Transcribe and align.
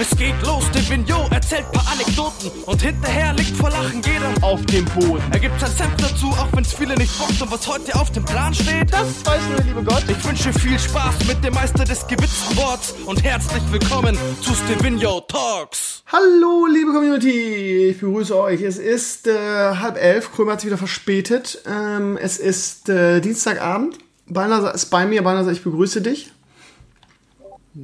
Es 0.00 0.16
geht 0.16 0.34
los, 0.46 0.64
der 0.72 0.88
Vignot 0.88 1.30
erzählt 1.30 1.70
paar 1.72 1.86
Anekdoten 1.92 2.50
und 2.64 2.80
hinterher 2.80 3.34
liegt 3.34 3.54
vor 3.54 3.68
Lachen 3.68 4.00
jeder 4.00 4.32
auf 4.40 4.64
dem 4.64 4.86
Boden. 4.86 5.22
Er 5.30 5.38
gibt 5.38 5.60
sein 5.60 5.70
Senf 5.70 5.94
dazu, 5.98 6.28
auch 6.28 6.48
wenn's 6.54 6.72
viele 6.72 6.94
nicht 6.94 7.18
bockt 7.18 7.42
und 7.42 7.52
was 7.52 7.68
heute 7.68 7.94
auf 7.94 8.10
dem 8.10 8.24
Plan 8.24 8.54
steht, 8.54 8.90
das 8.90 9.26
weiß 9.26 9.42
nur 9.48 9.56
der 9.56 9.66
liebe 9.66 9.84
Gott. 9.84 10.04
Ich 10.08 10.26
wünsche 10.26 10.54
viel 10.54 10.78
Spaß 10.78 11.26
mit 11.28 11.44
dem 11.44 11.52
Meister 11.52 11.84
des 11.84 12.06
gewitzten 12.06 12.56
Worts 12.56 12.94
und 13.04 13.22
herzlich 13.22 13.62
willkommen 13.70 14.16
zu 14.40 14.54
Stevino 14.54 15.20
Talks. 15.20 16.02
Hallo, 16.06 16.66
liebe 16.66 16.94
Community, 16.94 17.90
ich 17.90 18.00
begrüße 18.00 18.34
euch. 18.38 18.62
Es 18.62 18.78
ist 18.78 19.26
äh, 19.26 19.34
halb 19.34 20.02
elf, 20.02 20.32
Krömer 20.32 20.52
hat 20.52 20.62
sich 20.62 20.68
wieder 20.68 20.78
verspätet. 20.78 21.62
Ähm, 21.66 22.16
es 22.16 22.38
ist 22.38 22.88
äh, 22.88 23.20
Dienstagabend. 23.20 23.98
Beinahe 24.26 24.72
ist 24.72 24.86
bei 24.86 25.04
mir, 25.04 25.22
beinahe 25.22 25.52
ich 25.52 25.62
begrüße 25.62 26.00
dich. 26.00 26.32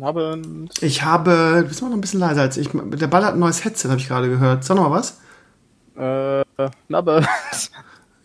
Abend. 0.00 0.70
Ich 0.82 1.02
habe, 1.02 1.60
du 1.62 1.68
bist 1.68 1.80
immer 1.80 1.90
noch 1.90 1.96
ein 1.96 2.00
bisschen 2.00 2.20
leiser 2.20 2.42
als 2.42 2.56
ich. 2.56 2.68
Der 2.72 3.06
Ball 3.06 3.24
hat 3.24 3.34
ein 3.34 3.38
neues 3.38 3.64
Headset, 3.64 3.88
habe 3.88 4.00
ich 4.00 4.08
gerade 4.08 4.28
gehört. 4.28 4.64
Sag 4.64 4.76
noch 4.76 4.88
mal 4.88 4.98
was. 4.98 5.18
Äh, 5.96 6.44
Abend. 6.94 7.26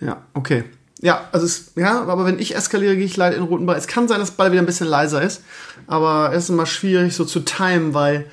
Ja, 0.04 0.18
okay. 0.34 0.64
Ja, 1.02 1.28
also 1.32 1.46
es, 1.46 1.74
ja, 1.76 2.02
aber 2.02 2.26
wenn 2.26 2.40
ich 2.40 2.56
eskaliere, 2.56 2.96
gehe 2.96 3.06
ich 3.06 3.18
leider 3.18 3.36
in 3.36 3.44
den 3.44 3.50
roten 3.50 3.68
Ball. 3.68 3.78
Es 3.78 3.86
kann 3.86 4.08
sein, 4.08 4.20
dass 4.20 4.32
der 4.32 4.38
Ball 4.38 4.52
wieder 4.52 4.64
ein 4.64 4.66
bisschen 4.66 4.88
leiser 4.88 5.22
ist, 5.22 5.44
aber 5.86 6.32
es 6.34 6.46
ist 6.46 6.50
immer 6.50 6.66
schwierig 6.66 7.16
so 7.16 7.24
zu 7.24 7.42
timen, 7.42 7.94
weil 7.94 8.26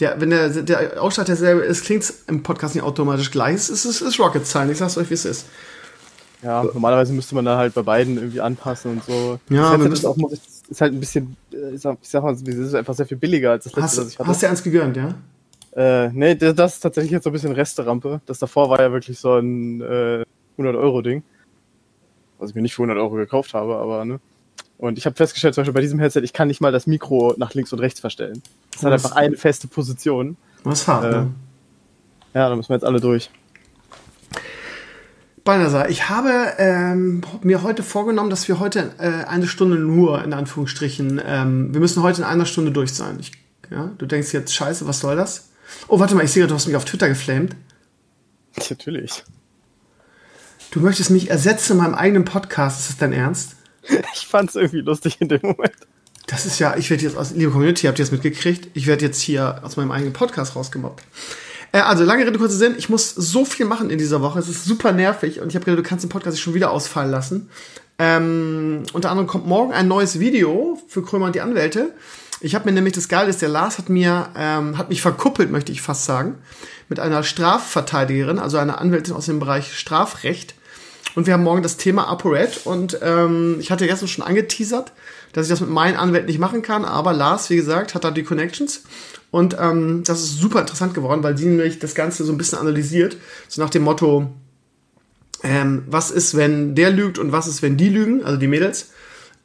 der, 0.00 0.20
wenn 0.20 0.30
der, 0.30 0.48
der 0.48 1.00
Ausschlag 1.00 1.26
derselbe 1.26 1.60
ist, 1.62 1.84
klingt 1.84 2.02
es 2.02 2.24
im 2.26 2.42
Podcast 2.42 2.74
nicht 2.74 2.82
automatisch 2.82 3.30
gleich. 3.30 3.54
Es 3.54 3.70
ist, 3.70 3.84
es 3.84 4.00
ist 4.02 4.18
Rocket 4.18 4.44
Science, 4.44 4.72
ich 4.72 4.78
sag's 4.78 4.98
euch, 4.98 5.10
wie 5.10 5.14
es 5.14 5.24
ist. 5.24 5.46
Ja, 6.42 6.64
normalerweise 6.64 7.12
müsste 7.12 7.36
man 7.36 7.44
da 7.44 7.56
halt 7.56 7.72
bei 7.74 7.82
beiden 7.82 8.16
irgendwie 8.16 8.40
anpassen 8.40 8.90
und 8.92 9.04
so. 9.04 9.38
Ja, 9.48 9.76
das 9.76 9.82
Headset 9.82 9.92
ist, 9.92 10.04
auch, 10.06 10.16
muss 10.16 10.32
ich- 10.32 10.40
ist 10.72 10.80
halt 10.80 10.92
ein 10.92 11.00
bisschen, 11.00 11.36
äh, 11.52 11.74
ich 11.74 11.80
sag, 11.80 11.98
ich 12.02 12.08
sag 12.08 12.22
mal, 12.22 12.32
es 12.32 12.42
ist 12.42 12.74
einfach 12.74 12.94
sehr 12.94 13.06
viel 13.06 13.16
billiger 13.16 13.52
als 13.52 13.64
das 13.64 13.72
letzte, 13.74 13.82
Hast, 13.84 13.98
das 13.98 14.08
ich 14.08 14.18
hatte. 14.18 14.28
hast 14.28 14.42
du 14.42 14.48
eins 14.48 14.62
gegönnt, 14.62 14.96
ja? 14.96 15.14
Äh, 15.74 16.10
nee, 16.12 16.34
das 16.34 16.74
ist 16.74 16.80
tatsächlich 16.80 17.12
jetzt 17.12 17.24
so 17.24 17.30
ein 17.30 17.32
bisschen 17.32 17.52
Resterampe. 17.52 18.20
Das 18.26 18.38
davor 18.38 18.68
war 18.70 18.80
ja 18.80 18.92
wirklich 18.92 19.18
so 19.18 19.34
ein 19.36 19.80
äh, 19.80 20.24
100-Euro-Ding. 20.58 21.22
Was 22.38 22.50
ich 22.50 22.56
mir 22.56 22.62
nicht 22.62 22.74
für 22.74 22.82
100 22.82 22.98
Euro 22.98 23.14
gekauft 23.14 23.54
habe, 23.54 23.76
aber 23.76 24.04
ne. 24.04 24.20
Und 24.78 24.98
ich 24.98 25.06
habe 25.06 25.14
festgestellt, 25.14 25.54
zum 25.54 25.62
Beispiel 25.62 25.74
bei 25.74 25.80
diesem 25.80 26.00
Headset, 26.00 26.20
ich 26.22 26.32
kann 26.32 26.48
nicht 26.48 26.60
mal 26.60 26.72
das 26.72 26.86
Mikro 26.88 27.34
nach 27.38 27.54
links 27.54 27.72
und 27.72 27.78
rechts 27.78 28.00
verstellen. 28.00 28.42
Das 28.72 28.82
hat 28.82 28.92
Was? 28.92 29.04
einfach 29.04 29.16
eine 29.16 29.36
feste 29.36 29.68
Position. 29.68 30.36
Was 30.64 30.86
hart, 30.88 31.04
Äh, 31.04 31.10
ne? 31.10 31.30
Ja, 32.34 32.48
da 32.48 32.56
müssen 32.56 32.70
wir 32.70 32.76
jetzt 32.76 32.84
alle 32.84 33.00
durch. 33.00 33.30
Balnasar, 35.44 35.90
ich 35.90 36.08
habe 36.08 36.54
ähm, 36.58 37.22
mir 37.42 37.62
heute 37.62 37.82
vorgenommen, 37.82 38.30
dass 38.30 38.46
wir 38.46 38.60
heute 38.60 38.92
äh, 38.98 39.26
eine 39.26 39.48
Stunde 39.48 39.76
nur, 39.76 40.22
in 40.22 40.32
Anführungsstrichen, 40.32 41.20
ähm, 41.24 41.74
wir 41.74 41.80
müssen 41.80 42.02
heute 42.02 42.20
in 42.20 42.26
einer 42.26 42.46
Stunde 42.46 42.70
durch 42.70 42.92
sein. 42.92 43.18
Ich, 43.18 43.32
ja, 43.70 43.90
du 43.98 44.06
denkst 44.06 44.32
jetzt, 44.32 44.54
scheiße, 44.54 44.86
was 44.86 45.00
soll 45.00 45.16
das? 45.16 45.48
Oh, 45.88 45.98
warte 45.98 46.14
mal, 46.14 46.24
ich 46.24 46.30
sehe, 46.30 46.46
du 46.46 46.54
hast 46.54 46.66
mich 46.66 46.76
auf 46.76 46.84
Twitter 46.84 47.08
geflamed. 47.08 47.56
Natürlich. 48.70 49.24
Du 50.70 50.80
möchtest 50.80 51.10
mich 51.10 51.28
ersetzen 51.28 51.72
in 51.72 51.78
meinem 51.78 51.94
eigenen 51.94 52.24
Podcast. 52.24 52.80
Ist 52.80 52.90
das 52.90 52.96
dein 52.98 53.12
Ernst? 53.12 53.56
Ich 54.14 54.28
fand's 54.28 54.54
irgendwie 54.54 54.80
lustig 54.80 55.20
in 55.20 55.28
dem 55.28 55.40
Moment. 55.42 55.74
Das 56.28 56.46
ist 56.46 56.58
ja, 56.60 56.76
ich 56.76 56.88
werde 56.88 57.02
jetzt 57.02 57.16
aus, 57.16 57.32
liebe 57.32 57.50
Community, 57.50 57.86
habt 57.86 57.98
ihr 57.98 58.04
das 58.04 58.12
mitgekriegt? 58.12 58.68
Ich 58.74 58.86
werde 58.86 59.04
jetzt 59.04 59.20
hier 59.20 59.60
aus 59.62 59.76
meinem 59.76 59.90
eigenen 59.90 60.12
Podcast 60.12 60.54
rausgemobbt. 60.54 61.02
Äh, 61.72 61.78
also, 61.78 62.04
lange 62.04 62.26
Rede, 62.26 62.38
kurzer 62.38 62.56
Sinn. 62.56 62.74
Ich 62.78 62.88
muss 62.88 63.14
so 63.14 63.44
viel 63.44 63.66
machen 63.66 63.90
in 63.90 63.98
dieser 63.98 64.20
Woche. 64.20 64.38
Es 64.38 64.48
ist 64.48 64.64
super 64.64 64.92
nervig 64.92 65.40
und 65.40 65.48
ich 65.48 65.54
habe 65.54 65.64
gedacht, 65.64 65.84
du 65.84 65.88
kannst 65.88 66.04
den 66.04 66.10
Podcast 66.10 66.40
schon 66.40 66.54
wieder 66.54 66.70
ausfallen 66.70 67.10
lassen. 67.10 67.48
Ähm, 67.98 68.84
unter 68.92 69.10
anderem 69.10 69.26
kommt 69.26 69.46
morgen 69.46 69.72
ein 69.72 69.88
neues 69.88 70.18
Video 70.18 70.78
für 70.88 71.02
Krömer 71.02 71.26
und 71.26 71.34
die 71.34 71.40
Anwälte. 71.40 71.92
Ich 72.40 72.54
habe 72.56 72.64
mir 72.64 72.72
nämlich, 72.72 72.94
das 72.94 73.08
Geile 73.08 73.30
ist, 73.30 73.40
der 73.40 73.48
Lars 73.48 73.78
hat 73.78 73.88
mir, 73.88 74.28
ähm, 74.36 74.76
hat 74.76 74.88
mich 74.88 75.00
verkuppelt, 75.00 75.50
möchte 75.50 75.70
ich 75.70 75.80
fast 75.80 76.04
sagen, 76.04 76.38
mit 76.88 76.98
einer 76.98 77.22
Strafverteidigerin, 77.22 78.40
also 78.40 78.58
einer 78.58 78.80
Anwältin 78.80 79.14
aus 79.14 79.26
dem 79.26 79.38
Bereich 79.38 79.78
Strafrecht. 79.78 80.56
Und 81.14 81.26
wir 81.26 81.34
haben 81.34 81.44
morgen 81.44 81.62
das 81.62 81.76
Thema 81.76 82.08
ApoRed 82.08 82.62
und 82.64 82.98
ähm, 83.02 83.58
ich 83.60 83.70
hatte 83.70 83.86
gestern 83.86 84.08
schon 84.08 84.24
angeteasert, 84.24 84.92
dass 85.32 85.46
ich 85.46 85.50
das 85.50 85.60
mit 85.60 85.70
meinen 85.70 85.96
Anwälten 85.96 86.26
nicht 86.26 86.40
machen 86.40 86.62
kann, 86.62 86.84
aber 86.84 87.12
Lars, 87.12 87.50
wie 87.50 87.56
gesagt, 87.56 87.94
hat 87.94 88.02
da 88.02 88.10
die 88.10 88.24
Connections 88.24 88.82
und 89.32 89.56
ähm, 89.58 90.04
das 90.04 90.20
ist 90.20 90.38
super 90.38 90.60
interessant 90.60 90.92
geworden, 90.92 91.22
weil 91.22 91.36
sie 91.38 91.46
nämlich 91.46 91.78
das 91.78 91.94
Ganze 91.94 92.22
so 92.22 92.32
ein 92.32 92.38
bisschen 92.38 92.58
analysiert, 92.58 93.16
so 93.48 93.62
nach 93.62 93.70
dem 93.70 93.82
Motto, 93.82 94.30
ähm, 95.42 95.84
was 95.88 96.10
ist, 96.10 96.36
wenn 96.36 96.74
der 96.74 96.90
lügt 96.90 97.18
und 97.18 97.32
was 97.32 97.46
ist, 97.46 97.62
wenn 97.62 97.78
die 97.78 97.88
lügen, 97.88 98.22
also 98.22 98.36
die 98.36 98.46
Mädels. 98.46 98.90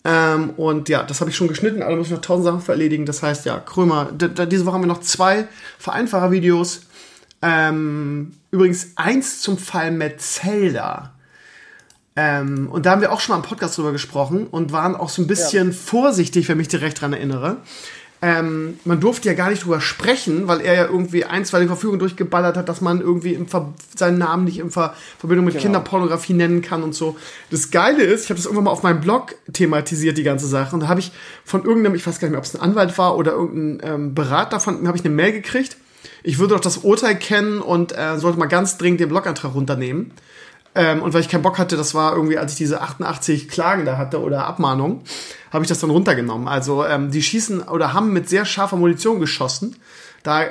Ähm, 0.03 0.51
und 0.51 0.89
ja, 0.89 1.03
das 1.03 1.21
habe 1.21 1.31
ich 1.31 1.37
schon 1.37 1.47
geschnitten, 1.47 1.81
aber 1.81 1.91
da 1.91 1.97
muss 1.97 2.07
ich 2.07 2.13
noch 2.13 2.21
tausend 2.21 2.45
Sachen 2.45 2.61
für 2.61 2.73
erledigen. 2.73 3.05
Das 3.05 3.23
heißt, 3.23 3.45
ja, 3.45 3.59
Krömer, 3.59 4.11
diese 4.11 4.65
Woche 4.65 4.75
haben 4.75 4.83
wir 4.83 4.87
noch 4.87 4.99
zwei 4.99 5.47
Vereinfacher-Videos. 5.79 6.81
Ähm, 7.41 8.33
übrigens 8.51 8.89
eins 8.97 9.39
zum 9.39 9.57
Fall 9.57 9.91
Metzelda. 9.91 11.13
Ähm, 12.17 12.67
und 12.69 12.85
da 12.85 12.91
haben 12.91 13.01
wir 13.01 13.13
auch 13.13 13.21
schon 13.21 13.35
mal 13.35 13.43
im 13.43 13.47
Podcast 13.47 13.77
drüber 13.77 13.93
gesprochen 13.93 14.47
und 14.47 14.73
waren 14.73 14.95
auch 14.95 15.09
so 15.09 15.21
ein 15.21 15.27
bisschen 15.27 15.71
vorsichtig, 15.71 16.49
wenn 16.49 16.55
ich 16.55 16.65
mich 16.65 16.67
direkt 16.67 16.99
dran 16.99 17.13
erinnere. 17.13 17.57
Ähm, 18.19 18.79
man 18.83 18.99
durfte 18.99 19.27
ja 19.29 19.35
gar 19.35 19.51
nicht 19.51 19.63
drüber 19.63 19.79
sprechen, 19.79 20.47
weil 20.47 20.61
er 20.61 20.73
ja 20.73 20.85
irgendwie 20.85 21.25
ein, 21.25 21.45
zwei 21.45 21.59
die 21.59 21.67
Verfügung 21.67 21.99
durchgeballert 21.99 22.57
hat, 22.57 22.67
dass 22.67 22.81
man 22.81 22.99
irgendwie 22.99 23.33
im 23.33 23.47
Ver 23.47 23.73
seinen 23.95 24.17
Namen 24.17 24.45
nicht 24.45 24.57
in 24.57 24.71
Ver 24.71 24.95
Verbindung 25.19 25.45
mit 25.45 25.59
Kinderpornografie 25.59 26.33
nennen 26.33 26.63
kann 26.63 26.81
und 26.81 26.95
so. 26.95 27.15
Das 27.51 27.69
Geile 27.69 28.03
ist, 28.03 28.23
ich 28.23 28.29
habe 28.31 28.37
das 28.37 28.45
irgendwann 28.45 28.65
mal 28.65 28.71
auf 28.71 28.81
meinem 28.81 29.01
Blog 29.01 29.35
thematisiert, 29.53 30.17
die 30.17 30.23
ganze 30.23 30.47
Sache. 30.47 30.73
Und 30.73 30.81
da 30.81 30.87
habe 30.87 30.99
ich 30.99 31.11
von 31.45 31.63
irgendeinem, 31.63 31.93
ich 31.93 32.07
weiß 32.07 32.19
gar 32.19 32.27
nicht 32.27 32.31
mehr, 32.31 32.39
ob 32.39 32.45
es 32.45 32.55
ein 32.55 32.61
Anwalt 32.61 32.97
war 32.97 33.17
oder 33.17 33.33
irgendein 33.33 33.87
ähm, 33.87 34.15
Berater, 34.15 34.59
von 34.59 34.79
ihm 34.79 34.87
habe 34.87 34.97
ich 34.97 35.05
eine 35.05 35.13
Mail 35.13 35.31
gekriegt. 35.31 35.77
Ich 36.23 36.39
würde 36.39 36.55
doch 36.55 36.61
das 36.61 36.77
Urteil 36.77 37.15
kennen 37.15 37.61
und 37.61 37.95
äh, 37.95 38.17
sollte 38.17 38.39
mal 38.39 38.47
ganz 38.47 38.79
dringend 38.79 38.99
den 38.99 39.09
Blogantrag 39.09 39.53
runternehmen. 39.53 40.11
Ähm, 40.77 41.01
und 41.01 41.13
weil 41.13 41.21
ich 41.21 41.29
keinen 41.29 41.41
Bock 41.41 41.57
hatte, 41.57 41.75
das 41.75 41.95
war 41.95 42.15
irgendwie, 42.15 42.37
als 42.37 42.51
ich 42.51 42.57
diese 42.59 42.81
88 42.81 43.49
Klagen 43.49 43.83
da 43.83 43.97
hatte 43.97 44.21
oder 44.21 44.45
Abmahnungen, 44.45 45.01
habe 45.51 45.63
ich 45.63 45.69
das 45.69 45.79
dann 45.79 45.89
runtergenommen. 45.89 46.47
Also 46.47 46.85
ähm, 46.85 47.09
die 47.09 47.23
schießen 47.23 47.63
oder 47.63 47.93
haben 47.93 48.13
mit 48.13 48.29
sehr 48.29 48.45
scharfer 48.45 48.77
Munition 48.77 49.19
geschossen. 49.19 49.75
Da 50.21 50.45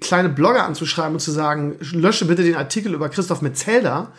kleine 0.00 0.28
Blogger 0.28 0.64
anzuschreiben 0.64 1.14
und 1.14 1.20
zu 1.20 1.32
sagen, 1.32 1.76
lösche 1.80 2.26
bitte 2.26 2.44
den 2.44 2.54
Artikel 2.54 2.94
über 2.94 3.08
Christoph 3.08 3.42
Metzelder, 3.42 4.12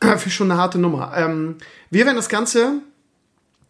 ich 0.24 0.34
schon 0.34 0.50
eine 0.50 0.60
harte 0.60 0.78
Nummer. 0.78 1.12
Ähm, 1.14 1.56
wir 1.90 2.06
werden 2.06 2.16
das 2.16 2.28
Ganze 2.30 2.80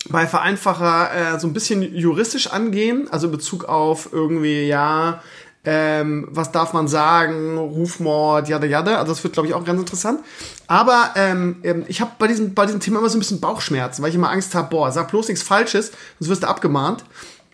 bei 0.08 0.26
Vereinfacher 0.26 1.34
äh, 1.34 1.40
so 1.40 1.46
ein 1.46 1.52
bisschen 1.52 1.82
juristisch 1.82 2.46
angehen, 2.46 3.08
also 3.10 3.26
in 3.26 3.32
Bezug 3.32 3.64
auf 3.64 4.10
irgendwie, 4.12 4.66
ja, 4.66 5.22
ähm, 5.64 6.26
was 6.30 6.52
darf 6.52 6.72
man 6.72 6.88
sagen, 6.88 7.58
Rufmord, 7.58 8.48
jada 8.48 8.66
jada. 8.66 8.96
Also 8.98 9.12
das 9.12 9.22
wird, 9.22 9.34
glaube 9.34 9.48
ich, 9.48 9.54
auch 9.54 9.64
ganz 9.64 9.78
interessant. 9.80 10.20
Aber 10.66 11.10
ähm, 11.16 11.56
ähm, 11.64 11.84
ich 11.88 12.00
habe 12.00 12.12
bei 12.18 12.26
diesem, 12.26 12.54
bei 12.54 12.64
diesem 12.64 12.80
Thema 12.80 12.98
immer 13.00 13.10
so 13.10 13.18
ein 13.18 13.20
bisschen 13.20 13.40
Bauchschmerzen, 13.40 14.02
weil 14.02 14.08
ich 14.10 14.14
immer 14.16 14.30
Angst 14.30 14.54
habe, 14.54 14.70
boah, 14.70 14.90
sag 14.90 15.08
bloß 15.10 15.28
nichts 15.28 15.42
Falsches, 15.42 15.92
sonst 16.18 16.30
wirst 16.30 16.42
du 16.44 16.48
abgemahnt. 16.48 17.04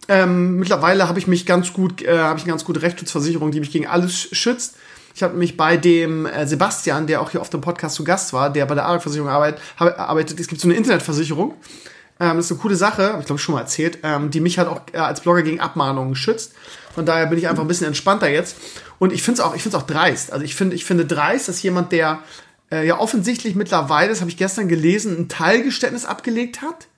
Ähm, 0.09 0.57
mittlerweile 0.59 1.09
habe 1.09 1.19
ich 1.19 1.27
mich 1.27 1.47
ganz 1.47 1.73
gut, 1.73 2.01
äh, 2.03 2.17
habe 2.19 2.39
ich 2.39 2.45
eine 2.45 2.53
ganz 2.53 2.65
gute 2.65 2.81
Rechtsschutzversicherung, 2.83 3.51
die 3.51 3.59
mich 3.59 3.73
gegen 3.73 3.89
alles 3.89 4.13
sch- 4.13 4.35
schützt. 4.37 4.77
Ich 5.17 5.23
habe 5.25 5.35
mich 5.37 5.57
bei 5.57 5.77
dem 5.77 6.27
äh, 6.27 6.47
Sebastian, 6.47 7.09
der 7.09 7.21
auch 7.23 7.31
hier 7.31 7.41
auf 7.41 7.51
dem 7.51 7.61
Podcast 7.61 7.97
zu 7.97 8.05
Gast 8.05 8.33
war, 8.33 8.51
der 8.51 8.67
bei 8.67 8.77
der 8.77 8.85
Arbeitsversicherung 8.85 9.31
arbeit, 9.31 9.59
hab- 9.81 9.99
arbeitet, 9.99 10.39
es 10.39 10.47
gibt 10.47 10.61
so 10.61 10.69
eine 10.69 10.77
Internetversicherung. 10.77 11.55
Ähm, 12.19 12.37
das 12.37 12.47
ist 12.47 12.53
eine 12.53 12.61
coole 12.61 12.77
Sache, 12.77 13.13
habe 13.13 13.21
ich 13.21 13.27
glaube 13.27 13.39
ich 13.39 13.45
schon 13.45 13.55
mal 13.55 13.61
erzählt, 13.61 13.99
ähm, 14.03 14.31
die 14.31 14.41
mich 14.41 14.59
halt 14.59 14.69
auch 14.69 14.81
äh, 14.93 14.99
als 14.99 15.21
Blogger 15.21 15.43
gegen 15.43 15.61
Abmahnungen 15.61 16.15
schützt. 16.15 16.55
Von 16.95 17.05
daher 17.05 17.27
bin 17.27 17.39
ich 17.39 17.49
einfach 17.49 17.63
ein 17.63 17.69
bisschen 17.69 17.87
entspannter 17.87 18.29
jetzt. 18.29 18.57
Und 18.99 19.13
ich 19.13 19.23
finde 19.23 19.43
es 19.43 19.47
auch, 19.47 19.75
auch 19.75 19.87
dreist. 19.87 20.33
Also 20.33 20.45
ich 20.45 20.55
finde, 20.55 20.75
ich 20.75 20.85
finde 20.85 21.05
dreist, 21.05 21.49
dass 21.49 21.63
jemand, 21.63 21.93
der 21.93 22.21
äh, 22.71 22.87
ja 22.87 22.99
offensichtlich 22.99 23.55
mittlerweile, 23.55 24.09
das 24.09 24.21
habe 24.21 24.31
ich 24.31 24.37
gestern 24.37 24.69
gelesen, 24.69 25.17
ein 25.19 25.29
Teilgeständnis 25.29 26.07
abgelegt 26.07 26.63
hat, 26.63 26.89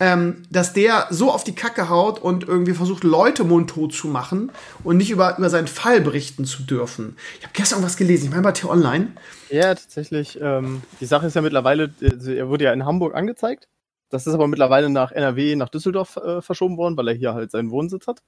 ähm, 0.00 0.44
dass 0.50 0.72
der 0.72 1.08
so 1.10 1.30
auf 1.30 1.44
die 1.44 1.54
Kacke 1.54 1.88
haut 1.88 2.20
und 2.20 2.46
irgendwie 2.46 2.72
versucht, 2.72 3.04
Leute 3.04 3.44
mundtot 3.44 3.92
zu 3.92 4.08
machen 4.08 4.52
und 4.84 4.96
nicht 4.96 5.10
über, 5.10 5.36
über 5.36 5.50
seinen 5.50 5.66
Fall 5.66 6.00
berichten 6.00 6.44
zu 6.44 6.62
dürfen. 6.62 7.16
Ich 7.38 7.44
habe 7.44 7.52
gestern 7.52 7.82
was 7.82 7.96
gelesen, 7.96 8.26
ich 8.26 8.30
meine 8.30 8.42
bei 8.42 8.52
T-Online. 8.52 9.08
Ja, 9.50 9.74
tatsächlich. 9.74 10.38
Ähm, 10.40 10.82
die 11.00 11.06
Sache 11.06 11.26
ist 11.26 11.34
ja 11.34 11.42
mittlerweile, 11.42 11.92
also 12.00 12.30
er 12.30 12.48
wurde 12.48 12.64
ja 12.64 12.72
in 12.72 12.84
Hamburg 12.84 13.14
angezeigt. 13.14 13.68
Das 14.10 14.26
ist 14.26 14.34
aber 14.34 14.48
mittlerweile 14.48 14.90
nach 14.90 15.12
NRW, 15.12 15.56
nach 15.56 15.68
Düsseldorf 15.68 16.16
äh, 16.16 16.40
verschoben 16.42 16.76
worden, 16.76 16.96
weil 16.96 17.08
er 17.08 17.14
hier 17.14 17.34
halt 17.34 17.50
seinen 17.50 17.70
Wohnsitz 17.70 18.06
hat. 18.06 18.22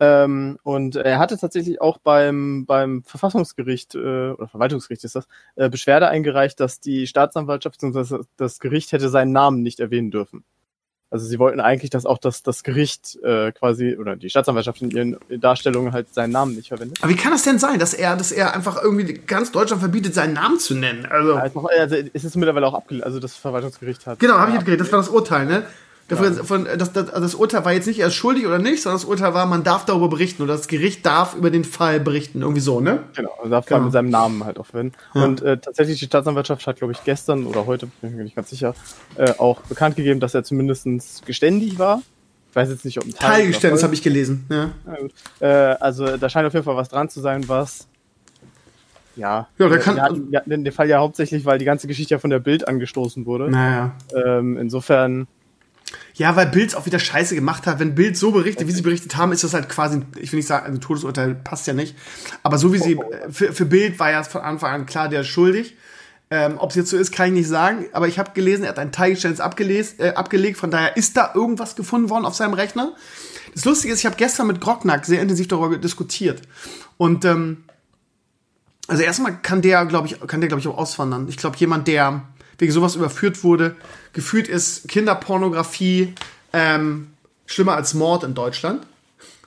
Ähm, 0.00 0.58
und 0.64 0.96
er 0.96 1.18
hatte 1.20 1.38
tatsächlich 1.38 1.80
auch 1.80 1.98
beim, 1.98 2.66
beim 2.66 3.04
Verfassungsgericht 3.04 3.94
äh, 3.94 4.30
oder 4.32 4.48
Verwaltungsgericht 4.48 5.04
ist 5.04 5.14
das, 5.14 5.28
äh, 5.54 5.68
Beschwerde 5.70 6.08
eingereicht, 6.08 6.58
dass 6.58 6.80
die 6.80 7.06
Staatsanwaltschaft 7.06 7.80
bzw. 7.80 8.24
das 8.36 8.58
Gericht 8.58 8.90
hätte 8.92 9.08
seinen 9.10 9.32
Namen 9.32 9.62
nicht 9.62 9.78
erwähnen 9.78 10.10
dürfen. 10.10 10.44
Also 11.12 11.26
sie 11.26 11.38
wollten 11.38 11.60
eigentlich, 11.60 11.90
dass 11.90 12.06
auch 12.06 12.16
das, 12.16 12.42
das 12.42 12.62
Gericht 12.62 13.18
äh, 13.22 13.52
quasi 13.52 13.96
oder 14.00 14.16
die 14.16 14.30
Staatsanwaltschaft 14.30 14.80
in 14.80 14.90
ihren 14.90 15.18
Darstellungen 15.28 15.92
halt 15.92 16.12
seinen 16.14 16.30
Namen 16.30 16.54
nicht 16.56 16.68
verwendet. 16.68 16.98
Aber 17.02 17.12
wie 17.12 17.16
kann 17.16 17.32
das 17.32 17.42
denn 17.42 17.58
sein, 17.58 17.78
dass 17.78 17.92
er, 17.92 18.16
dass 18.16 18.32
er 18.32 18.54
einfach 18.54 18.82
irgendwie 18.82 19.12
ganz 19.26 19.52
Deutschland 19.52 19.80
verbietet, 19.82 20.14
seinen 20.14 20.32
Namen 20.32 20.58
zu 20.58 20.74
nennen? 20.74 21.04
Also, 21.04 21.34
Ja, 21.34 21.50
also 21.80 21.96
es 22.14 22.24
ist 22.24 22.34
mittlerweile 22.36 22.66
auch 22.66 22.72
abgelehnt, 22.72 23.04
also 23.04 23.20
das 23.20 23.36
Verwaltungsgericht 23.36 24.06
hat. 24.06 24.20
genau, 24.20 24.38
habe 24.38 24.52
ich 24.52 24.64
geredet, 24.64 24.80
das 24.80 24.90
war 24.90 25.00
das 25.00 25.10
Urteil, 25.10 25.44
ne? 25.44 25.64
Dafür, 26.12 26.36
ja. 26.36 26.44
von, 26.44 26.66
das, 26.78 26.92
das, 26.92 27.10
das, 27.10 27.34
Urteil 27.34 27.64
war 27.64 27.72
jetzt 27.72 27.86
nicht 27.86 27.98
erst 27.98 28.16
schuldig 28.16 28.46
oder 28.46 28.58
nicht, 28.58 28.82
sondern 28.82 29.00
das 29.00 29.04
Urteil 29.06 29.32
war, 29.34 29.46
man 29.46 29.64
darf 29.64 29.86
darüber 29.86 30.08
berichten 30.08 30.42
oder 30.42 30.54
das 30.54 30.68
Gericht 30.68 31.06
darf 31.06 31.34
über 31.34 31.50
den 31.50 31.64
Fall 31.64 32.00
berichten. 32.00 32.42
Irgendwie 32.42 32.60
so, 32.60 32.80
ne? 32.80 33.04
Genau, 33.14 33.30
also 33.38 33.50
darf 33.50 33.66
genau. 33.66 33.82
mit 33.82 33.92
seinem 33.92 34.10
Namen 34.10 34.44
halt 34.44 34.58
auch 34.58 34.66
verwenden. 34.66 34.94
Ja. 35.14 35.24
Und 35.24 35.40
äh, 35.42 35.56
tatsächlich, 35.58 35.98
die 35.98 36.04
Staatsanwaltschaft 36.04 36.66
hat, 36.66 36.76
glaube 36.76 36.92
ich, 36.92 37.02
gestern 37.04 37.46
oder 37.46 37.66
heute, 37.66 37.86
bin 37.86 38.10
ich 38.10 38.16
mir 38.16 38.24
nicht 38.24 38.36
ganz 38.36 38.50
sicher, 38.50 38.74
äh, 39.16 39.32
auch 39.38 39.62
bekannt 39.62 39.96
gegeben, 39.96 40.20
dass 40.20 40.34
er 40.34 40.44
zumindest 40.44 40.86
geständig 41.24 41.78
war. 41.78 42.02
Ich 42.50 42.56
weiß 42.56 42.68
jetzt 42.68 42.84
nicht, 42.84 42.98
ob 42.98 43.04
ein 43.04 43.14
Teil. 43.14 43.30
Teilgeständnis 43.30 43.82
habe 43.82 43.94
ich 43.94 44.02
gelesen, 44.02 44.46
ja. 44.50 44.70
Äh, 45.40 45.76
also 45.80 46.18
da 46.18 46.28
scheint 46.28 46.46
auf 46.46 46.52
jeden 46.52 46.66
Fall 46.66 46.76
was 46.76 46.90
dran 46.90 47.08
zu 47.08 47.20
sein, 47.20 47.48
was 47.48 47.88
ja, 49.16 49.48
ja 49.58 49.68
der 49.68 49.78
kann, 49.78 49.96
ja, 49.96 50.08
ja, 50.30 50.40
in 50.40 50.64
dem 50.64 50.72
Fall 50.72 50.88
ja 50.88 50.98
hauptsächlich, 50.98 51.44
weil 51.44 51.58
die 51.58 51.64
ganze 51.64 51.86
Geschichte 51.86 52.14
ja 52.14 52.18
von 52.18 52.30
der 52.30 52.38
Bild 52.38 52.68
angestoßen 52.68 53.26
wurde. 53.26 53.50
Naja. 53.50 53.92
Ähm, 54.14 54.56
insofern. 54.56 55.26
Ja, 56.14 56.36
weil 56.36 56.46
Bild 56.46 56.74
auch 56.74 56.86
wieder 56.86 56.98
Scheiße 56.98 57.34
gemacht 57.34 57.66
hat. 57.66 57.78
Wenn 57.78 57.94
Bild 57.94 58.16
so 58.16 58.32
berichtet, 58.32 58.68
wie 58.68 58.72
sie 58.72 58.82
berichtet 58.82 59.16
haben, 59.16 59.32
ist 59.32 59.44
das 59.44 59.54
halt 59.54 59.68
quasi, 59.68 60.02
ich 60.16 60.32
will 60.32 60.38
nicht 60.38 60.46
sagen, 60.46 60.66
ein 60.66 60.80
Todesurteil 60.80 61.34
passt 61.34 61.66
ja 61.66 61.72
nicht. 61.72 61.96
Aber 62.42 62.58
so 62.58 62.72
wie 62.72 62.78
sie, 62.78 62.96
oh. 62.96 63.04
für, 63.30 63.52
für 63.52 63.64
Bild 63.64 63.98
war 63.98 64.10
ja 64.10 64.22
von 64.22 64.42
Anfang 64.42 64.72
an 64.72 64.86
klar, 64.86 65.08
der 65.08 65.22
ist 65.22 65.28
schuldig. 65.28 65.76
Ähm, 66.30 66.54
Ob 66.58 66.70
es 66.70 66.76
jetzt 66.76 66.90
so 66.90 66.96
ist, 66.96 67.12
kann 67.12 67.28
ich 67.28 67.32
nicht 67.32 67.48
sagen. 67.48 67.86
Aber 67.92 68.08
ich 68.08 68.18
habe 68.18 68.30
gelesen, 68.32 68.64
er 68.64 68.70
hat 68.70 68.78
ein 68.78 68.92
Teilgeständnis 68.92 69.40
äh, 69.98 70.12
abgelegt. 70.14 70.58
Von 70.58 70.70
daher 70.70 70.96
ist 70.96 71.16
da 71.16 71.32
irgendwas 71.34 71.76
gefunden 71.76 72.08
worden 72.10 72.24
auf 72.24 72.34
seinem 72.34 72.54
Rechner. 72.54 72.94
Das 73.54 73.64
Lustige 73.64 73.92
ist, 73.92 74.00
ich 74.00 74.06
habe 74.06 74.16
gestern 74.16 74.46
mit 74.46 74.60
Grocknack 74.60 75.04
sehr 75.04 75.20
intensiv 75.20 75.48
darüber 75.48 75.76
diskutiert. 75.76 76.40
Und 76.96 77.24
ähm, 77.24 77.64
also 78.88 79.02
erstmal 79.02 79.38
kann 79.42 79.62
der, 79.62 79.84
glaube 79.86 80.08
ich, 80.08 80.18
kann 80.26 80.40
der, 80.40 80.48
glaube 80.48 80.60
ich, 80.60 80.68
auch 80.68 80.76
auswandern. 80.76 81.28
Ich 81.28 81.36
glaube, 81.36 81.56
jemand, 81.58 81.86
der 81.86 82.22
wegen 82.58 82.72
sowas 82.72 82.96
überführt 82.96 83.42
wurde, 83.44 83.76
gefühlt 84.12 84.48
ist 84.48 84.88
Kinderpornografie 84.88 86.14
ähm, 86.52 87.08
schlimmer 87.46 87.74
als 87.74 87.94
Mord 87.94 88.24
in 88.24 88.34
Deutschland. 88.34 88.86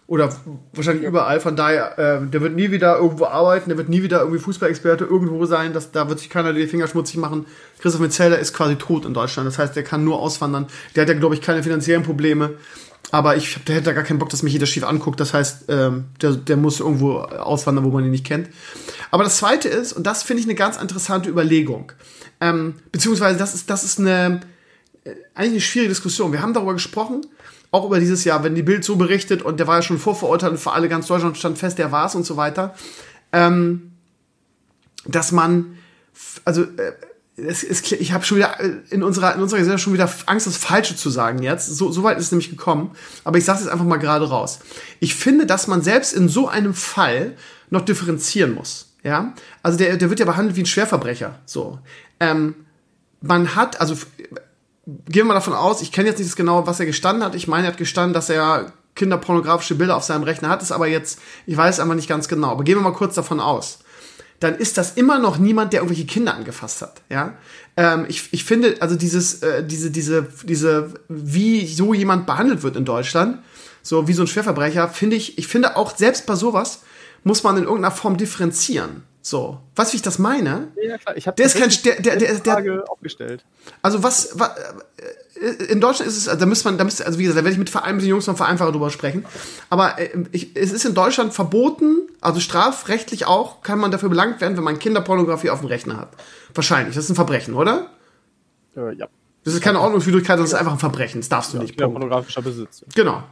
Oder 0.07 0.35
wahrscheinlich 0.73 1.03
überall. 1.03 1.39
Von 1.39 1.55
daher, 1.55 1.97
äh, 1.97 2.29
der 2.29 2.41
wird 2.41 2.55
nie 2.55 2.69
wieder 2.69 2.97
irgendwo 2.97 3.25
arbeiten, 3.25 3.69
der 3.69 3.77
wird 3.77 3.89
nie 3.89 4.03
wieder 4.03 4.19
irgendwie 4.19 4.37
Fußballexperte 4.37 5.03
irgendwo 5.03 5.47
sein. 5.47 5.73
Das, 5.73 5.91
da 5.91 6.07
wird 6.07 6.19
sich 6.19 6.29
keiner 6.29 6.53
die 6.53 6.67
Finger 6.67 6.87
schmutzig 6.87 7.17
machen. 7.17 7.47
Christoph 7.79 8.01
Metzelder 8.01 8.37
ist 8.37 8.53
quasi 8.53 8.75
tot 8.75 9.05
in 9.05 9.15
Deutschland. 9.15 9.47
Das 9.47 9.57
heißt, 9.57 9.75
der 9.75 9.83
kann 9.83 10.03
nur 10.03 10.19
auswandern. 10.19 10.67
Der 10.95 11.01
hat 11.01 11.09
ja, 11.09 11.15
glaube 11.15 11.33
ich, 11.33 11.41
keine 11.41 11.63
finanziellen 11.63 12.03
Probleme. 12.03 12.51
Aber 13.11 13.35
ich 13.35 13.57
der 13.65 13.75
hätte 13.75 13.85
da 13.85 13.93
gar 13.93 14.03
keinen 14.03 14.19
Bock, 14.19 14.29
dass 14.29 14.43
mich 14.43 14.53
jeder 14.53 14.67
schief 14.67 14.83
anguckt. 14.83 15.19
Das 15.19 15.33
heißt, 15.33 15.65
ähm, 15.69 16.05
der, 16.21 16.33
der 16.33 16.57
muss 16.57 16.79
irgendwo 16.79 17.17
auswandern, 17.19 17.83
wo 17.83 17.89
man 17.89 18.03
ihn 18.03 18.11
nicht 18.11 18.25
kennt. 18.25 18.49
Aber 19.09 19.23
das 19.23 19.37
Zweite 19.37 19.69
ist, 19.69 19.93
und 19.93 20.05
das 20.05 20.21
finde 20.21 20.41
ich 20.41 20.47
eine 20.47 20.55
ganz 20.55 20.77
interessante 20.77 21.29
Überlegung, 21.29 21.91
ähm, 22.45 22.75
beziehungsweise 22.91 23.37
das 23.37 23.55
ist, 23.55 23.69
das 23.69 23.83
ist 23.83 23.99
eine 23.99 24.41
äh, 25.03 25.11
eigentlich 25.33 25.51
eine 25.51 25.61
schwierige 25.61 25.89
Diskussion. 25.89 26.31
Wir 26.31 26.41
haben 26.41 26.53
darüber 26.53 26.73
gesprochen, 26.73 27.25
auch 27.71 27.85
über 27.85 27.99
dieses 27.99 28.23
Jahr, 28.23 28.43
wenn 28.43 28.55
die 28.55 28.63
Bild 28.63 28.83
so 28.83 28.95
berichtet 28.95 29.41
und 29.41 29.59
der 29.59 29.67
war 29.67 29.77
ja 29.77 29.81
schon 29.81 29.99
vorverurteilt 29.99 30.53
und 30.53 30.59
für 30.59 30.71
alle 30.71 30.89
ganz 30.89 31.07
Deutschland 31.07 31.37
stand 31.37 31.57
fest, 31.57 31.77
der 31.77 31.91
war 31.91 32.05
es 32.05 32.15
und 32.15 32.25
so 32.25 32.37
weiter, 32.37 32.75
ähm, 33.31 33.91
dass 35.05 35.31
man, 35.31 35.77
also 36.45 36.63
äh, 36.63 36.93
es, 37.37 37.63
es, 37.63 37.91
ich 37.91 38.13
habe 38.13 38.23
schon 38.23 38.37
wieder 38.37 38.59
äh, 38.59 38.77
in 38.89 39.03
unserer, 39.03 39.35
in 39.35 39.41
unserer 39.41 39.59
Gesellschaft 39.59 39.83
schon 39.83 39.93
wieder 39.93 40.09
Angst, 40.25 40.47
das 40.47 40.57
Falsche 40.57 40.95
zu 40.95 41.09
sagen 41.09 41.43
jetzt. 41.43 41.67
So, 41.67 41.91
so 41.91 42.03
weit 42.03 42.17
ist 42.17 42.25
es 42.25 42.31
nämlich 42.31 42.49
gekommen. 42.49 42.91
Aber 43.23 43.37
ich 43.37 43.45
sage 43.45 43.59
es 43.59 43.65
jetzt 43.65 43.73
einfach 43.73 43.85
mal 43.85 43.97
gerade 43.97 44.29
raus. 44.29 44.59
Ich 44.99 45.15
finde, 45.15 45.45
dass 45.45 45.67
man 45.67 45.81
selbst 45.81 46.13
in 46.13 46.29
so 46.29 46.47
einem 46.47 46.73
Fall 46.73 47.35
noch 47.69 47.83
differenzieren 47.83 48.53
muss. 48.53 48.93
Ja, 49.03 49.35
also 49.61 49.77
der, 49.77 49.97
der 49.97 50.09
wird 50.09 50.19
ja 50.19 50.25
behandelt 50.25 50.55
wie 50.55 50.63
ein 50.63 50.65
Schwerverbrecher. 50.65 51.37
So, 51.45 51.77
ähm, 52.19 52.55
man 53.21 53.55
hat, 53.55 53.79
also 53.81 53.95
gehen 54.85 55.13
wir 55.13 55.25
mal 55.25 55.33
davon 55.33 55.53
aus, 55.53 55.81
ich 55.81 55.91
kenne 55.91 56.09
jetzt 56.09 56.19
nicht 56.19 56.29
das 56.29 56.35
genau, 56.35 56.67
was 56.67 56.79
er 56.79 56.85
gestanden 56.85 57.23
hat. 57.23 57.35
Ich 57.35 57.47
meine, 57.47 57.67
er 57.67 57.71
hat 57.71 57.77
gestanden, 57.77 58.13
dass 58.13 58.29
er 58.29 58.71
kinderpornografische 58.95 59.75
Bilder 59.75 59.97
auf 59.97 60.03
seinem 60.03 60.23
Rechner 60.23 60.49
hat, 60.49 60.61
ist 60.61 60.71
aber 60.71 60.87
jetzt, 60.87 61.19
ich 61.45 61.57
weiß 61.57 61.79
einfach 61.79 61.95
nicht 61.95 62.07
ganz 62.07 62.27
genau. 62.27 62.49
Aber 62.49 62.63
gehen 62.63 62.77
wir 62.77 62.81
mal 62.81 62.93
kurz 62.93 63.15
davon 63.15 63.39
aus 63.39 63.79
dann 64.39 64.55
ist 64.55 64.77
das 64.77 64.93
immer 64.93 65.19
noch 65.19 65.37
niemand, 65.37 65.73
der 65.73 65.81
irgendwelche 65.81 66.05
Kinder 66.05 66.35
angefasst 66.35 66.81
hat. 66.81 67.01
Ja, 67.09 67.37
ähm, 67.77 68.05
ich, 68.07 68.29
ich 68.31 68.43
finde 68.43 68.77
also 68.79 68.95
dieses 68.95 69.41
äh, 69.41 69.65
diese 69.65 69.91
diese 69.91 70.27
diese 70.43 70.93
wie 71.07 71.65
so 71.67 71.93
jemand 71.93 72.25
behandelt 72.25 72.63
wird 72.63 72.75
in 72.75 72.85
Deutschland, 72.85 73.39
so 73.81 74.07
wie 74.07 74.13
so 74.13 74.23
ein 74.23 74.27
Schwerverbrecher, 74.27 74.89
finde 74.89 75.15
ich. 75.15 75.37
Ich 75.37 75.47
finde 75.47 75.77
auch 75.77 75.95
selbst 75.95 76.25
bei 76.25 76.35
sowas 76.35 76.81
muss 77.23 77.43
man 77.43 77.57
in 77.57 77.63
irgendeiner 77.63 77.95
Form 77.95 78.17
differenzieren. 78.17 79.03
So, 79.25 79.57
was 79.75 79.91
wie 79.91 79.95
ich 79.95 80.03
das 80.03 80.19
meine? 80.19 80.67
Ja, 80.79 80.99
klar. 80.99 81.17
Ich 81.17 81.25
habe 81.25 81.35
der 81.35 81.47
ist 81.47 81.57
kein 81.57 81.71
der 81.83 81.99
der 81.99 82.15
der, 82.15 82.35
der, 82.35 82.53
Frage 82.53 82.87
aufgestellt. 82.87 83.43
Also 83.81 84.03
was, 84.03 84.37
was 84.37 84.51
äh, 85.41 85.47
in 85.63 85.81
Deutschland 85.81 86.07
ist 86.07 86.15
es, 86.15 86.27
also 86.27 86.39
da 86.39 86.45
müsste 86.45 86.67
man, 86.67 86.77
da 86.77 86.83
müsste, 86.83 87.07
also 87.07 87.17
wie 87.17 87.23
gesagt, 87.23 87.39
da 87.39 87.43
werde 87.43 87.53
ich 87.53 87.57
mit 87.57 87.71
Vereinen, 87.71 87.95
mit 87.95 88.03
den 88.03 88.09
Jungs 88.09 88.25
von 88.25 88.37
Vereinfacher 88.37 88.71
drüber 88.71 88.91
sprechen. 88.91 89.25
Aber 89.71 89.97
äh, 89.97 90.11
ich, 90.31 90.55
es 90.55 90.71
ist 90.71 90.85
in 90.85 90.93
Deutschland 90.93 91.33
verboten, 91.33 92.07
also 92.21 92.39
strafrechtlich 92.39 93.25
auch, 93.25 93.63
kann 93.63 93.79
man 93.79 93.89
dafür 93.89 94.09
belangt 94.09 94.41
werden, 94.41 94.57
wenn 94.57 94.63
man 94.63 94.77
Kinderpornografie 94.77 95.49
auf 95.49 95.61
dem 95.61 95.69
Rechner 95.69 95.97
hat. 95.97 96.09
Wahrscheinlich. 96.53 96.93
Das 96.93 97.05
ist 97.05 97.09
ein 97.09 97.15
Verbrechen, 97.15 97.55
oder? 97.55 97.89
Äh, 98.77 98.93
ja. 98.93 99.07
Das 99.43 99.55
ist 99.55 99.63
keine 99.63 99.79
Ordnungswidrigkeit, 99.79 100.37
das 100.37 100.49
ist 100.49 100.53
einfach 100.53 100.73
ein 100.73 100.79
Verbrechen. 100.79 101.21
Das 101.21 101.29
darfst 101.29 101.51
du 101.51 101.57
ja, 101.57 101.63
nicht. 101.63 101.71
Kinderpornografischer 101.71 102.43
Besitz. 102.43 102.85
Genau. 102.93 103.23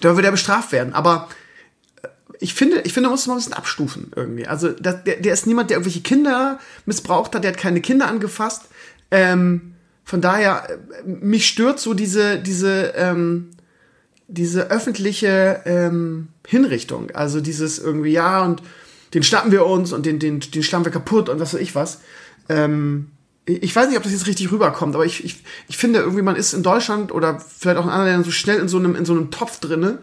Da 0.00 0.16
wird 0.16 0.26
er 0.26 0.32
bestraft 0.32 0.72
werden. 0.72 0.92
Aber 0.92 1.28
ich 2.40 2.54
finde, 2.54 2.80
ich 2.82 2.92
finde, 2.92 3.08
man 3.08 3.14
muss 3.14 3.26
man 3.26 3.36
ein 3.36 3.40
bisschen 3.40 3.54
abstufen 3.54 4.12
irgendwie. 4.14 4.46
Also 4.46 4.70
der, 4.70 4.94
der 4.94 5.32
ist 5.32 5.46
niemand, 5.46 5.70
der 5.70 5.76
irgendwelche 5.76 6.00
Kinder 6.00 6.58
missbraucht 6.86 7.34
hat, 7.34 7.44
der 7.44 7.52
hat 7.52 7.58
keine 7.58 7.80
Kinder 7.80 8.08
angefasst. 8.08 8.66
Ähm, 9.10 9.74
von 10.04 10.20
daher, 10.20 10.68
äh, 10.70 11.08
mich 11.08 11.46
stört 11.46 11.80
so 11.80 11.94
diese, 11.94 12.38
diese, 12.38 12.94
ähm, 12.96 13.50
diese 14.28 14.70
öffentliche 14.70 15.62
ähm, 15.64 16.28
Hinrichtung. 16.46 17.10
Also 17.12 17.40
dieses 17.40 17.78
irgendwie, 17.78 18.12
ja, 18.12 18.44
und 18.44 18.62
den 19.14 19.22
schnappen 19.22 19.52
wir 19.52 19.66
uns 19.66 19.92
und 19.92 20.06
den, 20.06 20.18
den, 20.18 20.40
den 20.40 20.62
schlagen 20.62 20.84
wir 20.84 20.92
kaputt 20.92 21.28
und 21.28 21.40
was 21.40 21.54
weiß 21.54 21.60
ich 21.60 21.74
was. 21.74 22.00
Ähm, 22.48 23.10
ich 23.46 23.74
weiß 23.74 23.88
nicht, 23.88 23.96
ob 23.96 24.02
das 24.02 24.12
jetzt 24.12 24.26
richtig 24.26 24.52
rüberkommt, 24.52 24.94
aber 24.94 25.06
ich, 25.06 25.24
ich, 25.24 25.42
ich 25.68 25.78
finde 25.78 26.00
irgendwie, 26.00 26.22
man 26.22 26.36
ist 26.36 26.52
in 26.52 26.62
Deutschland 26.62 27.12
oder 27.12 27.40
vielleicht 27.40 27.78
auch 27.78 27.84
in 27.84 27.90
anderen 27.90 28.08
Ländern 28.08 28.24
so 28.24 28.30
schnell 28.30 28.60
in 28.60 28.68
so 28.68 28.76
einem, 28.76 28.94
in 28.94 29.06
so 29.06 29.14
einem 29.14 29.30
Topf 29.30 29.58
drinne 29.60 29.98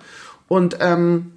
und 0.47 0.77
ähm, 0.79 1.34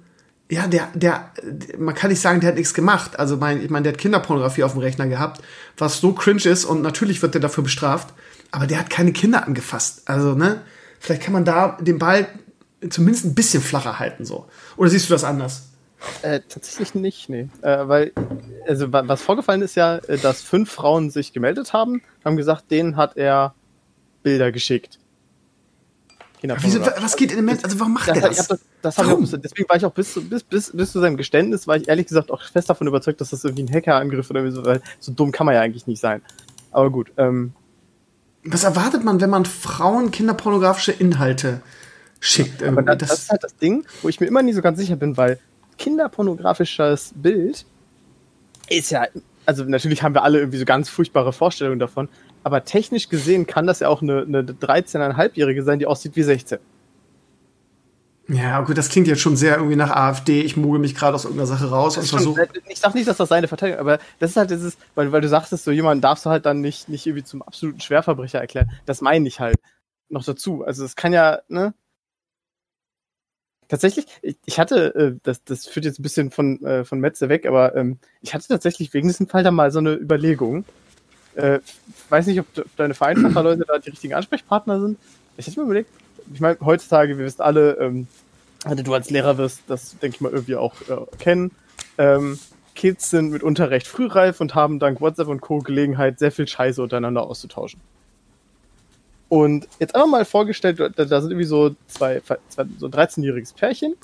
ja, 0.51 0.67
der, 0.67 0.89
der, 0.95 1.31
man 1.77 1.93
kann 1.93 2.09
nicht 2.09 2.21
sagen, 2.21 2.39
der 2.39 2.49
hat 2.49 2.55
nichts 2.55 2.73
gemacht. 2.73 3.19
Also, 3.19 3.37
mein, 3.37 3.63
ich 3.63 3.69
meine, 3.69 3.83
der 3.83 3.93
hat 3.93 3.99
Kinderpornografie 3.99 4.63
auf 4.63 4.73
dem 4.73 4.81
Rechner 4.81 5.07
gehabt, 5.07 5.41
was 5.77 5.99
so 5.99 6.13
cringe 6.13 6.45
ist 6.45 6.65
und 6.65 6.81
natürlich 6.81 7.21
wird 7.21 7.35
der 7.35 7.41
dafür 7.41 7.63
bestraft, 7.63 8.13
aber 8.51 8.65
der 8.65 8.79
hat 8.79 8.89
keine 8.89 9.13
Kinder 9.13 9.45
angefasst. 9.45 10.03
Also, 10.05 10.33
ne, 10.33 10.61
vielleicht 10.99 11.21
kann 11.21 11.33
man 11.33 11.45
da 11.45 11.77
den 11.79 11.99
Ball 11.99 12.27
zumindest 12.89 13.25
ein 13.25 13.35
bisschen 13.35 13.61
flacher 13.61 13.99
halten, 13.99 14.25
so. 14.25 14.47
Oder 14.75 14.89
siehst 14.89 15.09
du 15.09 15.13
das 15.13 15.23
anders? 15.23 15.69
Äh, 16.21 16.39
tatsächlich 16.47 16.95
nicht, 16.95 17.29
nee. 17.29 17.49
Äh, 17.61 17.87
weil, 17.87 18.11
also, 18.67 18.91
was 18.91 19.21
vorgefallen 19.21 19.61
ist 19.61 19.75
ja, 19.75 19.97
äh, 19.97 20.17
dass 20.17 20.41
fünf 20.41 20.71
Frauen 20.71 21.11
sich 21.11 21.33
gemeldet 21.33 21.73
haben, 21.73 22.01
haben 22.25 22.37
gesagt, 22.37 22.71
denen 22.71 22.95
hat 22.95 23.17
er 23.17 23.53
Bilder 24.23 24.51
geschickt. 24.51 24.97
Wieso, 26.41 26.79
was 26.81 27.15
geht 27.17 27.31
in 27.31 27.37
dem 27.37 27.45
Mensch? 27.45 27.63
Also 27.63 27.79
warum 27.79 27.93
macht 27.93 28.07
er 28.07 28.21
das? 28.21 28.47
das, 28.47 28.59
das 28.81 28.97
warum? 28.97 29.25
Auch, 29.25 29.37
deswegen 29.37 29.67
war 29.67 29.75
ich 29.75 29.85
auch 29.85 29.91
bis, 29.91 30.19
bis, 30.29 30.43
bis, 30.43 30.71
bis 30.71 30.91
zu 30.91 30.99
seinem 31.01 31.17
Geständnis, 31.17 31.67
war 31.67 31.75
ich 31.75 31.89
ehrlich 31.89 32.07
gesagt 32.07 32.31
auch 32.31 32.41
fest 32.43 32.69
davon 32.69 32.87
überzeugt, 32.87 33.19
dass 33.19 33.31
das 33.31 33.43
irgendwie 33.43 33.63
ein 33.63 33.73
Hackerangriff 33.73 34.29
oder 34.29 34.49
so, 34.51 34.63
weil 34.65 34.81
so 34.99 35.11
dumm 35.11 35.31
kann 35.31 35.45
man 35.45 35.55
ja 35.55 35.61
eigentlich 35.61 35.85
nicht 35.85 35.99
sein. 35.99 36.21
Aber 36.71 36.89
gut. 36.89 37.11
Ähm, 37.17 37.53
was 38.45 38.63
erwartet 38.63 39.03
man, 39.03 39.19
wenn 39.19 39.29
man 39.29 39.43
Frauen 39.43 40.11
kinderpornografische 40.11 40.93
Inhalte 40.93 41.61
schickt? 42.21 42.63
Aber 42.63 42.83
das, 42.83 43.09
das, 43.09 43.19
ist 43.19 43.29
halt 43.29 43.43
das 43.43 43.57
Ding, 43.57 43.85
wo 44.01 44.07
ich 44.07 44.21
mir 44.21 44.27
immer 44.27 44.41
nie 44.41 44.53
so 44.53 44.61
ganz 44.61 44.79
sicher 44.79 44.95
bin, 44.95 45.17
weil 45.17 45.39
kinderpornografisches 45.77 47.13
Bild 47.15 47.65
ist 48.69 48.91
ja, 48.91 49.07
also 49.45 49.63
natürlich 49.65 50.03
haben 50.03 50.13
wir 50.13 50.23
alle 50.23 50.39
irgendwie 50.39 50.59
so 50.59 50.65
ganz 50.65 50.89
furchtbare 50.89 51.33
Vorstellungen 51.33 51.79
davon, 51.79 52.07
aber 52.49 52.65
technisch 52.65 53.09
gesehen 53.09 53.45
kann 53.45 53.67
das 53.67 53.79
ja 53.79 53.89
auch 53.89 54.01
eine, 54.01 54.23
eine 54.23 54.41
13,5-Jährige 54.41 55.61
sein, 55.61 55.77
die 55.77 55.85
aussieht 55.85 56.15
wie 56.15 56.23
16. 56.23 56.57
Ja, 58.27 58.61
gut, 58.61 58.75
das 58.75 58.89
klingt 58.89 59.07
jetzt 59.07 59.21
schon 59.21 59.35
sehr 59.35 59.57
irgendwie 59.57 59.75
nach 59.75 59.91
AfD. 59.91 60.41
Ich 60.41 60.57
mogel 60.57 60.79
mich 60.79 60.95
gerade 60.95 61.13
aus 61.13 61.25
irgendeiner 61.25 61.47
Sache 61.47 61.69
raus 61.69 61.97
und 61.97 62.07
versuche. 62.07 62.47
Ich 62.67 62.79
sag 62.79 62.95
nicht, 62.95 63.07
dass 63.07 63.17
das 63.17 63.29
seine 63.29 63.47
Verteidigung, 63.47 63.79
aber 63.79 63.99
das 64.17 64.31
ist 64.31 64.37
halt 64.37 64.49
dieses, 64.49 64.77
weil, 64.95 65.11
weil 65.11 65.21
du 65.21 65.27
sagtest, 65.27 65.63
so 65.63 65.71
jemanden 65.71 66.01
darfst 66.01 66.25
du 66.25 66.31
halt 66.31 66.45
dann 66.45 66.61
nicht, 66.61 66.89
nicht 66.89 67.05
irgendwie 67.05 67.23
zum 67.23 67.41
absoluten 67.41 67.79
Schwerverbrecher 67.79 68.39
erklären. 68.39 68.71
Das 68.85 69.01
meine 69.01 69.27
ich 69.27 69.39
halt 69.39 69.57
noch 70.09 70.23
dazu. 70.23 70.63
Also 70.63 70.85
es 70.85 70.95
kann 70.95 71.13
ja, 71.13 71.39
ne? 71.47 71.73
Tatsächlich, 73.69 74.07
ich, 74.23 74.37
ich 74.45 74.59
hatte, 74.59 74.95
äh, 74.95 75.19
das, 75.21 75.43
das 75.43 75.67
führt 75.67 75.85
jetzt 75.85 75.99
ein 75.99 76.03
bisschen 76.03 76.31
von, 76.31 76.63
äh, 76.65 76.83
von 76.85 76.99
Metze 76.99 77.29
weg, 77.29 77.45
aber 77.45 77.75
ähm, 77.75 77.99
ich 78.19 78.33
hatte 78.33 78.47
tatsächlich 78.47 78.93
wegen 78.95 79.07
diesem 79.07 79.27
Fall 79.27 79.43
da 79.43 79.51
mal 79.51 79.71
so 79.71 79.77
eine 79.77 79.93
Überlegung. 79.93 80.65
Äh, 81.35 81.59
weiß 82.09 82.27
nicht, 82.27 82.39
ob, 82.39 82.45
ob 82.57 82.75
deine 82.75 82.93
Vereinfacher-Leute 82.93 83.65
da 83.67 83.77
die 83.79 83.89
richtigen 83.89 84.13
Ansprechpartner 84.13 84.79
sind. 84.79 84.97
Ich 85.37 85.47
hätte 85.47 85.59
mir 85.59 85.65
überlegt, 85.65 85.89
ich 86.33 86.41
meine, 86.41 86.57
heutzutage, 86.61 87.17
wir 87.17 87.25
wissen 87.25 87.41
alle, 87.41 87.73
ähm, 87.77 88.07
also 88.63 88.83
du 88.83 88.93
als 88.93 89.09
Lehrer 89.09 89.37
wirst 89.37 89.61
das, 89.67 89.97
denke 89.99 90.15
ich 90.15 90.21
mal, 90.21 90.31
irgendwie 90.31 90.55
auch 90.55 90.75
äh, 90.89 91.17
kennen. 91.17 91.51
Ähm, 91.97 92.39
Kids 92.75 93.09
sind 93.09 93.31
mitunter 93.31 93.69
recht 93.71 93.87
frühreif 93.87 94.39
und 94.41 94.55
haben 94.55 94.79
dank 94.79 95.01
WhatsApp 95.01 95.27
und 95.27 95.41
Co. 95.41 95.59
Gelegenheit, 95.59 96.19
sehr 96.19 96.31
viel 96.31 96.47
Scheiße 96.47 96.81
untereinander 96.81 97.23
auszutauschen. 97.23 97.79
Und 99.27 99.67
jetzt 99.79 99.95
einfach 99.95 100.07
mal 100.07 100.25
vorgestellt, 100.25 100.79
da, 100.79 100.89
da 100.89 101.21
sind 101.21 101.31
irgendwie 101.31 101.45
so 101.45 101.75
zwei, 101.87 102.21
zwei 102.49 102.65
so 102.79 102.87
ein 102.87 102.91
13-jähriges 102.91 103.53
Pärchen 103.53 103.95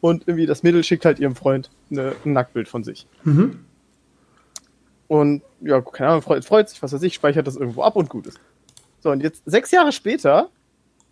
und 0.00 0.24
irgendwie 0.26 0.46
das 0.46 0.62
Mädel 0.62 0.82
schickt 0.82 1.04
halt 1.04 1.20
ihrem 1.20 1.36
Freund 1.36 1.70
eine, 1.90 2.16
ein 2.24 2.32
Nacktbild 2.32 2.68
von 2.68 2.82
sich. 2.82 3.06
Mhm. 3.24 3.60
Und 5.08 5.42
ja, 5.60 5.80
keine 5.80 6.10
Ahnung, 6.10 6.22
freut, 6.22 6.44
freut 6.44 6.68
sich, 6.68 6.82
was 6.82 6.92
weiß 6.92 7.02
ich, 7.02 7.14
speichert 7.14 7.46
das 7.46 7.56
irgendwo 7.56 7.82
ab 7.82 7.96
und 7.96 8.08
gut 8.08 8.26
ist. 8.26 8.40
So, 9.00 9.10
und 9.10 9.22
jetzt 9.22 9.42
sechs 9.46 9.70
Jahre 9.70 9.92
später 9.92 10.48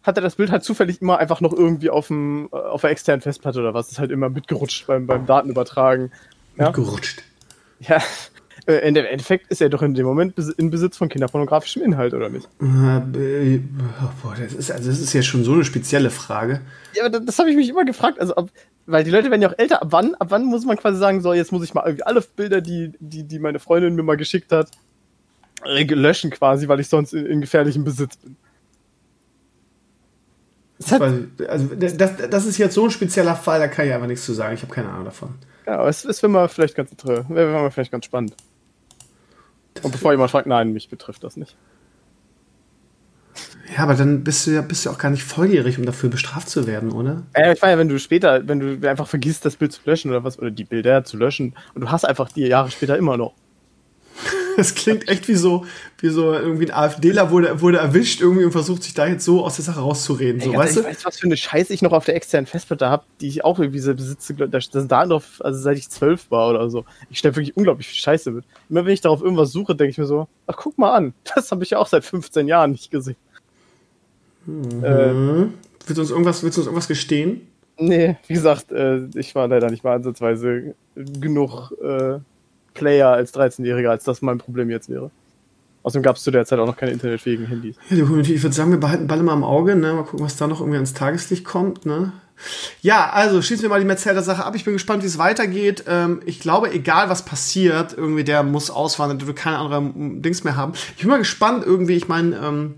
hat 0.02 0.18
er 0.18 0.22
das 0.22 0.36
Bild 0.36 0.50
halt 0.50 0.64
zufällig 0.64 1.00
immer 1.00 1.18
einfach 1.18 1.40
noch 1.40 1.52
irgendwie 1.52 1.90
auf, 1.90 2.08
dem, 2.08 2.48
äh, 2.52 2.56
auf 2.56 2.82
der 2.82 2.90
externen 2.90 3.22
Festplatte 3.22 3.60
oder 3.60 3.72
was. 3.72 3.90
Ist 3.90 3.98
halt 3.98 4.10
immer 4.10 4.28
mitgerutscht 4.28 4.86
beim, 4.86 5.06
beim 5.06 5.26
Datenübertragen. 5.26 6.12
Ja? 6.56 6.66
Mitgerutscht. 6.66 7.22
Ja, 7.80 8.02
äh, 8.66 8.86
in 8.86 8.94
dem 8.94 9.04
Endeffekt 9.04 9.50
ist 9.50 9.60
er 9.60 9.68
doch 9.68 9.82
in 9.82 9.94
dem 9.94 10.06
Moment 10.06 10.38
in 10.56 10.70
Besitz 10.70 10.96
von 10.96 11.08
kinderpornografischem 11.08 11.82
Inhalt, 11.82 12.14
oder 12.14 12.28
nicht? 12.28 12.48
Äh, 12.60 13.58
boah, 14.22 14.34
das 14.38 14.52
ist, 14.52 14.70
also 14.70 14.90
das 14.90 15.00
ist 15.00 15.12
ja 15.12 15.22
schon 15.22 15.44
so 15.44 15.52
eine 15.52 15.64
spezielle 15.64 16.10
Frage. 16.10 16.60
Ja, 16.94 17.04
aber 17.04 17.10
das, 17.10 17.24
das 17.26 17.38
habe 17.38 17.50
ich 17.50 17.56
mich 17.56 17.68
immer 17.68 17.84
gefragt. 17.84 18.20
Also, 18.20 18.36
ob, 18.36 18.50
weil 18.86 19.04
die 19.04 19.10
Leute 19.10 19.30
werden 19.30 19.42
ja 19.42 19.50
auch 19.50 19.58
älter. 19.58 19.82
Ab 19.82 19.88
wann, 19.90 20.14
ab 20.14 20.26
wann 20.30 20.44
muss 20.44 20.64
man 20.64 20.76
quasi 20.76 20.98
sagen, 20.98 21.20
so, 21.20 21.32
jetzt 21.32 21.52
muss 21.52 21.64
ich 21.64 21.74
mal 21.74 21.84
irgendwie 21.84 22.04
alle 22.04 22.20
Bilder, 22.20 22.60
die, 22.60 22.92
die, 22.98 23.24
die 23.24 23.38
meine 23.38 23.58
Freundin 23.58 23.94
mir 23.94 24.02
mal 24.02 24.16
geschickt 24.16 24.52
hat, 24.52 24.70
löschen 25.64 26.30
quasi, 26.30 26.68
weil 26.68 26.80
ich 26.80 26.88
sonst 26.88 27.14
in, 27.14 27.26
in 27.26 27.40
gefährlichem 27.40 27.84
Besitz 27.84 28.16
bin. 28.16 28.36
Das, 30.78 31.00
also, 31.00 31.74
das, 31.76 32.16
das 32.28 32.46
ist 32.46 32.58
jetzt 32.58 32.74
so 32.74 32.84
ein 32.84 32.90
spezieller 32.90 33.36
Fall, 33.36 33.60
da 33.60 33.68
kann 33.68 33.86
ich 33.86 33.92
einfach 33.92 34.08
nichts 34.08 34.26
zu 34.26 34.34
sagen. 34.34 34.54
Ich 34.54 34.62
habe 34.62 34.74
keine 34.74 34.90
Ahnung 34.90 35.04
davon. 35.06 35.34
Ja, 35.66 35.78
aber 35.78 35.88
es, 35.88 36.04
es 36.04 36.22
wäre 36.22 36.30
mal 36.30 36.48
vielleicht 36.48 36.74
ganz, 36.74 36.90
wäre 37.04 37.70
vielleicht 37.70 37.92
ganz 37.92 38.04
spannend. 38.04 38.34
Und 39.82 39.92
bevor 39.92 40.12
jemand 40.12 40.30
fragt, 40.30 40.46
nein, 40.46 40.72
mich 40.72 40.88
betrifft 40.88 41.24
das 41.24 41.36
nicht. 41.36 41.56
Ja, 43.76 43.82
aber 43.82 43.94
dann 43.94 44.24
bist 44.24 44.46
du 44.46 44.52
ja, 44.52 44.60
bist 44.60 44.86
du 44.86 44.90
auch 44.90 44.98
gar 44.98 45.10
nicht 45.10 45.24
volljährig, 45.24 45.78
um 45.78 45.86
dafür 45.86 46.10
bestraft 46.10 46.48
zu 46.48 46.66
werden, 46.66 46.92
oder? 46.92 47.22
Ja, 47.36 47.52
ich 47.52 47.60
meine, 47.62 47.78
wenn 47.78 47.88
du 47.88 47.98
später, 47.98 48.46
wenn 48.46 48.60
du 48.60 48.88
einfach 48.88 49.08
vergisst, 49.08 49.44
das 49.44 49.56
Bild 49.56 49.72
zu 49.72 49.80
löschen 49.84 50.10
oder 50.10 50.22
was, 50.24 50.38
oder 50.38 50.50
die 50.50 50.64
Bilder 50.64 51.04
zu 51.04 51.16
löschen 51.16 51.54
und 51.74 51.82
du 51.82 51.90
hast 51.90 52.04
einfach 52.04 52.30
die 52.30 52.42
Jahre 52.42 52.70
später 52.70 52.96
immer 52.96 53.16
noch. 53.16 53.34
Das 54.56 54.74
klingt 54.76 55.08
echt 55.08 55.26
wie 55.26 55.34
so, 55.34 55.66
wie 55.98 56.08
so 56.08 56.32
irgendwie 56.32 56.70
ein 56.70 56.76
AfDler 56.76 57.32
wurde, 57.32 57.60
wurde 57.60 57.78
erwischt 57.78 58.20
irgendwie 58.20 58.44
und 58.44 58.52
versucht 58.52 58.84
sich 58.84 58.94
da 58.94 59.06
jetzt 59.06 59.24
so 59.24 59.44
aus 59.44 59.56
der 59.56 59.64
Sache 59.64 59.80
rauszureden. 59.80 60.40
So, 60.40 60.52
Ey, 60.52 60.58
weißt 60.58 60.76
ich 60.76 60.82
du? 60.82 60.88
weiß, 60.88 61.04
was 61.04 61.18
für 61.18 61.26
eine 61.26 61.36
Scheiße 61.36 61.72
ich 61.72 61.82
noch 61.82 61.92
auf 61.92 62.04
der 62.04 62.14
externen 62.14 62.46
Festplatte 62.46 62.88
habe, 62.88 63.04
die 63.20 63.26
ich 63.26 63.44
auch 63.44 63.58
irgendwie 63.58 63.80
so 63.80 63.94
besitze. 63.94 64.34
Das 64.34 64.66
ist 64.66 64.88
da 64.88 65.06
drauf, 65.06 65.40
also 65.40 65.58
seit 65.58 65.78
ich 65.78 65.88
zwölf 65.88 66.30
war 66.30 66.50
oder 66.50 66.70
so. 66.70 66.84
Ich 67.10 67.18
stelle 67.18 67.34
wirklich 67.34 67.56
unglaublich 67.56 67.88
viel 67.88 67.96
Scheiße 67.98 68.30
mit. 68.30 68.44
Immer 68.68 68.84
wenn 68.86 68.92
ich 68.92 69.00
darauf 69.00 69.22
irgendwas 69.22 69.50
suche, 69.50 69.74
denke 69.74 69.90
ich 69.90 69.98
mir 69.98 70.06
so, 70.06 70.28
ach 70.46 70.56
guck 70.56 70.78
mal 70.78 70.92
an, 70.92 71.14
das 71.34 71.50
habe 71.50 71.64
ich 71.64 71.70
ja 71.70 71.78
auch 71.78 71.88
seit 71.88 72.04
15 72.04 72.46
Jahren 72.46 72.72
nicht 72.72 72.90
gesehen. 72.90 73.16
Mhm. 74.46 74.84
Äh, 74.84 75.48
willst, 75.86 75.96
du 75.96 76.00
uns 76.00 76.10
irgendwas, 76.10 76.42
willst 76.42 76.56
du 76.56 76.60
uns 76.60 76.66
irgendwas 76.66 76.88
gestehen? 76.88 77.42
Nee, 77.78 78.16
wie 78.28 78.34
gesagt, 78.34 78.70
äh, 78.70 79.06
ich 79.14 79.34
war 79.34 79.48
leider 79.48 79.70
nicht 79.70 79.84
mal 79.84 79.94
ansatzweise 79.94 80.74
genug 80.94 81.72
äh, 81.82 82.18
Player 82.74 83.08
als 83.08 83.34
13-Jähriger, 83.34 83.88
als 83.88 84.04
das 84.04 84.22
mein 84.22 84.38
Problem 84.38 84.70
jetzt 84.70 84.88
wäre. 84.88 85.10
Außerdem 85.82 86.02
gab 86.02 86.16
es 86.16 86.22
zu 86.22 86.30
der 86.30 86.46
Zeit 86.46 86.58
auch 86.58 86.66
noch 86.66 86.76
keine 86.76 86.92
internetfähigen 86.92 87.46
Handys. 87.46 87.76
Ja, 87.90 87.96
ich 87.96 88.42
würde 88.42 88.54
sagen, 88.54 88.70
wir 88.70 88.80
behalten 88.80 89.06
Ball 89.06 89.22
mal 89.22 89.34
im 89.34 89.44
Auge, 89.44 89.76
ne? 89.76 89.92
Mal 89.92 90.04
gucken, 90.04 90.24
was 90.24 90.36
da 90.36 90.46
noch 90.46 90.60
irgendwie 90.60 90.76
ans 90.76 90.94
Tageslicht 90.94 91.44
kommt, 91.44 91.84
ne? 91.84 92.12
Ja, 92.80 93.10
also 93.10 93.42
schließen 93.42 93.62
wir 93.62 93.68
mal 93.68 93.80
die 93.80 93.86
Mercedes-Sache 93.86 94.44
ab. 94.44 94.54
Ich 94.56 94.64
bin 94.64 94.72
gespannt, 94.72 95.02
wie 95.02 95.06
es 95.06 95.18
weitergeht. 95.18 95.84
Ähm, 95.86 96.20
ich 96.24 96.40
glaube, 96.40 96.72
egal 96.72 97.10
was 97.10 97.24
passiert, 97.24 97.92
irgendwie 97.96 98.24
der 98.24 98.42
muss 98.42 98.70
auswandern, 98.70 99.18
der 99.18 99.28
wird 99.28 99.36
keine 99.36 99.58
anderen 99.58 100.22
Dings 100.22 100.42
mehr 100.42 100.56
haben. 100.56 100.72
Ich 100.96 101.02
bin 101.02 101.10
mal 101.10 101.18
gespannt, 101.18 101.64
irgendwie, 101.66 101.94
ich 101.94 102.08
meine, 102.08 102.36
ähm, 102.36 102.74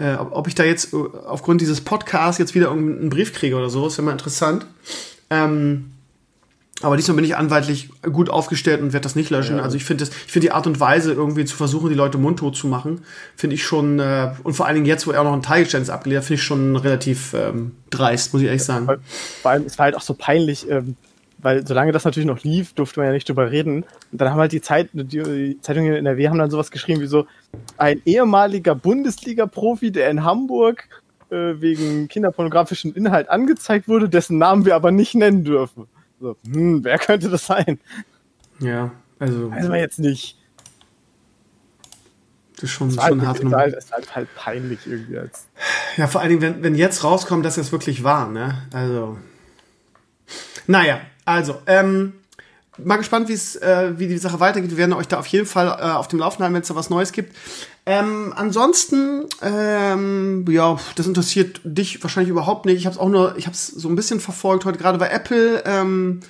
äh, 0.00 0.16
ob 0.16 0.48
ich 0.48 0.54
da 0.54 0.64
jetzt 0.64 0.94
äh, 0.94 0.96
aufgrund 1.26 1.60
dieses 1.60 1.80
Podcasts 1.82 2.38
jetzt 2.38 2.54
wieder 2.54 2.68
irgendeinen 2.68 3.10
Brief 3.10 3.34
kriege 3.34 3.56
oder 3.56 3.70
so, 3.70 3.86
ist 3.86 3.98
ja 3.98 4.02
mal 4.02 4.12
interessant. 4.12 4.66
Ähm, 5.28 5.92
aber 6.82 6.96
diesmal 6.96 7.16
bin 7.16 7.26
ich 7.26 7.36
anwaltlich 7.36 7.90
gut 8.02 8.30
aufgestellt 8.30 8.80
und 8.80 8.94
werde 8.94 9.02
das 9.02 9.14
nicht 9.14 9.28
löschen. 9.28 9.58
Ja. 9.58 9.62
Also 9.62 9.76
ich 9.76 9.84
finde 9.84 10.04
ich 10.04 10.32
finde 10.32 10.46
die 10.46 10.52
Art 10.52 10.66
und 10.66 10.80
Weise 10.80 11.12
irgendwie 11.12 11.44
zu 11.44 11.54
versuchen, 11.54 11.90
die 11.90 11.94
Leute 11.94 12.16
mundtot 12.16 12.56
zu 12.56 12.66
machen, 12.66 13.02
finde 13.36 13.54
ich 13.54 13.64
schon 13.64 13.98
äh, 13.98 14.32
und 14.44 14.54
vor 14.54 14.66
allen 14.66 14.76
Dingen 14.76 14.86
jetzt, 14.86 15.06
wo 15.06 15.10
er 15.10 15.20
auch 15.20 15.24
noch 15.24 15.34
ein 15.34 15.42
Teilgeständnis 15.42 15.90
abgelehnt, 15.90 16.24
finde 16.24 16.40
ich 16.40 16.42
schon 16.42 16.76
relativ 16.76 17.34
ähm, 17.34 17.72
dreist, 17.90 18.32
muss 18.32 18.40
ich 18.40 18.48
ehrlich 18.48 18.64
sagen. 18.64 18.86
Vor 19.42 19.50
allem 19.50 19.64
es 19.66 19.78
war 19.78 19.84
halt 19.84 19.94
auch 19.94 20.00
so 20.00 20.14
peinlich, 20.14 20.70
ähm, 20.70 20.96
weil 21.42 21.66
solange 21.66 21.92
das 21.92 22.04
natürlich 22.04 22.26
noch 22.26 22.42
lief, 22.42 22.72
durfte 22.74 23.00
man 23.00 23.08
ja 23.08 23.12
nicht 23.12 23.28
drüber 23.28 23.50
reden. 23.50 23.84
Und 24.12 24.20
dann 24.20 24.30
haben 24.30 24.38
halt 24.38 24.52
die, 24.52 24.60
Zeit, 24.60 24.90
die, 24.92 25.58
Zeitungen 25.60 25.92
in 25.92 26.06
NRW 26.06 26.28
haben 26.28 26.38
dann 26.38 26.50
sowas 26.50 26.70
geschrieben 26.70 27.00
wie 27.00 27.06
so 27.06 27.26
ein 27.76 28.02
ehemaliger 28.04 28.74
Bundesliga-Profi, 28.74 29.90
der 29.90 30.10
in 30.10 30.24
Hamburg 30.24 30.88
äh, 31.30 31.60
wegen 31.60 32.08
kinderpornografischem 32.08 32.94
Inhalt 32.94 33.28
angezeigt 33.28 33.88
wurde, 33.88 34.08
dessen 34.08 34.38
Namen 34.38 34.64
wir 34.64 34.74
aber 34.74 34.90
nicht 34.90 35.14
nennen 35.14 35.44
dürfen. 35.44 35.86
So, 36.20 36.36
hm, 36.44 36.84
wer 36.84 36.98
könnte 36.98 37.30
das 37.30 37.46
sein? 37.46 37.78
Ja, 38.58 38.92
also. 39.18 39.50
Weiß 39.50 39.68
man 39.68 39.78
jetzt 39.78 39.98
nicht. 39.98 40.36
Das 42.56 42.64
ist 42.64 42.70
schon, 42.72 42.94
das 42.94 43.06
schon 43.06 43.26
hart. 43.26 43.42
Das 43.42 43.52
halt, 43.52 43.74
ist 43.74 43.92
halt, 43.92 44.14
halt 44.14 44.28
peinlich 44.34 44.80
irgendwie 44.86 45.14
jetzt. 45.14 45.48
Ja, 45.96 46.06
vor 46.06 46.20
allen 46.20 46.30
Dingen, 46.30 46.42
wenn, 46.42 46.62
wenn 46.62 46.74
jetzt 46.74 47.04
rauskommt, 47.04 47.44
dass 47.44 47.56
es 47.56 47.72
wirklich 47.72 48.04
war, 48.04 48.28
ne? 48.28 48.66
Also. 48.72 49.16
Naja, 50.66 51.00
also, 51.30 51.60
ähm, 51.66 52.14
mal 52.84 52.96
gespannt, 52.96 53.28
äh, 53.30 53.98
wie 53.98 54.08
die 54.08 54.18
Sache 54.18 54.40
weitergeht. 54.40 54.70
Wir 54.70 54.78
werden 54.78 54.92
euch 54.92 55.08
da 55.08 55.18
auf 55.18 55.26
jeden 55.26 55.46
Fall 55.46 55.66
äh, 55.66 55.92
auf 55.92 56.08
dem 56.08 56.18
Laufenden 56.18 56.44
halten, 56.44 56.54
wenn 56.54 56.62
es 56.62 56.68
da 56.68 56.74
was 56.74 56.90
Neues 56.90 57.12
gibt. 57.12 57.34
Ähm, 57.86 58.32
ansonsten, 58.36 59.26
ähm, 59.42 60.44
ja, 60.48 60.78
das 60.96 61.06
interessiert 61.06 61.60
dich 61.64 62.02
wahrscheinlich 62.02 62.30
überhaupt 62.30 62.66
nicht. 62.66 62.78
Ich 62.78 62.86
habe 62.86 62.94
es 62.94 63.00
auch 63.00 63.08
nur, 63.08 63.36
ich 63.36 63.46
habe 63.46 63.54
es 63.54 63.66
so 63.66 63.88
ein 63.88 63.96
bisschen 63.96 64.20
verfolgt 64.20 64.64
heute 64.64 64.78
gerade 64.78 64.98
bei 64.98 65.08
Apple. 65.08 65.62
Ähm, 65.64 66.20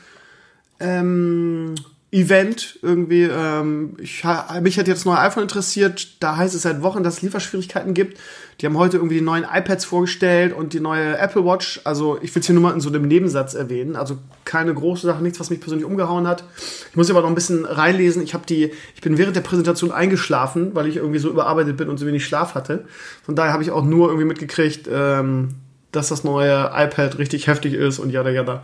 ähm, 0.80 1.74
Event 2.12 2.78
irgendwie. 2.82 3.22
Ähm, 3.22 3.96
ich, 4.00 4.24
mich 4.62 4.78
hat 4.78 4.88
jetzt 4.88 5.00
das 5.00 5.04
neue 5.04 5.18
iPhone 5.18 5.44
interessiert. 5.44 6.08
Da 6.20 6.36
heißt 6.36 6.54
es 6.54 6.62
seit 6.62 6.82
Wochen, 6.82 7.04
dass 7.04 7.14
es 7.14 7.22
Lieferschwierigkeiten 7.22 7.94
gibt. 7.94 8.18
Die 8.60 8.66
haben 8.66 8.76
heute 8.76 8.96
irgendwie 8.96 9.16
die 9.16 9.20
neuen 9.24 9.44
iPads 9.44 9.84
vorgestellt 9.84 10.52
und 10.52 10.72
die 10.72 10.80
neue 10.80 11.16
Apple 11.16 11.44
Watch. 11.44 11.80
Also 11.84 12.18
ich 12.20 12.34
will 12.34 12.40
es 12.40 12.46
hier 12.46 12.54
nur 12.54 12.64
mal 12.64 12.74
in 12.74 12.80
so 12.80 12.88
einem 12.88 13.06
Nebensatz 13.06 13.54
erwähnen. 13.54 13.94
Also 13.94 14.18
keine 14.44 14.74
große 14.74 15.06
Sache, 15.06 15.22
nichts, 15.22 15.38
was 15.38 15.50
mich 15.50 15.60
persönlich 15.60 15.86
umgehauen 15.86 16.26
hat. 16.26 16.44
Ich 16.90 16.96
muss 16.96 17.08
aber 17.10 17.22
noch 17.22 17.28
ein 17.28 17.34
bisschen 17.36 17.64
reinlesen. 17.64 18.22
Ich 18.22 18.34
habe 18.34 18.44
die, 18.44 18.72
ich 18.94 19.00
bin 19.00 19.16
während 19.16 19.36
der 19.36 19.42
Präsentation 19.42 19.92
eingeschlafen, 19.92 20.74
weil 20.74 20.88
ich 20.88 20.96
irgendwie 20.96 21.20
so 21.20 21.30
überarbeitet 21.30 21.76
bin 21.76 21.88
und 21.88 21.98
so 21.98 22.06
wenig 22.06 22.24
Schlaf 22.24 22.54
hatte. 22.54 22.86
Von 23.22 23.36
daher 23.36 23.52
habe 23.52 23.62
ich 23.62 23.70
auch 23.70 23.84
nur 23.84 24.08
irgendwie 24.08 24.26
mitgekriegt, 24.26 24.88
ähm, 24.92 25.50
dass 25.92 26.08
das 26.08 26.24
neue 26.24 26.72
iPad 26.74 27.18
richtig 27.18 27.46
heftig 27.46 27.74
ist 27.74 28.00
und 28.00 28.10
jada 28.10 28.30
jada. 28.30 28.62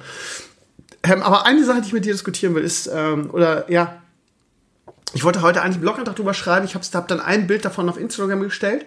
Ähm, 1.07 1.23
aber 1.23 1.47
eine 1.47 1.65
Sache, 1.65 1.81
die 1.81 1.89
ich 1.89 1.93
mit 1.93 2.05
dir 2.05 2.13
diskutieren 2.13 2.55
will, 2.55 2.65
ist, 2.65 2.91
ähm, 2.93 3.31
oder 3.31 3.71
ja, 3.71 4.03
ich 5.15 5.25
wollte 5.25 5.43
heute 5.43 5.63
eigentlich 5.63 5.77
einen 5.77 5.83
Blogantrag 5.83 6.17
drüber 6.17 6.35
schreiben. 6.35 6.67
Ich 6.67 6.75
habe 6.75 6.85
hab 6.93 7.09
dann 7.09 7.21
ein 7.21 7.47
Bild 7.47 7.65
davon 7.65 7.89
auf 7.89 7.99
Instagram 7.99 8.41
gestellt, 8.41 8.87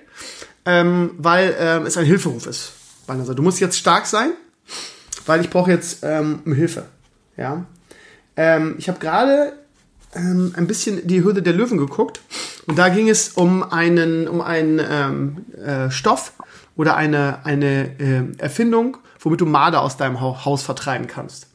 ähm, 0.65 1.11
weil 1.17 1.55
ähm, 1.57 1.85
es 1.85 1.97
ein 1.97 2.05
Hilferuf 2.05 2.45
ist. 2.45 2.73
Du 3.07 3.41
musst 3.41 3.59
jetzt 3.59 3.77
stark 3.77 4.05
sein, 4.05 4.31
weil 5.25 5.41
ich 5.41 5.49
brauche 5.49 5.71
jetzt 5.71 6.03
ähm, 6.03 6.41
Hilfe. 6.45 6.85
Ja. 7.37 7.65
Ähm, 8.37 8.75
ich 8.77 8.87
habe 8.87 8.99
gerade 8.99 9.53
ein 10.11 10.65
bisschen 10.65 11.05
die 11.07 11.23
Hürde 11.23 11.43
der 11.43 11.53
Löwen 11.53 11.77
geguckt 11.77 12.19
und 12.65 12.79
da 12.79 12.89
ging 12.89 13.09
es 13.09 13.29
um 13.29 13.61
einen, 13.61 14.27
um 14.27 14.41
einen 14.41 14.79
äh, 14.79 15.91
Stoff 15.91 16.33
oder 16.75 16.95
eine, 16.95 17.45
eine 17.45 17.99
äh, 17.99 18.23
Erfindung, 18.39 18.97
womit 19.19 19.41
du 19.41 19.45
Marder 19.45 19.81
aus 19.81 19.97
deinem 19.97 20.19
Haus 20.19 20.63
vertreiben 20.63 21.05
kannst. 21.05 21.48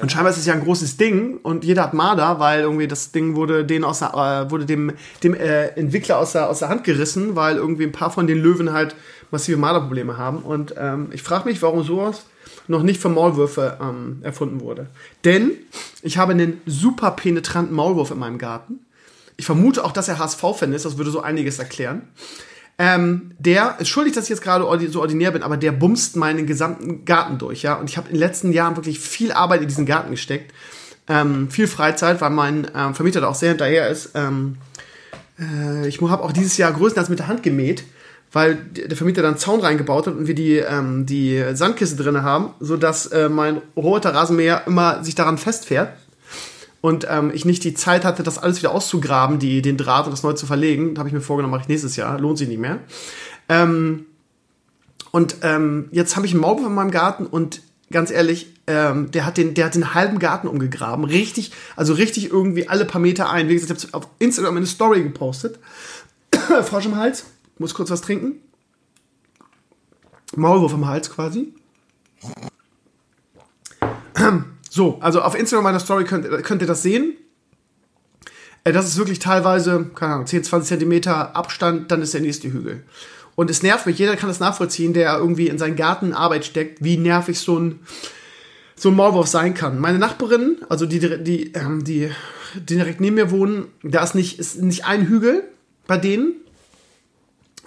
Und 0.00 0.10
scheinbar 0.10 0.32
ist 0.32 0.38
es 0.38 0.46
ja 0.46 0.54
ein 0.54 0.64
großes 0.64 0.96
Ding 0.96 1.38
und 1.42 1.64
jeder 1.64 1.82
hat 1.82 1.92
Marder, 1.92 2.38
weil 2.38 2.62
irgendwie 2.62 2.88
das 2.88 3.12
Ding 3.12 3.36
wurde, 3.36 3.64
den 3.64 3.84
aus 3.84 3.98
der, 3.98 4.14
äh, 4.14 4.50
wurde 4.50 4.64
dem, 4.64 4.92
dem 5.22 5.34
äh, 5.34 5.66
Entwickler 5.68 6.18
aus 6.18 6.32
der, 6.32 6.48
aus 6.48 6.60
der 6.60 6.70
Hand 6.70 6.84
gerissen, 6.84 7.36
weil 7.36 7.56
irgendwie 7.56 7.84
ein 7.84 7.92
paar 7.92 8.10
von 8.10 8.26
den 8.26 8.38
Löwen 8.38 8.72
halt 8.72 8.94
massive 9.30 9.58
Marderprobleme 9.58 10.16
haben. 10.16 10.38
Und 10.38 10.74
ähm, 10.78 11.10
ich 11.12 11.22
frage 11.22 11.48
mich, 11.48 11.60
warum 11.60 11.82
sowas 11.82 12.24
noch 12.68 12.82
nicht 12.82 13.00
für 13.02 13.10
Maulwürfe 13.10 13.78
ähm, 13.82 14.20
erfunden 14.22 14.60
wurde. 14.60 14.86
Denn 15.24 15.50
ich 16.00 16.16
habe 16.16 16.32
einen 16.32 16.60
super 16.64 17.10
penetranten 17.10 17.74
Maulwurf 17.74 18.10
in 18.12 18.18
meinem 18.18 18.38
Garten. 18.38 18.80
Ich 19.36 19.46
vermute 19.46 19.84
auch, 19.84 19.92
dass 19.92 20.08
er 20.08 20.18
HSV-Fan 20.18 20.72
ist, 20.72 20.84
das 20.84 20.96
würde 20.96 21.10
so 21.10 21.20
einiges 21.20 21.58
erklären. 21.58 22.02
Ähm, 22.78 23.32
der, 23.38 23.76
schuldig, 23.84 24.14
dass 24.14 24.24
ich 24.24 24.30
jetzt 24.30 24.42
gerade 24.42 24.64
so 24.88 25.00
ordinär 25.00 25.30
bin, 25.30 25.42
aber 25.42 25.56
der 25.56 25.72
bumst 25.72 26.16
meinen 26.16 26.46
gesamten 26.46 27.04
Garten 27.04 27.38
durch, 27.38 27.62
ja. 27.62 27.74
Und 27.74 27.90
ich 27.90 27.96
habe 27.96 28.08
in 28.08 28.14
den 28.14 28.20
letzten 28.20 28.52
Jahren 28.52 28.76
wirklich 28.76 28.98
viel 28.98 29.32
Arbeit 29.32 29.62
in 29.62 29.68
diesen 29.68 29.86
Garten 29.86 30.10
gesteckt. 30.10 30.52
Ähm, 31.08 31.50
viel 31.50 31.66
Freizeit, 31.66 32.20
weil 32.20 32.30
mein 32.30 32.66
ähm, 32.74 32.94
Vermieter 32.94 33.20
da 33.20 33.28
auch 33.28 33.34
sehr 33.34 33.50
hinterher 33.50 33.88
ist. 33.88 34.10
Ähm, 34.14 34.56
äh, 35.38 35.86
ich 35.86 36.00
habe 36.00 36.22
auch 36.22 36.32
dieses 36.32 36.56
Jahr 36.56 36.72
größtenteils 36.72 37.08
mit 37.08 37.18
der 37.18 37.28
Hand 37.28 37.42
gemäht, 37.42 37.84
weil 38.32 38.54
der 38.56 38.96
Vermieter 38.96 39.22
dann 39.22 39.32
einen 39.32 39.40
Zaun 39.40 39.60
reingebaut 39.60 40.06
hat 40.06 40.14
und 40.14 40.26
wir 40.26 40.34
die, 40.34 40.56
ähm, 40.56 41.04
die 41.04 41.44
Sandkiste 41.52 42.02
drin 42.02 42.22
haben, 42.22 42.50
sodass 42.60 43.06
äh, 43.06 43.28
mein 43.28 43.60
roter 43.76 44.14
Rasenmäher 44.14 44.62
immer 44.66 45.04
sich 45.04 45.14
daran 45.14 45.38
festfährt. 45.38 45.92
Und 46.82 47.06
ähm, 47.08 47.30
ich 47.32 47.46
nicht 47.46 47.64
die 47.64 47.72
Zeit 47.72 48.04
hatte, 48.04 48.22
das 48.22 48.38
alles 48.38 48.58
wieder 48.58 48.72
auszugraben, 48.72 49.38
die, 49.38 49.62
den 49.62 49.78
Draht 49.78 50.04
und 50.04 50.10
das 50.10 50.24
neu 50.24 50.34
zu 50.34 50.46
verlegen, 50.46 50.98
habe 50.98 51.08
ich 51.08 51.14
mir 51.14 51.22
vorgenommen, 51.22 51.52
mache 51.52 51.62
ich 51.62 51.68
nächstes 51.68 51.96
Jahr, 51.96 52.20
lohnt 52.20 52.36
sich 52.36 52.48
nicht 52.48 52.60
mehr. 52.60 52.80
Ähm, 53.48 54.06
und 55.12 55.36
ähm, 55.42 55.88
jetzt 55.92 56.16
habe 56.16 56.26
ich 56.26 56.32
einen 56.32 56.40
Maulwurf 56.40 56.66
in 56.66 56.74
meinem 56.74 56.90
Garten 56.90 57.26
und 57.26 57.62
ganz 57.92 58.10
ehrlich, 58.10 58.48
ähm, 58.66 59.10
der 59.12 59.24
hat 59.24 59.36
den, 59.36 59.54
der 59.54 59.66
hat 59.66 59.76
den 59.76 59.94
halben 59.94 60.18
Garten 60.18 60.48
umgegraben, 60.48 61.04
richtig, 61.04 61.52
also 61.76 61.94
richtig 61.94 62.30
irgendwie 62.30 62.68
alle 62.68 62.84
paar 62.84 63.00
Meter 63.00 63.30
ein. 63.30 63.48
Wie 63.48 63.54
gesagt, 63.54 63.78
ich 63.78 63.92
habe 63.92 63.98
auf 64.04 64.10
Instagram 64.18 64.56
eine 64.56 64.66
Story 64.66 65.02
gepostet. 65.02 65.60
Frosch 66.64 66.86
im 66.86 66.96
Hals, 66.96 67.26
muss 67.58 67.74
kurz 67.74 67.90
was 67.90 68.00
trinken. 68.00 68.36
Maulwurf 70.34 70.72
im 70.72 70.86
Hals 70.86 71.10
quasi. 71.10 71.54
So, 74.74 74.96
also 75.00 75.20
auf 75.20 75.38
Instagram 75.38 75.64
meiner 75.64 75.80
Story 75.80 76.04
könnt, 76.04 76.26
könnt 76.44 76.62
ihr 76.62 76.66
das 76.66 76.82
sehen. 76.82 77.12
Äh, 78.64 78.72
das 78.72 78.86
ist 78.86 78.96
wirklich 78.96 79.18
teilweise, 79.18 79.90
keine 79.94 80.14
Ahnung, 80.14 80.26
10, 80.26 80.44
20 80.44 80.66
Zentimeter 80.66 81.36
Abstand, 81.36 81.90
dann 81.90 82.00
ist 82.00 82.14
der 82.14 82.22
nächste 82.22 82.50
Hügel. 82.50 82.82
Und 83.34 83.50
es 83.50 83.62
nervt 83.62 83.84
mich, 83.84 83.98
jeder 83.98 84.16
kann 84.16 84.30
das 84.30 84.40
nachvollziehen, 84.40 84.94
der 84.94 85.18
irgendwie 85.18 85.48
in 85.48 85.58
seinen 85.58 85.76
Garten 85.76 86.14
Arbeit 86.14 86.46
steckt, 86.46 86.82
wie 86.82 86.96
nervig 86.96 87.38
so 87.38 87.58
ein, 87.58 87.80
so 88.74 88.88
ein 88.88 88.94
Maulwurf 88.94 89.26
sein 89.26 89.52
kann. 89.52 89.78
Meine 89.78 89.98
Nachbarin, 89.98 90.56
also 90.70 90.86
die, 90.86 91.22
die, 91.22 91.52
ähm, 91.52 91.84
die, 91.84 92.10
die 92.54 92.76
direkt 92.76 93.02
neben 93.02 93.16
mir 93.16 93.30
wohnen, 93.30 93.66
da 93.82 94.02
ist 94.02 94.14
nicht, 94.14 94.38
ist 94.38 94.62
nicht 94.62 94.86
ein 94.86 95.06
Hügel 95.06 95.42
bei 95.86 95.98
denen. 95.98 96.32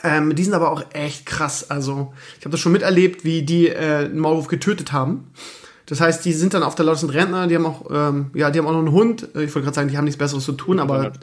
Ähm, 0.02 0.36
die 0.36 0.44
sind 0.44 0.56
aber 0.56 0.72
auch 0.72 0.84
echt 0.94 1.28
krass. 1.28 1.70
Also, 1.70 2.16
ich 2.40 2.46
habe 2.46 2.50
das 2.50 2.60
schon 2.60 2.72
miterlebt, 2.72 3.24
wie 3.24 3.44
die 3.44 3.68
äh, 3.68 4.06
einen 4.06 4.18
Maulwurf 4.18 4.48
getötet 4.48 4.92
haben. 4.92 5.32
Das 5.86 6.01
heißt, 6.01 6.25
die 6.25 6.34
sind 6.34 6.54
dann 6.54 6.63
auf 6.63 6.75
der 6.75 6.86
Laut 6.86 7.01
Rentner, 7.13 7.48
die 7.48 7.56
haben 7.56 7.65
auch, 7.65 7.86
ähm, 7.92 8.32
ja, 8.34 8.50
die 8.50 8.60
haben 8.60 8.68
auch 8.68 8.72
noch 8.72 8.80
einen 8.80 8.92
Hund. 8.92 9.24
Ich 9.34 9.54
wollte 9.54 9.62
gerade 9.62 9.75
sagen, 9.75 9.89
die 9.89 9.98
haben 9.98 10.06
nichts 10.06 10.18
Besseres 10.18 10.44
zu 10.44 10.54
tun, 10.54 10.80
aber 10.80 11.13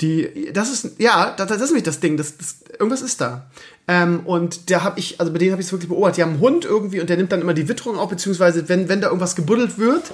die, 0.00 0.50
das 0.52 0.70
ist, 0.70 1.00
ja, 1.00 1.34
das, 1.36 1.48
das 1.48 1.60
ist 1.60 1.68
nämlich 1.70 1.82
das 1.82 2.00
Ding, 2.00 2.16
das, 2.16 2.36
das, 2.38 2.56
irgendwas 2.78 3.02
ist 3.02 3.20
da. 3.20 3.50
Ähm, 3.88 4.20
und 4.24 4.70
der 4.70 4.84
habe 4.84 4.98
ich, 4.98 5.20
also 5.20 5.32
bei 5.32 5.38
denen 5.38 5.52
habe 5.52 5.60
ich 5.60 5.66
es 5.66 5.72
wirklich 5.72 5.88
beobachtet. 5.88 6.18
Die 6.18 6.22
haben 6.22 6.32
einen 6.32 6.40
Hund 6.40 6.64
irgendwie 6.64 7.00
und 7.00 7.10
der 7.10 7.16
nimmt 7.16 7.32
dann 7.32 7.40
immer 7.40 7.54
die 7.54 7.68
Witterung 7.68 7.98
auf, 7.98 8.08
beziehungsweise 8.08 8.68
wenn, 8.68 8.88
wenn 8.88 9.00
da 9.00 9.08
irgendwas 9.08 9.36
gebuddelt 9.36 9.78
wird, 9.78 10.12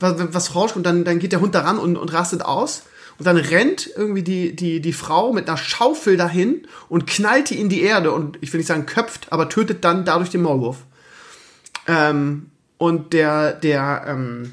was, 0.00 0.14
was 0.32 0.54
rauskommt, 0.54 0.86
dann, 0.86 1.04
dann 1.04 1.18
geht 1.18 1.32
der 1.32 1.40
Hund 1.40 1.54
daran 1.54 1.78
und, 1.78 1.96
und 1.96 2.12
rastet 2.12 2.42
aus. 2.42 2.84
Und 3.18 3.26
dann 3.26 3.36
rennt 3.36 3.90
irgendwie 3.94 4.22
die, 4.22 4.56
die, 4.56 4.80
die 4.80 4.92
Frau 4.92 5.32
mit 5.32 5.48
einer 5.48 5.56
Schaufel 5.56 6.16
dahin 6.16 6.66
und 6.88 7.06
knallt 7.06 7.50
die 7.50 7.60
in 7.60 7.68
die 7.68 7.82
Erde 7.82 8.10
und 8.10 8.38
ich 8.40 8.52
will 8.52 8.58
nicht 8.58 8.66
sagen 8.66 8.86
köpft, 8.86 9.32
aber 9.32 9.48
tötet 9.48 9.84
dann 9.84 10.04
dadurch 10.04 10.30
den 10.30 10.42
Maulwurf. 10.42 10.78
Ähm, 11.86 12.50
und 12.84 13.14
der, 13.14 13.54
der, 13.54 14.04
ähm, 14.06 14.52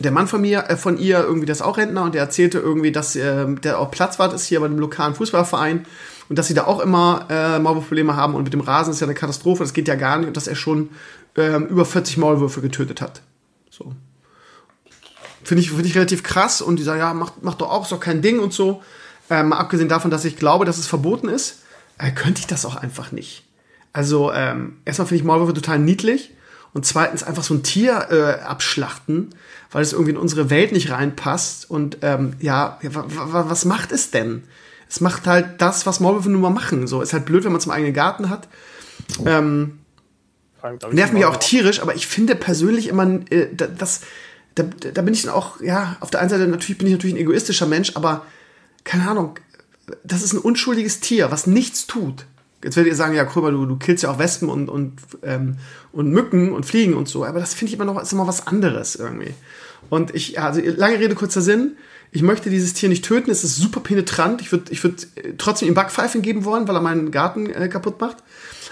der 0.00 0.10
Mann 0.10 0.26
von 0.26 0.40
mir, 0.40 0.64
äh, 0.68 0.76
von 0.76 0.98
ihr, 0.98 1.20
irgendwie, 1.20 1.46
der 1.46 1.54
ist 1.54 1.62
auch 1.62 1.76
Rentner 1.76 2.02
und 2.02 2.14
der 2.14 2.22
erzählte 2.22 2.58
irgendwie, 2.58 2.90
dass 2.90 3.14
äh, 3.14 3.46
der 3.54 3.78
auch 3.78 3.92
Platzwart 3.92 4.32
ist 4.32 4.46
hier 4.46 4.58
bei 4.58 4.66
dem 4.66 4.80
lokalen 4.80 5.14
Fußballverein 5.14 5.86
und 6.28 6.38
dass 6.38 6.48
sie 6.48 6.54
da 6.54 6.64
auch 6.64 6.80
immer 6.80 7.26
äh, 7.30 7.60
Maulwurfprobleme 7.60 8.16
haben 8.16 8.34
und 8.34 8.42
mit 8.42 8.52
dem 8.52 8.62
Rasen 8.62 8.92
ist 8.92 9.00
ja 9.00 9.06
eine 9.06 9.14
Katastrophe, 9.14 9.62
das 9.62 9.72
geht 9.72 9.86
ja 9.86 9.94
gar 9.94 10.18
nicht 10.18 10.26
und 10.26 10.36
dass 10.36 10.48
er 10.48 10.56
schon 10.56 10.90
äh, 11.36 11.56
über 11.56 11.84
40 11.84 12.16
Maulwürfe 12.16 12.60
getötet 12.60 13.00
hat. 13.00 13.22
So. 13.70 13.92
Finde 15.44 15.62
ich, 15.62 15.70
finde 15.70 15.86
ich 15.86 15.94
relativ 15.94 16.24
krass 16.24 16.62
und 16.62 16.80
die 16.80 16.82
sagen, 16.82 16.98
ja, 16.98 17.14
macht, 17.14 17.44
macht 17.44 17.60
doch 17.60 17.70
auch, 17.70 17.84
ist 17.84 17.92
doch 17.92 18.00
kein 18.00 18.22
Ding 18.22 18.40
und 18.40 18.52
so. 18.52 18.82
Äh, 19.30 19.44
mal 19.44 19.58
abgesehen 19.58 19.88
davon, 19.88 20.10
dass 20.10 20.24
ich 20.24 20.36
glaube, 20.36 20.64
dass 20.64 20.78
es 20.78 20.88
verboten 20.88 21.28
ist, 21.28 21.62
äh, 21.98 22.10
könnte 22.10 22.40
ich 22.40 22.48
das 22.48 22.66
auch 22.66 22.74
einfach 22.74 23.12
nicht. 23.12 23.44
Also, 23.92 24.32
ähm, 24.32 24.78
erstmal 24.84 25.06
finde 25.06 25.20
ich 25.20 25.24
Maulwürfe 25.24 25.54
total 25.54 25.78
niedlich 25.78 26.32
und 26.74 26.84
zweitens 26.84 27.22
einfach 27.22 27.44
so 27.44 27.54
ein 27.54 27.62
Tier 27.62 28.08
äh, 28.10 28.42
abschlachten, 28.42 29.30
weil 29.70 29.82
es 29.82 29.92
irgendwie 29.92 30.10
in 30.10 30.16
unsere 30.16 30.50
Welt 30.50 30.72
nicht 30.72 30.90
reinpasst. 30.90 31.70
Und 31.70 31.98
ähm, 32.02 32.34
ja, 32.40 32.78
was 32.82 33.64
macht 33.64 33.92
es 33.92 34.10
denn? 34.10 34.42
Es 34.90 35.00
macht 35.00 35.26
halt 35.26 35.62
das, 35.62 35.86
was 35.86 36.00
Maulwürfe 36.00 36.30
nun 36.30 36.40
mal 36.40 36.50
machen. 36.50 36.86
So 36.86 37.00
ist 37.00 37.12
halt 37.12 37.24
blöd, 37.24 37.44
wenn 37.44 37.52
man 37.52 37.60
zum 37.60 37.72
eigenen 37.72 37.94
Garten 37.94 38.28
hat. 38.28 38.48
Ähm, 39.24 39.78
nervt 40.92 41.12
mich 41.12 41.24
auch 41.24 41.36
tierisch, 41.36 41.80
aber 41.80 41.94
ich 41.94 42.06
finde 42.06 42.34
persönlich 42.34 42.88
immer, 42.88 43.20
äh, 43.30 43.48
das, 43.54 44.00
da, 44.56 44.64
da 44.64 45.02
bin 45.02 45.14
ich 45.14 45.22
dann 45.22 45.32
auch, 45.32 45.60
ja, 45.60 45.96
auf 46.00 46.10
der 46.10 46.20
einen 46.20 46.30
Seite 46.30 46.46
natürlich 46.48 46.78
bin 46.78 46.88
ich 46.88 46.92
natürlich 46.92 47.14
ein 47.14 47.20
egoistischer 47.20 47.66
Mensch, 47.66 47.92
aber 47.94 48.26
keine 48.82 49.08
Ahnung, 49.08 49.38
das 50.02 50.22
ist 50.22 50.32
ein 50.32 50.38
unschuldiges 50.38 51.00
Tier, 51.00 51.30
was 51.30 51.46
nichts 51.46 51.86
tut. 51.86 52.26
Jetzt 52.64 52.76
werdet 52.76 52.92
ihr 52.92 52.96
sagen, 52.96 53.14
ja, 53.14 53.24
Krömer, 53.24 53.50
du, 53.50 53.66
du 53.66 53.76
killst 53.76 54.02
ja 54.02 54.10
auch 54.10 54.18
Wespen 54.18 54.48
und, 54.48 54.68
und, 54.68 54.94
ähm, 55.22 55.58
und 55.92 56.10
Mücken 56.10 56.52
und 56.52 56.64
Fliegen 56.64 56.94
und 56.94 57.08
so, 57.08 57.24
aber 57.24 57.38
das 57.38 57.52
finde 57.52 57.68
ich 57.68 57.74
immer 57.74 57.84
noch 57.84 58.00
ist 58.00 58.12
immer 58.12 58.26
was 58.26 58.46
anderes 58.46 58.96
irgendwie. 58.96 59.34
Und 59.90 60.14
ich, 60.14 60.40
also 60.40 60.60
lange 60.64 60.98
Rede, 60.98 61.14
kurzer 61.14 61.42
Sinn, 61.42 61.76
ich 62.10 62.22
möchte 62.22 62.48
dieses 62.48 62.74
Tier 62.74 62.88
nicht 62.88 63.04
töten, 63.04 63.30
es 63.30 63.44
ist 63.44 63.56
super 63.56 63.80
penetrant. 63.80 64.40
Ich 64.40 64.50
würde 64.52 64.72
ich 64.72 64.82
würd 64.82 65.08
äh, 65.16 65.34
trotzdem 65.36 65.68
ihm 65.68 65.74
Backpfeifen 65.74 66.22
geben 66.22 66.44
wollen, 66.44 66.66
weil 66.66 66.76
er 66.76 66.80
meinen 66.80 67.10
Garten 67.10 67.50
äh, 67.50 67.68
kaputt 67.68 68.00
macht. 68.00 68.18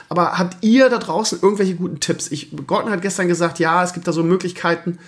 Aber 0.08 0.38
habt 0.38 0.58
ihr 0.62 0.88
da 0.88 0.98
draußen 0.98 1.40
irgendwelche 1.42 1.74
guten 1.74 2.00
Tipps? 2.00 2.30
Ich, 2.30 2.50
Gordon 2.66 2.90
hat 2.90 3.02
gestern 3.02 3.28
gesagt, 3.28 3.58
ja, 3.58 3.82
es 3.82 3.94
gibt 3.94 4.06
da 4.06 4.12
so 4.12 4.22
Möglichkeiten 4.22 4.98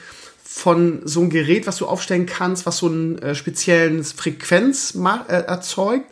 von 0.42 1.02
so 1.04 1.20
einem 1.20 1.30
Gerät, 1.30 1.66
was 1.66 1.76
du 1.76 1.86
aufstellen 1.86 2.26
kannst, 2.26 2.66
was 2.66 2.78
so 2.78 2.86
einen 2.86 3.18
äh, 3.18 3.34
speziellen 3.34 4.04
Frequenz 4.04 4.94
äh, 5.28 5.32
erzeugt. 5.32 6.10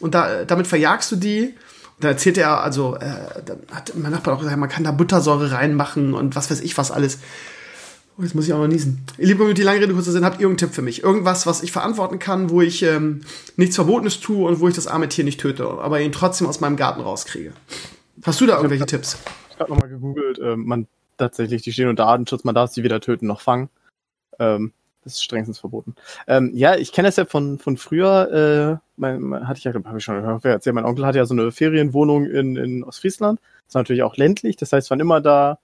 Und 0.00 0.14
da, 0.14 0.44
damit 0.44 0.66
verjagst 0.66 1.12
du 1.12 1.16
die 1.16 1.54
da 2.00 2.08
erzählte 2.08 2.42
er, 2.42 2.62
also, 2.62 2.96
äh, 2.96 3.42
dann 3.44 3.58
hat 3.72 3.92
mein 3.96 4.12
Nachbar 4.12 4.34
auch 4.34 4.38
gesagt, 4.38 4.56
man 4.56 4.68
kann 4.68 4.84
da 4.84 4.92
Buttersäure 4.92 5.52
reinmachen 5.52 6.14
und 6.14 6.36
was 6.36 6.50
weiß 6.50 6.60
ich 6.60 6.78
was 6.78 6.90
alles. 6.90 7.18
Oh, 8.18 8.22
jetzt 8.22 8.34
muss 8.34 8.46
ich 8.46 8.52
auch 8.52 8.58
mal 8.58 8.68
niesen. 8.68 9.04
Liebe 9.16 9.38
Community, 9.38 9.62
lange 9.62 9.80
Rede, 9.80 9.94
kurzer 9.94 10.10
Sinn, 10.10 10.24
habt 10.24 10.36
ihr 10.36 10.42
irgendeinen 10.42 10.68
Tipp 10.68 10.74
für 10.74 10.82
mich? 10.82 11.04
Irgendwas, 11.04 11.46
was 11.46 11.62
ich 11.62 11.70
verantworten 11.70 12.18
kann, 12.18 12.50
wo 12.50 12.60
ich 12.60 12.82
ähm, 12.82 13.20
nichts 13.56 13.76
Verbotenes 13.76 14.18
tue 14.20 14.46
und 14.46 14.58
wo 14.58 14.66
ich 14.66 14.74
das 14.74 14.88
arme 14.88 15.08
Tier 15.08 15.24
nicht 15.24 15.40
töte, 15.40 15.68
aber 15.68 16.00
ihn 16.00 16.10
trotzdem 16.10 16.48
aus 16.48 16.60
meinem 16.60 16.76
Garten 16.76 17.00
rauskriege? 17.00 17.52
Hast 18.24 18.40
du 18.40 18.46
da 18.46 18.56
irgendwelche 18.56 18.84
ich 18.84 18.90
Tipps? 18.90 19.18
Ich 19.50 19.60
habe 19.60 19.70
nochmal 19.70 19.88
gegoogelt, 19.88 20.38
äh, 20.40 20.56
man 20.56 20.88
tatsächlich, 21.16 21.62
die 21.62 21.72
stehen 21.72 21.88
unter 21.88 22.06
Artenschutz, 22.06 22.44
man 22.44 22.54
darf 22.54 22.72
sie 22.72 22.82
weder 22.82 23.00
töten 23.00 23.26
noch 23.26 23.40
fangen. 23.40 23.68
Ähm, 24.40 24.72
das 25.02 25.14
ist 25.14 25.22
strengstens 25.22 25.58
verboten. 25.58 25.94
Ähm, 26.26 26.50
ja, 26.54 26.76
ich 26.76 26.92
kenne 26.92 27.08
das 27.08 27.16
ja 27.16 27.24
von, 27.24 27.58
von 27.58 27.76
früher, 27.76 28.80
äh, 28.80 28.86
mein, 28.96 29.46
hatte 29.46 29.58
ich 29.58 29.64
ja, 29.64 29.72
habe 29.72 29.98
ich 29.98 30.04
schon 30.04 30.16
erzählt, 30.42 30.74
mein 30.74 30.84
Onkel 30.84 31.06
hatte 31.06 31.18
ja 31.18 31.26
so 31.26 31.34
eine 31.34 31.52
Ferienwohnung 31.52 32.26
in, 32.26 32.56
in 32.56 32.84
Ostfriesland. 32.84 33.40
Das 33.66 33.74
war 33.74 33.82
natürlich 33.82 34.02
auch 34.02 34.16
ländlich, 34.16 34.56
das 34.56 34.72
heißt, 34.72 34.90
waren 34.90 35.00
immer 35.00 35.20
da, 35.20 35.58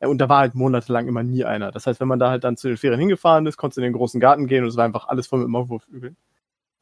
äh, 0.00 0.06
und 0.06 0.18
da 0.18 0.28
war 0.28 0.40
halt 0.40 0.54
monatelang 0.54 1.08
immer 1.08 1.22
nie 1.22 1.44
einer. 1.44 1.72
Das 1.72 1.86
heißt, 1.86 2.00
wenn 2.00 2.08
man 2.08 2.18
da 2.18 2.30
halt 2.30 2.44
dann 2.44 2.56
zu 2.56 2.68
den 2.68 2.76
Ferien 2.76 3.00
hingefahren 3.00 3.46
ist, 3.46 3.56
konntest 3.56 3.78
du 3.78 3.80
in 3.80 3.86
den 3.86 3.92
großen 3.94 4.20
Garten 4.20 4.46
gehen 4.46 4.62
und 4.64 4.70
es 4.70 4.76
war 4.76 4.84
einfach 4.84 5.08
alles 5.08 5.26
voll 5.26 5.40
mit 5.40 5.48
Maulwurfügeln. 5.48 6.16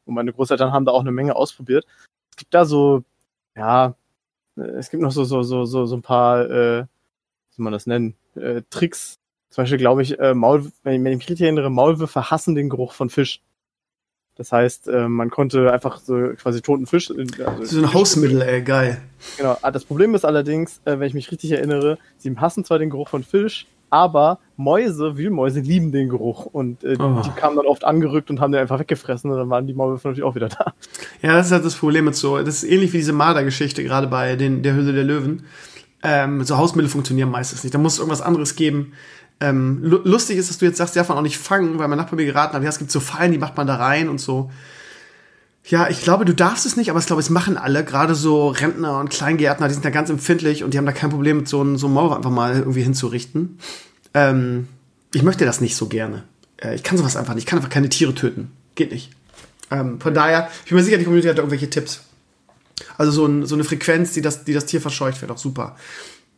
Und 0.04 0.14
meine 0.14 0.32
Großeltern 0.32 0.72
haben 0.72 0.84
da 0.84 0.92
auch 0.92 1.00
eine 1.00 1.12
Menge 1.12 1.34
ausprobiert. 1.36 1.86
Es 2.30 2.36
gibt 2.36 2.52
da 2.54 2.64
so, 2.64 3.04
ja, 3.56 3.94
äh, 4.56 4.62
es 4.62 4.90
gibt 4.90 5.02
noch 5.02 5.12
so, 5.12 5.24
so, 5.24 5.42
so, 5.42 5.64
so, 5.64 5.86
so 5.86 5.96
ein 5.96 6.02
paar, 6.02 6.44
äh, 6.50 6.82
wie 6.82 7.56
soll 7.56 7.64
man 7.64 7.72
das 7.72 7.86
nennen, 7.86 8.16
äh, 8.36 8.62
Tricks, 8.70 9.18
zum 9.54 9.62
Beispiel 9.62 9.78
glaube 9.78 10.02
ich, 10.02 10.18
äh, 10.18 10.34
Maul, 10.34 10.72
wenn 10.82 10.94
ich 11.06 11.16
mich 11.16 11.28
richtig 11.28 11.42
erinnere, 11.42 11.70
Maulwürfe 11.70 12.28
hassen 12.28 12.56
den 12.56 12.68
Geruch 12.68 12.92
von 12.92 13.08
Fisch. 13.08 13.40
Das 14.34 14.50
heißt, 14.50 14.88
äh, 14.88 15.06
man 15.06 15.30
konnte 15.30 15.72
einfach 15.72 15.98
so 16.00 16.30
quasi 16.36 16.60
toten 16.60 16.86
Fisch. 16.86 17.08
Also 17.08 17.64
so 17.64 17.78
ein 17.78 17.94
Hausmittel, 17.94 18.42
ey, 18.42 18.62
geil. 18.62 19.00
Genau. 19.36 19.56
Ah, 19.62 19.70
das 19.70 19.84
Problem 19.84 20.16
ist 20.16 20.24
allerdings, 20.24 20.80
äh, 20.84 20.98
wenn 20.98 21.06
ich 21.06 21.14
mich 21.14 21.30
richtig 21.30 21.52
erinnere, 21.52 21.98
sie 22.18 22.36
hassen 22.36 22.64
zwar 22.64 22.80
den 22.80 22.90
Geruch 22.90 23.08
von 23.08 23.22
Fisch, 23.22 23.68
aber 23.90 24.40
Mäuse, 24.56 25.16
Wühlmäuse 25.16 25.60
lieben 25.60 25.92
den 25.92 26.08
Geruch 26.08 26.46
und 26.46 26.82
äh, 26.82 26.96
oh. 26.98 27.22
die 27.24 27.30
kamen 27.30 27.54
dann 27.54 27.66
oft 27.66 27.84
angerückt 27.84 28.30
und 28.30 28.40
haben 28.40 28.50
den 28.50 28.60
einfach 28.60 28.80
weggefressen 28.80 29.30
und 29.30 29.36
dann 29.36 29.50
waren 29.50 29.68
die 29.68 29.74
Maulwürfe 29.74 30.08
natürlich 30.08 30.24
auch 30.24 30.34
wieder 30.34 30.48
da. 30.48 30.74
Ja, 31.22 31.34
das 31.34 31.46
ist 31.46 31.52
halt 31.52 31.64
das 31.64 31.76
Problem 31.76 32.06
mit 32.06 32.16
so. 32.16 32.38
Das 32.38 32.64
ist 32.64 32.64
ähnlich 32.64 32.92
wie 32.92 32.96
diese 32.96 33.12
Marder-Geschichte 33.12 33.84
gerade 33.84 34.08
bei 34.08 34.34
den, 34.34 34.64
der 34.64 34.74
Hülle 34.74 34.92
der 34.92 35.04
Löwen. 35.04 35.44
Ähm, 36.02 36.44
so 36.44 36.58
Hausmittel 36.58 36.90
funktionieren 36.90 37.30
meistens 37.30 37.64
nicht. 37.64 37.74
Da 37.74 37.78
muss 37.78 37.94
es 37.94 37.98
irgendwas 37.98 38.20
anderes 38.20 38.56
geben, 38.56 38.92
ähm, 39.40 39.80
lustig 39.82 40.38
ist, 40.38 40.50
dass 40.50 40.58
du 40.58 40.64
jetzt 40.64 40.78
sagst, 40.78 40.96
darf 40.96 41.08
man 41.08 41.18
auch 41.18 41.22
nicht 41.22 41.38
fangen, 41.38 41.78
weil 41.78 41.88
mein 41.88 41.98
Nachbar 41.98 42.16
mir 42.16 42.24
geraten 42.24 42.54
hat, 42.54 42.62
ja, 42.62 42.68
es 42.68 42.78
gibt 42.78 42.90
so 42.90 43.00
Fallen, 43.00 43.32
die 43.32 43.38
macht 43.38 43.56
man 43.56 43.66
da 43.66 43.76
rein 43.76 44.08
und 44.08 44.20
so. 44.20 44.50
Ja, 45.66 45.88
ich 45.88 46.02
glaube, 46.02 46.24
du 46.24 46.34
darfst 46.34 46.66
es 46.66 46.76
nicht, 46.76 46.90
aber 46.90 46.98
ich 46.98 47.06
glaube, 47.06 47.20
es 47.20 47.30
machen 47.30 47.56
alle, 47.56 47.84
gerade 47.84 48.14
so 48.14 48.48
Rentner 48.48 49.00
und 49.00 49.08
Kleingärtner, 49.08 49.68
die 49.68 49.74
sind 49.74 49.84
da 49.84 49.90
ganz 49.90 50.10
empfindlich 50.10 50.62
und 50.62 50.74
die 50.74 50.78
haben 50.78 50.86
da 50.86 50.92
kein 50.92 51.10
Problem 51.10 51.38
mit 51.38 51.48
so 51.48 51.60
einem, 51.60 51.78
so 51.78 51.88
Mauer 51.88 52.16
einfach 52.16 52.30
mal 52.30 52.54
irgendwie 52.54 52.82
hinzurichten. 52.82 53.58
Ähm, 54.12 54.68
ich 55.14 55.22
möchte 55.22 55.46
das 55.46 55.60
nicht 55.60 55.76
so 55.76 55.86
gerne. 55.86 56.24
Äh, 56.58 56.74
ich 56.74 56.82
kann 56.82 56.98
sowas 56.98 57.16
einfach 57.16 57.34
nicht. 57.34 57.44
Ich 57.44 57.46
kann 57.46 57.58
einfach 57.58 57.70
keine 57.70 57.88
Tiere 57.88 58.14
töten. 58.14 58.52
Geht 58.74 58.92
nicht. 58.92 59.12
Ähm, 59.70 60.00
von 60.00 60.12
daher, 60.12 60.50
ich 60.64 60.70
bin 60.70 60.76
mir 60.76 60.84
sicher, 60.84 60.98
die 60.98 61.04
Community 61.04 61.28
hat 61.28 61.38
da 61.38 61.42
irgendwelche 61.42 61.70
Tipps. 61.70 62.02
Also 62.98 63.12
so, 63.12 63.26
ein, 63.26 63.46
so 63.46 63.54
eine 63.54 63.64
Frequenz, 63.64 64.12
die 64.12 64.20
das, 64.20 64.44
die 64.44 64.52
das 64.52 64.66
Tier 64.66 64.80
verscheucht, 64.80 65.22
wäre 65.22 65.32
doch 65.32 65.38
super. 65.38 65.76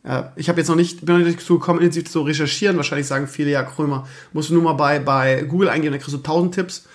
Ja, 0.07 0.31
ich 0.37 0.47
habe 0.47 0.59
jetzt 0.59 0.69
noch 0.69 0.75
nicht, 0.75 1.05
bin 1.05 1.19
noch 1.19 1.25
nicht 1.25 1.41
dazu 1.41 1.59
gekommen, 1.59 1.81
intensiv 1.81 2.09
zu 2.09 2.21
recherchieren. 2.21 2.77
Wahrscheinlich 2.77 3.07
sagen 3.07 3.27
viele, 3.27 3.51
ja, 3.51 3.63
Krömer, 3.63 4.07
musst 4.31 4.49
du 4.49 4.53
nur 4.53 4.63
mal 4.63 4.73
bei, 4.73 4.99
bei 4.99 5.43
Google 5.43 5.69
eingeben, 5.69 5.91
dann 5.91 6.01
kriegst 6.01 6.15
du 6.15 6.21
tausend 6.21 6.55
Tipps. 6.55 6.85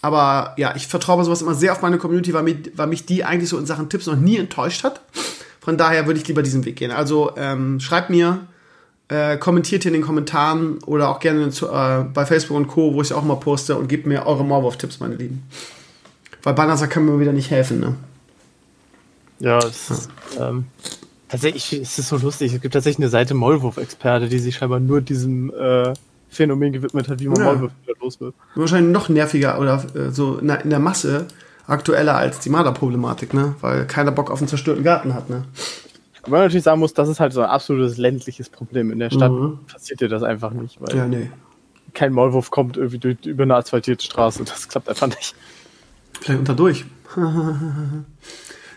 Aber 0.00 0.54
ja, 0.56 0.74
ich 0.74 0.86
vertraue 0.86 1.18
bei 1.18 1.24
sowas 1.24 1.42
immer 1.42 1.54
sehr 1.54 1.72
auf 1.72 1.82
meine 1.82 1.98
Community, 1.98 2.32
weil 2.32 2.42
mich, 2.42 2.72
weil 2.74 2.86
mich 2.86 3.04
die 3.04 3.22
eigentlich 3.24 3.50
so 3.50 3.58
in 3.58 3.66
Sachen 3.66 3.88
Tipps 3.90 4.06
noch 4.06 4.16
nie 4.16 4.38
enttäuscht 4.38 4.82
hat. 4.82 5.02
Von 5.60 5.76
daher 5.76 6.06
würde 6.06 6.18
ich 6.18 6.26
lieber 6.26 6.42
diesen 6.42 6.64
Weg 6.64 6.76
gehen. 6.76 6.90
Also 6.90 7.32
ähm, 7.36 7.80
schreibt 7.80 8.10
mir, 8.10 8.46
Äh, 9.08 9.36
kommentiert 9.36 9.82
hier 9.82 9.92
in 9.92 10.00
den 10.00 10.06
Kommentaren 10.06 10.78
oder 10.86 11.10
auch 11.10 11.20
gerne 11.20 11.50
zu, 11.50 11.68
äh, 11.68 12.06
bei 12.14 12.24
Facebook 12.24 12.56
und 12.56 12.68
Co., 12.68 12.94
wo 12.94 13.02
ich 13.02 13.12
auch 13.12 13.22
mal 13.22 13.36
poste 13.36 13.76
und 13.76 13.86
gebt 13.86 14.06
mir 14.06 14.24
eure 14.24 14.44
Maulwurf-Tipps, 14.44 14.98
meine 14.98 15.16
Lieben. 15.16 15.42
Weil 16.42 16.54
Banasa 16.54 16.86
kann 16.86 17.04
mir 17.04 17.20
wieder 17.20 17.34
nicht 17.34 17.50
helfen, 17.50 17.80
ne? 17.80 17.96
Ja, 19.40 19.58
es, 19.58 20.08
ja. 20.38 20.48
Ähm, 20.48 20.64
tatsächlich 21.34 21.80
ist 21.80 21.98
es 21.98 22.08
so 22.08 22.16
lustig. 22.16 22.54
Es 22.54 22.60
gibt 22.60 22.74
tatsächlich 22.74 22.98
eine 22.98 23.10
Seite 23.10 23.34
Maulwurf-Experte, 23.34 24.28
die 24.28 24.38
sich 24.38 24.56
scheinbar 24.56 24.80
nur 24.80 25.00
diesem 25.00 25.52
äh, 25.52 25.92
Phänomen 26.28 26.72
gewidmet 26.72 27.08
hat, 27.08 27.20
wie 27.20 27.28
man 27.28 27.38
ja. 27.38 27.44
Maulwürfe 27.44 27.74
wieder 27.82 27.94
los 28.00 28.20
wird. 28.20 28.34
Wahrscheinlich 28.54 28.92
noch 28.92 29.08
nerviger 29.08 29.58
oder 29.60 29.84
äh, 29.94 30.10
so 30.10 30.38
in 30.38 30.48
der, 30.48 30.62
in 30.62 30.70
der 30.70 30.78
Masse 30.78 31.26
aktueller 31.66 32.16
als 32.16 32.40
die 32.40 32.50
Marderproblematik, 32.50 33.32
ne? 33.32 33.54
Weil 33.60 33.86
keiner 33.86 34.12
Bock 34.12 34.30
auf 34.30 34.38
einen 34.38 34.48
zerstörten 34.48 34.84
Garten 34.84 35.14
hat, 35.14 35.30
ne? 35.30 35.44
Aber 36.22 36.32
man 36.32 36.40
natürlich 36.40 36.64
sagen 36.64 36.80
muss, 36.80 36.94
das 36.94 37.08
ist 37.08 37.20
halt 37.20 37.32
so 37.32 37.40
ein 37.40 37.50
absolutes 37.50 37.98
ländliches 37.98 38.48
Problem. 38.48 38.90
In 38.90 38.98
der 38.98 39.10
Stadt 39.10 39.32
mhm. 39.32 39.58
passiert 39.70 40.00
dir 40.00 40.08
das 40.08 40.22
einfach 40.22 40.52
nicht, 40.52 40.80
weil 40.80 40.96
ja, 40.96 41.06
nee. 41.06 41.30
kein 41.92 42.12
Maulwurf 42.12 42.50
kommt 42.50 42.76
irgendwie 42.76 42.98
durch, 42.98 43.26
über 43.26 43.42
eine 43.42 43.56
asphaltierte 43.56 44.04
Straße. 44.04 44.44
Das 44.44 44.68
klappt 44.68 44.88
einfach 44.88 45.08
nicht. 45.08 45.34
Vielleicht 46.20 46.40
unterdurch. 46.40 46.84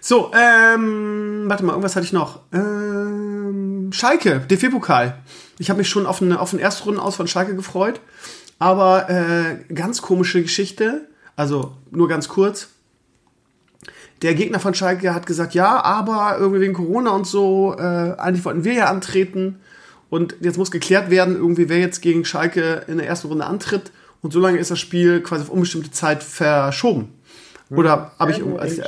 so, 0.08 0.32
ähm, 0.34 1.44
warte 1.48 1.66
mal, 1.66 1.74
irgendwas 1.74 1.96
hatte 1.96 2.06
ich 2.06 2.14
noch. 2.14 2.40
Ähm, 2.54 3.90
Schalke, 3.92 4.40
DFB-Pokal. 4.50 5.18
Ich 5.60 5.70
habe 5.70 5.80
mich 5.80 5.90
schon 5.90 6.06
auf, 6.06 6.22
eine, 6.22 6.40
auf 6.40 6.52
den 6.52 6.60
Erstrunden 6.60 7.02
aus 7.02 7.16
von 7.16 7.28
Schalke 7.28 7.56
gefreut. 7.56 8.00
Aber 8.60 9.10
äh, 9.10 9.74
ganz 9.74 10.02
komische 10.02 10.42
Geschichte. 10.42 11.08
Also 11.36 11.74
nur 11.92 12.08
ganz 12.08 12.30
kurz 12.30 12.70
der 14.22 14.34
Gegner 14.34 14.60
von 14.60 14.74
Schalke 14.74 15.14
hat 15.14 15.26
gesagt, 15.26 15.54
ja, 15.54 15.84
aber 15.84 16.38
irgendwie 16.40 16.62
wegen 16.62 16.74
Corona 16.74 17.12
und 17.12 17.28
so, 17.28 17.76
äh, 17.78 17.82
eigentlich 17.82 18.46
wollten 18.46 18.64
wir 18.64 18.74
ja 18.74 18.86
antreten. 18.86 19.60
Und 20.10 20.36
jetzt 20.40 20.58
muss 20.58 20.72
geklärt 20.72 21.10
werden, 21.10 21.36
irgendwie, 21.36 21.70
wer 21.70 21.80
jetzt 21.80 22.02
gegen 22.02 22.24
Schalke 22.26 22.86
in 22.88 22.98
der 22.98 23.08
ersten 23.08 23.28
Runde 23.28 23.46
antritt. 23.46 23.92
Und 24.22 24.34
so 24.34 24.40
lange 24.40 24.58
ist 24.58 24.72
das 24.72 24.80
Spiel 24.80 25.22
quasi 25.22 25.44
auf 25.44 25.50
unbestimmte 25.50 25.92
Zeit 25.92 26.24
verschoben. 26.24 27.14
Oder 27.70 28.14
habe 28.18 28.32
ich 28.32 28.40
irgendwas. 28.40 28.80
Also, 28.80 28.84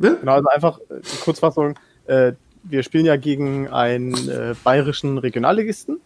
äh, 0.00 0.16
genau, 0.20 0.32
also 0.32 0.48
einfach 0.48 0.78
äh, 0.90 1.00
die 1.00 1.16
Kurzfassung. 1.22 1.78
Äh, 2.06 2.32
wir 2.62 2.82
spielen 2.82 3.06
ja 3.06 3.16
gegen 3.16 3.68
einen 3.68 4.14
äh, 4.28 4.54
bayerischen 4.62 5.18
Regionalligisten. 5.18 6.00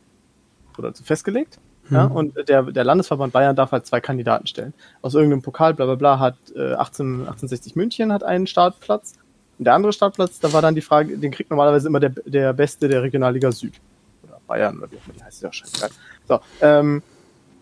Oder 0.79 0.93
festgelegt. 0.93 1.59
Ja, 1.91 2.05
hm. 2.05 2.13
und 2.13 2.49
der, 2.49 2.63
der 2.63 2.85
Landesverband 2.85 3.33
Bayern 3.33 3.55
darf 3.55 3.73
halt 3.73 3.87
zwei 3.87 4.01
Kandidaten 4.01 4.47
stellen. 4.47 4.73
Aus 5.03 5.15
irgendeinem 5.15 5.43
Pokal, 5.43 5.75
bla 5.75 5.85
bla 5.85 5.95
bla, 5.97 6.19
hat 6.19 6.37
äh, 6.57 6.73
18, 6.73 7.21
1860 7.21 7.77
München 7.77 8.13
hat 8.13 8.25
einen 8.25 8.47
Startplatz. 8.47 9.15
Und 9.59 9.67
der 9.67 9.75
andere 9.75 9.93
Startplatz, 9.93 10.41
da 10.41 10.53
war 10.53 10.63
dann 10.63 10.75
die 10.75 10.81
Frage, 10.81 11.19
den 11.19 11.31
kriegt 11.31 11.51
normalerweise 11.51 11.89
immer 11.89 12.01
der, 12.01 12.11
der 12.11 12.53
Beste 12.55 12.89
der 12.89 13.03
Regionalliga 13.03 13.53
Süd. 13.53 13.75
Oder 14.23 14.41
Bayern, 14.47 14.79
oder 14.79 14.91
wie 14.91 14.97
auch 14.97 15.05
immer 15.07 15.15
die 15.19 15.25
heißt, 15.25 15.43
ja 15.43 15.53
scheißegal. 15.53 15.91
So, 16.27 16.41
ähm, 16.63 17.03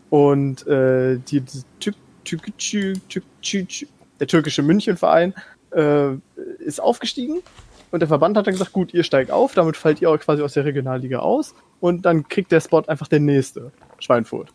und 0.09 0.67
äh, 0.67 1.19
die, 1.19 1.41
die 1.41 1.63
Tük, 1.81 1.97
Tük, 2.25 2.59
Tük, 2.59 3.25
Tük, 3.43 3.89
der 4.21 4.27
türkische 4.29 4.63
Münchenverein 4.63 5.35
äh, 5.75 6.15
ist 6.59 6.81
aufgestiegen 6.81 7.43
und 7.91 8.01
der 8.01 8.09
Verband 8.09 8.37
hat 8.37 8.47
dann 8.47 8.55
gesagt, 8.55 8.73
gut, 8.73 8.95
ihr 8.95 9.05
steigt 9.05 9.31
auf, 9.31 9.55
damit 9.55 9.77
fallt 9.77 10.01
ihr 10.01 10.11
auch 10.11 10.19
quasi 10.19 10.43
aus 10.43 10.55
der 10.55 10.65
Regionalliga 10.65 11.19
aus 11.19 11.55
und 11.81 12.05
dann 12.05 12.29
kriegt 12.29 12.53
der 12.53 12.61
Spot 12.61 12.83
einfach 12.87 13.09
der 13.09 13.21
nächste. 13.21 13.73
Schweinfurt. 13.99 14.53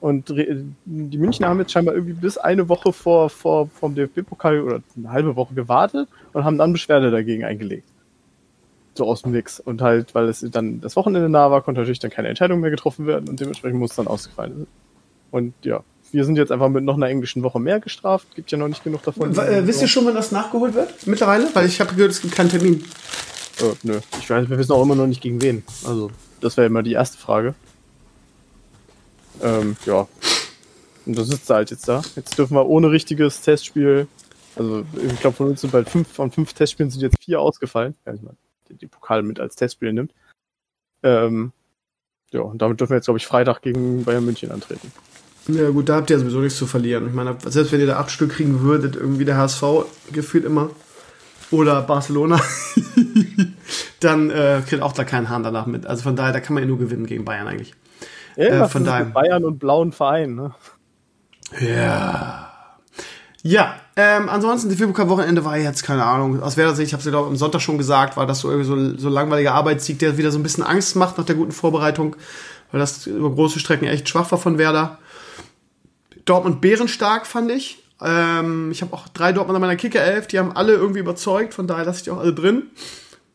Und 0.00 0.30
die 0.30 1.18
Münchner 1.18 1.48
haben 1.48 1.60
jetzt 1.60 1.72
scheinbar 1.72 1.94
irgendwie 1.94 2.14
bis 2.14 2.38
eine 2.38 2.70
Woche 2.70 2.92
vor, 2.92 3.28
vor 3.28 3.68
vom 3.68 3.94
DFB-Pokal 3.94 4.62
oder 4.62 4.82
eine 4.96 5.10
halbe 5.10 5.36
Woche 5.36 5.54
gewartet 5.54 6.08
und 6.32 6.44
haben 6.44 6.56
dann 6.56 6.72
Beschwerde 6.72 7.10
dagegen 7.10 7.44
eingelegt. 7.44 7.86
So 8.94 9.04
aus 9.04 9.22
dem 9.22 9.32
Nix. 9.32 9.60
Und 9.60 9.82
halt, 9.82 10.14
weil 10.14 10.28
es 10.28 10.40
dann 10.40 10.80
das 10.80 10.96
Wochenende 10.96 11.28
nah 11.28 11.50
war, 11.50 11.60
konnte 11.60 11.82
natürlich 11.82 11.98
dann 11.98 12.10
keine 12.10 12.28
Entscheidung 12.28 12.60
mehr 12.60 12.70
getroffen 12.70 13.06
werden 13.06 13.28
und 13.28 13.40
dementsprechend 13.40 13.78
muss 13.78 13.90
es 13.90 13.96
dann 13.96 14.06
ausgefallen 14.06 14.56
sein. 14.56 14.66
Und 15.30 15.54
ja, 15.62 15.82
wir 16.12 16.24
sind 16.24 16.36
jetzt 16.36 16.52
einfach 16.52 16.68
mit 16.68 16.84
noch 16.84 16.96
einer 16.96 17.08
englischen 17.08 17.42
Woche 17.42 17.60
mehr 17.60 17.80
gestraft. 17.80 18.34
Gibt 18.34 18.50
ja 18.50 18.58
noch 18.58 18.68
nicht 18.68 18.84
genug 18.84 19.02
davon. 19.02 19.36
Äh, 19.36 19.66
wisst 19.66 19.82
ihr 19.82 19.88
schon, 19.88 20.06
wann 20.06 20.14
das 20.14 20.32
nachgeholt 20.32 20.74
wird? 20.74 21.06
Mittlerweile? 21.06 21.48
Weil 21.54 21.66
ich 21.66 21.80
habe 21.80 21.94
gehört, 21.94 22.12
es 22.12 22.20
gibt 22.20 22.34
keinen 22.34 22.50
Termin. 22.50 22.84
Äh, 23.60 23.74
nö. 23.82 24.00
Ich 24.18 24.28
weiß, 24.28 24.48
wir 24.48 24.58
wissen 24.58 24.72
auch 24.72 24.82
immer 24.82 24.94
noch 24.94 25.06
nicht 25.06 25.20
gegen 25.20 25.40
wen. 25.42 25.62
Also, 25.84 26.10
das 26.40 26.56
wäre 26.56 26.66
immer 26.66 26.82
die 26.82 26.92
erste 26.92 27.18
Frage. 27.18 27.54
Ähm, 29.42 29.76
ja. 29.86 30.06
Und 31.06 31.18
da 31.18 31.24
sitzt 31.24 31.50
er 31.50 31.56
halt 31.56 31.70
jetzt 31.70 31.88
da. 31.88 32.02
Jetzt 32.16 32.38
dürfen 32.38 32.54
wir 32.54 32.66
ohne 32.66 32.90
richtiges 32.90 33.40
Testspiel, 33.40 34.06
also 34.56 34.84
ich 34.96 35.20
glaube 35.20 35.36
von 35.36 35.48
uns 35.48 35.60
sind 35.60 35.72
bald 35.72 35.88
fünf, 35.88 36.08
von 36.08 36.30
fünf 36.30 36.52
Testspielen 36.52 36.90
sind 36.90 37.02
jetzt 37.02 37.22
vier 37.22 37.40
ausgefallen, 37.40 37.94
wenn 38.04 38.22
man 38.22 38.36
die, 38.68 38.74
die 38.74 38.86
Pokal 38.86 39.22
mit 39.22 39.40
als 39.40 39.56
Testspiel 39.56 39.92
nimmt. 39.92 40.12
Ähm, 41.02 41.52
ja, 42.32 42.40
und 42.40 42.60
damit 42.60 42.78
dürfen 42.80 42.90
wir 42.90 42.96
jetzt, 42.96 43.06
glaube 43.06 43.18
ich, 43.18 43.26
Freitag 43.26 43.62
gegen 43.62 44.04
Bayern 44.04 44.24
München 44.24 44.52
antreten. 44.52 44.92
Ja 45.54 45.70
gut, 45.70 45.88
da 45.88 45.96
habt 45.96 46.10
ihr 46.10 46.18
sowieso 46.18 46.40
nichts 46.40 46.58
zu 46.58 46.66
verlieren. 46.66 47.06
Ich 47.06 47.14
meine, 47.14 47.36
selbst 47.46 47.72
wenn 47.72 47.80
ihr 47.80 47.86
da 47.86 47.98
acht 47.98 48.10
Stück 48.10 48.32
kriegen 48.32 48.60
würdet, 48.60 48.96
irgendwie 48.96 49.24
der 49.24 49.36
HSV 49.36 49.62
gefühlt 50.12 50.44
immer, 50.44 50.70
oder 51.50 51.82
Barcelona, 51.82 52.40
dann 54.00 54.30
äh, 54.30 54.62
kriegt 54.66 54.82
auch 54.82 54.92
da 54.92 55.04
keinen 55.04 55.28
Hahn 55.28 55.42
danach 55.42 55.66
mit. 55.66 55.86
Also 55.86 56.02
von 56.02 56.16
daher, 56.16 56.32
da 56.32 56.40
kann 56.40 56.54
man 56.54 56.62
ja 56.62 56.68
nur 56.68 56.78
gewinnen 56.78 57.06
gegen 57.06 57.24
Bayern 57.24 57.48
eigentlich. 57.48 57.74
Irgendwas 58.36 58.68
äh, 58.68 58.72
von 58.72 58.84
daher. 58.84 59.04
Bayern 59.06 59.44
und 59.44 59.58
blauen 59.58 59.92
Verein, 59.92 60.34
ne? 60.34 60.54
Ja. 61.60 62.46
Ja, 63.42 63.74
ähm, 63.96 64.28
ansonsten, 64.28 64.68
die 64.68 64.76
Februar-Wochenende 64.76 65.44
war 65.44 65.56
jetzt, 65.56 65.82
keine 65.82 66.04
Ahnung, 66.04 66.42
aus 66.42 66.56
Werder 66.56 66.74
Sicht, 66.74 66.88
ich 66.88 66.92
habe 66.92 67.00
es 67.00 67.10
ja 67.10 67.18
am 67.18 67.36
Sonntag 67.36 67.60
schon 67.62 67.78
gesagt, 67.78 68.16
war 68.16 68.26
das 68.26 68.40
so 68.40 68.50
irgendwie 68.50 68.66
so, 68.66 68.98
so 68.98 69.08
langweiliger 69.08 69.54
Arbeitssieg, 69.54 69.98
der 69.98 70.18
wieder 70.18 70.30
so 70.30 70.38
ein 70.38 70.42
bisschen 70.42 70.62
Angst 70.62 70.94
macht 70.94 71.16
nach 71.16 71.24
der 71.24 71.36
guten 71.36 71.52
Vorbereitung, 71.52 72.16
weil 72.70 72.80
das 72.80 73.06
über 73.06 73.30
große 73.30 73.58
Strecken 73.58 73.86
echt 73.86 74.08
schwach 74.08 74.30
war 74.30 74.38
von 74.38 74.58
Werder. 74.58 74.98
Dortmund 76.30 76.60
bärenstark, 76.60 77.26
fand 77.26 77.50
ich. 77.50 77.82
Ähm, 78.00 78.70
ich 78.70 78.82
habe 78.82 78.94
auch 78.94 79.08
drei 79.08 79.32
Dortmund 79.32 79.56
an 79.56 79.60
meiner 79.60 79.76
Kicker-Elf, 79.76 80.28
die 80.28 80.38
haben 80.38 80.52
alle 80.52 80.72
irgendwie 80.72 81.00
überzeugt, 81.00 81.54
von 81.54 81.66
daher 81.66 81.84
lasse 81.84 81.98
ich 81.98 82.04
die 82.04 82.10
auch 82.10 82.18
alle 82.18 82.32
drin. 82.32 82.70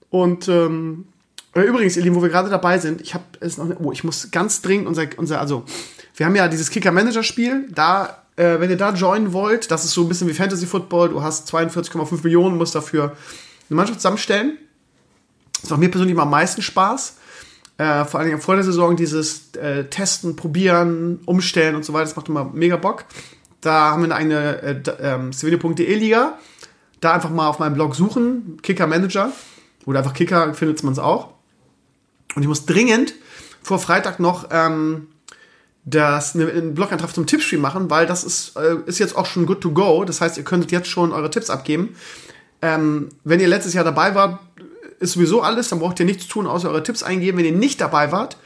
Und 0.09 0.47
ähm, 0.47 1.05
äh, 1.53 1.61
übrigens, 1.61 1.97
ihr 1.97 2.03
Lieben, 2.03 2.15
wo 2.15 2.21
wir 2.21 2.29
gerade 2.29 2.49
dabei 2.49 2.79
sind, 2.79 3.01
ich 3.01 3.13
habe 3.13 3.25
es 3.41 3.57
noch. 3.57 3.67
Oh, 3.79 3.91
ich 3.91 4.03
muss 4.03 4.31
ganz 4.31 4.61
dringend 4.61 4.87
unser, 4.87 5.07
unser 5.17 5.39
also, 5.41 5.65
wir 6.15 6.25
haben 6.25 6.35
ja 6.35 6.47
dieses 6.47 6.69
Kicker-Manager-Spiel. 6.69 7.67
Da, 7.69 8.23
äh, 8.37 8.59
wenn 8.59 8.69
ihr 8.69 8.77
da 8.77 8.93
joinen 8.93 9.33
wollt, 9.33 9.69
das 9.71 9.83
ist 9.83 9.91
so 9.91 10.01
ein 10.01 10.07
bisschen 10.07 10.27
wie 10.27 10.33
Fantasy 10.33 10.65
Football. 10.65 11.09
Du 11.09 11.21
hast 11.21 11.53
42,5 11.53 12.23
Millionen, 12.23 12.57
musst 12.57 12.75
dafür 12.75 13.15
eine 13.69 13.75
Mannschaft 13.75 13.99
zusammenstellen. 13.99 14.57
Das 15.61 15.69
macht 15.69 15.81
mir 15.81 15.89
persönlich 15.89 16.17
am 16.17 16.29
meisten 16.29 16.61
Spaß. 16.61 17.17
Äh, 17.77 18.05
vor 18.05 18.19
allen 18.19 18.29
Dingen 18.29 18.41
vor 18.41 18.55
der 18.55 18.63
Saison 18.63 18.95
dieses 18.95 19.53
äh, 19.55 19.85
Testen, 19.85 20.35
Probieren, 20.35 21.19
Umstellen 21.25 21.75
und 21.75 21.83
so 21.83 21.91
weiter, 21.93 22.05
das 22.05 22.15
macht 22.15 22.29
immer 22.29 22.49
mega 22.53 22.77
Bock. 22.77 23.05
Da 23.59 23.91
haben 23.91 24.07
wir 24.07 24.15
eine 24.15 24.61
äh, 24.61 24.81
ähm, 25.01 25.31
Liga. 25.31 26.37
Da 27.01 27.13
einfach 27.13 27.29
mal 27.29 27.47
auf 27.47 27.59
meinem 27.59 27.73
Blog 27.73 27.95
suchen, 27.95 28.59
Kicker 28.61 28.87
Manager. 28.87 29.31
Oder 29.85 29.99
einfach 29.99 30.13
Kicker 30.13 30.53
findet 30.53 30.81
man 30.83 30.93
es 30.93 30.99
auch. 30.99 31.33
Und 32.35 32.41
ich 32.41 32.47
muss 32.47 32.65
dringend 32.65 33.13
vor 33.61 33.79
Freitag 33.79 34.19
noch 34.19 34.47
ähm, 34.51 35.07
das, 35.83 36.35
ne, 36.35 36.47
einen 36.49 36.75
Blogantrag 36.75 37.13
zum 37.13 37.27
Tippspiel 37.27 37.59
machen, 37.59 37.89
weil 37.89 38.05
das 38.05 38.23
ist, 38.23 38.55
äh, 38.57 38.77
ist 38.85 38.99
jetzt 38.99 39.15
auch 39.15 39.25
schon 39.25 39.45
good 39.45 39.61
to 39.61 39.71
go. 39.71 40.05
Das 40.05 40.21
heißt, 40.21 40.37
ihr 40.37 40.43
könntet 40.43 40.71
jetzt 40.71 40.87
schon 40.87 41.11
eure 41.11 41.29
Tipps 41.29 41.49
abgeben. 41.49 41.95
Ähm, 42.61 43.09
wenn 43.23 43.39
ihr 43.39 43.47
letztes 43.47 43.73
Jahr 43.73 43.83
dabei 43.83 44.15
wart, 44.15 44.39
ist 44.99 45.13
sowieso 45.13 45.41
alles, 45.41 45.69
dann 45.69 45.79
braucht 45.79 45.99
ihr 45.99 46.05
nichts 46.05 46.27
tun, 46.27 46.47
außer 46.47 46.69
eure 46.69 46.83
Tipps 46.83 47.03
eingeben. 47.03 47.37
Wenn 47.37 47.45
ihr 47.45 47.51
nicht 47.51 47.81
dabei 47.81 48.11
wart, 48.11 48.37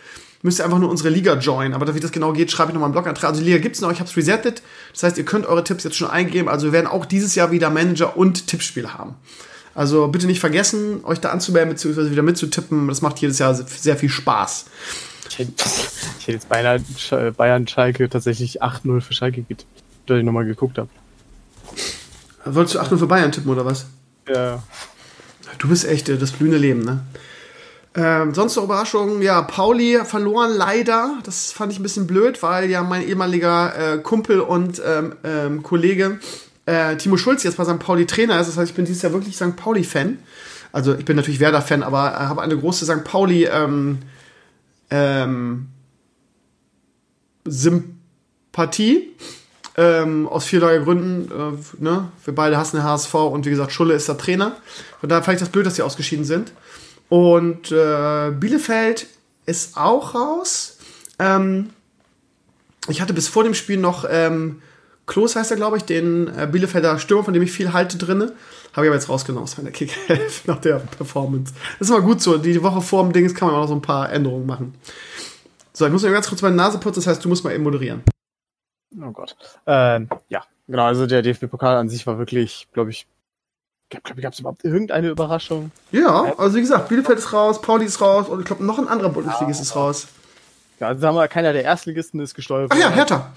müsst 0.41 0.59
ihr 0.59 0.65
einfach 0.65 0.79
nur 0.79 0.89
unsere 0.89 1.09
Liga 1.09 1.35
joinen. 1.38 1.73
Aber 1.73 1.93
wie 1.93 1.99
das 1.99 2.12
genau 2.12 2.33
geht, 2.33 2.51
schreibe 2.51 2.71
ich 2.71 2.73
nochmal 2.73 2.88
einen 2.88 2.93
Blogantrag. 2.93 3.29
Also 3.29 3.41
die 3.41 3.47
Liga 3.47 3.59
gibt's 3.59 3.81
noch, 3.81 3.91
ich 3.91 3.99
habe 3.99 4.09
es 4.09 4.15
resettet. 4.15 4.62
Das 4.93 5.03
heißt, 5.03 5.17
ihr 5.17 5.25
könnt 5.25 5.45
eure 5.45 5.63
Tipps 5.63 5.83
jetzt 5.83 5.97
schon 5.97 6.09
eingeben. 6.09 6.49
Also 6.49 6.67
wir 6.67 6.73
werden 6.73 6.88
auch 6.88 7.05
dieses 7.05 7.35
Jahr 7.35 7.51
wieder 7.51 7.69
Manager 7.69 8.17
und 8.17 8.47
Tippspiel 8.47 8.93
haben. 8.93 9.15
Also 9.75 10.07
bitte 10.07 10.27
nicht 10.27 10.39
vergessen, 10.39 11.03
euch 11.05 11.19
da 11.19 11.29
anzumelden 11.29 11.73
bzw. 11.73 12.12
wieder 12.12 12.23
mitzutippen. 12.23 12.88
Das 12.88 13.01
macht 13.01 13.19
jedes 13.19 13.39
Jahr 13.39 13.53
sehr 13.53 13.97
viel 13.97 14.09
Spaß. 14.09 14.65
Ich 15.29 15.39
hätte, 15.39 15.51
ich 16.19 16.27
hätte 16.27 16.31
jetzt 16.31 16.49
beinahe 16.49 16.81
Bayern 17.38 17.67
Schalke 17.67 18.09
tatsächlich 18.09 18.63
8-0 18.63 19.01
für 19.01 19.13
Schalke 19.13 19.43
getippt, 19.43 19.65
da 20.07 20.15
ich 20.15 20.23
nochmal 20.23 20.45
geguckt 20.45 20.79
habe. 20.79 20.89
Wolltest 22.45 22.75
du 22.75 22.79
8-0 22.79 22.97
für 22.97 23.07
Bayern 23.07 23.31
tippen 23.31 23.51
oder 23.51 23.63
was? 23.63 23.85
Ja. 24.27 24.63
Du 25.60 25.69
bist 25.69 25.86
echt 25.86 26.10
äh, 26.10 26.17
das 26.17 26.32
blühende 26.32 26.58
Leben, 26.58 26.82
ne? 26.84 27.02
Ähm, 27.95 28.34
sonst 28.36 28.56
noch 28.56 28.63
Überraschungen, 28.63 29.22
ja, 29.22 29.41
Pauli 29.41 30.00
verloren 30.06 30.52
leider. 30.56 31.17
Das 31.24 31.52
fand 31.52 31.72
ich 31.72 31.80
ein 31.80 31.84
bisschen 31.84 32.08
blöd, 32.08 32.41
weil 32.43 32.69
ja 32.69 32.84
mein 32.84 33.08
ehemaliger 33.08 33.95
äh, 33.95 33.98
Kumpel 33.98 34.41
und 34.41 34.82
ähm, 34.86 35.15
ähm, 35.24 35.63
Kollege 35.63 36.19
äh, 36.69 36.95
Timo 36.98 37.17
Schulz 37.17 37.43
jetzt 37.43 37.58
bei 37.58 37.65
St. 37.65 37.80
Pauli 37.80 38.06
Trainer 38.06 38.39
ist. 38.39 38.48
Das 38.48 38.58
heißt, 38.58 38.69
ich 38.69 38.76
bin 38.76 38.86
dieses 38.86 39.02
Jahr 39.02 39.12
wirklich 39.12 39.36
St. 39.36 39.56
Pauli-Fan. 39.56 40.19
Also 40.72 40.93
ich 40.93 41.06
bin 41.06 41.15
natürlich 41.15 41.39
Werder-Fan, 41.39 41.82
aber 41.82 42.13
äh, 42.13 42.26
habe 42.26 42.41
eine 42.41 42.58
große 42.58 42.86
St. 42.86 43.04
Pauli 43.04 43.45
ähm, 43.45 44.00
ähm, 44.91 45.67
Sympathie. 47.45 49.15
Ähm, 49.77 50.27
aus 50.27 50.45
vielerlei 50.45 50.79
Gründen. 50.79 51.32
Äh, 51.32 51.84
ne? 51.84 52.12
Wir 52.25 52.36
beide 52.36 52.58
hassen 52.58 52.77
den 52.77 52.84
HSV 52.84 53.13
und 53.13 53.45
wie 53.45 53.49
gesagt, 53.49 53.71
Schulle 53.71 53.93
ist 53.93 54.08
der 54.08 54.17
Trainer. 54.17 54.58
Von 54.99 55.10
daher 55.10 55.23
fand 55.23 55.36
ich 55.36 55.41
das 55.41 55.49
blöd, 55.49 55.65
dass 55.65 55.75
sie 55.75 55.84
ausgeschieden 55.84 56.25
sind. 56.25 56.51
Und 57.08 57.71
äh, 57.71 58.32
Bielefeld 58.32 59.08
ist 59.45 59.77
auch 59.77 60.15
raus. 60.15 60.77
Ähm, 61.17 61.69
ich 62.88 63.01
hatte 63.01 63.13
bis 63.13 63.27
vor 63.27 63.43
dem 63.43 63.53
Spiel 63.53 63.77
noch 63.77 64.05
ähm, 64.10 64.62
Klos 65.10 65.36
heißt 65.36 65.49
er, 65.49 65.58
glaube 65.58 65.75
ich, 65.75 65.84
den 65.84 66.27
äh, 66.27 66.47
Bielefelder 66.49 66.99
Stürmer, 66.99 67.23
von 67.23 67.34
dem 67.34 67.41
ich 67.41 67.51
viel 67.51 67.73
halte 67.73 67.97
drinne. 67.97 68.34
Habe 68.73 68.86
ich 68.86 68.89
aber 68.89 68.95
jetzt 68.95 69.10
rausgenommen 69.10 69.43
aus 69.43 69.58
meiner 69.58 69.71
kick 69.71 69.91
nach 70.45 70.62
der 70.62 70.75
Performance. 70.75 71.51
Das 71.79 71.89
ist 71.89 71.95
immer 71.95 72.05
gut 72.05 72.21
so. 72.21 72.38
Die 72.38 72.62
Woche 72.62 72.82
vor 72.82 73.03
dem 73.03 73.12
Dings 73.12 73.34
kann 73.34 73.47
man 73.47 73.58
auch 73.58 73.62
noch 73.62 73.69
so 73.69 73.73
ein 73.73 73.82
paar 73.82 74.12
Änderungen 74.12 74.45
machen. 74.45 74.75
So, 75.73 75.86
ich 75.88 75.91
muss 75.91 76.03
mir 76.03 76.12
ganz 76.12 76.29
kurz 76.29 76.43
meine 76.43 76.55
Nase 76.55 76.77
putzen, 76.77 76.99
das 76.99 77.08
heißt, 77.08 77.25
du 77.25 77.29
musst 77.29 77.43
mal 77.43 77.53
eben 77.53 77.63
moderieren. 77.63 78.03
Oh 78.97 79.12
Gott. 79.12 79.36
Ähm, 79.67 80.10
ja, 80.30 80.43
genau, 80.67 80.86
also 80.86 81.06
der 81.06 81.21
DFB-Pokal 81.21 81.78
an 81.78 81.89
sich 81.89 82.08
war 82.08 82.17
wirklich, 82.17 82.67
glaube 82.73 82.89
ich, 82.89 83.08
ich 83.91 84.04
glaube, 84.04 84.21
gab 84.21 84.34
es 84.34 84.39
überhaupt 84.39 84.63
irgendeine 84.63 85.10
Überraschung? 85.10 85.71
Ja, 85.91 86.34
also 86.38 86.56
wie 86.56 86.62
gesagt, 86.62 86.89
Bielefeld 86.89 87.17
ist 87.17 87.34
raus, 87.34 87.60
Pauli 87.62 87.86
ist 87.86 88.02
raus 88.02 88.30
und 88.30 88.39
ich 88.39 88.45
glaube, 88.45 88.63
noch 88.63 88.78
ein 88.78 88.88
anderer 88.88 89.10
Bundesligist 89.10 89.60
ja, 89.60 89.63
ist 89.63 89.75
raus. 89.75 90.08
Ja, 90.80 90.88
also 90.88 91.02
sagen 91.02 91.15
wir, 91.15 91.28
keiner 91.28 91.54
der 91.54 91.63
Erstligisten 91.63 92.19
ist 92.19 92.36
gesteuert. 92.36 92.71
Ach 92.73 92.78
ja, 92.78 92.89
Hertha. 92.89 93.32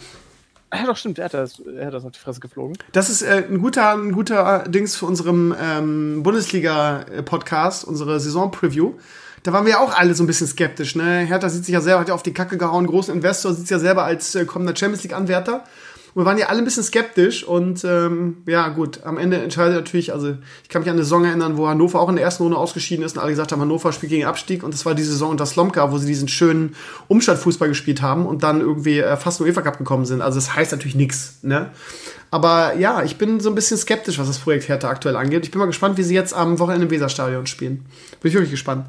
Ja, 0.75 0.87
doch, 0.87 0.97
stimmt, 0.97 1.19
er 1.19 1.27
hat 1.27 1.35
das, 1.35 1.61
er 1.61 1.87
hat 1.87 1.95
das 1.95 2.05
auf 2.05 2.13
die 2.13 2.19
Fresse 2.19 2.41
geflogen. 2.41 2.79
Das 2.93 3.11
ist 3.11 3.23
äh, 3.23 3.45
ein 3.49 3.61
guter, 3.61 3.93
ein 3.93 4.13
guter 4.13 4.65
Dings 4.69 4.97
für 4.97 5.07
unserem 5.07 5.55
ähm, 5.61 6.23
Bundesliga-Podcast, 6.23 7.85
unsere 7.85 8.21
Saison-Preview. 8.21 8.95
Da 9.43 9.53
waren 9.53 9.65
wir 9.65 9.73
ja 9.73 9.81
auch 9.81 9.97
alle 9.97 10.15
so 10.15 10.23
ein 10.23 10.27
bisschen 10.27 10.47
skeptisch. 10.47 10.95
Ne? 10.95 11.21
Hertha 11.21 11.49
sieht 11.49 11.65
sich 11.65 11.73
ja 11.73 11.81
selber, 11.81 12.01
hat 12.01 12.09
ja 12.09 12.15
auf 12.15 12.23
die 12.23 12.35
Kacke 12.35 12.59
gehauen, 12.59 12.87
großen 12.87 13.15
Investor, 13.15 13.53
sieht 13.53 13.67
sich 13.67 13.71
ja 13.71 13.79
selber 13.79 14.05
als 14.05 14.35
äh, 14.35 14.45
kommender 14.45 14.77
Champions 14.77 15.03
League-Anwärter 15.03 15.65
wir 16.15 16.27
waren 16.27 16.37
ja 16.37 16.47
alle 16.47 16.59
ein 16.59 16.65
bisschen 16.65 16.83
skeptisch 16.83 17.45
und 17.45 17.85
ähm, 17.85 18.39
ja, 18.47 18.69
gut, 18.69 19.03
am 19.05 19.17
Ende 19.17 19.39
entscheidet 19.39 19.75
natürlich, 19.75 20.13
also 20.13 20.37
ich 20.63 20.69
kann 20.69 20.83
mich 20.83 20.91
an 20.91 20.97
eine 20.97 21.05
Saison 21.05 21.25
erinnern, 21.25 21.57
wo 21.57 21.69
Hannover 21.69 22.01
auch 22.01 22.09
in 22.11 22.17
der 22.17 22.25
ersten 22.25 22.43
Runde 22.43 22.59
ausgeschieden 22.59 23.05
ist 23.05 23.17
und 23.17 23.23
alle 23.23 23.31
gesagt 23.31 23.53
haben, 23.53 23.61
Hannover 23.61 23.93
spielt 23.93 24.11
gegen 24.11 24.27
Abstieg 24.27 24.63
und 24.63 24.75
das 24.75 24.85
war 24.85 24.95
die 24.95 25.03
Saison 25.03 25.31
unter 25.31 25.47
Slomka, 25.47 25.91
wo 25.91 25.97
sie 25.97 26.07
diesen 26.07 26.29
schönen 26.29 26.77
Umschaltfußball 27.09 27.69
gespielt 27.69 28.03
haben 28.03 28.27
und 28.27 28.43
dann 28.43 28.61
irgendwie 28.61 28.99
äh, 28.99 29.17
fast 29.17 29.41
nur 29.41 29.49
UEFA 29.49 29.63
Cup 29.63 29.79
gekommen 29.79 30.05
sind. 30.05 30.21
Also 30.21 30.39
das 30.39 30.55
heißt 30.55 30.73
natürlich 30.73 30.97
nichts, 30.97 31.39
ne? 31.43 31.71
Aber 32.31 32.75
ja, 32.77 33.03
ich 33.03 33.19
bin 33.19 33.41
so 33.41 33.51
ein 33.51 33.55
bisschen 33.55 33.77
skeptisch, 33.77 34.19
was 34.19 34.27
das 34.27 34.39
Projekt 34.39 34.67
Hertha 34.67 34.89
aktuell 34.89 35.17
angeht. 35.17 35.45
Ich 35.45 35.51
bin 35.51 35.59
mal 35.59 35.67
gespannt, 35.67 35.99
wie 35.99 36.03
sie 36.03 36.15
jetzt 36.15 36.33
am 36.33 36.59
Wochenende 36.59 36.87
im 36.87 36.91
Weserstadion 36.91 37.47
spielen. 37.47 37.85
Bin 38.23 38.29
ich 38.31 38.35
wirklich 38.35 38.51
gespannt. 38.51 38.87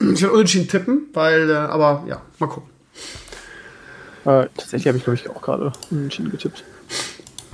Ich 0.00 0.22
werde 0.22 0.32
unentschieden 0.32 0.68
tippen, 0.68 1.08
weil, 1.12 1.50
äh, 1.50 1.54
aber 1.54 2.04
ja, 2.06 2.22
mal 2.38 2.46
gucken. 2.46 2.70
Äh, 4.24 4.46
tatsächlich 4.56 4.86
habe 4.86 4.98
ich, 4.98 5.04
glaube 5.04 5.16
ich, 5.16 5.28
auch 5.28 5.42
gerade 5.42 5.72
unentschieden 5.90 6.30
getippt. 6.30 6.64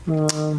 Äh. 0.07 0.57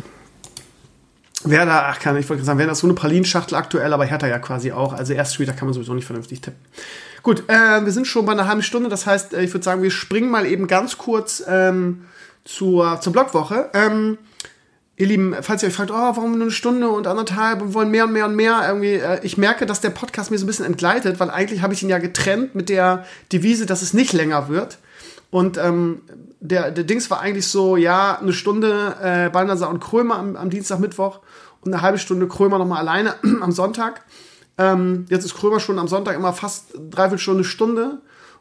Werder, 1.43 1.85
ach 1.85 1.99
kann 1.99 2.17
ich 2.17 2.27
wollte 2.27 2.43
sagen, 2.43 2.57
Werder 2.57 2.71
ist 2.71 2.79
so 2.79 2.87
eine 2.87 2.95
Pralinschachtel 2.95 3.55
aktuell, 3.55 3.93
aber 3.93 4.05
Hertha 4.05 4.27
ja 4.27 4.39
quasi 4.39 4.71
auch. 4.71 4.93
Also 4.93 5.13
erst 5.13 5.35
Spieltag 5.35 5.57
kann 5.57 5.67
man 5.67 5.73
sowieso 5.73 5.93
nicht 5.93 6.05
vernünftig 6.05 6.41
tippen. 6.41 6.59
Gut, 7.21 7.43
äh, 7.47 7.83
wir 7.83 7.91
sind 7.91 8.07
schon 8.07 8.25
bei 8.25 8.31
einer 8.31 8.47
halben 8.47 8.63
Stunde, 8.63 8.89
das 8.89 9.05
heißt, 9.05 9.33
äh, 9.33 9.43
ich 9.43 9.53
würde 9.53 9.63
sagen, 9.63 9.81
wir 9.83 9.91
springen 9.91 10.29
mal 10.29 10.45
eben 10.45 10.67
ganz 10.67 10.97
kurz 10.97 11.43
ähm, 11.47 12.05
zur, 12.45 12.99
zur 13.01 13.13
Blogwoche. 13.13 13.69
Ähm, 13.73 14.17
ihr 14.97 15.07
Lieben, 15.07 15.35
falls 15.41 15.61
ihr 15.61 15.67
euch 15.67 15.75
fragt, 15.75 15.91
oh, 15.91 15.93
warum 15.93 16.33
nur 16.33 16.43
eine 16.43 16.51
Stunde 16.51 16.89
und 16.89 17.07
anderthalb 17.07 17.61
und 17.61 17.73
wollen 17.73 17.91
mehr 17.91 18.05
und 18.05 18.13
mehr 18.13 18.25
und 18.25 18.35
mehr, 18.35 18.63
irgendwie, 18.67 18.93
äh, 18.93 19.19
ich 19.23 19.37
merke, 19.37 19.65
dass 19.65 19.81
der 19.81 19.89
Podcast 19.89 20.31
mir 20.31 20.37
so 20.37 20.45
ein 20.45 20.47
bisschen 20.47 20.65
entgleitet, 20.65 21.19
weil 21.19 21.29
eigentlich 21.29 21.61
habe 21.61 21.73
ich 21.73 21.83
ihn 21.83 21.89
ja 21.89 21.97
getrennt 21.97 22.55
mit 22.55 22.69
der 22.69 23.05
Devise, 23.31 23.65
dass 23.65 23.81
es 23.81 23.93
nicht 23.93 24.13
länger 24.13 24.47
wird. 24.47 24.77
Und 25.31 25.57
ähm, 25.57 26.01
der, 26.39 26.71
der 26.71 26.83
Dings 26.85 27.11
war 27.11 27.19
eigentlich 27.19 27.47
so, 27.47 27.75
ja, 27.75 28.19
eine 28.19 28.31
Stunde 28.31 28.95
äh, 29.01 29.29
Balnasar 29.29 29.69
und 29.69 29.81
Krömer 29.81 30.17
am, 30.17 30.35
am 30.37 30.49
Dienstag, 30.49 30.79
Mittwoch 30.79 31.19
und 31.61 31.73
eine 31.73 31.81
halbe 31.81 31.97
Stunde 31.97 32.27
Krömer 32.27 32.57
nochmal 32.57 32.79
alleine 32.79 33.15
am 33.41 33.51
Sonntag. 33.51 34.01
Ähm, 34.57 35.05
jetzt 35.09 35.25
ist 35.25 35.35
Krömer 35.35 35.59
schon 35.59 35.79
am 35.79 35.89
Sonntag 35.89 36.15
immer 36.15 36.31
fast 36.31 36.73
dreiviertel 36.89 37.19
Stunde, 37.19 37.43
Stunde. 37.43 37.97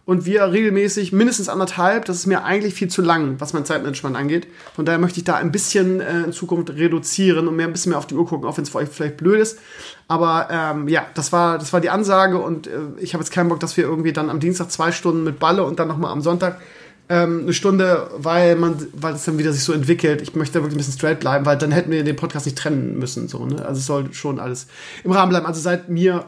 Und 0.06 0.26
wir 0.26 0.52
regelmäßig 0.52 1.12
mindestens 1.12 1.48
anderthalb. 1.48 2.04
Das 2.04 2.16
ist 2.16 2.26
mir 2.26 2.44
eigentlich 2.44 2.74
viel 2.74 2.88
zu 2.88 3.00
lang, 3.00 3.36
was 3.38 3.54
mein 3.54 3.64
Zeitmanagement 3.64 4.16
angeht. 4.16 4.46
Von 4.74 4.84
daher 4.84 4.98
möchte 4.98 5.18
ich 5.18 5.24
da 5.24 5.36
ein 5.36 5.50
bisschen 5.50 6.00
äh, 6.00 6.24
in 6.24 6.32
Zukunft 6.32 6.70
reduzieren 6.70 7.48
und 7.48 7.56
mehr 7.56 7.66
ein 7.66 7.72
bisschen 7.72 7.90
mehr 7.90 7.98
auf 7.98 8.06
die 8.06 8.14
Uhr 8.14 8.26
gucken, 8.26 8.46
auch 8.46 8.56
wenn 8.58 8.64
es 8.64 8.70
für 8.70 8.78
euch 8.78 8.88
vielleicht 8.90 9.16
blöd 9.16 9.40
ist. 9.40 9.58
Aber 10.06 10.48
ähm, 10.50 10.88
ja, 10.88 11.06
das 11.14 11.32
war, 11.32 11.56
das 11.58 11.72
war 11.72 11.80
die 11.80 11.88
Ansage 11.88 12.38
und 12.38 12.66
äh, 12.66 12.72
ich 12.98 13.14
habe 13.14 13.24
jetzt 13.24 13.32
keinen 13.32 13.48
Bock, 13.48 13.60
dass 13.60 13.78
wir 13.78 13.84
irgendwie 13.84 14.12
dann 14.12 14.28
am 14.28 14.40
Dienstag 14.40 14.70
zwei 14.70 14.92
Stunden 14.92 15.24
mit 15.24 15.38
Balle 15.38 15.64
und 15.64 15.78
dann 15.78 15.88
nochmal 15.88 16.12
am 16.12 16.20
Sonntag 16.20 16.60
ähm, 17.08 17.42
eine 17.42 17.52
Stunde, 17.52 18.10
weil 18.16 18.56
man, 18.56 18.86
weil 18.92 19.14
es 19.14 19.24
dann 19.24 19.38
wieder 19.38 19.52
sich 19.52 19.62
so 19.62 19.72
entwickelt. 19.72 20.22
Ich 20.22 20.34
möchte 20.34 20.54
da 20.54 20.60
wirklich 20.60 20.74
ein 20.74 20.78
bisschen 20.78 20.94
straight 20.94 21.20
bleiben, 21.20 21.46
weil 21.46 21.58
dann 21.58 21.72
hätten 21.72 21.90
wir 21.90 22.04
den 22.04 22.16
Podcast 22.16 22.46
nicht 22.46 22.58
trennen 22.58 22.98
müssen. 22.98 23.28
So, 23.28 23.44
ne? 23.44 23.64
Also 23.64 23.78
es 23.78 23.86
soll 23.86 24.12
schon 24.12 24.40
alles 24.40 24.66
im 25.02 25.12
Rahmen 25.12 25.30
bleiben. 25.30 25.46
Also 25.46 25.60
seid 25.60 25.88
mir, 25.88 26.24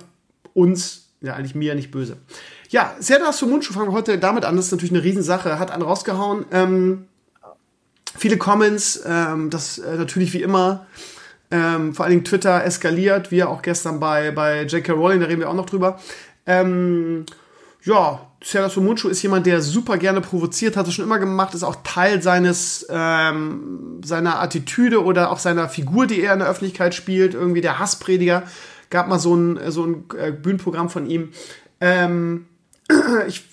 uns, 0.54 1.08
ja 1.20 1.34
eigentlich 1.34 1.54
mir 1.54 1.74
nicht 1.74 1.90
böse. 1.90 2.16
Ja, 2.70 2.94
Serdar 2.98 3.32
Sumunchu 3.32 3.72
fangen 3.72 3.88
wir 3.88 3.92
heute 3.92 4.18
damit 4.18 4.44
an. 4.44 4.56
Das 4.56 4.66
ist 4.66 4.72
natürlich 4.72 4.92
eine 4.92 5.04
Riesensache. 5.04 5.58
Hat 5.58 5.70
einen 5.70 5.82
rausgehauen. 5.82 6.46
Ähm, 6.50 7.06
viele 8.16 8.38
Comments, 8.38 9.02
ähm, 9.06 9.50
das 9.50 9.78
äh, 9.78 9.96
natürlich 9.96 10.32
wie 10.32 10.42
immer. 10.42 10.86
Ähm, 11.50 11.94
vor 11.94 12.04
allen 12.04 12.12
Dingen 12.12 12.24
Twitter 12.24 12.64
eskaliert, 12.64 13.30
wie 13.30 13.44
auch 13.44 13.62
gestern 13.62 14.00
bei, 14.00 14.32
bei 14.32 14.62
J.K. 14.64 14.92
Rowling, 14.92 15.20
da 15.20 15.26
reden 15.26 15.40
wir 15.40 15.48
auch 15.48 15.54
noch 15.54 15.66
drüber. 15.66 16.00
Ähm, 16.44 17.24
ja, 17.84 18.20
Serdar 18.42 18.68
Somuncu 18.68 19.08
ist 19.08 19.22
jemand, 19.22 19.46
der 19.46 19.62
super 19.62 19.96
gerne 19.96 20.20
provoziert, 20.20 20.76
hat 20.76 20.88
es 20.88 20.94
schon 20.94 21.04
immer 21.04 21.20
gemacht, 21.20 21.54
ist 21.54 21.62
auch 21.62 21.76
Teil 21.84 22.20
seines 22.20 22.84
ähm, 22.90 24.00
seiner 24.04 24.40
Attitüde 24.40 25.04
oder 25.04 25.30
auch 25.30 25.38
seiner 25.38 25.68
Figur, 25.68 26.06
die 26.08 26.20
er 26.20 26.32
in 26.32 26.40
der 26.40 26.48
Öffentlichkeit 26.48 26.94
spielt, 26.94 27.34
irgendwie 27.34 27.60
der 27.60 27.78
Hassprediger. 27.78 28.42
Gab 28.90 29.08
mal 29.08 29.18
so 29.18 29.34
ein, 29.34 29.70
so 29.70 29.84
ein 29.84 30.04
äh, 30.18 30.32
Bühnenprogramm 30.32 30.90
von 30.90 31.06
ihm. 31.06 31.30
Ähm, 31.80 32.46
ich, 33.26 33.44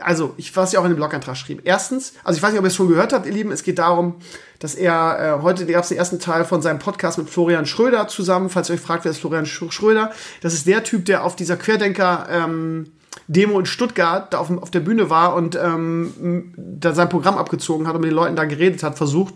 also, 0.00 0.34
ich, 0.36 0.54
was 0.56 0.72
ich 0.72 0.78
auch 0.78 0.84
in 0.84 0.90
dem 0.90 0.96
Blogantrag 0.96 1.36
schrieb. 1.36 1.62
Erstens, 1.64 2.14
also 2.24 2.36
ich 2.36 2.42
weiß 2.42 2.52
nicht, 2.52 2.58
ob 2.58 2.64
ihr 2.64 2.68
es 2.68 2.76
schon 2.76 2.88
gehört 2.88 3.12
habt, 3.12 3.26
ihr 3.26 3.32
Lieben, 3.32 3.52
es 3.52 3.62
geht 3.62 3.78
darum, 3.78 4.16
dass 4.58 4.74
er, 4.74 5.38
äh, 5.38 5.42
heute 5.42 5.66
gab 5.66 5.82
es 5.82 5.88
den 5.88 5.98
ersten 5.98 6.18
Teil 6.18 6.44
von 6.44 6.62
seinem 6.62 6.78
Podcast 6.78 7.18
mit 7.18 7.28
Florian 7.28 7.66
Schröder 7.66 8.08
zusammen. 8.08 8.50
Falls 8.50 8.70
ihr 8.70 8.74
euch 8.74 8.80
fragt, 8.80 9.04
wer 9.04 9.10
ist 9.10 9.18
Florian 9.18 9.46
Schröder? 9.46 10.12
Das 10.40 10.54
ist 10.54 10.66
der 10.66 10.82
Typ, 10.84 11.04
der 11.04 11.24
auf 11.24 11.36
dieser 11.36 11.56
Querdenker, 11.56 12.26
ähm, 12.30 12.92
Demo 13.26 13.58
in 13.58 13.66
Stuttgart 13.66 14.32
da 14.32 14.38
auf, 14.38 14.50
auf 14.50 14.70
der 14.70 14.80
Bühne 14.80 15.10
war 15.10 15.34
und 15.34 15.56
ähm, 15.56 16.52
da 16.56 16.92
sein 16.92 17.08
Programm 17.08 17.38
abgezogen 17.38 17.86
hat 17.86 17.94
und 17.94 18.00
mit 18.00 18.10
den 18.10 18.16
Leuten 18.16 18.36
da 18.36 18.44
geredet 18.44 18.82
hat, 18.82 18.96
versucht. 18.96 19.34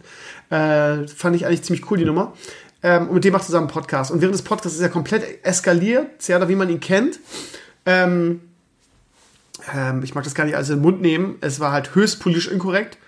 Äh, 0.50 1.06
fand 1.08 1.36
ich 1.36 1.46
eigentlich 1.46 1.62
ziemlich 1.62 1.90
cool, 1.90 1.98
die 1.98 2.04
Nummer. 2.04 2.32
Ähm, 2.82 3.08
und 3.08 3.14
mit 3.14 3.24
dem 3.24 3.32
macht 3.32 3.42
er 3.42 3.46
zusammen 3.46 3.68
einen 3.68 3.74
Podcast. 3.74 4.10
Und 4.10 4.20
während 4.20 4.34
des 4.34 4.42
Podcasts 4.42 4.76
ist 4.76 4.82
er 4.82 4.90
komplett 4.90 5.44
eskaliert, 5.44 6.22
sehr 6.22 6.48
wie 6.48 6.54
man 6.54 6.68
ihn 6.68 6.80
kennt. 6.80 7.20
Ähm, 7.86 8.40
ähm, 9.74 10.02
ich 10.02 10.14
mag 10.14 10.24
das 10.24 10.34
gar 10.34 10.44
nicht 10.44 10.56
alles 10.56 10.70
in 10.70 10.76
den 10.76 10.82
Mund 10.82 11.00
nehmen. 11.00 11.36
Es 11.40 11.60
war 11.60 11.72
halt 11.72 11.94
höchst 11.94 12.20
politisch 12.20 12.48
inkorrekt 12.48 12.98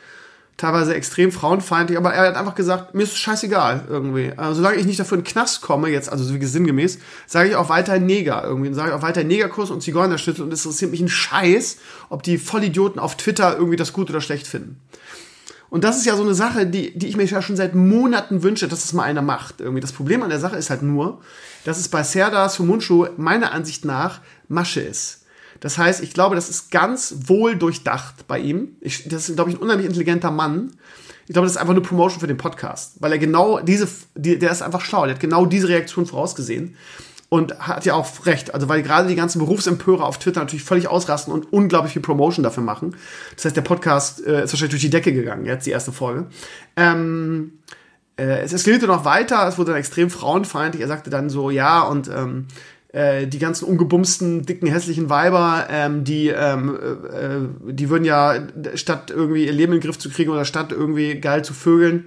teilweise 0.56 0.94
extrem 0.94 1.32
frauenfeindlich, 1.32 1.98
aber 1.98 2.14
er 2.14 2.28
hat 2.28 2.36
einfach 2.36 2.54
gesagt, 2.54 2.94
mir 2.94 3.02
ist 3.02 3.12
es 3.12 3.18
scheißegal 3.18 3.84
irgendwie. 3.88 4.32
Also, 4.36 4.54
solange 4.54 4.76
ich 4.76 4.86
nicht 4.86 4.98
dafür 4.98 5.18
in 5.18 5.24
den 5.24 5.30
Knast 5.30 5.60
komme, 5.60 5.88
jetzt, 5.88 6.10
also 6.10 6.32
wie 6.34 6.44
sinngemäß, 6.44 6.98
sage 7.26 7.50
ich 7.50 7.56
auch 7.56 7.68
weiterhin 7.68 8.06
Neger 8.06 8.42
irgendwie. 8.44 8.72
Sage 8.72 8.90
ich 8.90 8.94
auch 8.94 9.02
weiterhin 9.02 9.28
Negerkurs 9.28 9.70
und 9.70 9.82
Zigeunerschnitzel 9.82 10.44
und 10.44 10.52
es 10.52 10.64
interessiert 10.64 10.90
mich 10.90 11.00
ein 11.00 11.08
Scheiß, 11.08 11.76
ob 12.08 12.22
die 12.22 12.38
Vollidioten 12.38 12.98
auf 12.98 13.16
Twitter 13.16 13.56
irgendwie 13.56 13.76
das 13.76 13.92
gut 13.92 14.08
oder 14.08 14.20
schlecht 14.20 14.46
finden. 14.46 14.80
Und 15.68 15.84
das 15.84 15.98
ist 15.98 16.06
ja 16.06 16.16
so 16.16 16.22
eine 16.22 16.34
Sache, 16.34 16.64
die, 16.64 16.96
die 16.96 17.08
ich 17.08 17.16
mir 17.16 17.24
ja 17.24 17.42
schon 17.42 17.56
seit 17.56 17.74
Monaten 17.74 18.42
wünsche, 18.42 18.68
dass 18.68 18.84
es 18.84 18.92
mal 18.92 19.02
einer 19.02 19.20
macht. 19.20 19.60
Irgendwie. 19.60 19.80
Das 19.80 19.92
Problem 19.92 20.22
an 20.22 20.30
der 20.30 20.40
Sache 20.40 20.56
ist 20.56 20.70
halt 20.70 20.82
nur, 20.82 21.20
dass 21.64 21.78
es 21.78 21.88
bei 21.88 22.02
Serdar 22.02 22.48
Sumunchu 22.48 23.08
meiner 23.16 23.52
Ansicht 23.52 23.84
nach 23.84 24.20
Masche 24.48 24.80
ist. 24.80 25.25
Das 25.60 25.78
heißt, 25.78 26.02
ich 26.02 26.12
glaube, 26.12 26.34
das 26.34 26.48
ist 26.48 26.70
ganz 26.70 27.14
wohl 27.26 27.56
durchdacht 27.56 28.26
bei 28.26 28.38
ihm. 28.38 28.76
Ich, 28.80 29.08
das 29.08 29.28
ist, 29.28 29.36
glaube 29.36 29.50
ich, 29.50 29.56
ein 29.56 29.62
unheimlich 29.62 29.86
intelligenter 29.86 30.30
Mann. 30.30 30.72
Ich 31.26 31.32
glaube, 31.32 31.46
das 31.46 31.52
ist 31.52 31.58
einfach 31.58 31.74
eine 31.74 31.80
Promotion 31.80 32.20
für 32.20 32.26
den 32.26 32.36
Podcast, 32.36 32.96
weil 33.00 33.12
er 33.12 33.18
genau 33.18 33.60
diese, 33.60 33.88
die, 34.14 34.38
der 34.38 34.50
ist 34.52 34.62
einfach 34.62 34.80
schlau, 34.80 35.06
der 35.06 35.14
hat 35.14 35.20
genau 35.20 35.44
diese 35.44 35.68
Reaktion 35.68 36.06
vorausgesehen 36.06 36.76
und 37.28 37.58
hat 37.58 37.84
ja 37.84 37.94
auch 37.94 38.26
recht. 38.26 38.54
Also, 38.54 38.68
weil 38.68 38.82
gerade 38.82 39.08
die 39.08 39.16
ganzen 39.16 39.40
Berufsempörer 39.40 40.04
auf 40.04 40.18
Twitter 40.18 40.40
natürlich 40.40 40.64
völlig 40.64 40.88
ausrasten 40.88 41.32
und 41.32 41.52
unglaublich 41.52 41.92
viel 41.94 42.02
Promotion 42.02 42.42
dafür 42.42 42.62
machen. 42.62 42.94
Das 43.34 43.46
heißt, 43.46 43.56
der 43.56 43.62
Podcast 43.62 44.24
äh, 44.24 44.44
ist 44.44 44.52
wahrscheinlich 44.52 44.70
durch 44.70 44.82
die 44.82 44.90
Decke 44.90 45.12
gegangen, 45.12 45.44
jetzt 45.44 45.66
die 45.66 45.70
erste 45.70 45.92
Folge. 45.92 46.26
Ähm, 46.76 47.58
äh, 48.16 48.40
es 48.42 48.52
eskalierte 48.52 48.86
noch 48.86 49.04
weiter, 49.04 49.46
es 49.48 49.58
wurde 49.58 49.72
dann 49.72 49.80
extrem 49.80 50.10
frauenfeindlich. 50.10 50.82
Er 50.82 50.88
sagte 50.88 51.10
dann 51.10 51.28
so, 51.28 51.50
ja, 51.50 51.82
und 51.82 52.08
ähm, 52.08 52.46
äh, 52.96 53.26
die 53.26 53.38
ganzen 53.38 53.66
ungebumsten, 53.66 54.46
dicken, 54.46 54.66
hässlichen 54.68 55.10
Weiber, 55.10 55.66
ähm, 55.68 56.02
die, 56.02 56.28
ähm, 56.28 56.78
äh, 57.12 57.72
die 57.72 57.90
würden 57.90 58.06
ja, 58.06 58.38
statt 58.74 59.10
irgendwie 59.10 59.44
ihr 59.44 59.52
Leben 59.52 59.74
in 59.74 59.80
den 59.80 59.84
Griff 59.84 59.98
zu 59.98 60.08
kriegen 60.08 60.30
oder 60.30 60.46
statt 60.46 60.72
irgendwie 60.72 61.20
geil 61.20 61.44
zu 61.44 61.52
vögeln, 61.52 62.06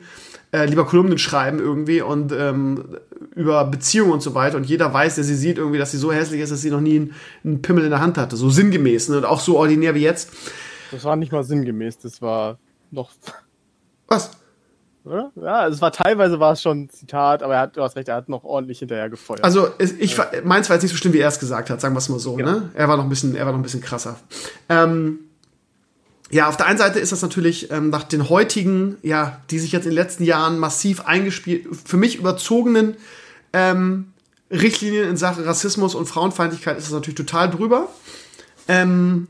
äh, 0.52 0.66
lieber 0.66 0.88
Kolumnen 0.88 1.20
schreiben 1.20 1.60
irgendwie 1.60 2.02
und 2.02 2.32
ähm, 2.32 2.98
über 3.36 3.66
Beziehungen 3.66 4.14
und 4.14 4.24
so 4.24 4.34
weiter. 4.34 4.58
Und 4.58 4.66
jeder 4.66 4.92
weiß, 4.92 5.14
der 5.14 5.24
sie 5.24 5.36
sieht, 5.36 5.60
irgendwie, 5.60 5.78
dass 5.78 5.92
sie 5.92 5.98
so 5.98 6.12
hässlich 6.12 6.42
ist, 6.42 6.52
dass 6.52 6.62
sie 6.64 6.72
noch 6.72 6.82
nie 6.82 6.96
einen, 6.96 7.14
einen 7.44 7.62
Pimmel 7.62 7.84
in 7.84 7.92
der 7.92 8.02
Hand 8.02 8.18
hatte. 8.18 8.36
So 8.36 8.50
sinngemäß 8.50 9.10
ne? 9.10 9.18
und 9.18 9.26
auch 9.26 9.42
so 9.42 9.60
ordinär 9.60 9.94
wie 9.94 10.02
jetzt. 10.02 10.32
Das 10.90 11.04
war 11.04 11.16
nicht 11.16 11.32
mal 11.32 11.44
sinngemäß, 11.44 12.00
das 12.00 12.20
war 12.20 12.58
noch. 12.90 13.12
Was? 14.08 14.32
Oder? 15.10 15.32
Ja, 15.36 15.68
es 15.68 15.82
war 15.82 15.92
teilweise 15.92 16.40
war 16.40 16.54
es 16.54 16.62
schon 16.62 16.84
ein 16.84 16.90
Zitat, 16.90 17.44
aber 17.44 17.56
er 17.56 17.62
hat, 17.62 17.78
du 17.78 17.82
hast 17.82 17.96
recht, 17.96 18.08
er 18.08 18.16
hat 18.16 18.30
noch 18.30 18.44
ordentlich 18.44 18.80
hinterher 18.80 19.10
gefeuert. 19.10 19.44
Also 19.44 19.70
ich, 19.78 20.16
ja. 20.16 20.28
meins 20.44 20.70
war 20.70 20.76
jetzt 20.76 20.84
nicht 20.84 20.92
so 20.92 20.98
schlimm, 20.98 21.14
wie 21.14 21.20
er 21.20 21.28
es 21.28 21.40
gesagt 21.40 21.70
hat, 21.70 21.82
sagen 21.82 21.94
wir 21.94 22.00
es 22.00 22.10
mal 22.10 22.20
so. 22.20 22.36
Genau. 22.36 22.52
Ne? 22.52 22.70
Er 22.74 22.88
war 22.88 22.98
noch 22.98 23.04
ein 23.04 23.10
bisschen, 23.10 23.36
er 23.36 23.46
war 23.46 23.52
noch 23.52 23.60
ein 23.60 23.64
bisschen 23.64 23.82
krasser. 23.82 24.18
Ähm, 24.70 25.20
ja, 26.32 26.48
auf 26.48 26.58
der 26.58 26.68
einen 26.68 26.78
Seite 26.78 27.00
ist 27.00 27.12
das 27.12 27.22
natürlich 27.22 27.72
ähm, 27.72 27.90
nach 27.90 28.04
den 28.04 28.30
heutigen, 28.30 28.98
ja, 29.02 29.42
die 29.50 29.60
sich 29.60 29.72
jetzt 29.72 29.86
in 29.86 29.92
den 29.92 29.96
letzten 29.96 30.24
Jahren 30.24 30.60
massiv 30.60 31.02
eingespielt, 31.02 31.68
für 31.86 31.98
mich 31.98 32.18
überzogenen 32.18 32.98
ähm, 33.54 34.14
Richtlinien 34.52 35.10
in 35.10 35.18
Sachen 35.18 35.44
Rassismus 35.44 35.96
und 35.96 36.06
Frauenfeindlichkeit 36.06 36.78
ist 36.78 36.86
das 36.86 36.94
natürlich 36.94 37.18
total 37.18 37.50
drüber. 37.50 37.90
Ähm, 38.68 39.28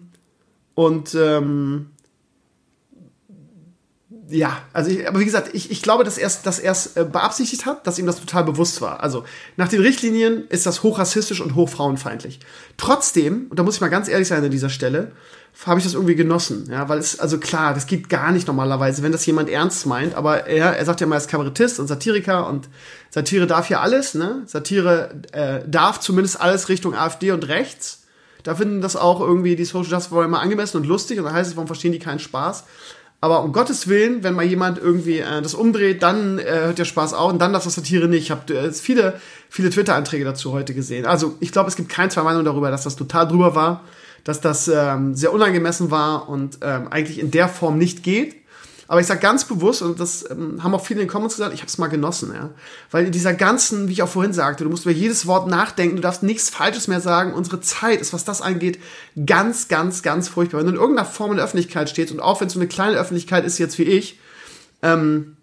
und 0.76 1.16
ähm, 1.16 1.92
ja, 4.30 4.62
also 4.74 4.92
ich, 4.92 5.08
aber 5.08 5.20
wie 5.20 5.26
gesagt, 5.26 5.50
ich, 5.54 5.72
ich 5.72 5.82
glaube, 5.82 6.04
dass 6.04 6.18
er 6.18 6.28
es 6.28 6.42
dass 6.44 6.60
er's, 6.60 6.96
äh, 6.96 7.04
beabsichtigt 7.04 7.66
hat, 7.66 7.86
dass 7.88 7.98
ihm 7.98 8.06
das 8.06 8.20
total 8.20 8.44
bewusst 8.44 8.82
war. 8.82 9.02
Also 9.02 9.24
nach 9.58 9.68
den 9.68 9.82
Richtlinien 9.82 10.48
ist 10.50 10.66
das 10.66 10.84
hochrassistisch 10.84 11.42
und 11.42 11.56
hochfrauenfeindlich. 11.56 12.40
Trotzdem, 12.78 13.48
und 13.50 13.58
da 13.58 13.64
muss 13.64 13.76
ich 13.76 13.82
mal 13.82 13.90
ganz 13.90 14.08
ehrlich 14.08 14.28
sein 14.28 14.44
an 14.44 14.52
dieser 14.52 14.70
Stelle, 14.70 15.12
habe 15.66 15.80
ich 15.80 15.84
das 15.84 15.94
irgendwie 15.94 16.16
genossen. 16.16 16.68
Ja, 16.70 16.88
weil 16.90 17.00
es, 17.00 17.20
also 17.20 17.38
klar, 17.40 17.74
das 17.74 17.88
geht 17.88 18.08
gar 18.08 18.32
nicht 18.32 18.48
normalerweise, 18.48 19.04
wenn 19.04 19.12
das 19.12 19.26
jemand 19.26 19.50
ernst 19.50 19.86
meint, 19.88 20.16
aber 20.16 20.46
er, 20.48 20.78
er 20.78 20.86
sagt 20.86 21.02
ja 21.02 21.08
mal, 21.08 21.16
er 21.16 21.22
ist 21.22 21.30
Kabarettist 21.30 21.80
und 21.80 21.88
Satiriker 21.88 22.48
und 22.48 22.70
Satire 23.10 23.48
darf 23.48 23.70
ja 23.70 23.82
alles, 23.82 24.14
ne? 24.14 24.44
Satire 24.46 25.10
äh, 25.32 25.62
darf 25.68 26.00
zumindest 26.00 26.40
alles 26.40 26.70
Richtung 26.70 26.94
AfD 26.94 27.32
und 27.32 27.48
rechts. 27.48 28.04
Da 28.44 28.56
finden 28.56 28.80
das 28.80 28.96
auch 28.96 29.20
irgendwie 29.20 29.56
die 29.56 29.66
Social 29.66 29.92
Justice 29.92 30.12
Warrior 30.12 30.26
immer 30.26 30.40
angemessen 30.40 30.78
und 30.78 30.86
lustig 30.86 31.18
und 31.20 31.26
da 31.26 31.34
heißt 31.34 31.50
es, 31.50 31.58
warum 31.58 31.68
verstehen 31.68 31.92
die 31.92 32.00
keinen 32.00 32.20
Spaß? 32.20 32.64
Aber 33.22 33.44
um 33.44 33.52
Gottes 33.52 33.88
Willen, 33.88 34.24
wenn 34.24 34.34
mal 34.34 34.46
jemand 34.46 34.78
irgendwie 34.78 35.20
äh, 35.20 35.42
das 35.42 35.54
umdreht, 35.54 36.04
dann 36.04 36.40
äh, 36.40 36.44
hört 36.46 36.78
der 36.78 36.86
Spaß 36.86 37.14
auf 37.14 37.32
und 37.32 37.40
dann 37.40 37.52
darf 37.52 37.66
das 37.66 37.76
Satire 37.76 38.08
nicht. 38.08 38.24
Ich 38.24 38.32
habe 38.32 38.54
äh, 38.54 38.72
viele, 38.72 39.20
viele 39.50 39.70
Twitter-Anträge 39.70 40.24
dazu 40.24 40.54
heute 40.54 40.74
gesehen. 40.74 41.06
Also 41.06 41.36
ich 41.40 41.52
glaube, 41.52 41.70
es 41.70 41.76
gibt 41.76 41.90
keine 41.90 42.10
zwei 42.10 42.24
Meinungen 42.24 42.46
darüber, 42.46 42.72
dass 42.72 42.84
das 42.84 42.96
total 42.96 43.28
drüber 43.28 43.56
war 43.56 43.84
dass 44.24 44.42
das 44.42 44.68
ähm, 44.68 45.16
sehr 45.16 45.34
unangemessen 45.34 45.92
war 45.92 46.30
und 46.30 46.60
ähm, 46.62 46.88
eigentlich 46.90 47.20
in 47.20 47.32
der 47.32 47.48
Form 47.48 47.78
nicht 47.78 48.04
geht. 48.04 48.36
Aber 48.90 49.00
ich 49.00 49.06
sage 49.06 49.20
ganz 49.20 49.46
bewusst, 49.46 49.84
und 49.84 50.00
das 50.00 50.28
ähm, 50.32 50.64
haben 50.64 50.74
auch 50.74 50.84
viele 50.84 51.02
in 51.02 51.06
den 51.06 51.12
Comments 51.12 51.36
gesagt, 51.36 51.54
ich 51.54 51.62
habe 51.62 51.68
es 51.68 51.78
mal 51.78 51.90
genossen, 51.90 52.34
ja. 52.34 52.50
Weil 52.90 53.06
in 53.06 53.12
dieser 53.12 53.36
ganzen, 53.36 53.88
wie 53.88 53.92
ich 53.92 54.02
auch 54.02 54.10
vorhin 54.10 54.34
sagte, 54.34 54.64
du 54.64 54.70
musst 54.72 54.86
über 54.86 54.94
jedes 54.94 55.28
Wort 55.28 55.48
nachdenken, 55.48 55.98
du 55.98 56.02
darfst 56.02 56.24
nichts 56.24 56.50
Falsches 56.50 56.88
mehr 56.88 57.00
sagen. 57.00 57.34
Unsere 57.34 57.62
Zeit 57.62 58.02
ist, 58.02 58.14
was 58.14 58.26
das 58.26 58.42
angeht, 58.42 58.80
ganz, 59.28 59.68
ganz, 59.68 60.02
ganz 60.02 60.28
furchtbar. 60.28 60.58
Wenn 60.58 60.66
du 60.66 60.72
in 60.72 60.80
irgendeiner 60.80 61.08
Form 61.08 61.30
in 61.30 61.38
der 61.38 61.46
Öffentlichkeit 61.46 61.88
stehst 61.88 62.12
und 62.12 62.20
auch 62.20 62.42
wenn 62.42 62.48
es 62.48 62.54
so 62.54 62.60
eine 62.60 62.68
kleine 62.68 62.98
Öffentlichkeit 62.98 63.46
ist 63.46 63.60
jetzt 63.60 63.78
wie 63.78 63.84
ich, 63.84 64.20
ähm, 64.82 65.38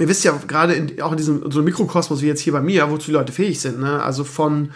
ihr 0.00 0.08
wisst 0.08 0.24
ja 0.24 0.32
gerade 0.48 0.74
in, 0.74 1.00
auch 1.02 1.12
in 1.12 1.18
diesem 1.18 1.52
so 1.52 1.60
einem 1.60 1.66
Mikrokosmos 1.66 2.20
wie 2.20 2.26
jetzt 2.26 2.40
hier 2.40 2.52
bei 2.52 2.60
mir, 2.60 2.90
wozu 2.90 3.06
die 3.06 3.12
Leute 3.12 3.32
fähig 3.32 3.60
sind, 3.60 3.78
ne? 3.78 4.02
Also 4.02 4.24
von 4.24 4.72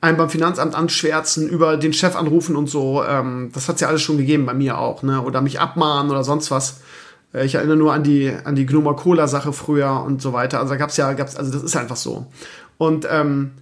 einen 0.00 0.16
beim 0.16 0.30
Finanzamt 0.30 0.76
anschwärzen, 0.76 1.48
über 1.48 1.76
den 1.76 1.92
Chef 1.92 2.14
anrufen 2.14 2.54
und 2.54 2.70
so. 2.70 3.02
Ähm, 3.02 3.50
das 3.52 3.68
hat's 3.68 3.80
ja 3.80 3.88
alles 3.88 4.02
schon 4.02 4.16
gegeben 4.16 4.46
bei 4.46 4.54
mir 4.54 4.78
auch, 4.78 5.02
ne? 5.02 5.22
Oder 5.22 5.40
mich 5.40 5.58
abmahnen 5.58 6.12
oder 6.12 6.22
sonst 6.22 6.52
was. 6.52 6.82
Äh, 7.36 7.44
ich 7.44 7.54
erinnere 7.54 7.76
nur 7.76 7.92
an 7.92 8.02
die, 8.02 8.32
an 8.44 8.56
die 8.56 8.66
Gnoma 8.66 8.94
Cola 8.94 9.28
Sache 9.28 9.52
früher 9.52 10.02
und 10.04 10.22
so 10.22 10.32
weiter. 10.32 10.58
Also 10.58 10.70
da 10.70 10.76
gab's 10.76 10.96
ja, 10.96 11.12
gab's, 11.12 11.36
also 11.36 11.52
das 11.52 11.62
ist 11.62 11.76
einfach 11.76 11.96
so. 11.96 12.26
Und 12.78 13.06
ähm, 13.10 13.52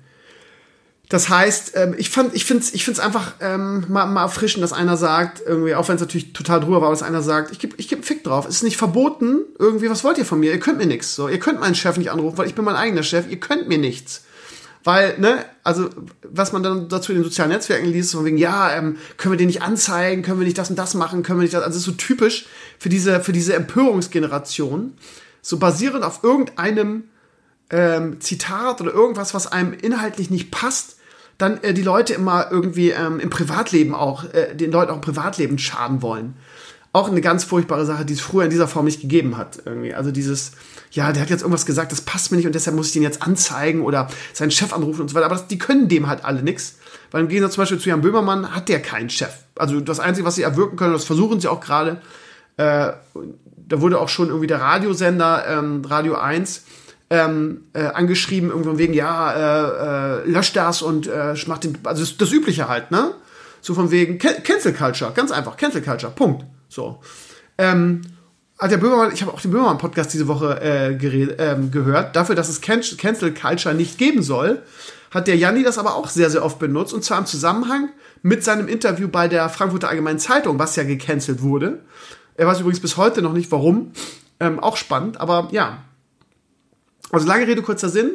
das 1.11 1.29
heißt, 1.29 1.77
ähm, 1.77 1.95
ich 1.99 2.09
fand, 2.09 2.35
ich 2.35 2.45
finde 2.47 2.63
es 2.63 2.73
ich 2.73 2.85
find's 2.85 2.99
einfach 2.99 3.35
ähm, 3.41 3.85
mal, 3.89 4.07
mal 4.07 4.23
erfrischend, 4.23 4.65
dass 4.65 4.73
einer 4.73 4.97
sagt, 4.97 5.43
irgendwie, 5.45 5.75
auch 5.75 5.87
wenn 5.89 5.97
es 5.97 6.01
natürlich 6.01 6.33
total 6.33 6.61
drüber 6.61 6.81
war, 6.81 6.91
dass 6.91 7.03
einer 7.03 7.23
sagt, 7.23 7.53
ich 7.53 7.59
gebe 7.59 7.75
ich 7.77 7.89
geb 7.89 8.05
Fick 8.05 8.25
drauf. 8.25 8.47
Es 8.49 8.57
ist 8.57 8.63
nicht 8.63 8.79
verboten, 8.79 9.43
irgendwie, 9.59 9.91
was 9.91 10.03
wollt 10.03 10.19
ihr 10.19 10.25
von 10.25 10.41
mir? 10.41 10.53
Ihr 10.53 10.61
könnt 10.61 10.79
mir 10.79 10.87
nichts. 10.87 11.15
So, 11.15 11.29
ihr 11.29 11.39
könnt 11.39 11.61
meinen 11.61 11.75
Chef 11.75 11.99
nicht 11.99 12.11
anrufen, 12.11 12.39
weil 12.39 12.47
ich 12.47 12.55
bin 12.55 12.65
mein 12.65 12.77
eigener 12.77 13.03
Chef, 13.03 13.29
ihr 13.29 13.39
könnt 13.39 13.69
mir 13.69 13.79
nichts. 13.79 14.25
Weil, 14.85 15.19
ne, 15.19 15.45
also, 15.63 15.89
was 16.23 16.53
man 16.53 16.63
dann 16.63 16.89
dazu 16.91 17.13
in 17.13 17.19
den 17.19 17.25
sozialen 17.25 17.51
Netzwerken 17.51 17.87
liest, 17.87 18.13
von 18.13 18.27
wegen, 18.27 18.37
ja, 18.37 18.77
ähm, 18.77 18.99
können 19.17 19.33
wir 19.33 19.39
den 19.39 19.47
nicht 19.47 19.63
anzeigen, 19.63 20.23
können 20.23 20.39
wir 20.39 20.45
nicht 20.45 20.59
das 20.59 20.69
und 20.69 20.79
das 20.79 20.93
machen, 20.93 21.23
können 21.23 21.39
wir 21.39 21.45
nicht 21.45 21.55
das, 21.55 21.63
also, 21.63 21.71
das 21.71 21.79
ist 21.79 21.85
so 21.85 21.93
typisch 21.93 22.47
für 22.79 22.91
diese, 22.91 23.21
für 23.21 23.33
diese 23.33 23.55
Empörungsgeneration, 23.55 24.93
so 25.41 25.59
basierend 25.59 26.05
auf 26.05 26.23
irgendeinem 26.23 27.05
ähm, 27.71 28.21
Zitat 28.21 28.83
oder 28.83 28.93
irgendwas, 28.93 29.33
was 29.33 29.51
einem 29.51 29.73
inhaltlich 29.73 30.31
nicht 30.31 30.51
passt, 30.51 30.99
dann 31.39 31.63
äh, 31.63 31.73
die 31.73 31.83
Leute 31.83 32.13
immer 32.13 32.51
irgendwie 32.51 32.91
ähm, 32.91 33.21
im 33.21 33.31
Privatleben 33.31 33.95
auch, 33.95 34.25
äh, 34.35 34.55
den 34.55 34.71
Leuten 34.71 34.91
auch 34.91 34.97
im 34.97 35.01
Privatleben 35.01 35.59
schaden 35.59 36.03
wollen. 36.03 36.37
Auch 36.95 37.11
eine 37.11 37.21
ganz 37.21 37.43
furchtbare 37.43 37.85
Sache, 37.85 38.05
die 38.05 38.13
es 38.13 38.21
früher 38.21 38.45
in 38.45 38.51
dieser 38.51 38.69
Form 38.69 38.85
nicht 38.85 39.01
gegeben 39.01 39.37
hat. 39.37 39.59
Irgendwie. 39.67 39.95
Also 39.95 40.13
dieses, 40.13 40.53
ja, 40.93 41.11
der 41.11 41.23
hat 41.23 41.29
jetzt 41.29 41.41
irgendwas 41.41 41.67
gesagt, 41.67 41.91
das 41.91 42.03
passt 42.03 42.31
mir 42.31 42.37
nicht 42.37 42.47
und 42.47 42.55
deshalb 42.55 42.77
muss 42.77 42.87
ich 42.87 42.93
den 42.93 43.03
jetzt 43.03 43.21
anzeigen 43.21 43.83
oder 43.83 44.09
seinen 44.33 44.53
Chef 44.53 44.73
anrufen 44.73 45.01
und 45.01 45.09
so 45.09 45.17
weiter. 45.17 45.27
Aber 45.27 45.35
das, 45.35 45.49
die 45.49 45.59
können 45.59 45.89
dem 45.89 46.07
halt 46.07 46.25
alle 46.25 46.45
nichts. 46.45 46.79
Weil 47.11 47.23
im 47.23 47.29
Gegensatz 47.29 47.55
zum 47.55 47.63
Beispiel 47.63 47.81
zu 47.81 47.89
Jan 47.89 48.01
Böhmermann 48.01 48.55
hat 48.55 48.69
der 48.69 48.81
keinen 48.81 49.11
Chef. 49.11 49.35
Also 49.57 49.81
das 49.81 49.99
Einzige, 49.99 50.25
was 50.25 50.37
sie 50.37 50.43
erwirken 50.43 50.77
können, 50.77 50.93
das 50.93 51.05
versuchen 51.05 51.41
sie 51.41 51.49
auch 51.49 51.61
gerade, 51.61 52.01
äh, 52.59 52.93
da 53.67 53.81
wurde 53.81 53.99
auch 53.99 54.09
schon 54.09 54.29
irgendwie 54.29 54.47
der 54.47 54.61
Radiosender 54.61 55.45
ähm, 55.49 55.83
Radio 55.85 56.15
1 56.15 56.63
ähm, 57.11 57.63
äh, 57.73 57.87
angeschrieben, 57.87 58.51
irgendwann 58.51 58.79
wegen, 58.79 58.95
ja, 58.95 59.33
äh, 59.33 60.23
äh, 60.23 60.31
löscht 60.31 60.57
das 60.57 60.81
und 60.81 61.09
äh, 61.09 61.35
macht 61.49 61.65
den, 61.65 61.77
also 61.83 62.05
das, 62.05 62.17
das 62.17 62.31
Übliche 62.31 62.69
halt, 62.69 62.93
ne? 62.93 63.15
So 63.61 63.75
von 63.75 63.91
wegen 63.91 64.19
Cancel 64.19 64.73
Culture, 64.75 65.13
ganz 65.13 65.33
einfach, 65.33 65.57
Cancel 65.57 65.83
Culture, 65.83 66.13
Punkt. 66.15 66.45
So. 66.69 67.01
Ähm, 67.59 68.03
hat 68.59 68.71
der 68.71 68.79
Böhmermann, 68.79 69.13
ich 69.13 69.23
habe 69.23 69.33
auch 69.33 69.41
den 69.41 69.51
Böhmermann-Podcast 69.51 70.13
diese 70.15 70.29
Woche 70.29 70.61
äh, 70.61 70.95
gered, 70.95 71.37
ähm, 71.39 71.71
gehört, 71.71 72.15
dafür, 72.17 72.35
dass 72.35 72.49
es 72.49 72.61
Can 72.61 72.83
Cancel 72.97 73.35
Culture 73.35 73.75
nicht 73.75 73.99
geben 73.99 74.23
soll, 74.23 74.63
hat 75.11 75.27
der 75.27 75.37
Janni 75.37 75.63
das 75.63 75.79
aber 75.79 75.95
auch 75.95 76.09
sehr, 76.09 76.31
sehr 76.31 76.45
oft 76.45 76.59
benutzt, 76.59 76.93
und 76.93 77.05
zwar 77.05 77.19
im 77.19 77.27
Zusammenhang 77.27 77.91
mit 78.23 78.43
seinem 78.43 78.69
Interview 78.69 79.09
bei 79.09 79.29
der 79.29 79.49
Frankfurter 79.49 79.89
Allgemeinen 79.89 80.19
Zeitung, 80.19 80.59
was 80.59 80.77
ja 80.77 80.85
gecancelt 80.85 81.43
wurde. 81.43 81.81
Er 82.37 82.47
weiß 82.47 82.61
übrigens 82.61 82.81
bis 82.81 82.97
heute 82.97 83.23
noch 83.23 83.33
nicht, 83.33 83.53
warum. 83.53 83.93
Ähm, 84.41 84.59
auch 84.59 84.77
spannend, 84.77 85.21
aber 85.21 85.49
ja. 85.53 85.85
Also 87.13 87.27
lange 87.27 87.47
Rede, 87.47 87.63
kurzer 87.63 87.89
Sinn. 87.89 88.13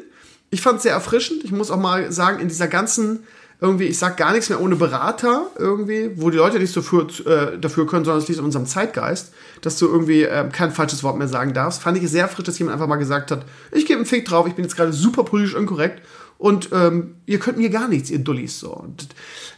Ich 0.49 0.61
fand 0.61 0.77
es 0.77 0.83
sehr 0.83 0.93
erfrischend. 0.93 1.43
Ich 1.43 1.51
muss 1.51 1.71
auch 1.71 1.77
mal 1.77 2.11
sagen, 2.11 2.39
in 2.39 2.47
dieser 2.47 2.67
ganzen 2.67 3.23
irgendwie, 3.61 3.85
ich 3.85 3.99
sag 3.99 4.15
gar 4.15 4.31
nichts 4.31 4.49
mehr 4.49 4.61
ohne 4.61 4.75
Berater 4.75 5.47
irgendwie, 5.57 6.11
wo 6.15 6.29
die 6.29 6.37
Leute 6.37 6.59
nicht 6.59 6.71
so 6.71 6.81
für, 6.81 7.07
äh, 7.25 7.59
dafür 7.59 7.85
können, 7.85 8.05
sondern 8.05 8.21
es 8.21 8.27
liegt 8.27 8.39
in 8.39 8.45
unserem 8.45 8.65
Zeitgeist, 8.65 9.33
dass 9.61 9.77
du 9.77 9.87
irgendwie 9.87 10.23
äh, 10.23 10.47
kein 10.49 10.71
falsches 10.71 11.03
Wort 11.03 11.17
mehr 11.17 11.27
sagen 11.27 11.53
darfst. 11.53 11.81
Fand 11.81 11.97
ich 11.97 12.09
sehr 12.09 12.29
frisch, 12.29 12.45
dass 12.45 12.57
jemand 12.57 12.75
einfach 12.75 12.87
mal 12.87 12.95
gesagt 12.95 13.31
hat, 13.31 13.45
ich 13.71 13.85
gebe 13.85 13.97
einen 13.97 14.05
Fick 14.05 14.25
drauf, 14.25 14.47
ich 14.47 14.55
bin 14.55 14.63
jetzt 14.63 14.77
gerade 14.77 14.93
super 14.93 15.23
politisch 15.23 15.55
inkorrekt 15.55 16.01
und 16.37 16.69
ähm, 16.71 17.15
ihr 17.25 17.39
könnt 17.39 17.57
mir 17.57 17.69
gar 17.69 17.89
nichts, 17.89 18.09
ihr 18.09 18.19
Dullis. 18.19 18.59
So. 18.59 18.73
Und, 18.73 19.07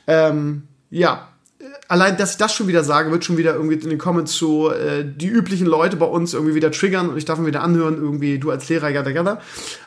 ähm, 0.08 0.64
ja, 0.90 1.31
allein, 1.88 2.18
dass 2.18 2.32
ich 2.32 2.38
das 2.38 2.54
schon 2.54 2.68
wieder 2.68 2.84
sage, 2.84 3.12
wird 3.12 3.26
schon 3.26 3.38
wieder 3.38 3.54
irgendwie 3.54 3.76
in 3.76 3.90
den 3.90 3.98
Comments 3.98 4.34
so 4.34 4.72
äh, 4.72 5.06
die 5.06 5.28
üblichen 5.28 5.68
Leute 5.68 5.98
bei 5.98 6.06
uns 6.06 6.34
irgendwie 6.34 6.56
wieder 6.56 6.72
triggern 6.72 7.10
und 7.10 7.18
ich 7.18 7.26
darf 7.26 7.38
mir 7.38 7.48
wieder 7.48 7.64
anhören, 7.64 7.96
irgendwie 7.96 8.40
du 8.40 8.50
als 8.50 8.70
Lehrer, 8.70 8.90
yada, 8.90 9.10
yada. 9.10 9.42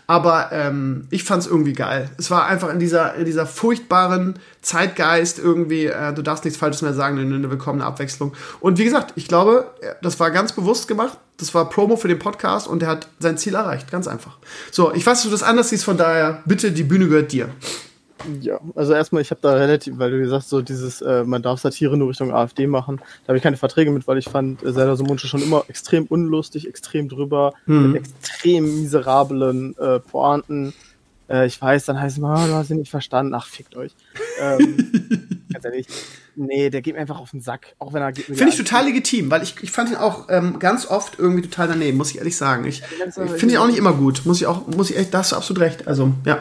Aber 0.06 0.50
ähm, 0.52 1.06
ich 1.10 1.24
fand's 1.24 1.46
irgendwie 1.46 1.72
geil. 1.72 2.10
Es 2.18 2.30
war 2.30 2.46
einfach 2.46 2.70
in 2.70 2.78
dieser, 2.78 3.14
in 3.14 3.24
dieser 3.24 3.46
furchtbaren 3.46 4.38
Zeitgeist 4.60 5.38
irgendwie, 5.38 5.86
äh, 5.86 6.12
du 6.12 6.20
darfst 6.20 6.44
nichts 6.44 6.58
Falsches 6.58 6.82
mehr 6.82 6.92
sagen, 6.92 7.18
eine, 7.18 7.34
eine 7.34 7.50
willkommene 7.50 7.84
Abwechslung. 7.84 8.34
Und 8.60 8.78
wie 8.78 8.84
gesagt, 8.84 9.14
ich 9.16 9.28
glaube, 9.28 9.70
das 10.02 10.20
war 10.20 10.30
ganz 10.30 10.52
bewusst 10.52 10.88
gemacht. 10.88 11.18
Das 11.38 11.54
war 11.54 11.68
Promo 11.68 11.96
für 11.96 12.08
den 12.08 12.18
Podcast 12.18 12.68
und 12.68 12.82
er 12.82 12.88
hat 12.90 13.08
sein 13.18 13.38
Ziel 13.38 13.54
erreicht. 13.54 13.90
Ganz 13.90 14.06
einfach. 14.06 14.36
So, 14.70 14.92
ich 14.94 15.04
weiß, 15.04 15.18
dass 15.18 15.24
du 15.24 15.30
das 15.30 15.42
anders 15.42 15.70
siehst, 15.70 15.84
von 15.84 15.96
daher, 15.96 16.42
bitte, 16.44 16.70
die 16.70 16.84
Bühne 16.84 17.08
gehört 17.08 17.32
dir. 17.32 17.48
Ja, 18.40 18.60
also 18.74 18.94
erstmal, 18.94 19.22
ich 19.22 19.30
habe 19.30 19.40
da 19.42 19.54
relativ, 19.54 19.98
weil 19.98 20.10
du 20.10 20.18
gesagt 20.18 20.48
so 20.48 20.62
dieses, 20.62 21.02
äh, 21.02 21.24
man 21.24 21.42
darf 21.42 21.60
Satire 21.60 21.96
nur 21.96 22.08
Richtung 22.08 22.32
AfD 22.32 22.66
machen, 22.66 22.98
da 22.98 23.28
habe 23.28 23.36
ich 23.36 23.42
keine 23.42 23.56
Verträge 23.56 23.90
mit, 23.90 24.06
weil 24.06 24.18
ich 24.18 24.26
fand 24.26 24.62
äh, 24.62 24.72
Serdar 24.72 24.96
Somuncu 24.96 25.26
schon 25.26 25.42
immer 25.42 25.64
extrem 25.68 26.04
unlustig, 26.06 26.66
extrem 26.66 27.08
drüber, 27.08 27.54
mhm. 27.66 27.92
mit 27.92 28.02
extrem 28.02 28.82
miserablen 28.82 29.76
äh, 29.78 30.00
Pointen. 30.00 30.72
Äh, 31.28 31.46
ich 31.46 31.60
weiß, 31.60 31.86
dann 31.86 32.00
heißt 32.00 32.16
es 32.16 32.20
mal, 32.20 32.44
oh, 32.44 32.46
du 32.46 32.54
hast 32.54 32.70
ihn 32.70 32.78
nicht 32.78 32.90
verstanden, 32.90 33.34
ach, 33.34 33.46
fickt 33.46 33.76
euch. 33.76 33.92
Ähm, 34.40 35.46
ganz 35.52 35.64
ehrlich, 35.64 35.86
nee, 36.36 36.70
der 36.70 36.82
geht 36.82 36.94
mir 36.94 37.00
einfach 37.00 37.20
auf 37.20 37.30
den 37.30 37.40
Sack, 37.40 37.74
auch 37.78 37.92
wenn 37.92 38.02
er 38.02 38.12
geht 38.12 38.26
Finde 38.26 38.48
ich 38.48 38.56
total 38.56 38.86
legitim, 38.86 39.30
weil 39.30 39.42
ich, 39.42 39.56
ich 39.62 39.70
fand 39.70 39.90
ihn 39.90 39.96
auch 39.96 40.28
ähm, 40.28 40.58
ganz 40.58 40.86
oft 40.86 41.18
irgendwie 41.18 41.42
total 41.42 41.68
daneben, 41.68 41.98
muss 41.98 42.10
ich 42.10 42.18
ehrlich 42.18 42.36
sagen. 42.36 42.64
Ich, 42.66 42.82
ich 42.82 43.14
finde 43.14 43.54
ihn 43.54 43.58
auch 43.58 43.66
nicht 43.66 43.78
immer 43.78 43.92
gut, 43.92 44.22
muss 44.24 44.40
ich 44.40 44.46
auch, 44.46 44.66
muss 44.66 44.90
ich 44.90 44.96
echt, 44.96 45.12
da 45.12 45.18
hast 45.18 45.32
du 45.32 45.36
absolut 45.36 45.62
recht, 45.62 45.86
also, 45.88 46.12
ja. 46.24 46.40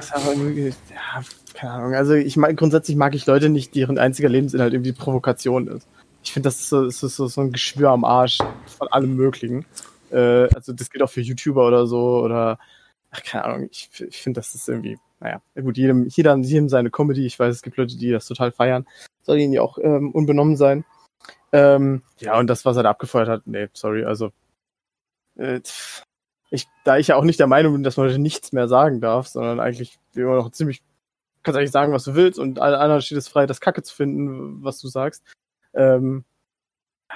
Ja, 0.90 1.24
keine 1.64 1.76
Ahnung. 1.76 1.96
Also 1.96 2.14
ich 2.14 2.36
mag 2.36 2.58
grundsätzlich 2.58 2.98
mag 2.98 3.16
ich 3.16 3.26
Leute 3.26 3.48
nicht, 3.48 3.74
deren 3.74 3.98
einziger 3.98 4.28
Lebensinhalt 4.28 4.74
irgendwie 4.74 4.92
Provokation 4.92 5.68
ist. 5.68 5.88
Ich 6.22 6.34
finde, 6.34 6.48
das 6.48 6.60
ist, 6.60 6.70
so, 6.70 6.86
ist 6.86 7.00
so, 7.00 7.28
so 7.28 7.42
ein 7.42 7.54
Geschwür 7.54 7.90
am 7.92 8.04
Arsch 8.04 8.40
von 8.78 8.90
allem 8.90 9.16
Möglichen. 9.16 9.66
Äh, 10.12 10.54
also 10.54 10.74
das 10.74 10.90
gilt 10.90 11.04
auch 11.04 11.10
für 11.10 11.22
YouTuber 11.22 11.66
oder 11.66 11.88
so 11.88 12.20
oder 12.20 12.60
ach, 13.12 13.24
keine 13.24 13.46
Ahnung. 13.46 13.70
Ich, 13.72 13.90
ich 13.98 14.22
finde, 14.22 14.42
das 14.42 14.56
ist 14.56 14.68
irgendwie, 14.68 14.98
naja, 15.22 15.42
gut, 15.56 15.78
jedem, 15.78 16.08
jeder, 16.10 16.36
jedem 16.36 16.68
seine 16.68 16.92
Comedy. 16.92 17.26
Ich 17.26 17.40
weiß, 17.40 17.56
es 17.56 17.62
gibt 17.62 17.78
Leute, 17.78 17.98
die 17.98 18.12
das 18.12 18.28
total 18.28 18.52
feiern. 18.52 18.86
Soll 19.22 19.40
ihnen 19.40 19.54
ja 19.54 19.62
auch 19.62 19.78
ähm, 19.78 20.12
unbenommen 20.12 20.58
sein. 20.58 20.84
Ähm, 21.54 22.02
ja, 22.20 22.38
und 22.38 22.48
das, 22.48 22.66
was 22.66 22.76
er 22.76 22.84
da 22.84 22.90
abgefeuert 22.90 23.30
hat, 23.30 23.44
nee, 23.46 23.70
sorry, 23.72 24.04
also 24.04 24.32
äh, 25.38 25.62
ich, 26.50 26.68
da 26.84 26.98
ich 26.98 27.08
ja 27.08 27.16
auch 27.16 27.24
nicht 27.24 27.40
der 27.40 27.48
Meinung 27.48 27.74
bin, 27.74 27.84
dass 27.84 27.96
man 27.96 28.22
nichts 28.22 28.52
mehr 28.52 28.68
sagen 28.68 29.00
darf, 29.00 29.28
sondern 29.28 29.62
eigentlich 29.62 29.98
immer 30.14 30.36
noch 30.36 30.52
ziemlich, 30.52 30.84
kannst 31.44 31.58
eigentlich 31.58 31.72
sagen, 31.72 31.94
was 31.94 32.04
du 32.04 32.16
willst 32.16 32.40
und 32.40 32.60
alle 32.60 32.80
anderen 32.80 33.02
steht 33.02 33.18
es 33.18 33.28
frei, 33.28 33.46
das 33.46 33.62
Kacke 33.62 33.84
zu 33.84 33.94
finden, 33.94 34.64
was 34.64 34.80
du 34.80 34.88
sagst. 34.88 35.24
Ähm, 35.74 36.26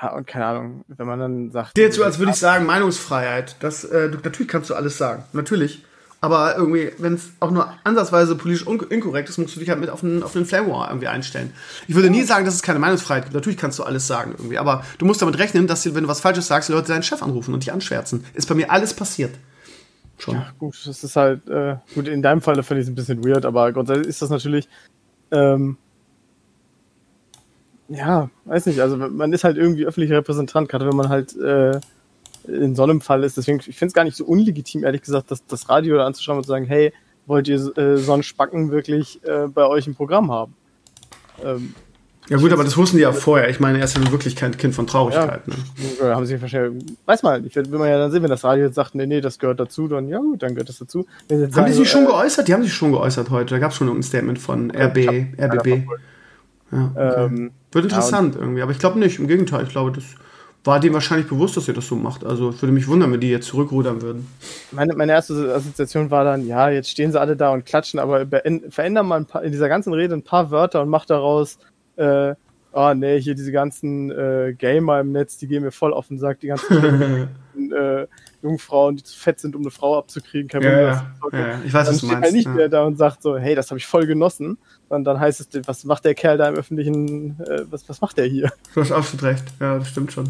ja, 0.02 0.14
und 0.14 0.28
keine 0.28 0.46
Ahnung, 0.46 0.86
wenn 0.88 1.08
man 1.08 1.20
dann 1.20 1.52
sagt. 1.52 1.76
Dir 1.76 1.92
zu, 1.92 2.04
als 2.04 2.20
würde 2.20 2.32
ich 2.32 2.38
sagen, 2.38 2.66
Meinungsfreiheit. 2.66 3.56
Das, 3.62 3.84
äh, 3.84 4.10
du, 4.10 4.18
natürlich 4.24 4.48
kannst 4.48 4.70
du 4.70 4.76
alles 4.76 4.98
sagen. 4.98 5.24
Natürlich. 5.34 5.84
Aber 6.20 6.56
irgendwie, 6.58 6.92
wenn 6.98 7.14
es 7.14 7.30
auch 7.40 7.52
nur 7.52 7.72
ansatzweise 7.84 8.36
politisch 8.36 8.66
inkorrekt 8.66 9.30
ist, 9.30 9.38
musst 9.38 9.56
du 9.56 9.60
dich 9.60 9.70
halt 9.70 9.80
mit 9.80 9.92
auf 9.92 10.04
einen, 10.04 10.24
auf 10.24 10.36
einen 10.36 10.46
Flame 10.46 10.70
War 10.72 10.90
irgendwie 10.90 11.08
einstellen. 11.08 11.54
Ich 11.88 11.94
würde 11.94 12.10
nie 12.10 12.24
sagen, 12.24 12.44
dass 12.44 12.56
es 12.56 12.64
keine 12.64 12.80
Meinungsfreiheit 12.80 13.26
gibt. 13.26 13.36
Natürlich 13.36 13.58
kannst 13.58 13.78
du 13.78 13.84
alles 13.84 14.08
sagen 14.08 14.34
irgendwie. 14.36 14.58
Aber 14.58 14.84
du 14.98 15.06
musst 15.06 15.22
damit 15.22 15.38
rechnen, 15.38 15.68
dass, 15.68 15.86
wenn 15.94 16.04
du 16.04 16.10
was 16.10 16.22
Falsches 16.22 16.48
sagst, 16.48 16.70
die 16.70 16.74
Leute 16.74 16.88
deinen 16.88 17.04
Chef 17.04 17.22
anrufen 17.22 17.54
und 17.54 17.62
dich 17.64 17.72
anschwärzen. 17.72 18.26
Ist 18.34 18.50
bei 18.50 18.56
mir 18.56 18.72
alles 18.72 18.96
passiert. 18.96 19.36
Schon. 20.18 20.36
Ja, 20.36 20.52
gut, 20.58 20.76
das 20.86 21.04
ist 21.04 21.16
halt, 21.16 21.48
äh, 21.48 21.76
gut, 21.94 22.08
in 22.08 22.22
deinem 22.22 22.42
Fall 22.42 22.62
finde 22.64 22.82
ich 22.82 22.88
es 22.88 22.92
ein 22.92 22.96
bisschen 22.96 23.24
weird, 23.24 23.46
aber 23.46 23.72
grundsätzlich 23.72 24.08
ist 24.08 24.22
das 24.22 24.30
natürlich, 24.30 24.68
ähm, 25.32 25.78
ja, 27.90 28.30
weiß 28.46 28.66
nicht, 28.66 28.80
also 28.80 28.98
man 28.98 29.32
ist 29.32 29.44
halt 29.44 29.58
irgendwie 29.58 29.86
öffentlicher 29.86 30.18
Repräsentant, 30.18 30.70
gerade 30.70 30.88
wenn 30.88 30.96
man 30.96 31.10
halt, 31.10 31.38
äh, 31.38 31.80
in 32.48 32.76
so 32.76 32.84
einem 32.84 33.02
Fall 33.02 33.24
ist. 33.24 33.38
Deswegen, 33.38 33.60
ich 33.60 33.78
finde 33.78 33.88
es 33.88 33.94
gar 33.94 34.04
nicht 34.04 34.16
so 34.16 34.26
unlegitim, 34.26 34.84
ehrlich 34.84 35.02
gesagt, 35.02 35.32
das, 35.32 35.46
das 35.46 35.70
Radio 35.70 36.02
anzuschauen 36.02 36.38
und 36.38 36.44
zu 36.44 36.50
sagen, 36.50 36.66
hey, 36.66 36.94
wollt 37.26 37.48
ihr 37.48 37.78
äh, 37.78 37.98
so 37.98 38.14
einen 38.14 38.24
Spacken 38.24 38.72
wirklich 38.72 39.22
äh, 39.26 39.48
bei 39.48 39.66
euch 39.66 39.88
im 39.88 39.96
Programm 39.96 40.32
haben? 40.32 40.56
Ähm, 41.44 41.76
ja 42.30 42.38
gut, 42.38 42.52
aber 42.52 42.64
das 42.64 42.76
wussten 42.78 42.98
die 42.98 43.04
ja 43.04 43.12
vorher. 43.12 43.50
Ich 43.50 43.60
meine, 43.60 43.80
er 43.80 43.86
ist 43.86 43.98
ja 43.98 44.12
wirklich 44.12 44.36
kein 44.36 44.56
Kind 44.58 44.76
von 44.76 44.88
Traurigkeit. 44.88 45.42
Ja, 45.48 46.06
ne? 46.06 46.16
haben 46.16 46.26
sie 46.26 46.42
wahrscheinlich, 46.42 46.84
weiß 47.06 47.24
mal, 47.24 47.46
ich 47.46 47.56
will 47.56 47.66
man 47.68 47.90
ja 47.90 47.98
dann 47.98 48.12
sehen, 48.12 48.24
wenn 48.24 48.30
das 48.30 48.44
Radio 48.44 48.66
jetzt 48.66 48.76
sagt, 48.76 48.96
nee, 48.96 49.06
nee, 49.06 49.22
das 49.22 49.40
gehört 49.40 49.60
dazu, 49.60 49.88
dann 49.88 50.08
ja 50.10 50.20
gut, 50.20 50.44
dann 50.44 50.56
gehört 50.56 50.70
das 50.70 50.78
dazu. 50.78 51.06
haben 51.30 51.52
sagen, 51.52 51.68
die 51.68 51.74
sich 51.74 51.90
schon 51.90 52.04
äh, 52.04 52.08
geäußert? 52.08 52.48
Die 52.48 52.54
haben 52.54 52.64
sich 52.64 52.74
schon 52.74 52.92
geäußert 52.92 53.30
heute. 53.30 53.56
Da 53.56 53.60
gab 53.60 53.72
es 53.72 53.78
schon 53.78 53.90
ein 53.90 54.04
Statement 54.04 54.40
von 54.40 54.72
RB, 54.72 54.98
RBB. 55.40 55.68
Ja, 56.72 56.92
okay. 56.94 57.26
ähm, 57.26 57.52
Wird 57.72 57.86
interessant 57.86 58.36
ja, 58.36 58.42
irgendwie, 58.42 58.62
aber 58.62 58.72
ich 58.72 58.80
glaube 58.80 59.00
nicht. 59.00 59.20
Im 59.20 59.28
Gegenteil, 59.28 59.64
ich 59.64 59.70
glaube, 59.70 59.92
das 59.92 60.04
war 60.68 60.80
dem 60.80 60.94
wahrscheinlich 60.94 61.28
bewusst, 61.28 61.56
dass 61.56 61.68
ihr 61.68 61.74
das 61.74 61.88
so 61.88 61.96
macht. 61.96 62.26
Also 62.26 62.54
würde 62.62 62.74
mich 62.74 62.88
wundern, 62.88 63.12
wenn 63.14 63.22
die 63.22 63.30
jetzt 63.30 63.48
zurückrudern 63.48 64.02
würden. 64.02 64.28
Meine, 64.72 64.94
meine 64.96 65.14
erste 65.14 65.56
Assoziation 65.56 66.12
war 66.12 66.26
dann, 66.26 66.46
ja, 66.46 66.70
jetzt 66.70 66.90
stehen 66.90 67.12
sie 67.12 67.20
alle 67.20 67.38
da 67.38 67.52
und 67.52 67.66
klatschen, 67.66 68.00
aber 68.00 68.26
verändern 68.70 69.08
mal 69.08 69.24
paar, 69.24 69.44
in 69.44 69.52
dieser 69.52 69.70
ganzen 69.70 69.94
Rede 69.94 70.14
ein 70.14 70.24
paar 70.24 70.52
Wörter 70.52 70.82
und 70.82 70.90
macht 70.90 71.10
daraus, 71.10 71.58
äh, 71.98 72.36
oh 72.74 72.94
nee, 72.94 73.20
hier 73.20 73.36
diese 73.36 73.52
ganzen 73.52 74.12
äh, 74.12 74.54
Gamer 74.58 75.02
im 75.02 75.12
Netz, 75.12 75.38
die 75.38 75.48
gehen 75.48 75.64
mir 75.64 75.72
voll 75.72 75.94
auf 75.94 76.08
den 76.08 76.20
Sack, 76.20 76.40
die 76.40 76.48
ganzen 76.48 77.30
äh, 77.74 78.08
Jungfrauen, 78.42 78.98
die 78.98 79.04
zu 79.04 79.18
fett 79.18 79.40
sind, 79.40 79.56
um 79.56 79.62
eine 79.64 79.72
Frau 79.72 79.98
abzukriegen. 79.98 80.48
Kein 80.48 80.62
ja, 80.62 80.80
ja, 80.80 81.14
ja, 81.32 81.60
ich 81.66 81.74
weiß, 81.74 81.88
dann 81.88 81.96
was 81.96 82.02
du 82.02 82.08
meinst. 82.08 82.30
Er 82.30 82.32
nicht 82.32 82.46
ja. 82.46 82.52
mehr 82.54 82.70
da 82.70 82.84
und 82.84 82.98
sagt 82.98 83.24
so, 83.24 83.38
hey, 83.38 83.56
das 83.56 83.72
habe 83.72 83.80
ich 83.80 83.88
voll 83.88 84.06
genossen. 84.06 84.58
Und 84.90 85.04
dann 85.06 85.20
heißt 85.20 85.40
es, 85.40 85.68
was 85.68 85.84
macht 85.84 86.06
der 86.06 86.14
Kerl 86.14 86.38
da 86.38 86.48
im 86.48 86.56
öffentlichen, 86.56 87.40
äh, 87.42 87.64
was, 87.70 87.90
was 87.90 88.00
macht 88.00 88.18
der 88.18 88.26
hier? 88.26 88.52
Du 88.74 88.82
hast 88.82 88.92
absolut 88.92 89.24
recht, 89.24 89.44
ja, 89.60 89.80
das 89.80 89.90
stimmt 89.90 90.12
schon. 90.12 90.30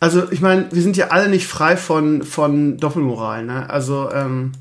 Also, 0.00 0.30
ich 0.30 0.42
meine, 0.42 0.66
wir 0.70 0.82
sind 0.82 0.98
ja 0.98 1.08
alle 1.08 1.28
nicht 1.28 1.46
frei 1.46 1.76
von, 1.76 2.22
von 2.24 2.76
Doppelmoral, 2.76 3.44
ne? 3.44 3.70
Also, 3.70 4.10
ähm, 4.12 4.52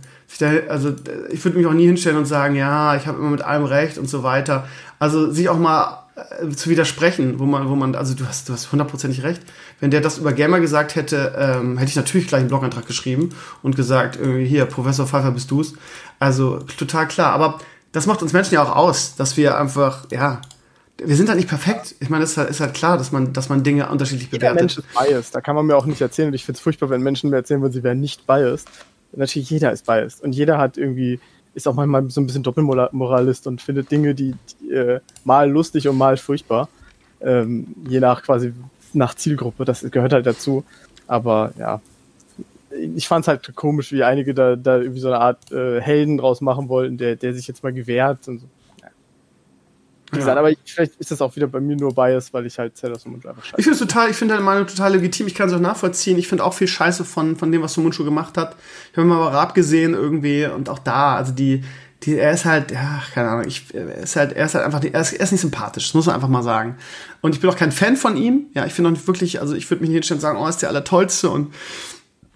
also 0.68 0.96
ich 1.30 1.44
würde 1.46 1.58
mich 1.58 1.68
auch 1.68 1.74
nie 1.74 1.86
hinstellen 1.86 2.18
und 2.18 2.26
sagen, 2.26 2.56
ja, 2.56 2.96
ich 2.96 3.06
habe 3.06 3.20
immer 3.20 3.30
mit 3.30 3.44
allem 3.44 3.66
recht 3.66 4.00
und 4.00 4.10
so 4.10 4.24
weiter. 4.24 4.68
Also 4.98 5.32
sich 5.32 5.48
auch 5.48 5.60
mal 5.60 6.03
äh, 6.16 6.50
zu 6.50 6.70
widersprechen, 6.70 7.40
wo 7.40 7.46
man, 7.46 7.70
wo 7.70 7.76
man, 7.76 7.96
also 7.96 8.14
du 8.14 8.28
hast, 8.28 8.50
du 8.50 8.54
hast 8.54 8.72
hundertprozentig 8.72 9.24
recht. 9.24 9.42
Wenn 9.80 9.92
der 9.92 10.02
das 10.02 10.18
über 10.18 10.34
Gamer 10.34 10.60
gesagt 10.60 10.96
hätte, 10.96 11.34
ähm, 11.38 11.78
hätte 11.78 11.90
ich 11.90 11.96
natürlich 11.96 12.28
gleich 12.28 12.42
einen 12.42 12.50
Blogantrag 12.50 12.86
geschrieben 12.86 13.30
und 13.62 13.76
gesagt, 13.76 14.18
irgendwie 14.18 14.46
hier, 14.46 14.66
Professor 14.66 15.08
Pfeiffer 15.08 15.32
bist 15.32 15.50
du's. 15.50 15.74
Also 16.20 16.60
total 16.60 17.08
klar. 17.08 17.34
Aber 17.34 17.60
das 17.92 18.06
macht 18.06 18.22
uns 18.22 18.34
Menschen 18.34 18.54
ja 18.56 18.64
auch 18.64 18.76
aus, 18.76 19.16
dass 19.16 19.38
wir 19.38 19.58
einfach, 19.58 20.06
ja, 20.12 20.42
wir 20.98 21.16
sind 21.16 21.30
halt 21.30 21.38
nicht 21.38 21.50
perfekt. 21.50 21.96
Ich 22.00 22.10
meine, 22.10 22.24
es 22.24 22.32
ist 22.32 22.38
halt, 22.38 22.50
ist 22.50 22.60
halt 22.60 22.74
klar, 22.74 22.98
dass 22.98 23.12
man, 23.12 23.34
dass 23.34 23.50
man 23.50 23.64
Dinge 23.64 23.90
unterschiedlich 23.90 24.32
Jeder 24.32 24.54
bewertet. 24.54 24.62
Mensch 24.62 24.78
ist 24.78 24.94
biased. 24.94 25.36
Da 25.36 25.42
kann 25.42 25.56
man 25.56 25.66
mir 25.66 25.76
auch 25.76 25.86
nicht 25.86 26.02
erzählen. 26.02 26.28
Und 26.28 26.34
ich 26.34 26.46
finde 26.46 26.58
es 26.58 26.62
furchtbar, 26.62 26.90
wenn 26.90 27.02
Menschen 27.02 27.30
mir 27.30 27.38
erzählen 27.38 27.62
würden, 27.62 27.74
sie 27.74 27.84
wären 27.84 28.00
nicht 28.00 28.28
biased. 28.28 28.68
Natürlich, 29.16 29.50
jeder 29.50 29.72
ist 29.72 29.86
biased. 29.86 30.22
Und 30.22 30.34
jeder 30.34 30.58
hat 30.58 30.78
irgendwie, 30.78 31.20
ist 31.54 31.68
auch 31.68 31.76
manchmal 31.76 32.10
so 32.10 32.22
ein 32.22 32.26
bisschen 32.26 32.44
Doppelmoralist 32.44 33.48
und 33.48 33.62
findet 33.62 33.92
Dinge, 33.92 34.16
die, 34.16 34.36
die 34.62 34.72
äh, 34.72 35.00
mal 35.24 35.50
lustig 35.50 35.88
und 35.88 35.98
mal 35.98 36.18
furchtbar. 36.18 36.70
Ähm, 37.22 37.68
je 37.88 38.00
nach 38.00 38.24
quasi, 38.24 38.54
nach 38.94 39.16
Zielgruppe. 39.16 39.66
Das 39.66 39.90
gehört 39.92 40.14
halt 40.14 40.26
dazu. 40.26 40.64
Aber 41.08 41.54
ja, 41.58 41.82
ich 42.96 43.08
fand 43.08 43.24
es 43.24 43.28
halt 43.28 43.56
komisch, 43.56 43.92
wie 43.92 44.04
einige 44.04 44.34
da, 44.34 44.56
da 44.56 44.78
irgendwie 44.78 45.00
so 45.00 45.08
eine 45.08 45.20
Art 45.20 45.52
äh, 45.52 45.80
Helden 45.80 46.18
draus 46.18 46.42
machen 46.42 46.70
wollten, 46.70 46.98
der, 46.98 47.16
der 47.16 47.34
sich 47.34 47.48
jetzt 47.48 47.64
mal 47.64 47.74
gewehrt 47.74 48.28
und 48.28 48.40
so. 48.40 48.48
Gesagt, 50.20 50.38
aber 50.38 50.52
vielleicht 50.66 50.96
ist 50.96 51.12
das 51.12 51.22
auch 51.22 51.36
wieder 51.36 51.48
bei 51.48 51.60
mir 51.60 51.76
nur 51.76 51.94
Bias, 51.94 52.34
weil 52.34 52.46
ich 52.46 52.58
halt 52.58 52.78
Sailor 52.78 52.98
Moon 53.06 53.22
einfach 53.26 53.44
scheiße 53.44 53.56
Ich 53.58 53.66
finde 53.66 53.80
total, 53.80 54.10
ich 54.10 54.16
finde 54.16 54.34
deine 54.34 54.46
Meinung 54.46 54.68
total 54.68 54.94
legitim. 54.94 55.28
Ich 55.28 55.36
kann 55.36 55.50
es 55.50 55.56
auch 55.56 55.60
nachvollziehen. 55.60 56.18
Ich 56.18 56.28
finde 56.28 56.44
auch 56.44 56.54
viel 56.54 56.68
Scheiße 56.68 57.06
von, 57.06 57.36
von 57.36 57.52
dem, 57.52 57.62
was 57.62 57.74
Sumunchu 57.74 58.04
gemacht 58.04 58.38
hat. 58.38 58.56
Ich 58.92 58.98
habe 58.98 59.08
mal 59.08 59.28
Rab 59.28 59.54
gesehen 59.56 59.94
irgendwie 59.94 60.46
und 60.46 60.70
auch 60.70 60.80
da, 60.80 61.16
also 61.16 61.32
die, 61.32 61.64
die, 62.04 62.18
er 62.18 62.32
ist 62.32 62.46
halt, 62.46 62.72
ja, 62.72 63.02
keine 63.14 63.30
Ahnung, 63.30 63.46
ich, 63.48 63.74
er 63.74 63.98
ist 63.98 64.16
halt, 64.16 64.34
er 64.34 64.46
ist 64.46 64.56
halt 64.56 64.66
einfach, 64.66 64.84
er 64.84 65.02
ist, 65.02 65.14
er 65.14 65.22
ist 65.22 65.32
nicht 65.32 65.42
sympathisch, 65.42 65.88
das 65.88 65.94
muss 65.94 66.06
man 66.06 66.16
einfach 66.16 66.28
mal 66.28 66.44
sagen. 66.44 66.78
Und 67.22 67.36
ich 67.36 67.42
bin 67.42 67.50
auch 67.50 67.56
kein 67.56 67.72
Fan 67.72 67.96
von 67.96 68.18
ihm. 68.18 68.48
Ja, 68.54 68.66
ich 68.66 68.74
finde 68.74 68.90
auch 68.90 68.94
nicht 68.94 69.08
wirklich, 69.08 69.40
also 69.40 69.56
ich 69.56 69.70
würde 69.70 69.82
mich 69.82 69.90
nicht 69.90 69.98
hinstellen 69.98 70.18
und 70.18 70.22
sagen, 70.22 70.40
oh, 70.40 70.48
ist 70.48 70.62
der 70.62 70.70
allertollste 70.70 71.30
und 71.30 71.54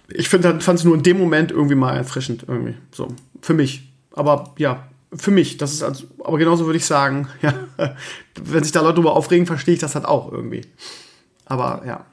ich 0.09 0.30
finde, 0.30 0.61
fand 0.61 0.80
es 0.80 0.86
nur 0.86 0.95
in 0.95 1.03
dem 1.03 1.17
Moment 1.17 1.51
irgendwie 1.51 1.75
mal 1.75 1.95
erfrischend, 1.95 2.45
irgendwie. 2.47 2.75
So, 2.91 3.09
für 3.41 3.53
mich. 3.53 3.91
Aber 4.13 4.53
ja, 4.57 4.88
für 5.18 5.32
mich, 5.32 5.57
das 5.57 5.74
ist 5.74 5.84
also, 5.84 6.05
aber 6.24 6.38
genauso 6.38 6.65
würde 6.65 6.78
ich 6.78 6.86
sagen, 6.86 7.28
ja, 7.41 7.53
wenn 8.36 8.63
sich 8.63 8.72
da 8.72 8.82
Leute 8.82 8.95
darüber 8.95 9.15
aufregen, 9.15 9.45
verstehe 9.45 9.74
ich 9.74 9.80
das 9.80 9.95
halt 9.95 10.05
auch 10.05 10.32
irgendwie. 10.32 10.61
Aber 11.45 11.84
ja. 11.86 12.05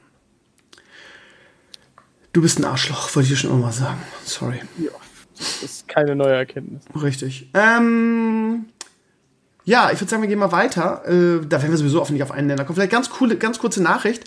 Du 2.33 2.43
bist 2.43 2.59
ein 2.59 2.65
Arschloch, 2.65 3.15
wollte 3.15 3.27
ich 3.27 3.35
dir 3.35 3.37
schon 3.37 3.51
immer 3.51 3.67
mal 3.67 3.73
sagen. 3.73 4.03
Sorry. 4.25 4.61
Ja, 4.79 4.91
das 5.39 5.63
ist 5.63 5.89
keine 5.89 6.17
neue 6.17 6.35
Erkenntnis. 6.35 6.83
Richtig. 7.01 7.49
Ähm, 7.55 8.67
ja, 9.67 9.91
ich 9.91 10.01
würde 10.01 10.11
sagen, 10.11 10.23
wir 10.23 10.29
gehen 10.29 10.39
mal 10.39 10.53
weiter. 10.53 11.03
Äh, 11.07 11.47
da 11.47 11.63
werden 11.63 11.71
wir 11.71 11.79
sowieso 11.79 12.05
nicht 12.11 12.23
auf 12.23 12.31
einen 12.31 12.49
Länder 12.49 12.65
kommen. 12.65 12.77
Vielleicht 12.77 12.93
ganz 12.93 13.09
coole, 13.09 13.37
ganz 13.37 13.59
kurze 13.59 13.83
Nachricht. 13.83 14.25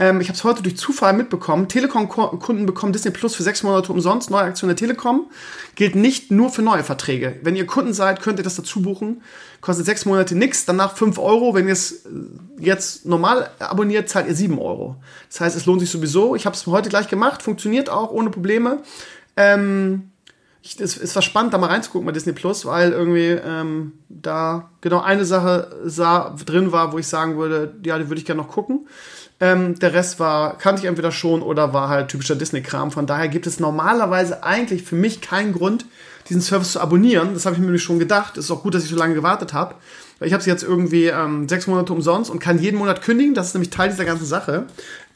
Ähm, 0.00 0.20
ich 0.20 0.26
habe 0.26 0.36
es 0.36 0.42
heute 0.42 0.64
durch 0.64 0.76
Zufall 0.76 1.12
mitbekommen. 1.12 1.68
Telekom-Kunden 1.68 2.66
bekommen 2.66 2.92
Disney 2.92 3.12
Plus 3.12 3.36
für 3.36 3.44
sechs 3.44 3.62
Monate 3.62 3.92
umsonst. 3.92 4.30
Neue 4.30 4.42
Aktion 4.42 4.66
der 4.66 4.76
Telekom. 4.76 5.30
Gilt 5.76 5.94
nicht 5.94 6.32
nur 6.32 6.50
für 6.50 6.62
neue 6.62 6.82
Verträge. 6.82 7.36
Wenn 7.42 7.54
ihr 7.54 7.66
Kunden 7.66 7.92
seid, 7.92 8.20
könnt 8.20 8.40
ihr 8.40 8.42
das 8.42 8.56
dazu 8.56 8.82
buchen. 8.82 9.22
Kostet 9.60 9.86
sechs 9.86 10.06
Monate 10.06 10.34
nichts, 10.34 10.64
danach 10.64 10.96
fünf 10.96 11.18
Euro. 11.18 11.54
Wenn 11.54 11.68
ihr 11.68 11.72
es 11.74 12.06
äh, 12.06 12.08
jetzt 12.58 13.06
normal 13.06 13.50
abonniert, 13.60 14.08
zahlt 14.08 14.26
ihr 14.26 14.34
sieben 14.34 14.58
Euro. 14.58 14.96
Das 15.28 15.40
heißt, 15.40 15.56
es 15.56 15.66
lohnt 15.66 15.80
sich 15.80 15.90
sowieso. 15.90 16.34
Ich 16.34 16.46
habe 16.46 16.56
es 16.56 16.66
heute 16.66 16.88
gleich 16.88 17.06
gemacht. 17.06 17.42
Funktioniert 17.42 17.90
auch 17.90 18.10
ohne 18.10 18.30
Probleme. 18.30 18.82
Ähm, 19.36 20.09
ich, 20.62 20.78
es, 20.78 20.96
es 20.96 21.14
war 21.14 21.22
spannend, 21.22 21.54
da 21.54 21.58
mal 21.58 21.68
reinzugucken 21.68 22.06
bei 22.06 22.12
Disney 22.12 22.32
Plus, 22.32 22.66
weil 22.66 22.92
irgendwie 22.92 23.30
ähm, 23.30 23.92
da 24.08 24.70
genau 24.80 25.00
eine 25.00 25.24
Sache 25.24 25.74
sah, 25.84 26.36
drin 26.44 26.72
war, 26.72 26.92
wo 26.92 26.98
ich 26.98 27.06
sagen 27.06 27.38
würde, 27.38 27.74
ja, 27.84 27.98
die 27.98 28.08
würde 28.08 28.20
ich 28.20 28.26
gerne 28.26 28.42
noch 28.42 28.48
gucken. 28.48 28.86
Ähm, 29.42 29.78
der 29.78 29.94
Rest 29.94 30.20
war, 30.20 30.58
kannte 30.58 30.82
ich 30.82 30.88
entweder 30.88 31.12
schon 31.12 31.40
oder 31.40 31.72
war 31.72 31.88
halt 31.88 32.08
typischer 32.08 32.36
Disney-Kram. 32.36 32.90
Von 32.90 33.06
daher 33.06 33.28
gibt 33.28 33.46
es 33.46 33.58
normalerweise 33.58 34.44
eigentlich 34.44 34.82
für 34.82 34.96
mich 34.96 35.22
keinen 35.22 35.54
Grund, 35.54 35.86
diesen 36.28 36.42
Service 36.42 36.72
zu 36.72 36.80
abonnieren. 36.80 37.32
Das 37.32 37.46
habe 37.46 37.54
ich 37.54 37.60
mir 37.60 37.66
nämlich 37.66 37.82
schon 37.82 37.98
gedacht. 37.98 38.36
Ist 38.36 38.50
auch 38.50 38.62
gut, 38.62 38.74
dass 38.74 38.84
ich 38.84 38.90
so 38.90 38.96
lange 38.96 39.14
gewartet 39.14 39.54
habe. 39.54 39.76
Weil 40.18 40.28
ich 40.28 40.34
habe 40.34 40.42
sie 40.42 40.50
jetzt 40.50 40.62
irgendwie 40.62 41.06
ähm, 41.06 41.48
sechs 41.48 41.66
Monate 41.66 41.94
umsonst 41.94 42.30
und 42.30 42.38
kann 42.38 42.58
jeden 42.58 42.76
Monat 42.76 43.00
kündigen. 43.00 43.32
Das 43.32 43.46
ist 43.46 43.54
nämlich 43.54 43.70
Teil 43.70 43.88
dieser 43.88 44.04
ganzen 44.04 44.26
Sache. 44.26 44.66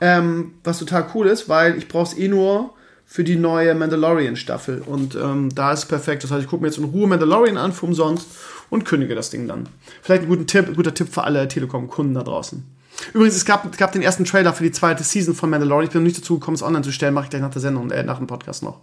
Ähm, 0.01 0.55
was 0.64 0.78
total 0.78 1.07
cool 1.14 1.26
ist, 1.26 1.51
weil 1.51 1.76
ich 1.76 1.88
brauche 1.88 2.11
es 2.11 2.18
eh 2.18 2.28
nur 2.28 2.72
für 3.07 3.25
die 3.25 3.37
neue 3.37 3.75
Mandalorian-Staffel. 3.75 4.83
Und 4.85 5.15
ähm, 5.15 5.55
da 5.55 5.73
ist 5.73 5.87
perfekt. 5.87 6.25
Das 6.25 6.31
heißt, 6.31 6.43
ich 6.43 6.49
gucke 6.49 6.63
mir 6.63 6.69
jetzt 6.69 6.79
in 6.79 6.85
Ruhe 6.85 7.07
Mandalorian 7.07 7.57
an 7.57 7.73
für 7.73 7.87
umsonst 7.87 8.27
und 8.71 8.85
kündige 8.85 9.15
das 9.15 9.31
Ding 9.31 9.47
dann. 9.47 9.69
Vielleicht 10.03 10.23
ein 10.23 10.29
guter 10.29 10.47
Tipp, 10.47 10.75
guter 10.75 10.95
Tipp 10.95 11.09
für 11.13 11.25
alle 11.25 11.47
Telekom-Kunden 11.47 12.15
da 12.15 12.23
draußen. 12.23 12.65
Übrigens, 13.13 13.37
es 13.37 13.45
gab, 13.45 13.71
es 13.71 13.77
gab 13.77 13.93
den 13.93 14.03
ersten 14.03 14.25
Trailer 14.25 14.53
für 14.53 14.65
die 14.65 14.73
zweite 14.73 15.03
Season 15.03 15.35
von 15.35 15.51
Mandalorian. 15.51 15.87
Ich 15.87 15.91
bin 15.91 16.03
noch 16.03 16.07
nicht 16.07 16.19
dazu 16.19 16.39
gekommen, 16.39 16.55
es 16.55 16.63
online 16.63 16.83
zu 16.83 16.93
stellen. 16.93 17.15
Mache 17.15 17.25
ich 17.25 17.31
gleich 17.31 17.43
nach 17.43 17.51
der 17.51 17.61
Sendung, 17.61 17.91
äh, 17.91 18.03
nach 18.03 18.19
dem 18.19 18.27
Podcast 18.27 18.63
noch. 18.63 18.81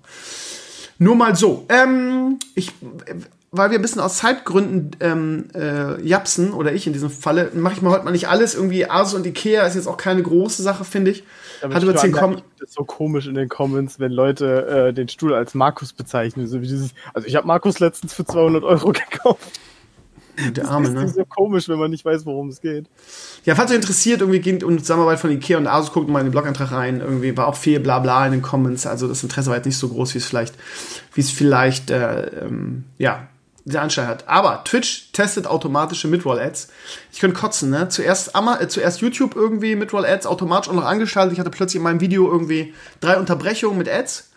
Nur 0.98 1.16
mal 1.16 1.36
so. 1.36 1.66
Ähm, 1.70 2.38
ich, 2.56 2.72
weil 3.54 3.70
wir 3.70 3.78
ein 3.78 3.82
bisschen 3.82 4.02
aus 4.02 4.18
Zeitgründen 4.18 4.92
ähm, 5.02 5.48
äh, 5.54 6.02
japsen, 6.02 6.54
oder 6.54 6.72
ich 6.72 6.88
in 6.88 6.94
diesem 6.94 7.10
Falle, 7.10 7.52
mache 7.54 7.74
ich 7.74 7.82
mal 7.82 7.92
heute 7.92 8.06
mal 8.06 8.12
nicht 8.12 8.30
alles. 8.30 8.56
Irgendwie 8.56 8.90
Asus 8.90 9.14
und 9.14 9.26
Ikea 9.26 9.68
ist 9.68 9.76
jetzt 9.76 9.88
auch 9.88 9.98
keine 9.98 10.24
große 10.24 10.64
Sache, 10.64 10.86
finde 10.86 11.12
ich. 11.12 11.24
Aber 11.62 11.76
Hat 11.76 11.84
über 11.84 11.96
10 11.96 12.14
Kommen. 12.14 12.42
Das 12.60 12.70
ist 12.70 12.76
so 12.76 12.86
komisch 12.86 13.28
in 13.28 13.36
den 13.36 13.50
Comments, 13.50 14.00
wenn 14.00 14.14
Leute 14.14 14.88
äh, 14.90 14.94
den 14.94 15.10
Stuhl 15.10 15.34
als 15.34 15.54
Markus 15.54 15.92
bezeichnen. 15.92 16.48
So 16.48 16.62
wie 16.62 16.68
dieses, 16.68 16.92
also 17.14 17.28
ich 17.28 17.36
habe 17.36 17.46
Markus 17.46 17.80
letztens 17.80 18.14
für 18.14 18.24
200 18.24 18.64
Euro 18.64 18.94
gekauft. 18.94 19.60
Der 20.56 20.70
Arme, 20.70 20.90
das 20.94 21.10
ist 21.12 21.18
ne? 21.18 21.24
so 21.24 21.26
komisch, 21.26 21.68
wenn 21.68 21.78
man 21.78 21.92
nicht 21.92 22.06
weiß, 22.06 22.26
worum 22.26 22.48
es 22.48 22.62
geht. 22.62 22.86
Ja, 23.44 23.54
falls 23.56 23.70
euch 23.70 23.76
interessiert, 23.76 24.22
irgendwie 24.22 24.40
geht 24.40 24.64
um 24.64 24.78
die 24.78 24.82
Zusammenarbeit 24.82 25.20
von 25.20 25.30
Ikea 25.30 25.58
und 25.58 25.68
Asus, 25.68 25.92
guckt 25.92 26.08
mal 26.08 26.20
in 26.20 26.28
den 26.28 26.32
Blogantrag 26.32 26.72
rein. 26.72 27.02
Irgendwie 27.02 27.36
war 27.36 27.48
auch 27.48 27.56
viel 27.56 27.82
Blabla 27.82 28.26
in 28.28 28.32
den 28.32 28.42
Comments. 28.42 28.88
Also 28.88 29.10
das 29.10 29.24
Interesse 29.24 29.50
war 29.50 29.58
jetzt 29.58 29.66
nicht 29.66 29.78
so 29.78 29.90
groß, 29.90 30.14
wie 30.14 30.20
es 30.20 30.26
vielleicht, 30.26 30.56
wie 31.14 31.22
es 31.22 31.32
vielleicht, 31.32 31.92
äh, 31.92 32.46
ähm, 32.46 32.86
ja, 32.98 33.28
der 33.66 33.82
Anschein 33.82 34.08
hat. 34.08 34.28
Aber 34.28 34.64
Twitch 34.64 35.12
testet 35.12 35.48
automatische 35.48 36.08
Midroll-Ads. 36.08 36.70
Ich 37.12 37.20
könnte 37.20 37.40
kotzen, 37.40 37.70
ne? 37.70 37.90
Zuerst, 37.90 38.36
Ama 38.36 38.60
äh, 38.60 38.68
zuerst 38.68 39.02
YouTube 39.02 39.36
irgendwie 39.36 39.76
Midroll-Ads 39.76 40.26
automatisch 40.26 40.70
auch 40.70 40.76
noch 40.76 40.86
angeschaltet. 40.86 41.34
Ich 41.34 41.40
hatte 41.40 41.50
plötzlich 41.50 41.78
in 41.78 41.84
meinem 41.84 42.02
Video 42.02 42.32
irgendwie 42.32 42.74
drei 43.00 43.18
Unterbrechungen 43.18 43.78
mit 43.78 43.90
Ads. 43.90 44.30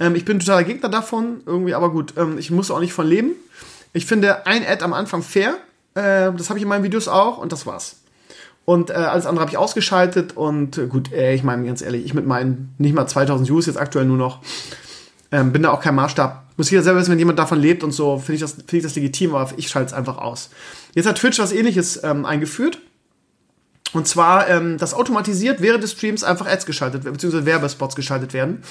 Ähm, 0.00 0.14
ich 0.14 0.24
bin 0.24 0.38
totaler 0.38 0.64
Gegner 0.64 0.88
davon, 0.88 1.40
irgendwie, 1.46 1.74
aber 1.74 1.90
gut, 1.90 2.14
ähm, 2.16 2.38
ich 2.38 2.50
muss 2.50 2.70
auch 2.70 2.80
nicht 2.80 2.92
von 2.92 3.06
leben. 3.06 3.32
Ich 3.92 4.06
finde 4.06 4.46
ein 4.46 4.66
Ad 4.66 4.84
am 4.84 4.92
Anfang 4.92 5.22
fair. 5.22 5.54
Äh, 5.94 6.32
das 6.32 6.50
habe 6.50 6.58
ich 6.58 6.62
in 6.62 6.68
meinen 6.68 6.84
Videos 6.84 7.08
auch 7.08 7.38
und 7.38 7.52
das 7.52 7.66
war's. 7.66 7.96
Und 8.64 8.90
äh, 8.90 8.94
alles 8.94 9.24
andere 9.24 9.40
habe 9.40 9.50
ich 9.50 9.56
ausgeschaltet 9.56 10.36
und 10.36 10.76
äh, 10.76 10.86
gut, 10.88 11.10
äh, 11.10 11.32
ich 11.32 11.42
meine 11.42 11.64
ganz 11.64 11.80
ehrlich, 11.80 12.04
ich 12.04 12.12
mit 12.12 12.26
meinen 12.26 12.74
nicht 12.76 12.94
mal 12.94 13.06
2000 13.06 13.48
Views 13.48 13.64
jetzt 13.64 13.78
aktuell 13.78 14.04
nur 14.04 14.18
noch, 14.18 14.40
ähm, 15.32 15.52
bin 15.52 15.62
da 15.62 15.70
auch 15.70 15.80
kein 15.80 15.94
Maßstab. 15.94 16.44
Muss 16.58 16.70
jeder 16.70 16.82
selber 16.82 17.00
wissen, 17.00 17.12
wenn 17.12 17.18
jemand 17.20 17.38
davon 17.38 17.60
lebt 17.60 17.84
und 17.84 17.92
so, 17.92 18.18
finde 18.18 18.34
ich, 18.34 18.40
das, 18.40 18.52
find 18.52 18.72
ich 18.74 18.82
das 18.82 18.96
legitim, 18.96 19.34
aber 19.34 19.50
ich 19.56 19.68
schalte 19.68 19.86
es 19.86 19.92
einfach 19.94 20.18
aus. 20.18 20.50
Jetzt 20.92 21.06
hat 21.06 21.16
Twitch 21.16 21.38
was 21.38 21.52
ähnliches 21.52 22.02
ähm, 22.02 22.26
eingeführt. 22.26 22.80
Und 23.92 24.06
zwar, 24.06 24.48
ähm, 24.48 24.76
dass 24.76 24.92
automatisiert 24.92 25.62
während 25.62 25.82
des 25.82 25.92
Streams 25.92 26.24
einfach 26.24 26.46
Ads 26.46 26.66
geschaltet 26.66 27.04
werden, 27.04 27.14
beziehungsweise 27.14 27.46
Werbespots 27.46 27.96
geschaltet 27.96 28.34
werden. 28.34 28.62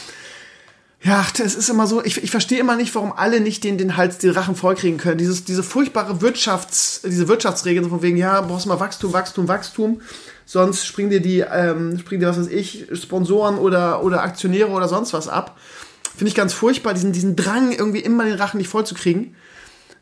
Ja, 1.01 1.25
das 1.37 1.55
ist 1.55 1.69
immer 1.69 1.87
so, 1.87 2.03
ich, 2.03 2.21
ich 2.23 2.29
verstehe 2.29 2.59
immer 2.59 2.75
nicht, 2.75 2.93
warum 2.93 3.13
alle 3.13 3.39
nicht 3.39 3.63
den, 3.63 3.77
den 3.77 3.97
Hals, 3.97 4.17
die 4.17 4.29
Rachen 4.29 4.55
vollkriegen 4.55 4.97
können. 4.97 5.17
Dieses, 5.17 5.45
diese 5.45 5.63
furchtbare 5.63 6.21
Wirtschafts-, 6.21 7.07
diese 7.07 7.27
Wirtschaftsregeln, 7.27 7.89
von 7.89 8.01
wegen, 8.01 8.17
ja, 8.17 8.41
brauchst 8.41 8.65
du 8.65 8.69
mal 8.69 8.79
Wachstum, 8.79 9.13
Wachstum, 9.13 9.47
Wachstum. 9.47 10.01
Sonst 10.45 10.85
springen 10.85 11.09
dir 11.09 11.21
die, 11.21 11.39
ähm, 11.39 11.97
springen 11.99 12.19
dir, 12.21 12.27
was 12.27 12.39
weiß 12.39 12.47
ich, 12.47 12.87
Sponsoren 12.93 13.57
oder, 13.57 14.03
oder 14.03 14.23
Aktionäre 14.23 14.69
oder 14.69 14.87
sonst 14.87 15.13
was 15.13 15.27
ab. 15.27 15.57
Finde 16.17 16.29
ich 16.29 16.35
ganz 16.35 16.53
furchtbar, 16.53 16.93
diesen, 16.93 17.11
diesen 17.11 17.35
Drang, 17.35 17.71
irgendwie 17.71 17.99
immer 17.99 18.25
den 18.25 18.33
Rachen 18.33 18.57
nicht 18.57 18.69
vollzukriegen. 18.69 19.35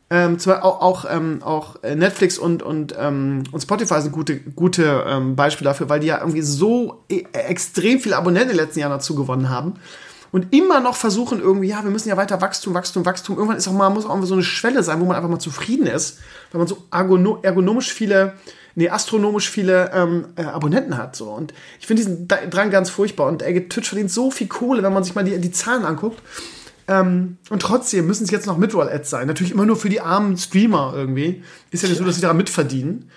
Ähm, 0.09 0.39
zwar 0.39 0.63
auch, 0.63 0.82
auch, 0.82 1.05
ähm, 1.09 1.41
auch 1.43 1.82
Netflix 1.82 2.38
und, 2.38 2.63
und, 2.63 2.95
ähm, 2.97 3.43
und 3.51 3.61
Spotify 3.61 4.01
sind 4.01 4.11
gute, 4.11 4.38
gute 4.38 5.03
ähm, 5.07 5.36
Beispiele 5.36 5.70
dafür, 5.70 5.89
weil 5.89 5.99
die 5.99 6.07
ja 6.07 6.20
irgendwie 6.20 6.43
so 6.43 7.03
e 7.09 7.24
extrem 7.34 7.99
viele 7.99 8.16
Abonnenten 8.16 8.51
in 8.51 8.57
den 8.57 8.66
letzten 8.66 8.80
Jahren 8.80 8.91
dazu 8.91 9.16
gewonnen 9.16 9.49
haben 9.49 9.74
und 10.32 10.53
immer 10.53 10.80
noch 10.80 10.95
versuchen 10.95 11.39
irgendwie, 11.41 11.70
ja, 11.70 11.84
wir 11.84 11.91
müssen 11.91 12.09
ja 12.09 12.18
weiter 12.18 12.41
Wachstum, 12.41 12.74
Wachstum, 12.74 13.05
Wachstum. 13.05 13.36
Irgendwann 13.36 13.57
ist 13.57 13.68
auch 13.68 13.74
mal, 13.74 13.89
muss 13.89 14.05
auch 14.05 14.22
so 14.24 14.34
eine 14.34 14.43
Schwelle 14.43 14.84
sein, 14.84 14.99
wo 14.99 15.05
man 15.05 15.16
einfach 15.16 15.30
mal 15.30 15.39
zufrieden 15.39 15.88
ist, 15.88 16.20
weil 16.51 16.59
man 16.59 16.68
so 16.68 16.84
ergonomisch 16.91 17.93
viele, 17.93 18.34
nee, 18.76 18.89
astronomisch 18.89 19.49
viele 19.49 19.91
ähm, 19.93 20.28
äh, 20.36 20.43
Abonnenten 20.43 20.97
hat. 20.97 21.15
So. 21.15 21.32
Und 21.32 21.53
ich 21.80 21.88
finde 21.88 22.03
diesen 22.03 22.28
Drang 22.28 22.69
ganz 22.69 22.89
furchtbar. 22.89 23.28
Und 23.28 23.41
äh, 23.41 23.67
Twitch 23.67 23.89
verdient 23.89 24.11
so 24.11 24.32
viel 24.32 24.47
Kohle, 24.47 24.84
wenn 24.84 24.93
man 24.93 25.03
sich 25.03 25.15
mal 25.15 25.23
die, 25.23 25.39
die 25.39 25.51
Zahlen 25.51 25.86
anguckt. 25.86 26.21
Ähm, 26.88 27.38
und 27.49 27.61
trotzdem 27.61 28.05
müssen 28.05 28.26
es 28.26 28.32
jetzt 28.32 28.45
noch 28.45 28.57
Midroll-Ads 28.57 29.09
sein. 29.09 29.28
Natürlich 29.28 29.53
immer 29.53 29.65
nur 29.65 29.78
für 29.78 29.89
die 29.89 30.01
armen 30.01 30.38
Streamer 30.38 30.93
irgendwie. 30.95 31.43
Ist 31.71 31.84
ja 31.84 31.89
nicht 31.89 31.97
so, 31.97 32.03
dass 32.03 32.15
sie 32.15 32.21
daran 32.21 32.38
mitverdienen. 32.38 33.09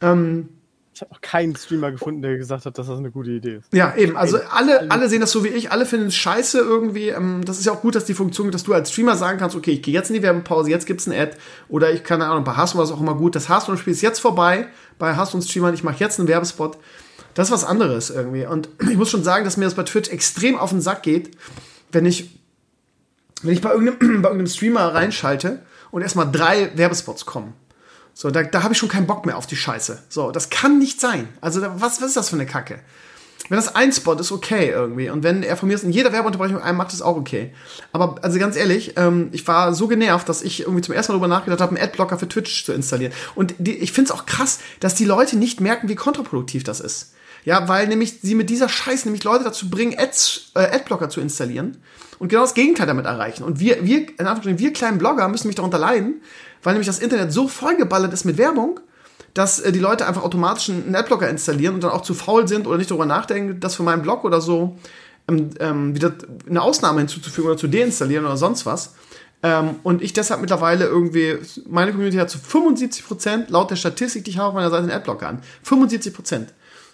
Ähm, 0.00 0.48
ich 0.96 1.02
habe 1.02 1.12
noch 1.12 1.20
keinen 1.20 1.54
Streamer 1.54 1.92
gefunden, 1.92 2.22
der 2.22 2.38
gesagt 2.38 2.64
hat, 2.64 2.78
dass 2.78 2.86
das 2.86 2.98
eine 2.98 3.10
gute 3.10 3.30
Idee 3.30 3.56
ist. 3.56 3.70
Ja, 3.70 3.94
eben. 3.96 4.16
Also 4.16 4.38
alle, 4.50 4.90
alle 4.90 5.10
sehen 5.10 5.20
das 5.20 5.30
so 5.30 5.44
wie 5.44 5.48
ich. 5.48 5.70
Alle 5.70 5.84
finden 5.84 6.06
es 6.06 6.16
scheiße 6.16 6.58
irgendwie. 6.58 7.10
Ähm, 7.10 7.42
das 7.44 7.58
ist 7.58 7.66
ja 7.66 7.72
auch 7.72 7.82
gut, 7.82 7.94
dass 7.94 8.06
die 8.06 8.14
Funktion, 8.14 8.50
dass 8.50 8.62
du 8.62 8.72
als 8.72 8.90
Streamer 8.90 9.14
sagen 9.14 9.38
kannst, 9.38 9.54
okay, 9.56 9.72
ich 9.72 9.82
gehe 9.82 9.92
jetzt 9.92 10.08
in 10.08 10.14
die 10.14 10.22
Werbepause, 10.22 10.70
jetzt 10.70 10.86
gibt's 10.86 11.06
ein 11.06 11.12
Ad. 11.12 11.36
Oder 11.68 11.92
ich 11.92 12.02
kann 12.02 12.22
Ahnung, 12.22 12.44
bei 12.44 12.56
Hearthstone 12.56 12.78
war 12.78 12.84
es 12.86 12.92
auch 12.96 13.00
immer 13.02 13.14
gut. 13.14 13.34
Das 13.34 13.50
Hearthstone-Spiel 13.50 13.92
ist 13.92 14.00
jetzt 14.00 14.20
vorbei. 14.20 14.68
Bei 14.98 15.14
Hearthstone-Streamern, 15.14 15.74
ich 15.74 15.84
mache 15.84 15.96
jetzt 15.98 16.18
einen 16.18 16.28
Werbespot. 16.28 16.78
Das 17.34 17.48
ist 17.48 17.52
was 17.52 17.64
anderes 17.64 18.08
irgendwie. 18.08 18.46
Und 18.46 18.70
ich 18.90 18.96
muss 18.96 19.10
schon 19.10 19.22
sagen, 19.22 19.44
dass 19.44 19.58
mir 19.58 19.66
das 19.66 19.74
bei 19.74 19.82
Twitch 19.82 20.08
extrem 20.08 20.56
auf 20.56 20.70
den 20.70 20.80
Sack 20.80 21.02
geht, 21.02 21.36
wenn 21.92 22.06
ich, 22.06 22.40
wenn 23.42 23.52
ich 23.52 23.60
bei 23.60 23.70
irgendeinem, 23.70 23.98
bei 24.22 24.30
irgendeinem 24.30 24.46
Streamer 24.46 24.94
reinschalte 24.94 25.60
und 25.90 26.00
erstmal 26.00 26.32
drei 26.32 26.70
Werbespots 26.74 27.26
kommen. 27.26 27.52
So, 28.18 28.30
da, 28.30 28.42
da 28.42 28.62
habe 28.62 28.72
ich 28.72 28.78
schon 28.78 28.88
keinen 28.88 29.06
Bock 29.06 29.26
mehr 29.26 29.36
auf 29.36 29.46
die 29.46 29.56
Scheiße. 29.56 30.02
So, 30.08 30.30
das 30.30 30.48
kann 30.48 30.78
nicht 30.78 31.02
sein. 31.02 31.28
Also, 31.42 31.60
was, 31.60 32.00
was 32.00 32.08
ist 32.08 32.16
das 32.16 32.30
für 32.30 32.36
eine 32.36 32.46
Kacke? 32.46 32.80
Wenn 33.50 33.56
das 33.56 33.74
ein 33.74 33.92
Spot 33.92 34.14
ist, 34.14 34.32
okay 34.32 34.70
irgendwie. 34.70 35.10
Und 35.10 35.22
wenn 35.22 35.42
er 35.42 35.58
von 35.58 35.68
mir 35.68 35.74
ist 35.74 35.84
in 35.84 35.92
jeder 35.92 36.12
Werbeunterbrechung 36.12 36.58
einen 36.58 36.78
macht, 36.78 36.94
ist 36.94 37.02
auch 37.02 37.18
okay. 37.18 37.52
Aber 37.92 38.16
also 38.22 38.38
ganz 38.38 38.56
ehrlich, 38.56 38.94
ähm, 38.96 39.28
ich 39.32 39.46
war 39.46 39.74
so 39.74 39.86
genervt, 39.86 40.30
dass 40.30 40.40
ich 40.40 40.60
irgendwie 40.60 40.80
zum 40.80 40.94
ersten 40.94 41.12
Mal 41.12 41.18
darüber 41.18 41.28
nachgedacht 41.28 41.60
habe, 41.60 41.76
einen 41.76 41.84
Adblocker 41.84 42.18
für 42.18 42.26
Twitch 42.26 42.64
zu 42.64 42.72
installieren. 42.72 43.12
Und 43.34 43.54
die, 43.58 43.76
ich 43.76 43.92
finde 43.92 44.10
es 44.10 44.18
auch 44.18 44.24
krass, 44.24 44.60
dass 44.80 44.94
die 44.94 45.04
Leute 45.04 45.36
nicht 45.36 45.60
merken, 45.60 45.90
wie 45.90 45.94
kontraproduktiv 45.94 46.64
das 46.64 46.80
ist. 46.80 47.12
Ja, 47.44 47.68
weil 47.68 47.86
nämlich 47.86 48.20
sie 48.22 48.34
mit 48.34 48.48
dieser 48.48 48.70
Scheiße 48.70 49.06
nämlich 49.06 49.24
Leute 49.24 49.44
dazu 49.44 49.68
bringen, 49.68 49.94
Ads, 49.96 50.52
äh, 50.54 50.60
Adblocker 50.60 51.10
zu 51.10 51.20
installieren 51.20 51.76
und 52.18 52.28
genau 52.28 52.42
das 52.42 52.54
Gegenteil 52.54 52.86
damit 52.86 53.04
erreichen. 53.04 53.44
Und 53.44 53.60
wir, 53.60 53.84
wir, 53.84 53.98
in 53.98 54.26
Anführungszeichen, 54.26 54.58
wir 54.58 54.72
kleinen 54.72 54.98
Blogger 54.98 55.28
müssen 55.28 55.46
mich 55.46 55.54
darunter 55.54 55.78
leiden, 55.78 56.22
weil 56.66 56.72
nämlich 56.72 56.88
das 56.88 56.98
Internet 56.98 57.32
so 57.32 57.46
vollgeballert 57.46 58.12
ist 58.12 58.24
mit 58.24 58.38
Werbung, 58.38 58.80
dass 59.34 59.60
äh, 59.60 59.70
die 59.70 59.78
Leute 59.78 60.04
einfach 60.04 60.24
automatisch 60.24 60.68
einen 60.68 60.96
Adblocker 60.96 61.30
installieren 61.30 61.76
und 61.76 61.84
dann 61.84 61.92
auch 61.92 62.02
zu 62.02 62.12
faul 62.12 62.48
sind 62.48 62.66
oder 62.66 62.76
nicht 62.76 62.90
darüber 62.90 63.06
nachdenken, 63.06 63.60
das 63.60 63.76
für 63.76 63.84
meinen 63.84 64.02
Blog 64.02 64.24
oder 64.24 64.40
so 64.40 64.76
ähm, 65.28 65.50
ähm, 65.60 65.94
wieder 65.94 66.12
eine 66.50 66.60
Ausnahme 66.60 66.98
hinzuzufügen 66.98 67.50
oder 67.50 67.56
zu 67.56 67.68
deinstallieren 67.68 68.24
oder 68.24 68.36
sonst 68.36 68.66
was. 68.66 68.94
Ähm, 69.44 69.76
und 69.84 70.02
ich 70.02 70.12
deshalb 70.12 70.40
mittlerweile 70.40 70.86
irgendwie, 70.86 71.38
meine 71.68 71.92
Community 71.92 72.16
hat 72.16 72.30
zu 72.30 72.38
75% 72.38 73.44
laut 73.46 73.70
der 73.70 73.76
Statistik, 73.76 74.24
die 74.24 74.32
ich 74.32 74.38
habe 74.38 74.48
auf 74.48 74.54
meiner 74.54 74.70
Seite, 74.70 74.82
einen 74.82 74.92
Adblocker 74.92 75.28
an. 75.28 75.42
75%. 75.64 76.46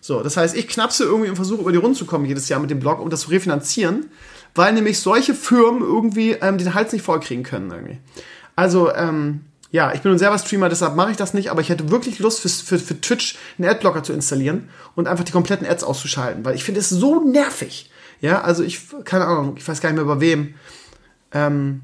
So, 0.02 0.22
das 0.22 0.36
heißt, 0.36 0.54
ich 0.54 0.68
knapse 0.68 1.04
irgendwie 1.04 1.30
und 1.30 1.36
versuche 1.36 1.62
über 1.62 1.72
die 1.72 1.78
Runde 1.78 1.96
zu 1.96 2.04
kommen 2.04 2.26
jedes 2.26 2.46
Jahr 2.50 2.60
mit 2.60 2.68
dem 2.68 2.78
Blog, 2.78 3.00
um 3.00 3.08
das 3.08 3.22
zu 3.22 3.30
refinanzieren, 3.30 4.10
weil 4.54 4.74
nämlich 4.74 5.00
solche 5.00 5.32
Firmen 5.32 5.80
irgendwie 5.80 6.32
ähm, 6.32 6.58
den 6.58 6.74
Hals 6.74 6.92
nicht 6.92 7.06
vollkriegen 7.06 7.42
können 7.42 7.70
irgendwie. 7.70 8.00
Also, 8.54 8.92
ähm, 8.92 9.46
ja, 9.72 9.92
ich 9.94 10.02
bin 10.02 10.12
ein 10.12 10.18
selber 10.18 10.38
Streamer, 10.38 10.68
deshalb 10.68 10.94
mache 10.96 11.10
ich 11.10 11.16
das 11.16 11.32
nicht, 11.32 11.50
aber 11.50 11.62
ich 11.62 11.70
hätte 11.70 11.90
wirklich 11.90 12.18
Lust 12.18 12.40
für, 12.40 12.50
für, 12.50 12.78
für 12.78 13.00
Twitch 13.00 13.38
einen 13.58 13.68
Adblocker 13.68 14.02
zu 14.02 14.12
installieren 14.12 14.68
und 14.94 15.08
einfach 15.08 15.24
die 15.24 15.32
kompletten 15.32 15.66
Ads 15.66 15.82
auszuschalten, 15.82 16.44
weil 16.44 16.54
ich 16.54 16.62
finde 16.62 16.80
es 16.80 16.90
so 16.90 17.24
nervig. 17.24 17.90
Ja, 18.20 18.42
also 18.42 18.62
ich, 18.62 18.82
keine 19.04 19.26
Ahnung, 19.26 19.54
ich 19.56 19.66
weiß 19.66 19.80
gar 19.80 19.88
nicht 19.88 19.96
mehr 19.96 20.04
über 20.04 20.20
wem. 20.20 20.54
Ähm, 21.32 21.80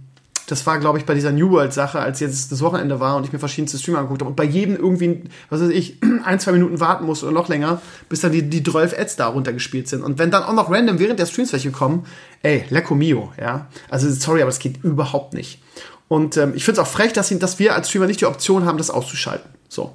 das 0.46 0.66
war, 0.66 0.78
glaube 0.78 0.98
ich, 0.98 1.04
bei 1.04 1.14
dieser 1.14 1.32
New 1.32 1.50
World-Sache, 1.50 1.98
als 1.98 2.20
jetzt 2.20 2.52
das 2.52 2.60
Wochenende 2.60 3.00
war 3.00 3.16
und 3.16 3.24
ich 3.24 3.32
mir 3.32 3.38
verschiedenste 3.38 3.78
Streamer 3.78 3.98
angeguckt 3.98 4.20
habe 4.20 4.30
und 4.30 4.36
bei 4.36 4.44
jedem 4.44 4.76
irgendwie, 4.76 5.24
was 5.48 5.62
weiß 5.62 5.70
ich, 5.70 5.98
ein, 6.24 6.40
zwei 6.40 6.52
Minuten 6.52 6.80
warten 6.80 7.06
muss 7.06 7.22
oder 7.22 7.32
noch 7.32 7.48
länger, 7.48 7.80
bis 8.10 8.20
dann 8.20 8.32
die, 8.32 8.42
die 8.42 8.62
12 8.62 8.98
Ads 8.98 9.16
da 9.16 9.28
runtergespielt 9.28 9.88
sind. 9.88 10.02
Und 10.02 10.18
wenn 10.18 10.30
dann 10.30 10.42
auch 10.42 10.52
noch 10.52 10.70
random 10.70 10.98
während 10.98 11.18
der 11.18 11.26
Streams 11.26 11.54
welche 11.54 11.70
kommen, 11.70 12.04
ey, 12.42 12.64
lecco 12.68 12.94
mio, 12.94 13.32
ja. 13.40 13.68
Also, 13.88 14.10
sorry, 14.10 14.42
aber 14.42 14.50
es 14.50 14.58
geht 14.58 14.84
überhaupt 14.84 15.32
nicht. 15.32 15.62
Und 16.08 16.36
ähm, 16.36 16.54
ich 16.54 16.64
finde 16.64 16.80
es 16.80 16.86
auch 16.86 16.90
frech, 16.90 17.12
dass, 17.12 17.28
dass 17.28 17.58
wir 17.58 17.74
als 17.74 17.88
Streamer 17.88 18.06
nicht 18.06 18.20
die 18.20 18.26
Option 18.26 18.64
haben, 18.64 18.78
das 18.78 18.90
auszuschalten. 18.90 19.50
So. 19.68 19.92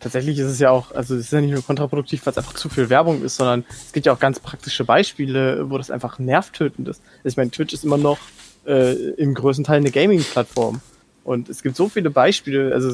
Tatsächlich 0.00 0.38
ist 0.38 0.46
es 0.46 0.58
ja 0.58 0.70
auch, 0.70 0.92
also 0.92 1.14
es 1.14 1.26
ist 1.26 1.32
ja 1.32 1.42
nicht 1.42 1.52
nur 1.52 1.62
kontraproduktiv, 1.62 2.24
weil 2.24 2.30
es 2.30 2.38
einfach 2.38 2.54
zu 2.54 2.70
viel 2.70 2.88
Werbung 2.88 3.22
ist, 3.22 3.36
sondern 3.36 3.66
es 3.68 3.92
gibt 3.92 4.06
ja 4.06 4.14
auch 4.14 4.18
ganz 4.18 4.40
praktische 4.40 4.84
Beispiele, 4.84 5.68
wo 5.68 5.76
das 5.76 5.90
einfach 5.90 6.18
nervtötend 6.18 6.88
ist. 6.88 7.02
Ich 7.22 7.36
meine, 7.36 7.50
Twitch 7.50 7.74
ist 7.74 7.84
immer 7.84 7.98
noch 7.98 8.18
äh, 8.66 8.94
im 8.94 9.34
größten 9.34 9.64
Teil 9.64 9.76
eine 9.76 9.90
Gaming-Plattform. 9.90 10.80
Und 11.22 11.50
es 11.50 11.62
gibt 11.62 11.76
so 11.76 11.90
viele 11.90 12.08
Beispiele, 12.08 12.72
also 12.72 12.88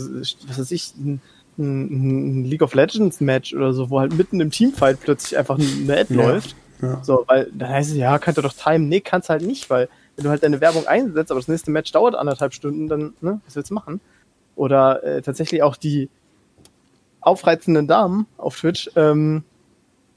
was 0.48 0.58
weiß 0.58 0.70
ich, 0.72 0.94
ein, 0.96 1.20
ein, 1.58 2.44
League 2.44 2.62
of 2.62 2.74
Legends 2.74 3.20
Match 3.20 3.54
oder 3.54 3.72
so, 3.72 3.88
wo 3.88 4.00
halt 4.00 4.12
mitten 4.14 4.40
im 4.40 4.50
Teamfight 4.50 5.00
plötzlich 5.00 5.38
einfach 5.38 5.60
eine 5.60 5.96
Ad 5.96 6.12
ja, 6.12 6.20
läuft. 6.20 6.56
Ja. 6.82 7.04
So, 7.04 7.22
weil 7.28 7.48
dann 7.54 7.68
heißt 7.68 7.90
es, 7.90 7.96
ja, 7.96 8.18
kannst 8.18 8.38
du 8.38 8.42
doch 8.42 8.52
timen. 8.52 8.88
Nee, 8.88 9.00
kannst 9.00 9.28
halt 9.28 9.42
nicht, 9.42 9.70
weil 9.70 9.88
wenn 10.16 10.24
du 10.24 10.30
halt 10.30 10.42
deine 10.42 10.60
Werbung 10.60 10.86
einsetzt, 10.86 11.30
aber 11.30 11.40
das 11.40 11.48
nächste 11.48 11.70
Match 11.70 11.92
dauert 11.92 12.14
anderthalb 12.14 12.54
Stunden, 12.54 12.88
dann, 12.88 13.14
ne, 13.20 13.40
was 13.44 13.56
willst 13.56 13.70
du 13.70 13.74
machen? 13.74 14.00
Oder 14.54 15.04
äh, 15.04 15.22
tatsächlich 15.22 15.62
auch 15.62 15.76
die 15.76 16.08
aufreizenden 17.20 17.86
Damen 17.86 18.26
auf 18.38 18.56
Twitch, 18.56 18.90
ähm, 18.96 19.44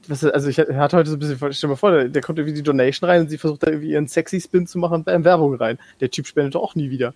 was, 0.08 0.24
also 0.24 0.48
ich 0.48 0.58
hatte 0.58 0.96
heute 0.96 1.10
so 1.10 1.16
ein 1.16 1.18
bisschen, 1.18 1.52
stell 1.52 1.68
mal 1.68 1.76
vor, 1.76 1.90
der, 1.90 2.08
der 2.08 2.22
kommt 2.22 2.38
irgendwie 2.38 2.54
die 2.54 2.62
Donation 2.62 3.08
rein 3.08 3.22
und 3.22 3.30
sie 3.30 3.38
versucht 3.38 3.62
da 3.62 3.70
irgendwie 3.70 3.90
ihren 3.90 4.08
sexy 4.08 4.40
Spin 4.40 4.66
zu 4.66 4.78
machen 4.78 5.04
bei 5.04 5.22
Werbung 5.24 5.54
rein. 5.56 5.78
Der 6.00 6.10
Typ 6.10 6.26
spendet 6.26 6.56
auch 6.56 6.74
nie 6.74 6.90
wieder. 6.90 7.12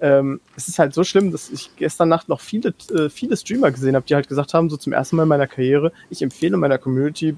Ähm, 0.00 0.40
es 0.56 0.68
ist 0.68 0.78
halt 0.78 0.94
so 0.94 1.04
schlimm, 1.04 1.32
dass 1.32 1.50
ich 1.50 1.70
gestern 1.76 2.08
Nacht 2.08 2.28
noch 2.28 2.40
viele, 2.40 2.72
äh, 2.94 3.10
viele 3.10 3.36
Streamer 3.36 3.70
gesehen 3.70 3.96
habe, 3.96 4.06
die 4.06 4.14
halt 4.14 4.28
gesagt 4.28 4.54
haben, 4.54 4.70
so 4.70 4.76
zum 4.76 4.92
ersten 4.92 5.16
Mal 5.16 5.24
in 5.24 5.28
meiner 5.28 5.46
Karriere, 5.46 5.92
ich 6.08 6.22
empfehle 6.22 6.56
meiner 6.56 6.78
Community, 6.78 7.36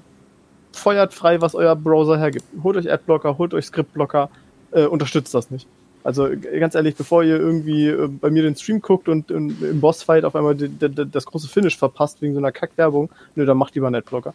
feuert 0.71 1.13
frei, 1.13 1.41
was 1.41 1.55
euer 1.55 1.75
Browser 1.75 2.17
hergibt. 2.17 2.45
Holt 2.63 2.77
euch 2.77 2.91
Adblocker, 2.91 3.37
holt 3.37 3.53
euch 3.53 3.65
Scriptblocker, 3.65 4.29
äh, 4.73 4.85
unterstützt 4.85 5.33
das 5.33 5.51
nicht. 5.51 5.67
Also 6.03 6.29
ganz 6.59 6.75
ehrlich, 6.75 6.95
bevor 6.95 7.23
ihr 7.23 7.37
irgendwie 7.37 7.87
äh, 7.87 8.07
bei 8.07 8.29
mir 8.29 8.43
den 8.43 8.55
Stream 8.55 8.81
guckt 8.81 9.07
und, 9.07 9.31
und 9.31 9.61
im 9.61 9.79
Bossfight 9.79 10.25
auf 10.25 10.35
einmal 10.35 10.55
das 10.55 11.25
große 11.25 11.47
Finish 11.47 11.77
verpasst 11.77 12.21
wegen 12.21 12.33
so 12.33 12.39
einer 12.39 12.51
Kackwerbung, 12.51 13.09
nö, 13.35 13.45
dann 13.45 13.57
macht 13.57 13.75
lieber 13.75 13.87
einen 13.87 13.95
Adblocker. 13.95 14.33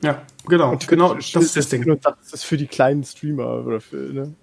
Ja, 0.00 0.22
genau, 0.46 0.72
und 0.72 0.86
genau, 0.86 1.14
das 1.14 1.34
ist 1.34 1.56
das 1.56 1.68
Ding. 1.68 1.98
Das 2.02 2.32
ist 2.32 2.44
für 2.44 2.56
die 2.56 2.68
kleinen 2.68 3.02
Streamer 3.02 3.66
oder 3.66 3.80
für, 3.80 3.96
ne? 3.96 4.34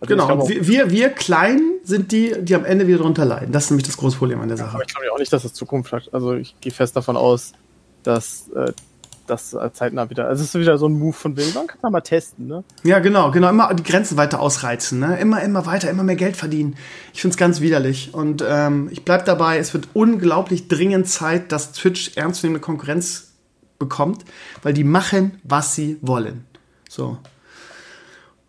Also 0.00 0.14
genau, 0.14 0.48
wir, 0.48 0.66
wir, 0.66 0.90
wir 0.90 1.10
Kleinen 1.10 1.80
sind 1.82 2.12
die, 2.12 2.34
die 2.40 2.54
am 2.54 2.64
Ende 2.64 2.86
wieder 2.86 2.98
drunter 2.98 3.24
leiden. 3.24 3.52
Das 3.52 3.64
ist 3.64 3.70
nämlich 3.70 3.86
das 3.86 3.98
große 3.98 4.16
Problem 4.16 4.40
an 4.40 4.48
der 4.48 4.56
Sache. 4.56 4.74
aber 4.74 4.82
ich 4.82 4.94
glaube 4.94 5.12
auch 5.12 5.18
nicht, 5.18 5.32
dass 5.32 5.42
das 5.42 5.52
Zukunft 5.52 5.92
hat. 5.92 6.08
Also 6.12 6.34
ich 6.34 6.58
gehe 6.60 6.72
fest 6.72 6.96
davon 6.96 7.18
aus, 7.18 7.52
dass 8.02 8.48
äh, 8.54 8.72
das 9.30 9.56
zeitnah 9.72 10.10
wieder. 10.10 10.28
Also 10.28 10.42
es 10.42 10.54
ist 10.54 10.60
wieder 10.60 10.76
so 10.78 10.86
ein 10.86 10.98
Move 10.98 11.12
von 11.12 11.36
wegen, 11.36 11.54
man 11.54 11.66
kann 11.66 11.78
da 11.82 11.90
mal 11.90 12.00
testen, 12.00 12.46
ne? 12.46 12.64
Ja, 12.82 12.98
genau, 12.98 13.30
genau. 13.30 13.48
Immer 13.48 13.72
die 13.74 13.82
Grenzen 13.82 14.16
weiter 14.16 14.40
ausreizen, 14.40 14.98
ne? 14.98 15.18
Immer, 15.18 15.42
immer 15.42 15.66
weiter, 15.66 15.90
immer 15.90 16.02
mehr 16.02 16.16
Geld 16.16 16.36
verdienen. 16.36 16.76
Ich 17.14 17.20
finde 17.20 17.34
es 17.34 17.38
ganz 17.38 17.60
widerlich. 17.60 18.12
Und 18.12 18.44
ähm, 18.46 18.88
ich 18.90 19.04
bleib 19.04 19.24
dabei, 19.24 19.58
es 19.58 19.72
wird 19.72 19.88
unglaublich 19.94 20.68
dringend 20.68 21.08
Zeit, 21.08 21.52
dass 21.52 21.72
Twitch 21.72 22.16
ernstzunehmende 22.16 22.60
Konkurrenz 22.60 23.32
bekommt, 23.78 24.24
weil 24.62 24.72
die 24.72 24.84
machen, 24.84 25.40
was 25.42 25.74
sie 25.74 25.98
wollen. 26.02 26.44
So. 26.88 27.18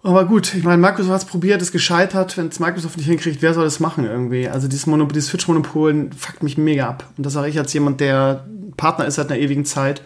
Aber 0.03 0.25
gut, 0.25 0.55
ich 0.55 0.63
meine, 0.63 0.77
Microsoft 0.81 1.13
hat 1.13 1.21
es 1.21 1.27
probiert, 1.27 1.61
ist 1.61 1.71
gescheitert. 1.71 2.37
Wenn 2.37 2.47
es 2.47 2.59
Microsoft 2.59 2.97
nicht 2.97 3.05
hinkriegt, 3.05 3.41
wer 3.41 3.53
soll 3.53 3.65
das 3.65 3.79
machen 3.79 4.05
irgendwie? 4.05 4.47
Also 4.47 4.67
dieses, 4.67 4.87
Monop 4.87 5.13
dieses 5.13 5.29
Switch-Monopol 5.29 6.09
fuckt 6.17 6.41
mich 6.41 6.57
mega 6.57 6.87
ab. 6.87 7.05
Und 7.17 7.25
das 7.25 7.33
sage 7.33 7.49
ich 7.49 7.59
als 7.59 7.71
jemand, 7.73 8.01
der 8.01 8.45
Partner 8.77 9.05
ist 9.05 9.15
seit 9.15 9.31
einer 9.31 9.39
ewigen 9.39 9.65
Zeit 9.65 10.01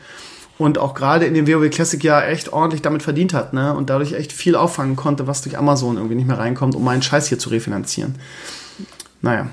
und 0.58 0.78
auch 0.78 0.94
gerade 0.94 1.26
in 1.26 1.34
dem 1.34 1.48
WoW 1.48 1.70
Classic 1.70 2.04
ja 2.04 2.22
echt 2.22 2.54
ordentlich 2.54 2.82
damit 2.82 3.04
verdient 3.04 3.34
hat, 3.34 3.54
ne? 3.54 3.74
Und 3.74 3.90
dadurch 3.90 4.14
echt 4.14 4.32
viel 4.32 4.56
auffangen 4.56 4.96
konnte, 4.96 5.28
was 5.28 5.42
durch 5.42 5.58
Amazon 5.58 5.98
irgendwie 5.98 6.16
nicht 6.16 6.28
mehr 6.28 6.38
reinkommt, 6.38 6.76
um 6.76 6.84
meinen 6.84 7.02
Scheiß 7.02 7.28
hier 7.28 7.40
zu 7.40 7.50
refinanzieren. 7.50 8.16
Naja. 9.22 9.48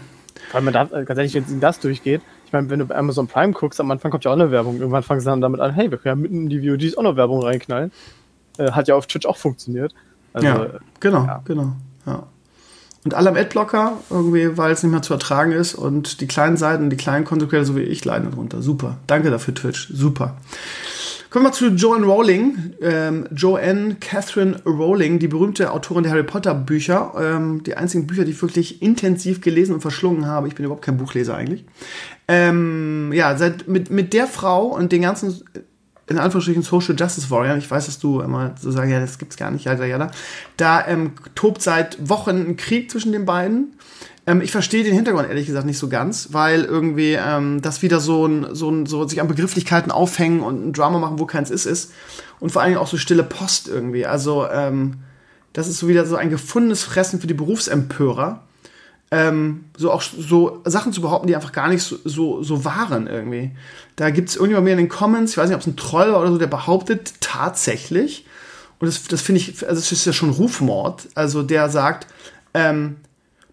Vor 0.51 0.61
allem, 0.61 0.73
ganz 0.73 0.93
ehrlich, 0.93 1.35
wenn 1.35 1.61
das 1.61 1.81
durchgeht, 1.81 2.21
ich 2.53 2.53
meine, 2.53 2.69
wenn 2.69 2.81
du 2.81 2.85
bei 2.85 2.97
Amazon 2.97 3.27
Prime 3.27 3.55
guckst, 3.55 3.81
am 3.81 3.91
Anfang 3.91 4.11
kommt 4.11 4.25
ja 4.25 4.31
auch 4.31 4.37
eine 4.37 4.51
Werbung. 4.51 4.77
Irgendwann 4.77 5.03
fangen 5.03 5.21
sie 5.21 5.27
dann 5.27 5.41
damit 5.41 5.61
an, 5.61 5.73
hey, 5.73 5.91
wir 5.91 5.97
können 5.97 6.19
ja 6.19 6.23
mitten 6.23 6.43
in 6.43 6.49
die 6.51 6.69
VODs 6.69 6.99
auch 6.99 7.03
noch 7.03 7.17
Werbung 7.17 7.43
reinknallen. 7.43 7.91
Äh, 8.59 8.73
hat 8.73 8.89
ja 8.89 8.95
auf 8.95 9.07
Twitch 9.07 9.27
auch 9.27 9.39
funktioniert. 9.39 9.95
Also, 10.35 10.47
ja, 10.47 10.67
genau, 11.01 11.25
ja. 11.25 11.43
genau. 11.47 11.73
Ja. 12.05 12.27
Und 13.05 13.15
alle 13.15 13.31
am 13.31 13.37
Adblocker, 13.37 13.99
irgendwie, 14.11 14.57
weil 14.57 14.71
es 14.73 14.83
nicht 14.83 14.93
mehr 14.93 15.03
zu 15.03 15.13
ertragen 15.13 15.53
ist. 15.53 15.75
Und 15.75 16.21
die 16.21 16.29
kleinen 16.29 16.57
Seiten, 16.57 16.89
die 16.89 16.97
kleinen 16.97 17.25
Content 17.25 17.67
so 17.67 17.75
wie 17.75 17.81
ich, 17.81 18.05
leiden 18.05 18.31
darunter. 18.31 18.63
Super. 18.63 18.99
Danke 19.09 19.31
dafür, 19.31 19.55
Twitch. 19.55 19.89
Super. 19.93 20.37
Kommen 21.31 21.47
wir 21.47 21.53
zu 21.53 21.69
Joanne 21.69 22.07
Rowling. 22.07 22.75
Ähm, 22.81 23.27
Joanne 23.35 23.97
Catherine 23.99 24.61
Rowling, 24.67 25.19
die 25.19 25.29
berühmte 25.29 25.73
Autorin 25.73 26.05
der 26.05 26.13
Harry 26.13 26.23
Potter 26.23 26.55
Bücher. 26.55 27.13
Ähm, 27.19 27.63
die 27.65 27.75
einzigen 27.75 28.07
Bücher, 28.07 28.25
die 28.25 28.33
ich 28.33 28.43
wirklich 28.43 28.83
intensiv 28.83 29.41
gelesen 29.41 29.75
und 29.75 29.81
verschlungen 29.81 30.27
habe. 30.27 30.47
Ich 30.47 30.55
bin 30.55 30.67
überhaupt 30.67 30.85
kein 30.85 30.99
Buchleser 30.99 31.35
eigentlich. 31.35 31.65
Ähm, 32.29 33.13
ja, 33.15 33.37
seit, 33.37 33.67
mit, 33.67 33.91
mit 33.91 34.13
der 34.13 34.27
Frau 34.27 34.67
und 34.67 34.93
den 34.93 35.03
ganzen 35.03 35.43
in 36.13 36.19
Anführungsstrichen 36.19 36.63
Social 36.63 36.95
Justice 36.97 37.31
Warrior, 37.31 37.57
ich 37.57 37.71
weiß, 37.71 37.87
dass 37.87 37.99
du 37.99 38.21
immer 38.21 38.55
so 38.61 38.71
sagst, 38.71 38.91
ja, 38.91 39.01
das 39.01 39.19
gibt's 39.19 39.37
gar 39.37 39.51
nicht, 39.51 39.65
ja, 39.65 39.75
ja, 39.75 39.85
ja, 39.85 40.11
da 40.57 40.87
ähm, 40.87 41.13
tobt 41.35 41.63
seit 41.63 42.09
Wochen 42.09 42.31
ein 42.31 42.57
Krieg 42.57 42.91
zwischen 42.91 43.13
den 43.13 43.25
beiden. 43.25 43.75
Ähm, 44.27 44.41
ich 44.41 44.53
verstehe 44.53 44.85
den 44.85 44.95
Hintergrund 44.95 45.29
ehrlich 45.29 45.47
gesagt 45.47 45.67
nicht 45.67 45.79
so 45.79 45.89
ganz, 45.89 46.29
weil 46.33 46.65
irgendwie 46.65 47.15
ähm, 47.15 47.61
das 47.61 47.83
wieder 47.83 47.99
so 47.99 48.27
ein, 48.27 48.55
so 48.55 48.71
ein, 48.71 48.87
so 48.87 49.07
sich 49.07 49.21
an 49.21 49.29
Begrifflichkeiten 49.29 49.91
aufhängen 49.91 50.41
und 50.41 50.69
ein 50.69 50.73
Drama 50.73 50.99
machen, 50.99 51.19
wo 51.19 51.27
keins 51.27 51.51
ist, 51.51 51.67
ist. 51.67 51.93
Und 52.39 52.53
vor 52.53 52.63
allen 52.63 52.73
Dingen 52.73 52.81
auch 52.81 52.89
so 52.89 52.97
stille 52.97 53.25
Post 53.25 53.69
irgendwie. 53.69 54.07
Also, 54.07 54.47
ähm, 54.49 54.99
das 55.53 55.69
ist 55.69 55.79
so 55.79 55.89
wieder 55.89 56.07
so 56.07 56.17
ein 56.17 56.31
gefundenes 56.31 56.83
Fressen 56.83 57.21
für 57.21 57.27
die 57.27 57.35
Berufsempörer 57.35 58.43
ähm, 59.13 59.67
so 59.77 59.93
auch 59.93 60.01
so 60.01 60.63
Sachen 60.65 60.93
zu 60.95 61.03
behaupten, 61.03 61.29
die 61.29 61.37
einfach 61.37 61.53
gar 61.53 61.69
nicht 61.69 61.83
so, 61.83 61.99
so, 62.03 62.43
so 62.43 62.65
waren 62.65 63.07
irgendwie. 63.07 63.51
Da 63.95 64.09
gibt 64.09 64.31
es 64.31 64.37
irgendjemand 64.37 64.65
mehr 64.65 64.73
in 64.73 64.79
den 64.79 64.89
Comments, 64.89 65.31
ich 65.31 65.37
weiß 65.37 65.49
nicht, 65.49 65.55
ob 65.55 65.61
es 65.61 65.67
ein 65.67 65.77
Troll 65.77 66.11
war 66.13 66.21
oder 66.23 66.33
so, 66.33 66.39
der 66.39 66.47
behauptet 66.47 67.13
tatsächlich, 67.21 68.25
und 68.79 68.87
das, 68.87 69.05
das 69.05 69.21
finde 69.21 69.43
ich, 69.43 69.69
also 69.69 69.81
das 69.81 69.93
ist 69.93 70.07
ja 70.07 70.15
schon 70.15 70.31
Rufmord, 70.31 71.09
also 71.15 71.43
der 71.43 71.69
sagt, 71.69 72.07
ähm, 72.55 72.97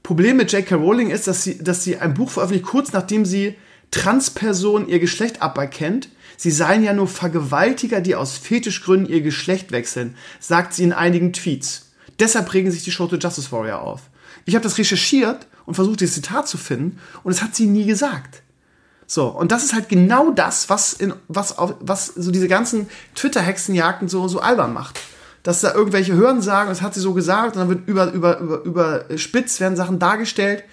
Problem 0.01 0.37
mit 0.37 0.51
J.K. 0.53 0.75
Rowling 0.75 1.09
ist, 1.09 1.27
dass 1.27 1.43
sie, 1.43 1.61
dass 1.61 1.83
sie 1.83 1.97
ein 1.97 2.13
Buch 2.13 2.31
veröffentlicht, 2.31 2.65
kurz 2.65 2.93
nachdem 2.93 3.25
sie 3.25 3.55
Transpersonen 3.91 4.87
ihr 4.87 4.99
Geschlecht 4.99 5.41
aberkennt. 5.41 6.07
Sie 6.37 6.51
seien 6.51 6.83
ja 6.83 6.93
nur 6.93 7.07
Vergewaltiger, 7.07 7.99
die 7.99 8.15
aus 8.15 8.37
Fetischgründen 8.37 9.13
ihr 9.13 9.21
Geschlecht 9.21 9.73
wechseln, 9.73 10.15
sagt 10.39 10.73
sie 10.73 10.83
in 10.83 10.93
einigen 10.93 11.33
Tweets. 11.33 11.91
Deshalb 12.17 12.53
regen 12.53 12.71
sich 12.71 12.83
die 12.85 12.91
Show 12.91 13.07
to 13.07 13.17
Justice 13.17 13.51
Warrior 13.51 13.81
auf. 13.81 14.03
Ich 14.45 14.55
habe 14.55 14.63
das 14.63 14.77
recherchiert 14.77 15.47
und 15.69 15.75
versucht, 15.75 16.01
das 16.01 16.13
Zitat 16.13 16.47
zu 16.47 16.57
finden 16.57 16.97
und 17.23 17.31
es 17.31 17.43
hat 17.43 17.55
sie 17.55 17.67
nie 17.67 17.85
gesagt. 17.85 18.41
So, 19.05 19.27
und 19.27 19.51
das 19.51 19.63
ist 19.63 19.73
halt 19.73 19.87
genau 19.87 20.31
das, 20.31 20.67
was, 20.67 20.93
in, 20.93 21.13
was, 21.27 21.59
auf, 21.59 21.75
was 21.79 22.07
so 22.07 22.31
diese 22.31 22.47
ganzen 22.47 22.89
Twitter-Hexenjagden 23.13 24.09
so, 24.09 24.27
so 24.27 24.39
albern 24.39 24.73
macht. 24.73 24.99
Dass 25.43 25.61
da 25.61 25.71
irgendwelche 25.75 26.13
Hören 26.13 26.41
sagen, 26.41 26.69
das 26.69 26.81
hat 26.81 26.95
sie 26.95 26.99
so 27.01 27.13
gesagt, 27.13 27.55
und 27.55 27.59
dann 27.59 27.69
wird 27.69 27.87
über, 27.87 28.11
über, 28.11 28.39
über, 28.39 28.63
überspitzt, 28.63 29.59
werden 29.59 29.75
Sachen 29.75 29.99
dargestellt. 29.99 30.63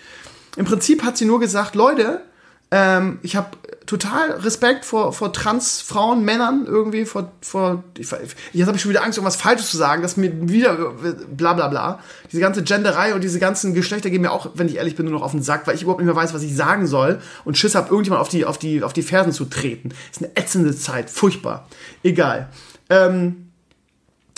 Im 0.57 0.65
Prinzip 0.65 1.03
hat 1.03 1.19
sie 1.19 1.27
nur 1.27 1.41
gesagt, 1.41 1.75
Leute, 1.75 2.23
ähm, 2.71 3.19
ich 3.21 3.37
habe 3.37 3.51
total 3.87 4.33
Respekt 4.33 4.85
vor, 4.85 5.13
vor 5.13 5.33
Transfrauen, 5.33 6.25
Männern 6.25 6.65
irgendwie, 6.67 7.05
vor, 7.05 7.33
vor 7.41 7.85
ich, 7.97 8.11
jetzt 8.53 8.67
habe 8.67 8.77
ich 8.77 8.83
schon 8.83 8.91
wieder 8.91 9.05
Angst, 9.05 9.17
irgendwas 9.17 9.37
Falsches 9.37 9.71
zu 9.71 9.77
sagen, 9.77 10.03
dass 10.03 10.17
mir 10.17 10.49
wieder 10.49 10.93
bla 11.31 11.55
bla 11.55 11.69
bla. 11.69 12.01
Diese 12.33 12.41
ganze 12.41 12.65
Genderei 12.65 13.15
und 13.15 13.23
diese 13.23 13.39
ganzen 13.39 13.75
Geschlechter 13.75 14.11
gehen 14.11 14.23
mir 14.23 14.33
auch, 14.33 14.51
wenn 14.55 14.69
ich 14.69 14.77
ehrlich 14.77 14.97
bin, 14.97 15.07
nur 15.07 15.15
noch 15.15 15.25
auf 15.25 15.31
den 15.31 15.43
Sack, 15.43 15.67
weil 15.67 15.77
ich 15.77 15.83
überhaupt 15.83 16.01
nicht 16.01 16.07
mehr 16.07 16.17
weiß, 16.17 16.35
was 16.35 16.43
ich 16.43 16.55
sagen 16.55 16.87
soll 16.87 17.21
und 17.45 17.57
Schiss 17.57 17.77
habe, 17.77 17.89
irgendjemand 17.91 18.21
auf 18.21 18.29
die, 18.29 18.45
auf 18.45 18.59
die, 18.59 18.83
auf 18.83 18.93
die 18.93 19.03
Fersen 19.03 19.33
zu 19.33 19.45
treten. 19.45 19.91
Ist 20.11 20.23
eine 20.23 20.37
ätzende 20.37 20.75
Zeit, 20.77 21.09
furchtbar. 21.09 21.69
Egal. 22.03 22.49
Ähm, 22.91 23.51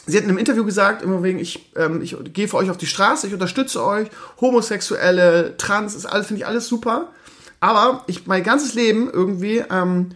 sie 0.07 0.19
hat 0.19 0.25
in 0.25 0.31
einem 0.31 0.39
Interview 0.39 0.65
gesagt, 0.65 1.03
immer 1.03 1.23
wegen, 1.23 1.39
ich, 1.39 1.73
ähm, 1.75 2.03
ich 2.03 2.17
gehe 2.35 2.49
für 2.49 2.57
euch 2.59 2.71
auf 2.71 2.77
die 2.77 2.87
Straße, 2.87 3.27
ich 3.27 3.33
unterstütze 3.33 3.83
euch, 3.83 4.09
Homosexuelle, 4.43 5.57
Trans, 5.57 5.95
ist 5.95 6.05
alles, 6.05 6.27
finde 6.27 6.43
ich 6.43 6.47
alles 6.47 6.69
super. 6.69 7.09
Aber 7.61 8.05
ich 8.07 8.27
mein 8.27 8.43
ganzes 8.43 8.75
Leben 8.75 9.11
irgendwie 9.11 9.65
ähm, 9.71 10.11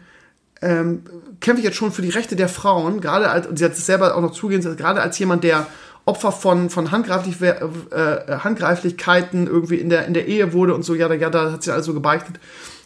ähm, 0.63 1.03
kämpfe 1.41 1.61
ich 1.61 1.65
jetzt 1.65 1.77
schon 1.77 1.93
für 1.93 2.03
die 2.03 2.11
Rechte 2.11 2.37
der 2.37 2.49
Frauen, 2.49 3.01
gerade 3.01 3.31
als, 3.31 3.47
und 3.47 3.59
sie 3.59 3.65
hat 3.65 3.73
es 3.73 3.85
selber 3.85 4.15
auch 4.15 4.21
noch 4.21 4.33
zugegeben, 4.33 4.77
gerade 4.77 5.03
als 5.03 5.19
jemand, 5.19 5.45
der 5.45 5.67
Opfer 6.05 6.33
von, 6.33 6.71
von 6.71 6.91
Handgreiflich, 6.91 7.41
äh, 7.41 8.39
Handgreiflichkeiten 8.39 9.47
irgendwie 9.47 9.77
in 9.77 9.89
der, 9.89 10.07
in 10.07 10.15
der 10.15 10.27
Ehe 10.27 10.53
wurde 10.53 10.75
und 10.75 10.85
so, 10.85 10.95
ja, 10.95 11.09
da 11.09 11.53
hat 11.53 11.63
sie 11.63 11.73
also 11.73 11.95
gebeichtet. 11.95 12.41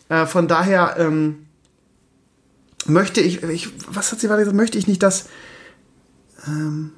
Äh, 0.09 0.27
von 0.27 0.49
daher 0.49 0.97
ähm, 0.99 1.47
möchte 2.87 3.21
ich, 3.21 3.43
ich, 3.43 3.69
was 3.89 4.13
hat 4.13 4.21
sie 4.21 4.29
gesagt, 4.29 4.53
möchte 4.55 4.79
ich 4.79 4.87
nicht, 4.87 5.03
dass, 5.03 5.29
ähm, 6.47 6.93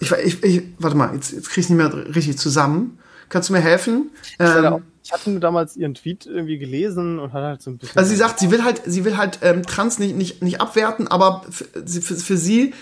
ich, 0.00 0.10
ich, 0.12 0.44
ich, 0.44 0.62
warte 0.78 0.96
mal, 0.96 1.14
jetzt, 1.14 1.32
jetzt 1.32 1.48
kriege 1.50 1.60
ich 1.60 1.66
es 1.66 1.70
nicht 1.70 1.78
mehr 1.78 2.14
richtig 2.14 2.38
zusammen. 2.38 2.98
Kannst 3.28 3.48
du 3.48 3.52
mir 3.52 3.60
helfen? 3.60 4.10
Ähm, 4.38 4.82
ich 5.02 5.12
hatte 5.12 5.30
nur 5.30 5.40
damals 5.40 5.76
ihren 5.76 5.94
Tweet 5.94 6.26
irgendwie 6.26 6.58
gelesen 6.58 7.18
und 7.18 7.32
hatte 7.32 7.46
halt 7.46 7.62
so 7.62 7.70
ein 7.70 7.78
bisschen. 7.78 7.96
Also 7.96 8.10
sie 8.10 8.16
sagt, 8.16 8.38
sie 8.38 8.50
will 8.50 8.64
halt, 8.64 8.82
sie 8.84 9.04
will 9.04 9.16
halt 9.16 9.38
ähm, 9.42 9.62
Trans 9.62 9.98
nicht, 9.98 10.16
nicht, 10.16 10.42
nicht 10.42 10.60
abwerten, 10.60 11.08
aber 11.08 11.44
für, 11.50 11.64
für, 11.86 12.14
für 12.14 12.36
sie 12.36 12.74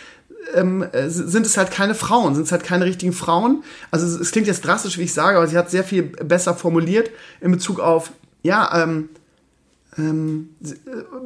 ähm, 0.54 0.82
äh, 0.92 1.08
sind 1.08 1.46
es 1.46 1.56
halt 1.56 1.70
keine 1.70 1.94
Frauen, 1.94 2.34
sind 2.34 2.44
es 2.44 2.52
halt 2.52 2.64
keine 2.64 2.84
richtigen 2.84 3.12
Frauen. 3.12 3.62
Also 3.90 4.06
es, 4.06 4.14
es, 4.14 4.32
klingt 4.32 4.46
jetzt 4.46 4.64
drastisch, 4.64 4.98
wie 4.98 5.02
ich 5.02 5.14
sage, 5.14 5.36
aber 5.36 5.46
sie 5.46 5.56
hat 5.56 5.70
sehr 5.70 5.84
viel 5.84 6.02
besser 6.02 6.54
formuliert 6.54 7.10
in 7.40 7.52
Bezug 7.52 7.80
auf, 7.80 8.12
ja, 8.42 8.82
ähm, 8.82 9.08
ähm, 9.98 10.50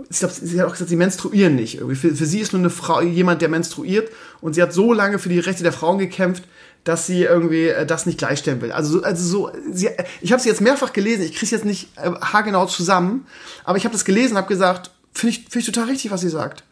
ich 0.09 0.18
glaube, 0.18 0.35
sie 0.35 0.61
hat 0.61 0.68
auch 0.68 0.73
gesagt, 0.73 0.91
sie 0.91 0.97
menstruieren 0.97 1.57
nicht. 1.57 1.77
Irgendwie. 1.77 1.97
Für, 1.97 2.14
für 2.14 2.27
sie 2.27 2.41
ist 2.41 2.53
nur 2.53 2.61
eine 2.61 2.71
Frau, 2.71 3.01
jemand, 3.01 3.43
der 3.43 3.49
menstruiert 3.49 4.11
und 4.41 4.55
sie 4.55 4.62
hat 4.62 4.73
so 4.73 4.93
lange 4.93 5.18
für 5.18 5.29
die 5.29 5.39
Rechte 5.39 5.62
der 5.62 5.73
Frauen 5.73 5.99
gekämpft, 5.99 6.45
dass 6.85 7.07
sie 7.07 7.24
irgendwie 7.24 7.68
äh, 7.68 7.87
das 7.87 8.07
nicht 8.07 8.18
gleichstellen 8.18 8.61
will. 8.61 8.72
Also, 8.72 9.03
also 9.03 9.22
so, 9.22 9.53
sie, 9.70 9.91
ich 10.20 10.33
habe 10.33 10.43
sie 10.43 10.49
jetzt 10.49 10.61
mehrfach 10.61 10.93
gelesen, 10.93 11.22
ich 11.22 11.33
kriege 11.33 11.47
es 11.47 11.51
jetzt 11.51 11.64
nicht 11.64 11.89
äh, 11.97 12.11
haargenau 12.11 12.66
zusammen, 12.66 13.26
aber 13.64 13.78
ich 13.78 13.85
habe 13.85 13.93
das 13.93 14.05
gelesen 14.05 14.33
und 14.33 14.39
habe 14.39 14.49
gesagt, 14.49 14.91
finde 15.12 15.37
ich, 15.37 15.39
find 15.49 15.57
ich 15.57 15.72
total 15.72 15.89
richtig, 15.89 16.11
was 16.11 16.22
sie 16.22 16.31
sagt. 16.31 16.64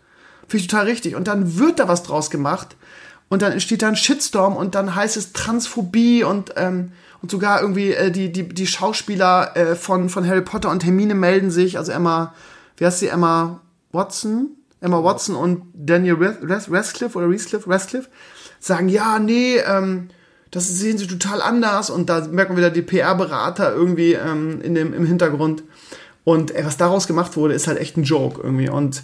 Finde 0.49 0.63
ich 0.63 0.69
total 0.69 0.87
richtig. 0.87 1.15
Und 1.15 1.29
dann 1.29 1.59
wird 1.59 1.79
da 1.79 1.89
was 1.89 2.03
draus 2.03 2.31
gemacht 2.31 2.77
und 3.29 3.43
dann 3.43 3.53
entsteht 3.53 3.83
da 3.83 3.89
ein 3.89 3.97
Shitstorm 3.97 4.57
und 4.57 4.75
dann 4.75 4.95
heißt 4.95 5.17
es 5.17 5.33
Transphobie 5.33 6.25
und, 6.25 6.55
ähm, 6.57 6.93
und 7.21 7.31
sogar 7.31 7.61
irgendwie 7.61 7.93
äh, 7.93 8.11
die, 8.11 8.33
die, 8.33 8.49
die 8.49 8.67
Schauspieler 8.67 9.57
äh, 9.57 9.77
von, 9.77 10.09
von 10.09 10.27
Harry 10.27 10.43
Potter 10.43 10.71
und 10.71 10.85
Hermine 10.85 11.15
melden 11.15 11.51
sich, 11.51 11.77
also 11.77 11.93
Emma, 11.93 12.35
wie 12.79 12.87
heißt 12.87 13.01
sie, 13.01 13.09
Emma 13.09 13.61
Watson? 13.93 14.51
Emma 14.81 15.03
Watson 15.03 15.35
und 15.35 15.65
Daniel 15.75 16.17
Radcliffe 16.21 17.19
oder 17.19 17.29
Radcliffe, 17.29 17.69
Radcliffe 17.69 18.09
sagen, 18.61 18.89
ja, 18.89 19.19
nee, 19.19 19.59
ähm, 19.59 20.09
das 20.51 20.69
sehen 20.69 20.99
sie 20.99 21.07
total 21.07 21.43
anders 21.43 21.91
und 21.91 22.09
da 22.09 22.27
merkt 22.27 22.51
man 22.51 22.59
wieder 22.59 22.71
die 22.71 22.83
PR-Berater 22.83 23.73
irgendwie 23.73 24.15
ähm, 24.15 24.61
in 24.63 24.75
dem, 24.75 24.95
im 24.95 25.07
Hintergrund. 25.07 25.63
Und 26.25 26.51
ey, 26.51 26.65
was 26.65 26.77
daraus 26.77 27.07
gemacht 27.07 27.37
wurde, 27.37 27.55
ist 27.55 27.69
halt 27.69 27.79
echt 27.79 27.97
ein 27.97 28.03
Joke 28.03 28.41
irgendwie. 28.43 28.69
Und 28.69 29.03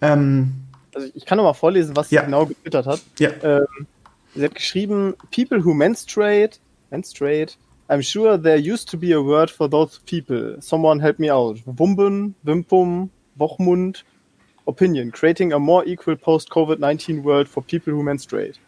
ähm, 0.00 0.54
also 0.94 1.08
ich 1.14 1.26
kann 1.26 1.36
noch 1.38 1.44
mal 1.44 1.54
vorlesen, 1.54 1.94
was 1.96 2.10
ja. 2.10 2.20
sie 2.20 2.26
genau 2.26 2.46
getwittert 2.46 2.86
hat. 2.86 3.00
Ja. 3.18 3.30
Ähm, 3.42 3.66
sie 4.34 4.44
hat 4.44 4.54
geschrieben, 4.54 5.14
people 5.30 5.64
who 5.64 5.74
menstruate, 5.74 6.58
menstruate, 6.90 7.56
I'm 7.88 8.02
sure 8.02 8.40
there 8.40 8.58
used 8.58 8.88
to 8.90 8.98
be 8.98 9.12
a 9.12 9.20
word 9.20 9.48
for 9.48 9.70
those 9.70 10.00
people. 10.06 10.60
Someone 10.60 11.00
help 11.00 11.20
me 11.20 11.32
out. 11.32 11.58
Wumben, 11.66 12.34
Wimpum, 12.44 13.10
Wochmund, 13.36 14.04
Opinion, 14.66 15.12
creating 15.12 15.52
a 15.52 15.58
more 15.60 15.84
equal 15.86 16.16
post-COVID-19 16.16 17.22
world 17.22 17.48
for 17.48 17.62
people 17.62 17.92
who 17.92 18.02
menstruate. 18.02 18.58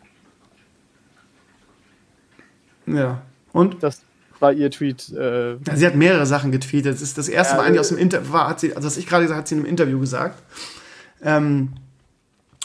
Ja. 2.97 3.22
Und? 3.53 3.82
Das, 3.82 4.03
war 4.41 4.53
ihr 4.53 4.70
Tweet. 4.70 5.12
Äh 5.16 5.53
ja, 5.55 5.76
sie 5.76 5.86
hat 5.86 5.95
mehrere 5.95 6.26
Sachen 6.26 6.53
getweetet. 6.53 6.95
Das 6.95 7.03
ist 7.03 7.18
das 7.18 7.28
erste 7.28 7.57
Mal 7.57 7.64
eigentlich 7.64 7.80
aus 7.80 7.89
dem 7.89 7.99
Interview, 7.99 8.32
hat 8.32 8.61
sie, 8.61 8.74
also 8.74 8.86
was 8.86 8.97
ich 8.97 9.07
gerade 9.07 9.24
gesagt 9.24 9.41
hat 9.41 9.49
sie 9.49 9.55
in 9.55 9.61
einem 9.61 9.70
Interview 9.70 9.99
gesagt. 9.99 10.43
Ähm, 11.22 11.70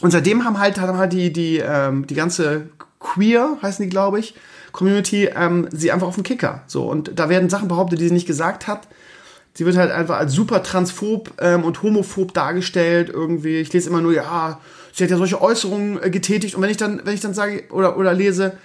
und 0.02 0.12
seitdem 0.12 0.44
haben 0.44 0.60
halt, 0.60 0.80
haben 0.80 0.98
halt 0.98 1.14
die, 1.14 1.32
die, 1.32 1.58
ähm, 1.58 2.06
die 2.08 2.16
ganze 2.16 2.70
Queer, 3.00 3.58
heißen 3.62 3.84
die, 3.84 3.90
glaube 3.90 4.20
ich, 4.20 4.36
Community, 4.72 5.30
ähm, 5.36 5.68
sie 5.72 5.92
einfach 5.92 6.08
auf 6.08 6.16
den 6.16 6.24
Kicker. 6.24 6.64
So, 6.68 6.90
und 6.90 7.18
da 7.18 7.30
werden 7.30 7.50
Sachen 7.50 7.68
behauptet, 7.68 8.00
die 8.00 8.08
sie 8.08 8.14
nicht 8.14 8.28
gesagt 8.28 8.68
hat. 8.68 8.88
Sie 9.54 9.66
wird 9.66 9.78
halt 9.78 9.92
einfach 9.92 10.18
als 10.18 10.34
super 10.34 10.64
transphob 10.64 11.32
ähm, 11.40 11.64
und 11.64 11.84
homophob 11.84 12.34
dargestellt 12.34 13.10
irgendwie. 13.10 13.58
Ich 13.58 13.72
lese 13.72 13.90
immer 13.90 14.02
nur, 14.02 14.14
ja, 14.14 14.60
sie 14.94 15.04
hat 15.04 15.12
ja 15.12 15.18
solche 15.18 15.42
Äußerungen 15.42 16.02
äh, 16.02 16.10
getätigt. 16.10 16.56
Und 16.56 16.64
wenn 16.64 16.72
ich 16.72 16.78
dann, 16.78 17.02
wenn 17.04 17.14
ich 17.14 17.22
dann 17.22 17.36
sage 17.36 17.66
oder, 17.70 17.98
oder 17.98 18.14
lese, 18.14 18.58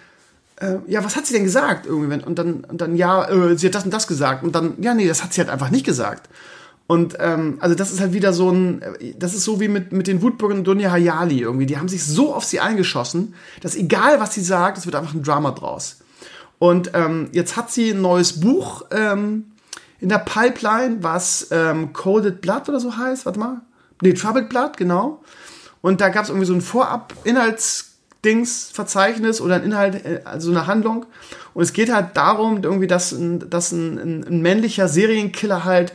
äh, 0.60 0.78
ja, 0.86 1.04
was 1.04 1.16
hat 1.16 1.26
sie 1.26 1.34
denn 1.34 1.44
gesagt? 1.44 1.86
Irgendwie, 1.86 2.24
und 2.24 2.38
dann, 2.38 2.64
und 2.64 2.80
dann, 2.80 2.96
ja, 2.96 3.28
äh, 3.28 3.56
sie 3.56 3.66
hat 3.66 3.74
das 3.74 3.84
und 3.84 3.94
das 3.94 4.06
gesagt. 4.06 4.42
Und 4.42 4.54
dann, 4.54 4.74
ja, 4.80 4.94
nee, 4.94 5.06
das 5.06 5.22
hat 5.22 5.32
sie 5.32 5.40
halt 5.40 5.50
einfach 5.50 5.70
nicht 5.70 5.86
gesagt. 5.86 6.28
Und 6.86 7.16
ähm, 7.20 7.58
also 7.60 7.74
das 7.74 7.92
ist 7.92 8.00
halt 8.00 8.14
wieder 8.14 8.32
so 8.32 8.50
ein, 8.50 8.82
das 9.18 9.34
ist 9.34 9.44
so 9.44 9.60
wie 9.60 9.68
mit, 9.68 9.92
mit 9.92 10.06
den 10.06 10.22
Wutbürgern 10.22 10.64
Dunja 10.64 10.90
Hayali 10.90 11.40
irgendwie. 11.40 11.66
Die 11.66 11.76
haben 11.76 11.88
sich 11.88 12.04
so 12.04 12.34
auf 12.34 12.44
sie 12.44 12.60
eingeschossen, 12.60 13.34
dass 13.60 13.76
egal 13.76 14.20
was 14.20 14.32
sie 14.32 14.40
sagt, 14.40 14.78
es 14.78 14.86
wird 14.86 14.96
einfach 14.96 15.12
ein 15.12 15.22
Drama 15.22 15.50
draus. 15.50 15.98
Und 16.58 16.92
ähm, 16.94 17.28
jetzt 17.32 17.56
hat 17.56 17.70
sie 17.70 17.90
ein 17.90 18.00
neues 18.00 18.40
Buch 18.40 18.86
ähm, 18.90 19.52
in 20.00 20.08
der 20.08 20.18
Pipeline, 20.18 21.02
was 21.02 21.48
ähm, 21.50 21.92
Coded 21.92 22.40
Blood 22.40 22.70
oder 22.70 22.80
so 22.80 22.96
heißt. 22.96 23.26
Warte 23.26 23.38
mal. 23.38 23.60
Nee, 24.00 24.14
Troubled 24.14 24.48
Blood, 24.48 24.78
genau. 24.78 25.22
Und 25.82 26.00
da 26.00 26.08
gab 26.08 26.24
es 26.24 26.30
irgendwie 26.30 26.46
so 26.46 26.54
ein 26.54 26.62
Vorab-Inhaltsdings-Verzeichnis 28.22 29.40
oder 29.40 29.56
ein 29.56 29.64
Inhalt, 29.64 30.04
äh, 30.04 30.20
also 30.24 30.50
eine 30.50 30.66
Handlung. 30.66 31.06
Und 31.54 31.62
es 31.62 31.72
geht 31.72 31.92
halt 31.92 32.16
darum, 32.16 32.62
irgendwie, 32.62 32.86
dass 32.86 33.12
ein, 33.12 33.50
dass 33.50 33.72
ein, 33.72 34.24
ein 34.24 34.42
männlicher 34.42 34.88
Serienkiller 34.88 35.64
halt 35.64 35.92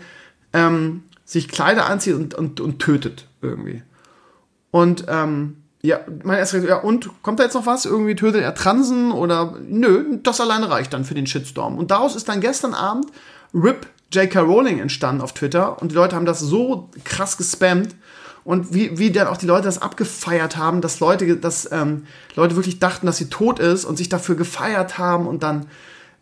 ähm, 0.53 1.03
sich 1.25 1.47
Kleider 1.47 1.85
anzieht 1.85 2.15
und, 2.15 2.33
und, 2.33 2.59
und 2.59 2.79
tötet 2.79 3.27
irgendwie. 3.41 3.81
Und 4.71 5.05
ähm, 5.07 5.57
ja, 5.81 5.99
mein 6.23 6.37
erster 6.37 6.59
ja, 6.59 6.77
und 6.77 7.09
kommt 7.23 7.39
da 7.39 7.43
jetzt 7.43 7.55
noch 7.55 7.65
was? 7.65 7.85
Irgendwie 7.85 8.15
tötet 8.15 8.41
er 8.41 8.55
Transen 8.55 9.11
oder 9.11 9.57
nö, 9.67 10.17
das 10.23 10.39
alleine 10.39 10.69
reicht 10.69 10.93
dann 10.93 11.03
für 11.03 11.13
den 11.13 11.27
Shitstorm. 11.27 11.77
Und 11.77 11.91
daraus 11.91 12.15
ist 12.15 12.29
dann 12.29 12.39
gestern 12.39 12.73
Abend 12.73 13.07
RIP 13.53 13.87
J.K. 14.11 14.41
Rowling 14.41 14.79
entstanden 14.79 15.21
auf 15.21 15.33
Twitter 15.33 15.81
und 15.81 15.91
die 15.91 15.95
Leute 15.95 16.15
haben 16.15 16.25
das 16.25 16.39
so 16.39 16.89
krass 17.03 17.35
gespammt 17.35 17.95
und 18.43 18.73
wie, 18.73 18.97
wie 18.97 19.11
dann 19.11 19.27
auch 19.27 19.37
die 19.37 19.45
Leute 19.45 19.65
das 19.65 19.81
abgefeiert 19.81 20.57
haben, 20.57 20.81
dass 20.81 20.99
Leute, 20.99 21.37
dass 21.37 21.71
ähm, 21.71 22.03
Leute 22.35 22.55
wirklich 22.55 22.79
dachten, 22.79 23.05
dass 23.05 23.17
sie 23.17 23.29
tot 23.29 23.59
ist 23.59 23.85
und 23.85 23.97
sich 23.97 24.09
dafür 24.09 24.35
gefeiert 24.35 24.97
haben 24.97 25.27
und 25.27 25.43
dann 25.43 25.67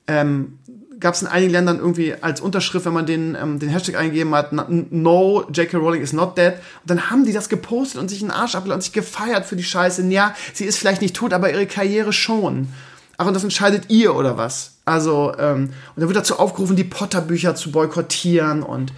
ähm, 0.08 0.60
gab 1.02 1.16
es 1.16 1.22
in 1.22 1.28
einigen 1.28 1.52
Ländern 1.52 1.80
irgendwie 1.80 2.14
als 2.22 2.40
Unterschrift, 2.40 2.86
wenn 2.86 2.94
man 2.94 3.06
den, 3.06 3.36
ähm, 3.36 3.60
den 3.60 3.70
Hashtag 3.70 3.98
eingegeben 3.98 4.34
hat, 4.34 4.54
no, 4.54 5.44
J.K. 5.52 5.78
Rowling 5.78 6.02
is 6.02 6.14
not 6.14 6.38
dead. 6.38 6.54
Und 6.54 6.90
dann 6.90 7.10
haben 7.10 7.26
die 7.26 7.34
das 7.34 7.50
gepostet 7.50 8.00
und 8.00 8.08
sich 8.08 8.22
einen 8.22 8.32
Arsch 8.32 8.56
abgelassen 8.56 8.78
und 8.78 8.84
sich 8.84 8.94
gefeiert 8.94 9.46
für 9.46 9.56
die 9.56 9.64
Scheiße. 9.64 10.04
Ja, 10.08 10.36
sie 10.54 10.66
ist 10.66 10.78
vielleicht 10.78 11.02
nicht 11.02 11.16
tot, 11.16 11.34
aber 11.34 11.52
ihre 11.52 11.66
Karriere 11.66 12.14
schon. 12.14 12.70
Ach, 13.18 13.26
und 13.26 13.34
das 13.34 13.44
entscheidet 13.44 13.90
ihr 13.90 14.16
oder 14.16 14.38
was? 14.38 14.76
Also, 14.86 15.34
ähm, 15.38 15.72
und 15.96 16.02
da 16.02 16.08
wird 16.08 16.16
dazu 16.16 16.40
aufgerufen, 16.40 16.76
die 16.76 16.84
Potter-Bücher 16.84 17.56
zu 17.56 17.72
boykottieren 17.72 18.64
und 18.64 18.94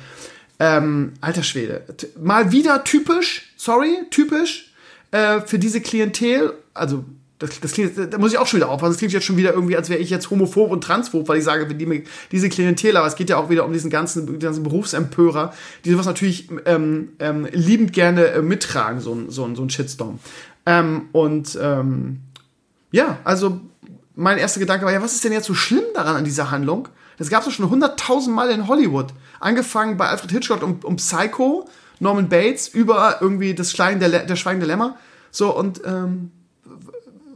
ähm, 0.64 1.12
alter 1.20 1.44
Schwede. 1.44 1.84
Mal 2.22 2.54
wieder 2.54 2.86
typisch, 2.86 3.54
sorry, 3.58 3.98
typisch 4.12 4.72
äh, 5.12 5.42
für 5.42 5.60
diese 5.60 5.82
Klientel, 5.82 6.54
also 6.74 7.04
das, 7.38 7.60
das 7.60 7.74
klingt, 7.74 8.14
da 8.14 8.18
muss 8.18 8.32
ich 8.32 8.38
auch 8.38 8.48
schon 8.48 8.60
wieder 8.60 8.70
aufpassen. 8.70 8.94
Das 8.94 8.98
klingt 8.98 9.12
jetzt 9.12 9.26
schon 9.26 9.36
wieder 9.36 9.54
irgendwie, 9.54 9.76
als 9.76 9.90
wäre 9.90 10.00
ich 10.00 10.10
jetzt 10.10 10.30
homophob 10.30 10.72
und 10.72 10.82
transphob, 10.82 11.28
weil 11.28 11.40
ich 11.40 11.44
sage, 11.44 11.68
die, 11.68 12.04
diese 12.32 12.48
Klientel, 12.48 12.96
aber 12.96 13.08
es 13.08 13.18
geht 13.18 13.30
ja 13.30 13.36
auch 13.36 13.50
wieder 13.50 13.66
um 13.66 13.74
diesen 13.74 13.90
ganzen, 13.90 14.40
ganzen 14.40 14.64
Berufsempörer, 14.64 15.54
die 15.84 15.92
sowas 15.92 16.06
natürlich 16.06 16.48
ähm, 16.66 17.10
ähm, 17.20 17.46
liebend 17.52 17.92
gerne 17.92 18.28
äh, 18.28 18.42
mittragen, 18.42 19.02
so 19.02 19.14
ein, 19.14 19.30
so 19.30 19.54
so 19.56 19.64
ein 19.64 19.70
Shitstorm. 19.70 20.20
Ähm, 20.66 21.10
und 21.12 21.58
ähm, 21.62 22.22
ja, 22.92 23.18
also 23.26 23.60
mein 24.16 24.38
erster 24.38 24.62
Gedanke 24.62 24.86
war, 24.86 24.94
ja, 24.94 25.02
was 25.02 25.14
ist 25.14 25.26
denn 25.26 25.34
jetzt 25.34 25.48
so 25.48 25.56
schlimm 25.56 25.84
daran 25.94 26.16
an 26.16 26.24
dieser 26.24 26.52
Handlung? 26.52 26.88
Das 27.18 27.30
gab 27.30 27.42
es 27.42 27.48
doch 27.48 27.54
schon 27.54 27.70
hunderttausend 27.70 28.34
Mal 28.34 28.50
in 28.52 28.68
Hollywood. 28.68 29.08
Angefangen 29.44 29.98
bei 29.98 30.08
Alfred 30.08 30.32
Hitchcock 30.32 30.64
um, 30.64 30.80
um 30.84 30.96
Psycho, 30.96 31.68
Norman 32.00 32.30
Bates, 32.30 32.68
über 32.68 33.18
irgendwie 33.22 33.54
das 33.54 33.72
Schweigen 33.72 34.00
der, 34.00 34.10
der 34.26 34.36
Schweigen 34.36 34.62
Lämmer. 34.62 34.98
So, 35.32 35.56
und 35.56 35.82
ähm, 35.86 36.32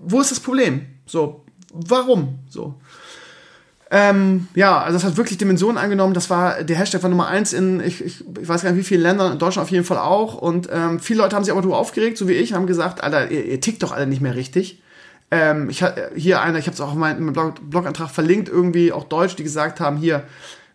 wo 0.02 0.22
ist 0.22 0.32
das 0.32 0.40
Problem? 0.40 0.86
So, 1.06 1.44
warum? 1.72 2.40
So. 2.50 2.76
Ähm, 3.90 4.48
ja, 4.54 4.80
also 4.80 4.98
das 4.98 5.06
hat 5.06 5.18
wirklich 5.18 5.38
Dimensionen 5.38 5.78
angenommen. 5.78 6.14
Das 6.14 6.30
war, 6.30 6.64
der 6.64 6.76
Hashtag 6.76 7.04
war 7.04 7.10
Nummer 7.10 7.28
eins 7.28 7.54
in, 7.54 7.80
ich, 7.80 8.04
ich, 8.04 8.24
ich 8.40 8.48
weiß 8.48 8.64
gar 8.64 8.72
nicht 8.72 8.80
wie 8.80 8.84
vielen 8.84 9.02
Ländern, 9.02 9.34
in 9.34 9.40
Deutschland 9.40 9.66
auf 9.66 9.72
jeden 9.72 9.86
Fall 9.86 9.98
auch. 9.98 10.36
Und 10.36 10.70
ähm, 10.72 11.00
viele 11.00 11.22
Leute 11.22 11.36
haben 11.36 11.44
sich 11.44 11.52
aber 11.52 11.62
darüber 11.62 11.78
aufgeregt, 11.78 12.18
so 12.18 12.28
wie 12.28 12.34
ich, 12.34 12.54
haben 12.54 12.68
gesagt, 12.68 13.04
Alter, 13.04 13.32
ihr, 13.32 13.46
ihr 13.46 13.62
tickt 13.62 13.84
doch 13.84 13.94
alle 13.94 14.08
nicht 14.08 14.22
mehr 14.22 14.36
richtig. 14.36 14.82
Ähm, 15.32 15.70
ich 15.70 15.84
hier 16.16 16.42
einer, 16.42 16.58
ich 16.58 16.68
habe 16.68 16.76
es 16.76 16.82
auch 16.82 16.94
in 16.94 17.00
meinem 17.00 17.34
Blog, 17.34 17.70
Blogantrag 17.70 18.10
verlinkt, 18.10 18.50
irgendwie 18.50 18.92
auch 18.92 19.06
Deutsch, 19.06 19.36
die 19.36 19.44
gesagt 19.44 19.80
haben, 19.80 19.98
hier, 19.98 20.24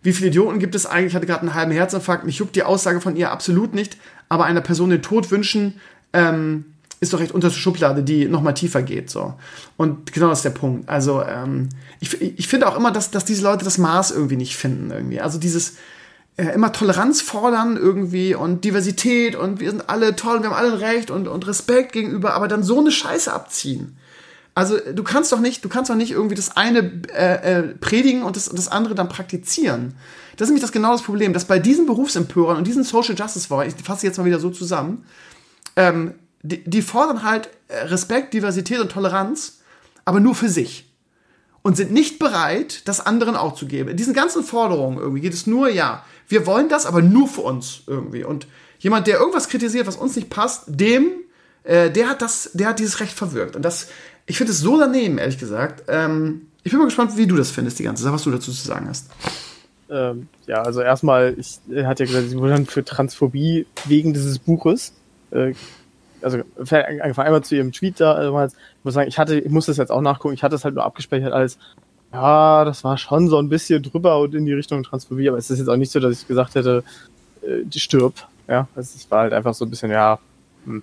wie 0.02 0.12
viele 0.12 0.28
Idioten 0.28 0.58
gibt 0.58 0.74
es 0.74 0.86
eigentlich? 0.86 1.12
Ich 1.12 1.14
hatte 1.14 1.26
gerade 1.26 1.42
einen 1.42 1.54
halben 1.54 1.72
Herzinfarkt. 1.72 2.24
Mich 2.24 2.38
juckt 2.38 2.56
die 2.56 2.64
Aussage 2.64 3.00
von 3.00 3.16
ihr 3.16 3.30
absolut 3.30 3.74
nicht, 3.74 3.96
aber 4.28 4.44
einer 4.44 4.60
Person 4.60 4.90
den 4.90 5.02
Tod 5.02 5.30
wünschen, 5.30 5.80
ähm, 6.12 6.64
ist 7.00 7.12
doch 7.12 7.20
recht 7.20 7.32
unterste 7.32 7.58
Schublade, 7.58 8.02
die 8.02 8.26
noch 8.26 8.42
mal 8.42 8.52
tiefer 8.52 8.82
geht. 8.82 9.10
So. 9.10 9.34
Und 9.76 10.12
genau 10.12 10.28
das 10.28 10.38
ist 10.38 10.44
der 10.44 10.50
Punkt. 10.50 10.88
Also 10.88 11.22
ähm, 11.22 11.68
ich, 12.00 12.20
ich 12.20 12.46
finde 12.46 12.68
auch 12.68 12.76
immer, 12.76 12.92
dass, 12.92 13.10
dass 13.10 13.24
diese 13.24 13.42
Leute 13.42 13.64
das 13.64 13.78
Maß 13.78 14.12
irgendwie 14.12 14.36
nicht 14.36 14.56
finden. 14.56 14.90
Irgendwie. 14.90 15.20
Also 15.20 15.38
dieses 15.38 15.74
äh, 16.36 16.46
immer 16.54 16.72
Toleranz 16.72 17.20
fordern 17.20 17.76
irgendwie 17.76 18.34
und 18.34 18.64
Diversität 18.64 19.36
und 19.36 19.60
wir 19.60 19.70
sind 19.70 19.88
alle 19.88 20.16
toll, 20.16 20.42
wir 20.42 20.50
haben 20.50 20.56
alle 20.56 20.72
ein 20.72 20.78
Recht 20.78 21.10
und, 21.10 21.28
und 21.28 21.46
Respekt 21.46 21.92
gegenüber, 21.92 22.34
aber 22.34 22.48
dann 22.48 22.62
so 22.62 22.80
eine 22.80 22.90
Scheiße 22.90 23.32
abziehen. 23.32 23.96
Also 24.54 24.78
du 24.78 25.02
kannst 25.02 25.32
doch 25.32 25.40
nicht, 25.40 25.64
du 25.64 25.68
kannst 25.68 25.90
doch 25.90 25.94
nicht 25.94 26.10
irgendwie 26.10 26.34
das 26.34 26.56
eine 26.56 26.80
äh, 27.14 27.60
äh, 27.60 27.62
predigen 27.74 28.22
und 28.22 28.36
das, 28.36 28.46
das 28.50 28.68
andere 28.68 28.94
dann 28.94 29.08
praktizieren. 29.08 29.94
Das 30.36 30.46
ist 30.46 30.50
nämlich 30.50 30.62
das 30.62 30.72
genau 30.72 30.92
das 30.92 31.02
Problem, 31.02 31.32
dass 31.32 31.46
bei 31.46 31.58
diesen 31.58 31.86
Berufsempörern 31.86 32.58
und 32.58 32.66
diesen 32.66 32.84
Social 32.84 33.14
Justice 33.14 33.48
Warrior, 33.48 33.72
ich 33.74 33.84
fasse 33.84 34.06
jetzt 34.06 34.18
mal 34.18 34.24
wieder 34.24 34.40
so 34.40 34.50
zusammen, 34.50 35.04
ähm, 35.76 36.14
die, 36.42 36.62
die 36.64 36.82
fordern 36.82 37.22
halt 37.22 37.48
äh, 37.68 37.78
Respekt, 37.84 38.34
Diversität 38.34 38.80
und 38.80 38.92
Toleranz, 38.92 39.60
aber 40.04 40.20
nur 40.20 40.34
für 40.34 40.48
sich. 40.48 40.88
Und 41.62 41.76
sind 41.76 41.92
nicht 41.92 42.18
bereit, 42.18 42.88
das 42.88 43.06
anderen 43.06 43.36
auch 43.36 43.54
zu 43.54 43.66
geben. 43.66 43.88
In 43.88 43.96
diesen 43.96 44.14
ganzen 44.14 44.42
Forderungen 44.42 44.98
irgendwie 44.98 45.20
geht 45.20 45.32
es 45.32 45.46
nur, 45.46 45.68
ja, 45.68 46.04
wir 46.26 46.44
wollen 46.44 46.68
das, 46.68 46.86
aber 46.86 47.02
nur 47.02 47.28
für 47.28 47.42
uns 47.42 47.82
irgendwie. 47.86 48.24
Und 48.24 48.48
jemand, 48.80 49.06
der 49.06 49.18
irgendwas 49.18 49.48
kritisiert, 49.48 49.86
was 49.86 49.96
uns 49.96 50.16
nicht 50.16 50.28
passt, 50.28 50.64
dem, 50.66 51.12
äh, 51.62 51.90
der 51.90 52.08
hat 52.08 52.20
das, 52.20 52.50
der 52.52 52.68
hat 52.68 52.80
dieses 52.80 52.98
Recht 52.98 53.16
verwirkt. 53.16 53.54
Und 53.54 53.62
das, 53.62 53.88
ich 54.26 54.36
finde 54.36 54.52
es 54.52 54.60
so 54.60 54.78
daneben, 54.78 55.18
ehrlich 55.18 55.38
gesagt. 55.38 55.84
Ähm, 55.88 56.48
ich 56.62 56.70
bin 56.70 56.78
mal 56.78 56.86
gespannt, 56.86 57.16
wie 57.16 57.26
du 57.26 57.36
das 57.36 57.50
findest, 57.50 57.78
die 57.78 57.84
ganze 57.84 58.02
Sache, 58.02 58.14
was 58.14 58.22
du 58.22 58.30
dazu 58.30 58.52
zu 58.52 58.66
sagen 58.66 58.88
hast. 58.88 59.10
Ähm, 59.90 60.28
ja, 60.46 60.62
also 60.62 60.80
erstmal, 60.80 61.34
ich 61.36 61.58
er 61.70 61.86
hat 61.86 62.00
ja 62.00 62.06
gesagt, 62.06 62.28
sie 62.28 62.38
wurde 62.38 62.52
dann 62.52 62.66
für 62.66 62.84
Transphobie 62.84 63.66
wegen 63.86 64.14
dieses 64.14 64.38
Buches 64.38 64.94
äh, 65.32 65.54
also 66.22 66.38
angefangen 66.58 67.26
einmal 67.26 67.42
zu 67.42 67.56
ihrem 67.56 67.72
Tweet 67.72 68.00
da, 68.00 68.12
also 68.12 68.44
ich 68.44 68.84
muss 68.84 68.94
sagen, 68.94 69.08
ich 69.08 69.18
hatte, 69.18 69.38
ich 69.38 69.50
muss 69.50 69.66
das 69.66 69.76
jetzt 69.76 69.90
auch 69.90 70.00
nachgucken, 70.00 70.34
ich 70.34 70.42
hatte 70.42 70.54
es 70.54 70.64
halt 70.64 70.74
nur 70.74 70.84
abgespeichert 70.84 71.32
als, 71.32 71.58
ja, 72.12 72.64
das 72.64 72.84
war 72.84 72.96
schon 72.98 73.28
so 73.28 73.38
ein 73.38 73.48
bisschen 73.48 73.82
drüber 73.82 74.20
und 74.20 74.34
in 74.34 74.46
die 74.46 74.52
Richtung 74.52 74.82
Transphobie, 74.82 75.28
aber 75.28 75.38
es 75.38 75.50
ist 75.50 75.58
jetzt 75.58 75.68
auch 75.68 75.76
nicht 75.76 75.90
so, 75.90 76.00
dass 76.00 76.20
ich 76.20 76.28
gesagt 76.28 76.54
hätte, 76.54 76.84
äh, 77.42 77.64
die 77.64 77.80
stirb, 77.80 78.14
ja, 78.48 78.68
es 78.76 79.10
war 79.10 79.20
halt 79.20 79.32
einfach 79.32 79.54
so 79.54 79.64
ein 79.64 79.70
bisschen, 79.70 79.90
ja, 79.90 80.18
hm, 80.64 80.82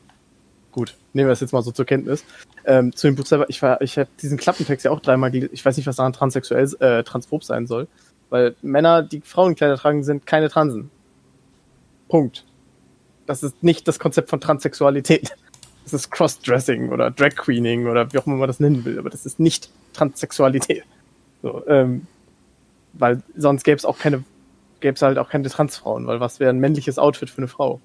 gut, 0.72 0.96
nehmen 1.14 1.28
wir 1.28 1.32
das 1.32 1.40
jetzt 1.40 1.52
mal 1.52 1.62
so 1.62 1.72
zur 1.72 1.86
Kenntnis. 1.86 2.24
Ähm, 2.66 2.96
zu 2.96 3.08
dem 3.08 3.16
Buch 3.16 3.26
selber, 3.26 3.50
ich 3.50 3.62
war, 3.62 3.82
ich 3.82 3.98
habe 3.98 4.10
diesen 4.22 4.38
Klappentext 4.38 4.86
ja 4.86 4.92
auch 4.92 5.00
dreimal 5.00 5.32
gelesen, 5.32 5.54
ich 5.54 5.66
weiß 5.66 5.78
nicht, 5.78 5.88
was 5.88 5.96
daran 5.96 6.14
transsexuell, 6.14 6.70
äh, 6.80 7.04
transphob 7.04 7.44
sein 7.44 7.68
soll, 7.68 7.88
weil 8.30 8.56
Männer, 8.62 9.04
die 9.04 9.22
Frauenkleider 9.22 9.78
tragen, 9.78 10.04
sind 10.04 10.26
keine 10.26 10.50
Transen. 10.50 10.92
Punkt. 12.08 12.46
Das 13.26 13.44
ist 13.44 13.64
nicht 13.64 13.88
das 13.88 14.00
Konzept 14.00 14.30
von 14.30 14.42
Transsexualität. 14.42 15.36
Das 15.92 16.02
ist 16.02 16.12
Crossdressing 16.12 16.90
oder 16.90 17.10
Drag 17.10 17.36
Queening 17.36 17.88
oder 17.88 18.14
wie 18.14 18.20
auch 18.20 18.28
immer 18.28 18.36
man 18.36 18.46
das 18.48 18.60
nennen 18.60 18.86
will, 18.86 19.00
aber 19.00 19.10
das 19.10 19.26
ist 19.26 19.40
nicht 19.40 19.72
Transsexualität. 19.94 20.84
So, 21.42 21.66
ähm, 21.66 22.06
weil 22.94 23.24
sonst 23.36 23.64
gäbe 23.64 23.78
es 23.78 23.86
auch 23.86 23.98
keine, 23.98 24.24
gäbe 24.82 24.94
es 24.94 25.02
halt 25.02 25.18
auch 25.18 25.30
keine 25.30 25.50
Transfrauen, 25.50 26.06
weil 26.06 26.20
was 26.20 26.40
wäre 26.40 26.52
ein 26.52 26.60
männliches 26.60 27.00
Outfit 27.00 27.32
für 27.32 27.40
eine 27.40 27.48
Frau? 27.48 27.82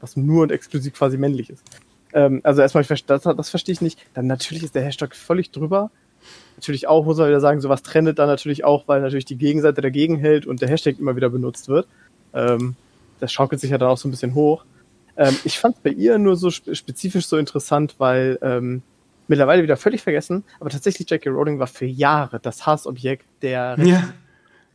Was 0.00 0.16
nur 0.16 0.44
und 0.44 0.52
exklusiv 0.52 0.94
quasi 0.94 1.16
männlich 1.16 1.50
ist. 1.50 1.64
Ähm, 2.14 2.40
also 2.44 2.62
erstmal, 2.62 2.84
das, 2.84 3.22
das 3.22 3.50
verstehe 3.50 3.72
ich 3.74 3.80
nicht. 3.80 3.98
Dann 4.14 4.26
natürlich 4.26 4.62
ist 4.62 4.74
der 4.74 4.82
Hashtag 4.82 5.14
völlig 5.14 5.50
drüber. 5.50 5.90
Natürlich 6.56 6.88
auch, 6.88 7.04
muss 7.04 7.18
man 7.18 7.28
wieder 7.28 7.40
sagen, 7.40 7.60
sowas 7.60 7.82
trendet 7.82 8.18
dann 8.18 8.28
natürlich 8.28 8.64
auch, 8.64 8.88
weil 8.88 9.02
natürlich 9.02 9.26
die 9.26 9.36
Gegenseite 9.36 9.82
dagegen 9.82 10.16
hält 10.16 10.46
und 10.46 10.62
der 10.62 10.68
Hashtag 10.68 10.98
immer 10.98 11.16
wieder 11.16 11.28
benutzt 11.28 11.68
wird. 11.68 11.86
Ähm, 12.32 12.76
das 13.20 13.32
schaukelt 13.32 13.60
sich 13.60 13.70
ja 13.70 13.78
dann 13.78 13.90
auch 13.90 13.98
so 13.98 14.08
ein 14.08 14.10
bisschen 14.10 14.34
hoch. 14.34 14.64
Ähm, 15.16 15.36
ich 15.44 15.58
fand 15.58 15.76
es 15.76 15.82
bei 15.82 15.90
ihr 15.90 16.18
nur 16.18 16.36
so 16.36 16.50
spezifisch 16.50 17.26
so 17.26 17.36
interessant, 17.36 17.96
weil 17.98 18.38
ähm, 18.42 18.82
mittlerweile 19.28 19.62
wieder 19.62 19.76
völlig 19.76 20.02
vergessen, 20.02 20.44
aber 20.60 20.70
tatsächlich 20.70 21.08
J.K. 21.10 21.30
Rowling 21.30 21.58
war 21.58 21.66
für 21.66 21.86
Jahre 21.86 22.40
das 22.40 22.66
Hassobjekt 22.66 23.26
der, 23.42 23.76
ja. 23.80 24.12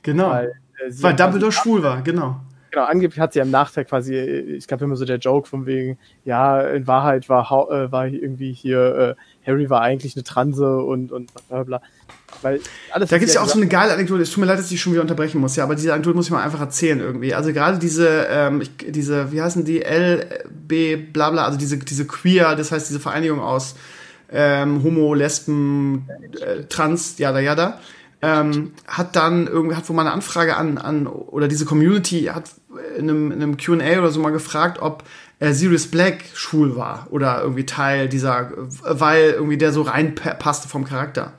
Genau. 0.04 0.30
Weil, 0.30 0.54
äh, 0.80 0.92
weil 1.02 1.16
Dumbledore 1.16 1.52
schwul 1.52 1.84
war, 1.84 2.02
genau. 2.02 2.40
Genau, 2.72 2.86
angeblich 2.86 3.20
hat 3.20 3.34
sie 3.34 3.42
am 3.42 3.50
Nachteil 3.50 3.86
quasi, 3.86 4.16
ich 4.16 4.68
glaube 4.68 4.86
immer 4.86 4.96
so 4.96 5.06
der 5.06 5.18
Joke 5.18 5.48
von 5.48 5.66
wegen, 5.66 5.98
ja, 6.24 6.62
in 6.62 6.86
Wahrheit 6.86 7.28
war, 7.28 7.50
äh, 7.72 7.92
war 7.92 8.08
irgendwie 8.08 8.54
hier, 8.54 9.16
äh, 9.44 9.50
Harry 9.50 9.70
war 9.70 9.82
eigentlich 9.82 10.16
eine 10.16 10.24
Transe 10.24 10.78
und, 10.78 11.12
und 11.12 11.32
bla 11.48 11.64
bla. 11.64 11.82
Weil 12.44 12.60
alles 12.92 13.10
da 13.10 13.18
gibt 13.18 13.30
es 13.30 13.36
ja 13.36 13.42
auch 13.42 13.48
so 13.48 13.58
eine 13.58 13.68
geile 13.68 13.94
Anekdote, 13.94 14.22
es 14.22 14.30
tut 14.30 14.42
mir 14.42 14.46
leid, 14.46 14.60
dass 14.60 14.72
ich 14.72 14.80
schon 14.80 14.94
wieder 14.94 15.02
unterbrechen 15.02 15.42
muss, 15.42 15.56
ja, 15.56 15.64
aber 15.64 15.76
diese 15.76 15.94
Anekdote 15.94 16.16
muss 16.16 16.28
ich 16.28 16.32
mal 16.32 16.44
einfach 16.44 16.60
erzählen 16.60 17.00
irgendwie. 17.00 17.34
Also 17.34 17.54
gerade 17.54 17.80
diese, 17.80 18.28
ähm, 18.30 18.62
diese, 18.88 19.32
wie 19.32 19.42
heißen 19.42 19.66
die, 19.66 19.82
LB, 19.82 21.12
bla 21.12 21.32
bla, 21.32 21.46
also 21.46 21.58
diese, 21.58 21.78
diese 21.78 22.06
Queer, 22.06 22.56
das 22.56 22.72
heißt 22.72 22.88
diese 22.88 23.00
Vereinigung 23.00 23.40
aus 23.40 23.76
ähm, 24.32 24.84
Homo, 24.84 25.16
Lesben, 25.16 26.08
äh, 26.40 26.66
Trans, 26.66 27.18
jada 27.18 27.40
jada 27.40 27.80
ähm, 28.22 28.74
hat 28.88 29.16
dann 29.16 29.48
irgendwie, 29.48 29.76
hat 29.76 29.88
wohl 29.88 29.96
mal 29.96 30.04
eine 30.04 30.12
Anfrage 30.12 30.58
an, 30.58 30.78
an, 30.78 31.08
oder 31.08 31.48
diese 31.48 31.66
Community 31.66 32.24
hat 32.26 32.52
in 32.98 33.10
einem, 33.10 33.32
in 33.32 33.42
einem 33.42 33.58
Q&A 33.58 34.00
oder 34.00 34.12
so 34.12 34.20
mal 34.20 34.32
gefragt, 34.32 34.80
ob 34.82 35.04
äh, 35.40 35.54
Sirius 35.54 35.88
Black 35.88 36.24
schwul 36.34 36.76
war 36.76 37.08
oder 37.10 37.42
irgendwie 37.42 37.66
Teil 37.66 38.10
dieser, 38.10 38.52
weil 38.84 39.32
irgendwie 39.32 39.58
der 39.58 39.72
so 39.72 39.82
reinpasste 39.82 40.68
vom 40.68 40.86
Charakter. 40.86 41.34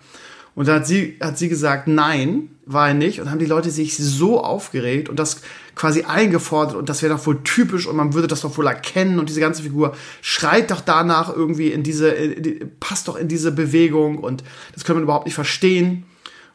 Und 0.55 0.69
dann 0.69 0.77
hat 0.77 0.87
sie, 0.87 1.17
hat 1.23 1.39
sie 1.39 1.49
gesagt, 1.49 1.87
nein, 1.87 2.51
war 2.67 2.89
er 2.89 2.95
nicht. 2.95 3.21
Und 3.21 3.31
haben 3.31 3.39
die 3.39 3.47
Leute 3.47 3.71
sich 3.71 3.97
so 3.97 4.43
aufgeregt 4.43 5.09
und 5.09 5.19
das 5.19 5.43
quasi 5.75 6.03
eingefordert 6.03 6.77
und 6.77 6.89
das 6.89 7.03
wäre 7.03 7.15
doch 7.15 7.27
wohl 7.27 7.43
typisch 7.43 7.87
und 7.87 7.97
man 7.97 8.13
würde 8.13 8.29
das 8.29 8.43
doch 8.43 8.57
wohl 8.59 8.67
erkennen 8.67 9.19
und 9.19 9.29
diese 9.31 9.41
ganze 9.41 9.63
Figur 9.63 9.95
schreit 10.21 10.71
doch 10.71 10.83
danach 10.83 11.35
irgendwie 11.35 11.69
in 11.69 11.83
diese, 11.83 12.11
in 12.11 12.43
die, 12.43 12.51
passt 12.81 13.09
doch 13.09 13.17
in 13.17 13.29
diese 13.29 13.53
Bewegung 13.53 14.19
und 14.19 14.45
das 14.75 14.85
können 14.85 14.99
wir 14.99 15.05
überhaupt 15.05 15.25
nicht 15.25 15.35
verstehen. 15.35 16.05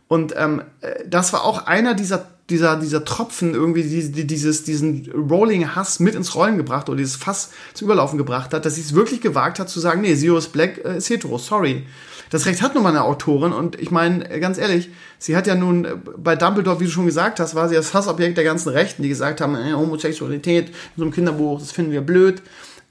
Und 0.08 0.36
ähm, 0.38 0.62
äh, 0.82 1.08
das 1.08 1.34
war 1.34 1.44
auch 1.44 1.66
einer 1.66 1.96
dieser 1.96 2.28
dieser, 2.50 2.80
dieser 2.80 3.04
Tropfen 3.04 3.54
irgendwie 3.54 3.84
die, 3.84 4.12
die, 4.12 4.28
dieses, 4.28 4.64
diesen 4.64 5.12
Rolling-Hass 5.12 6.00
mit 6.00 6.14
ins 6.14 6.36
Rollen 6.36 6.58
gebracht 6.58 6.90
oder 6.90 6.98
dieses 6.98 7.16
Fass 7.16 7.52
zum 7.74 7.88
Überlaufen 7.88 8.18
gebracht 8.18 8.54
hat, 8.54 8.66
dass 8.66 8.76
sie 8.76 8.82
es 8.82 8.94
wirklich 8.94 9.22
gewagt 9.22 9.60
hat 9.60 9.70
zu 9.70 9.80
sagen, 9.80 10.02
nee, 10.02 10.14
Sirius 10.14 10.48
Black 10.50 10.84
äh, 10.86 10.98
ist 10.98 11.10
hetero, 11.10 11.38
sorry. 11.38 11.86
Das 12.30 12.46
Recht 12.46 12.62
hat 12.62 12.74
nun 12.76 12.84
mal 12.84 12.90
eine 12.90 13.04
Autorin 13.04 13.52
und 13.52 13.80
ich 13.80 13.90
meine, 13.90 14.30
äh, 14.30 14.40
ganz 14.40 14.58
ehrlich, 14.58 14.90
sie 15.18 15.36
hat 15.36 15.48
ja 15.48 15.56
nun 15.56 15.86
äh, 15.86 15.96
bei 16.18 16.36
Dumbledore, 16.36 16.80
wie 16.80 16.86
du 16.86 16.92
schon 16.92 17.06
gesagt 17.06 17.40
hast, 17.40 17.56
war 17.56 17.68
sie 17.68 17.76
das 17.76 17.94
Hassobjekt 17.94 18.38
der 18.38 18.44
ganzen 18.44 18.70
Rechten, 18.70 19.02
die 19.02 19.10
gesagt 19.10 19.42
haben, 19.42 19.56
äh, 19.56 19.74
Homosexualität 19.74 20.70
in 20.70 20.74
so 20.98 21.04
einem 21.04 21.14
Kinderbuch, 21.14 21.60
das 21.60 21.72
finden 21.72 21.92
wir 21.92 22.02
blöd. 22.02 22.44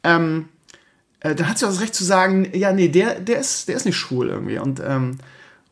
Ähm, 0.02 0.46
äh, 1.20 1.36
dann 1.36 1.48
hat 1.48 1.58
sie 1.58 1.64
auch 1.64 1.70
das 1.70 1.80
Recht 1.80 1.94
zu 1.94 2.04
sagen, 2.04 2.48
ja, 2.52 2.72
nee, 2.72 2.88
der, 2.88 3.20
der 3.20 3.38
ist, 3.38 3.68
der 3.68 3.76
ist 3.76 3.86
nicht 3.86 3.96
schwul 3.96 4.28
irgendwie 4.30 4.58
und 4.58 4.82
ähm, 4.84 5.18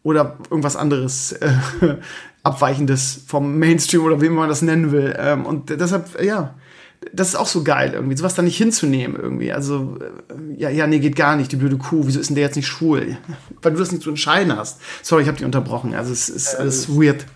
oder 0.04 0.38
irgendwas 0.50 0.76
anderes 0.76 1.32
äh, 1.32 1.50
abweichendes 2.42 3.22
vom 3.26 3.58
Mainstream 3.58 4.04
oder 4.04 4.20
wie 4.20 4.28
man 4.28 4.48
das 4.48 4.62
nennen 4.62 4.92
will. 4.92 5.14
Ähm, 5.18 5.46
und 5.46 5.70
deshalb, 5.70 6.22
ja, 6.22 6.54
das 7.12 7.28
ist 7.28 7.34
auch 7.34 7.46
so 7.46 7.64
geil 7.64 7.92
irgendwie, 7.94 8.16
sowas 8.16 8.34
da 8.34 8.42
nicht 8.42 8.56
hinzunehmen 8.56 9.16
irgendwie. 9.20 9.52
Also, 9.52 9.98
äh, 10.00 10.60
ja, 10.60 10.70
ja, 10.70 10.86
nee, 10.86 10.98
geht 10.98 11.16
gar 11.16 11.36
nicht, 11.36 11.52
die 11.52 11.56
blöde 11.56 11.78
Kuh, 11.78 12.02
wieso 12.06 12.20
ist 12.20 12.28
denn 12.28 12.36
der 12.36 12.44
jetzt 12.44 12.56
nicht 12.56 12.68
schwul? 12.68 13.16
Weil 13.62 13.72
du 13.72 13.78
das 13.78 13.92
nicht 13.92 14.02
zu 14.02 14.10
entscheiden 14.10 14.56
hast. 14.56 14.80
Sorry, 15.02 15.22
ich 15.22 15.28
habe 15.28 15.38
dich 15.38 15.46
unterbrochen, 15.46 15.94
also 15.94 16.12
es 16.12 16.28
ist 16.28 16.54
alles 16.54 16.88
äh, 16.88 16.92
weird. 16.92 17.26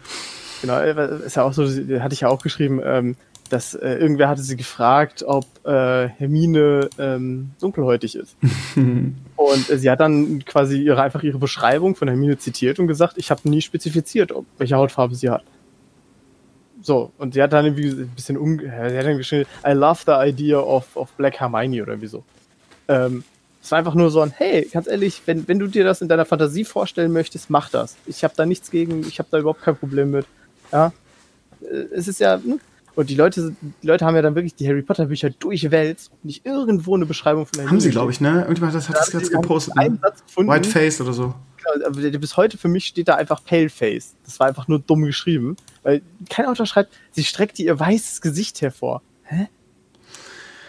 Genau, 0.63 0.79
äh, 0.79 1.25
ist 1.25 1.37
ja 1.37 1.43
auch 1.43 1.53
so, 1.53 1.65
hatte 1.65 2.15
ich 2.15 2.21
ja 2.21 2.29
auch 2.29 2.43
geschrieben, 2.43 2.81
ähm, 2.83 3.17
dass 3.51 3.75
äh, 3.75 3.95
irgendwer 3.95 4.29
hatte 4.29 4.43
sie 4.43 4.57
gefragt, 4.57 5.23
ob 5.25 5.45
äh, 5.65 6.09
Hermine 6.09 6.91
ähm, 6.99 7.51
dunkelhäutig 7.61 8.17
ist. 8.17 8.37
und 9.37 9.67
sie 9.67 9.91
hat 9.91 10.01
dann 10.01 10.45
quasi 10.45 10.83
ihre, 10.83 11.03
einfach 11.03 11.23
ihre 11.23 11.39
Beschreibung 11.39 11.95
von 11.95 12.09
Hermine 12.09 12.39
zitiert 12.39 12.79
und 12.79 12.87
gesagt, 12.87 13.19
ich 13.19 13.31
habe 13.31 13.49
nie 13.49 13.61
spezifiziert, 13.61 14.33
ob, 14.33 14.47
welche 14.59 14.77
Hautfarbe 14.77 15.15
sie 15.15 15.31
hat. 15.31 15.43
So, 16.83 17.13
und 17.19 17.35
sie 17.35 17.43
hat 17.43 17.53
dann 17.53 17.65
irgendwie 17.65 17.89
ein 17.89 18.13
bisschen 18.15 18.37
um, 18.37 18.59
sie 18.59 18.71
hat 18.71 19.05
dann 19.05 19.19
geschrieben, 19.19 19.49
I 19.67 19.73
love 19.73 20.01
the 20.07 20.13
idea 20.13 20.59
of, 20.59 20.97
of 20.97 21.11
Black 21.13 21.41
Hermione 21.41 21.83
oder 21.83 22.01
wie 22.01 22.07
so. 22.07 22.25
Ähm, 22.89 23.25
es 23.63 23.73
war 23.73 23.81
einfach 23.81 23.95
nur 23.95 24.11
so 24.11 24.21
ein, 24.21 24.33
hey, 24.37 24.69
ganz 24.73 24.87
ehrlich, 24.87 25.23
wenn, 25.27 25.49
wenn 25.49 25.59
du 25.59 25.67
dir 25.67 25.85
das 25.85 26.01
in 26.01 26.09
deiner 26.09 26.25
Fantasie 26.25 26.65
vorstellen 26.65 27.13
möchtest, 27.13 27.51
mach 27.51 27.69
das. 27.69 27.97
Ich 28.07 28.23
habe 28.23 28.35
da 28.37 28.47
nichts 28.47 28.71
gegen, 28.71 29.01
ich 29.01 29.19
habe 29.19 29.29
da 29.31 29.39
überhaupt 29.39 29.63
kein 29.63 29.77
Problem 29.77 30.13
mit. 30.13 30.27
Ja, 30.71 30.93
äh, 31.61 31.87
es 31.93 32.07
ist 32.07 32.21
ja, 32.21 32.41
hm, 32.43 32.61
und 32.97 33.11
die 33.11 33.15
Leute, 33.15 33.55
die 33.83 33.87
Leute 33.87 34.07
haben 34.07 34.17
ja 34.17 34.23
dann 34.23 34.35
wirklich 34.35 34.55
die 34.55 34.67
Harry 34.67 34.81
Potter 34.81 35.07
Bücher 35.07 35.29
durchwälzt 35.29 36.11
und 36.11 36.25
nicht 36.25 36.47
irgendwo 36.47 36.97
eine 36.97 37.05
Beschreibung 37.05 37.45
von 37.45 37.59
Harry 37.59 37.69
Haben 37.69 37.81
sie, 37.81 37.91
glaube 37.91 38.11
ich, 38.11 38.23
ne? 38.23 38.41
Irgendjemand 38.41 38.73
hat 38.73 38.81
das, 38.81 38.89
hat 38.89 38.97
das 38.97 39.11
gerade 39.11 39.29
gepostet. 39.29 39.77
Ne? 39.77 39.99
White 40.37 40.69
Face 40.69 41.01
oder 41.03 41.13
so. 41.13 41.35
Genau, 41.59 41.87
aber 41.87 42.01
bis 42.01 42.37
heute 42.39 42.57
für 42.57 42.69
mich 42.69 42.87
steht 42.87 43.09
da 43.09 43.17
einfach 43.17 43.45
Pale 43.45 43.69
Face. 43.69 44.15
Das 44.25 44.41
war 44.41 44.47
einfach 44.47 44.67
nur 44.67 44.79
dumm 44.79 45.05
geschrieben. 45.05 45.57
Weil 45.83 46.01
kein 46.31 46.47
Autor 46.47 46.65
schreibt, 46.65 46.95
sie 47.13 47.25
streckt 47.25 47.59
ihr 47.59 47.79
weißes 47.79 48.23
Gesicht 48.23 48.63
hervor. 48.63 49.03
Hä? 49.25 49.49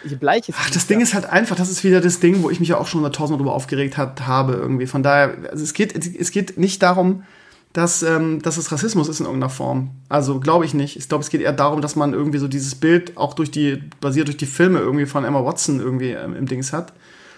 Je 0.04 0.16
bleich 0.16 0.48
ist 0.50 0.58
Ach, 0.60 0.70
das 0.70 0.86
Ding 0.86 1.00
ist 1.00 1.14
halt 1.14 1.24
einfach, 1.24 1.56
das 1.56 1.70
ist 1.70 1.82
wieder 1.82 2.02
das 2.02 2.20
Ding, 2.20 2.42
wo 2.42 2.50
ich 2.50 2.60
mich 2.60 2.68
ja 2.68 2.76
auch 2.78 2.86
schon 2.86 3.02
tausendmal 3.10 3.38
drüber 3.38 3.54
aufgeregt 3.54 3.96
hat, 3.96 4.26
habe 4.26 4.52
irgendwie. 4.52 4.86
Von 4.86 5.02
daher, 5.02 5.34
also 5.50 5.64
es 5.64 5.72
geht, 5.72 5.94
es 5.96 6.30
geht 6.30 6.58
nicht 6.58 6.82
darum, 6.82 7.24
dass, 7.72 8.02
ähm, 8.02 8.40
dass 8.42 8.56
es 8.56 8.72
Rassismus 8.72 9.08
ist 9.08 9.20
in 9.20 9.26
irgendeiner 9.26 9.50
Form. 9.50 9.90
Also 10.08 10.40
glaube 10.40 10.64
ich 10.64 10.74
nicht. 10.74 10.96
Ich 10.96 11.08
glaube, 11.08 11.22
es 11.22 11.30
geht 11.30 11.40
eher 11.40 11.52
darum, 11.52 11.80
dass 11.80 11.96
man 11.96 12.14
irgendwie 12.14 12.38
so 12.38 12.48
dieses 12.48 12.74
Bild 12.74 13.16
auch 13.16 13.34
durch 13.34 13.50
die, 13.50 13.82
basiert 14.00 14.28
durch 14.28 14.36
die 14.36 14.46
Filme 14.46 14.78
irgendwie 14.78 15.06
von 15.06 15.24
Emma 15.24 15.44
Watson 15.44 15.80
irgendwie 15.80 16.10
ähm, 16.10 16.34
im 16.34 16.46
Dings 16.46 16.72
hat. 16.72 16.92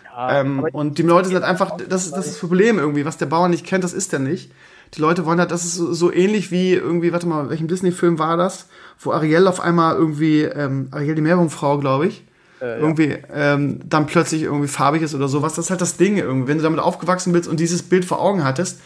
Ja, 0.05 0.41
ähm, 0.41 0.66
und 0.72 0.99
die 0.99 1.03
Leute 1.03 1.28
sind 1.28 1.35
halt 1.35 1.45
einfach, 1.45 1.76
das 1.76 2.07
ist 2.07 2.16
das, 2.16 2.26
ist 2.26 2.35
das 2.35 2.39
Problem 2.39 2.78
irgendwie. 2.78 3.05
Was 3.05 3.16
der 3.16 3.26
Bauer 3.26 3.49
nicht 3.49 3.66
kennt, 3.66 3.85
das 3.85 3.93
ist 3.93 4.12
er 4.12 4.18
nicht. 4.18 4.53
Die 4.95 5.01
Leute 5.01 5.24
wollen 5.24 5.39
halt, 5.39 5.51
das 5.51 5.64
ist 5.64 5.74
so, 5.74 5.93
so 5.93 6.12
ähnlich 6.12 6.51
wie 6.51 6.72
irgendwie, 6.72 7.12
warte 7.12 7.26
mal, 7.26 7.49
welchem 7.49 7.68
Disney-Film 7.68 8.18
war 8.18 8.37
das? 8.37 8.66
Wo 8.99 9.12
Ariel 9.12 9.47
auf 9.47 9.61
einmal 9.61 9.95
irgendwie, 9.95 10.43
ähm, 10.43 10.89
Ariel 10.91 11.14
die 11.14 11.22
Meerjungfrau, 11.22 11.78
glaube 11.78 12.09
ich, 12.09 12.24
äh, 12.61 12.78
irgendwie 12.78 13.11
ja. 13.11 13.55
ähm, 13.55 13.81
dann 13.89 14.07
plötzlich 14.07 14.43
irgendwie 14.43 14.68
farbig 14.68 15.03
ist 15.03 15.14
oder 15.14 15.28
sowas. 15.28 15.55
Das 15.55 15.66
ist 15.66 15.70
halt 15.70 15.81
das 15.81 15.97
Ding 15.97 16.16
irgendwie. 16.16 16.49
Wenn 16.49 16.59
du 16.59 16.64
damit 16.64 16.81
aufgewachsen 16.81 17.33
bist 17.33 17.49
und 17.49 17.61
dieses 17.61 17.83
Bild 17.83 18.05
vor 18.05 18.20
Augen 18.20 18.43
hattest, 18.43 18.81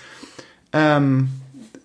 ähm, 0.74 1.28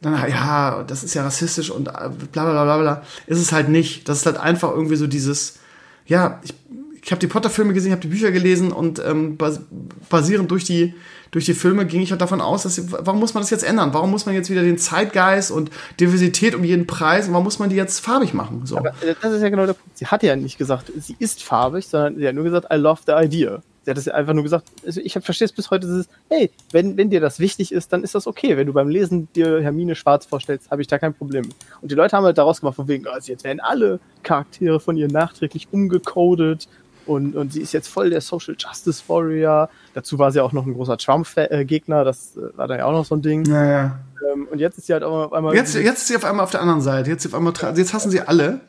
dann, 0.02 0.14
ja, 0.30 0.84
das 0.84 1.04
ist 1.04 1.14
ja 1.14 1.24
rassistisch 1.24 1.70
und 1.70 1.86
bla 1.86 2.10
bla 2.32 2.64
bla 2.64 2.78
bla. 2.78 3.04
Ist 3.28 3.40
es 3.40 3.52
halt 3.52 3.70
nicht. 3.70 4.10
Das 4.10 4.20
ist 4.20 4.26
halt 4.26 4.38
einfach 4.38 4.72
irgendwie 4.72 4.96
so 4.96 5.08
dieses, 5.08 5.60
ja, 6.08 6.40
ich, 6.44 6.54
ich 7.02 7.12
habe 7.12 7.20
die 7.20 7.28
Potter-Filme 7.28 7.74
gesehen, 7.74 7.90
ich 7.90 7.94
habe 7.94 8.02
die 8.02 8.08
Bücher 8.08 8.32
gelesen 8.32 8.72
und 8.72 9.00
ähm, 9.00 9.38
bas 9.38 9.62
basierend 10.10 10.50
durch 10.52 10.64
die, 10.64 10.96
durch 11.32 11.46
die 11.46 11.54
Filme 11.54 11.86
ging 11.86 12.02
ich 12.02 12.12
halt 12.12 12.22
davon 12.22 12.42
aus, 12.42 12.64
dass 12.64 12.92
warum 12.92 13.20
muss 13.20 13.34
man 13.34 13.44
das 13.44 13.52
jetzt 13.52 13.64
ändern? 13.64 13.94
Warum 13.94 14.10
muss 14.10 14.26
man 14.26 14.34
jetzt 14.36 14.50
wieder 14.50 14.64
den 14.64 14.78
Zeitgeist 14.78 15.52
und 15.52 15.70
Diversität 16.00 16.56
um 16.56 16.64
jeden 16.64 16.88
Preis 16.88 17.28
und 17.28 17.34
warum 17.34 17.44
muss 17.44 17.60
man 17.60 17.70
die 17.70 17.76
jetzt 17.76 18.00
farbig 18.00 18.34
machen? 18.34 18.66
So. 18.66 18.78
Aber 18.78 18.90
äh, 19.02 19.16
das 19.22 19.34
ist 19.34 19.42
ja 19.42 19.50
genau 19.50 19.66
der 19.66 19.74
Punkt. 19.74 19.98
Sie 19.98 20.08
hat 20.08 20.24
ja 20.24 20.36
nicht 20.36 20.58
gesagt, 20.58 20.92
sie 20.98 21.16
ist 21.20 21.44
farbig, 21.44 21.88
sondern 21.88 22.16
sie 22.18 22.28
hat 22.28 22.36
nur 22.36 22.46
gesagt, 22.46 22.68
I 22.74 22.78
love 22.78 23.02
the 23.06 23.14
idea. 23.14 23.62
Sie 23.90 23.92
hat 23.92 23.98
es 23.98 24.08
einfach 24.08 24.34
nur 24.36 24.44
gesagt, 24.44 24.68
also 24.86 25.02
ich 25.02 25.14
verstehe 25.14 25.46
es 25.46 25.52
bis 25.52 25.72
heute, 25.72 25.88
das 25.88 25.98
ist, 25.98 26.12
hey, 26.30 26.52
wenn, 26.72 26.96
wenn 26.96 27.10
dir 27.10 27.20
das 27.20 27.40
wichtig 27.40 27.72
ist, 27.72 27.92
dann 27.92 28.04
ist 28.04 28.14
das 28.14 28.28
okay. 28.28 28.56
Wenn 28.56 28.68
du 28.68 28.74
beim 28.74 28.88
Lesen 28.88 29.28
dir 29.34 29.62
Hermine 29.62 29.96
schwarz 29.96 30.28
vorstellst, 30.28 30.70
habe 30.70 30.84
ich 30.84 30.88
da 30.88 31.00
kein 31.00 31.16
Problem 31.16 31.46
mit. 31.46 31.56
Und 31.82 31.90
die 31.90 31.96
Leute 31.96 32.16
haben 32.16 32.24
halt 32.24 32.38
daraus 32.38 32.60
gemacht, 32.60 32.76
von 32.76 32.88
wegen, 32.88 33.08
also 33.08 33.32
jetzt 33.32 33.44
werden 33.44 33.60
alle 33.60 34.00
Charaktere 34.22 34.80
von 34.80 34.96
ihr 34.96 35.08
nachträglich 35.08 35.70
umgecodet 35.72 36.68
und, 37.08 37.36
und 37.36 37.52
sie 37.52 37.62
ist 37.62 37.74
jetzt 37.74 37.88
voll 37.88 38.12
der 38.12 38.22
Social 38.22 38.56
Justice 38.60 39.02
Warrior. 39.08 39.72
Dazu 39.96 40.20
war 40.20 40.32
sie 40.32 40.40
auch 40.40 40.52
noch 40.52 40.68
ein 40.68 40.76
großer 40.76 41.00
Trump-Gegner, 41.00 42.04
das 42.04 42.38
äh, 42.38 42.56
war 42.56 42.68
dann 42.68 42.78
ja 42.78 42.86
auch 42.86 42.92
noch 42.92 43.06
so 43.06 43.16
ein 43.16 43.24
Ding. 43.24 43.44
Ja, 43.46 43.66
ja. 43.66 44.00
Ähm, 44.32 44.48
und 44.52 44.60
jetzt 44.60 44.78
ist 44.78 44.86
sie 44.86 44.94
halt 44.94 45.02
auch 45.02 45.26
auf 45.26 45.34
einmal. 45.34 45.56
Jetzt, 45.56 45.74
jetzt 45.74 46.02
ist 46.02 46.08
sie 46.10 46.16
auf 46.16 46.26
einmal 46.26 46.44
auf 46.44 46.52
der 46.52 46.62
anderen 46.62 46.82
Seite. 46.82 47.10
Jetzt, 47.10 47.26
auf 47.26 47.34
einmal, 47.34 47.54
jetzt 47.76 47.94
hassen 47.96 48.12
sie 48.12 48.22
alle 48.22 48.60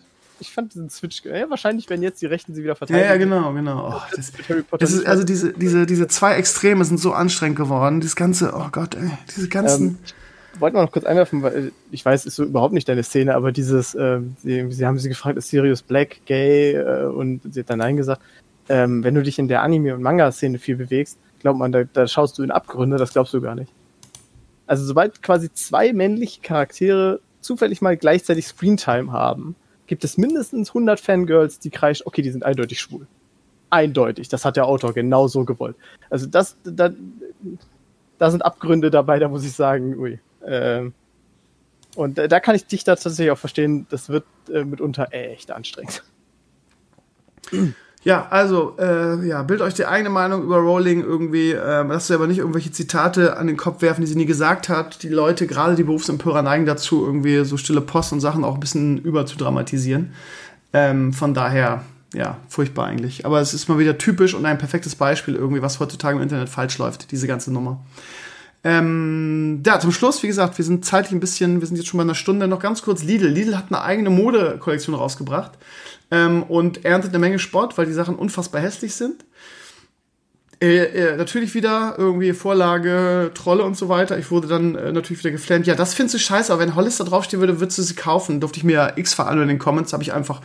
ich 0.40 0.52
fand 0.52 0.74
diesen 0.74 0.90
Switch, 0.90 1.24
ja, 1.24 1.48
wahrscheinlich 1.50 1.88
werden 1.90 2.02
jetzt 2.02 2.22
die 2.22 2.26
Rechten 2.26 2.54
sie 2.54 2.62
wieder 2.62 2.76
verteidigen. 2.76 3.06
Ja, 3.06 3.12
ja, 3.12 3.18
genau, 3.18 3.52
genau. 3.52 3.94
Oh, 3.96 4.16
das, 4.16 4.32
das 4.78 4.92
ist, 4.92 5.06
also 5.06 5.24
diese, 5.24 5.52
diese, 5.52 5.86
diese 5.86 6.08
zwei 6.08 6.34
Extreme 6.34 6.84
sind 6.84 6.98
so 6.98 7.12
anstrengend 7.12 7.56
geworden. 7.56 8.00
Das 8.00 8.16
ganze, 8.16 8.52
oh 8.54 8.68
Gott, 8.72 8.94
ey, 8.94 9.10
diese 9.34 9.48
ganzen. 9.48 9.86
Ähm, 9.88 9.98
wollten 10.58 10.76
wir 10.76 10.82
noch 10.82 10.92
kurz 10.92 11.04
einwerfen, 11.04 11.42
weil 11.42 11.72
ich 11.90 12.04
weiß, 12.04 12.26
ist 12.26 12.36
so 12.36 12.44
überhaupt 12.44 12.74
nicht 12.74 12.88
deine 12.88 13.02
Szene, 13.02 13.34
aber 13.34 13.52
dieses, 13.52 13.94
äh, 13.94 14.20
sie, 14.42 14.70
sie, 14.70 14.86
haben 14.86 14.98
sie 14.98 15.08
gefragt, 15.08 15.38
ist 15.38 15.48
Sirius 15.48 15.82
Black 15.82 16.20
gay? 16.26 16.74
Äh, 16.74 17.06
und 17.06 17.40
sie 17.52 17.60
hat 17.60 17.70
dann 17.70 17.78
Nein 17.78 17.96
gesagt. 17.96 18.22
Ähm, 18.68 19.02
wenn 19.02 19.14
du 19.14 19.22
dich 19.22 19.38
in 19.38 19.48
der 19.48 19.62
Anime- 19.62 19.94
und 19.94 20.02
Manga-Szene 20.02 20.58
viel 20.58 20.76
bewegst, 20.76 21.18
glaubt 21.40 21.58
man, 21.58 21.72
da, 21.72 21.84
da 21.84 22.06
schaust 22.06 22.38
du 22.38 22.42
in 22.42 22.50
Abgründe, 22.50 22.96
das 22.96 23.12
glaubst 23.12 23.34
du 23.34 23.40
gar 23.40 23.54
nicht. 23.54 23.72
Also 24.66 24.84
sobald 24.84 25.22
quasi 25.22 25.52
zwei 25.52 25.92
männliche 25.92 26.40
Charaktere 26.40 27.20
zufällig 27.40 27.80
mal 27.80 27.96
gleichzeitig 27.96 28.46
Screentime 28.46 29.10
haben, 29.10 29.56
gibt 29.90 30.04
es 30.04 30.16
mindestens 30.16 30.68
100 30.68 31.00
Fangirls, 31.00 31.58
die 31.58 31.68
kreischen, 31.68 32.06
okay, 32.06 32.22
die 32.22 32.30
sind 32.30 32.44
eindeutig 32.44 32.78
schwul. 32.78 33.08
Eindeutig, 33.70 34.28
das 34.28 34.44
hat 34.44 34.56
der 34.56 34.66
Autor 34.66 34.94
genau 34.94 35.26
so 35.26 35.44
gewollt. 35.44 35.74
Also 36.08 36.26
das, 36.26 36.56
da, 36.62 36.90
da 38.16 38.30
sind 38.30 38.44
Abgründe 38.44 38.92
dabei, 38.92 39.18
da 39.18 39.26
muss 39.26 39.44
ich 39.44 39.50
sagen, 39.50 39.98
ui. 39.98 40.20
Ähm, 40.46 40.94
und 41.96 42.18
da 42.18 42.38
kann 42.38 42.54
ich 42.54 42.66
dich 42.66 42.84
da 42.84 42.94
tatsächlich 42.94 43.32
auch 43.32 43.38
verstehen, 43.38 43.88
das 43.90 44.08
wird 44.10 44.24
äh, 44.48 44.62
mitunter 44.62 45.08
echt 45.10 45.50
anstrengend. 45.50 46.04
Ja, 48.02 48.28
also, 48.30 48.76
äh, 48.78 49.26
ja, 49.26 49.42
bildet 49.42 49.66
euch 49.66 49.74
die 49.74 49.84
eigene 49.84 50.08
Meinung 50.08 50.42
über 50.42 50.56
Rowling 50.56 51.02
irgendwie. 51.02 51.52
Äh, 51.52 51.82
lasst 51.82 52.10
euch 52.10 52.14
aber 52.14 52.26
nicht 52.28 52.38
irgendwelche 52.38 52.72
Zitate 52.72 53.36
an 53.36 53.46
den 53.46 53.58
Kopf 53.58 53.82
werfen, 53.82 54.00
die 54.00 54.06
sie 54.06 54.16
nie 54.16 54.24
gesagt 54.24 54.70
hat. 54.70 55.02
Die 55.02 55.10
Leute, 55.10 55.46
gerade 55.46 55.74
die 55.74 55.82
Berufsempörer, 55.82 56.40
neigen 56.40 56.64
dazu, 56.64 57.04
irgendwie 57.04 57.44
so 57.44 57.58
stille 57.58 57.82
Post 57.82 58.14
und 58.14 58.20
Sachen 58.20 58.42
auch 58.42 58.54
ein 58.54 58.60
bisschen 58.60 58.98
über 58.98 59.26
zu 59.26 59.36
dramatisieren. 59.36 60.14
Ähm, 60.72 61.12
von 61.12 61.34
daher, 61.34 61.82
ja, 62.14 62.38
furchtbar 62.48 62.86
eigentlich. 62.86 63.26
Aber 63.26 63.38
es 63.40 63.52
ist 63.52 63.68
mal 63.68 63.78
wieder 63.78 63.98
typisch 63.98 64.32
und 64.32 64.46
ein 64.46 64.56
perfektes 64.56 64.94
Beispiel 64.94 65.34
irgendwie, 65.34 65.60
was 65.60 65.78
heutzutage 65.78 66.16
im 66.16 66.22
Internet 66.22 66.48
falsch 66.48 66.78
läuft, 66.78 67.12
diese 67.12 67.26
ganze 67.26 67.52
Nummer. 67.52 67.84
Ähm, 68.64 69.62
ja, 69.66 69.78
zum 69.78 69.92
Schluss, 69.92 70.22
wie 70.22 70.26
gesagt, 70.26 70.56
wir 70.56 70.64
sind 70.64 70.86
zeitlich 70.86 71.12
ein 71.12 71.20
bisschen, 71.20 71.60
wir 71.60 71.66
sind 71.66 71.76
jetzt 71.76 71.88
schon 71.88 71.98
bei 71.98 72.04
einer 72.04 72.14
Stunde, 72.14 72.48
noch 72.48 72.60
ganz 72.60 72.80
kurz 72.80 73.02
Lidl. 73.02 73.28
Lidl 73.28 73.56
hat 73.56 73.66
eine 73.68 73.82
eigene 73.82 74.08
Modekollektion 74.08 74.94
rausgebracht 74.94 75.52
ähm, 76.10 76.42
und 76.44 76.84
erntet 76.84 77.10
eine 77.10 77.18
Menge 77.18 77.38
Sport, 77.38 77.78
weil 77.78 77.86
die 77.86 77.92
Sachen 77.92 78.16
unfassbar 78.16 78.60
hässlich 78.60 78.94
sind. 78.94 79.24
Äh, 80.62 80.84
äh, 80.84 81.16
natürlich 81.16 81.54
wieder 81.54 81.94
irgendwie 81.96 82.34
Vorlage, 82.34 83.30
Trolle 83.34 83.64
und 83.64 83.78
so 83.78 83.88
weiter. 83.88 84.18
Ich 84.18 84.30
wurde 84.30 84.46
dann 84.46 84.74
äh, 84.74 84.92
natürlich 84.92 85.24
wieder 85.24 85.30
geflammt. 85.30 85.66
Ja, 85.66 85.74
das 85.74 85.94
findest 85.94 86.16
du 86.16 86.18
scheiße, 86.18 86.52
aber 86.52 86.60
wenn 86.60 86.74
Hollister 86.74 87.04
draufstehen 87.04 87.40
würde, 87.40 87.60
würdest 87.60 87.78
du 87.78 87.82
sie 87.82 87.94
kaufen. 87.94 88.40
Durfte 88.40 88.58
ich 88.58 88.64
mir 88.64 88.92
x 88.96 89.14
veranmelden 89.14 89.50
in 89.50 89.56
den 89.56 89.58
Comments, 89.58 89.90
habe 89.92 90.02
ich 90.02 90.12
einfach 90.12 90.42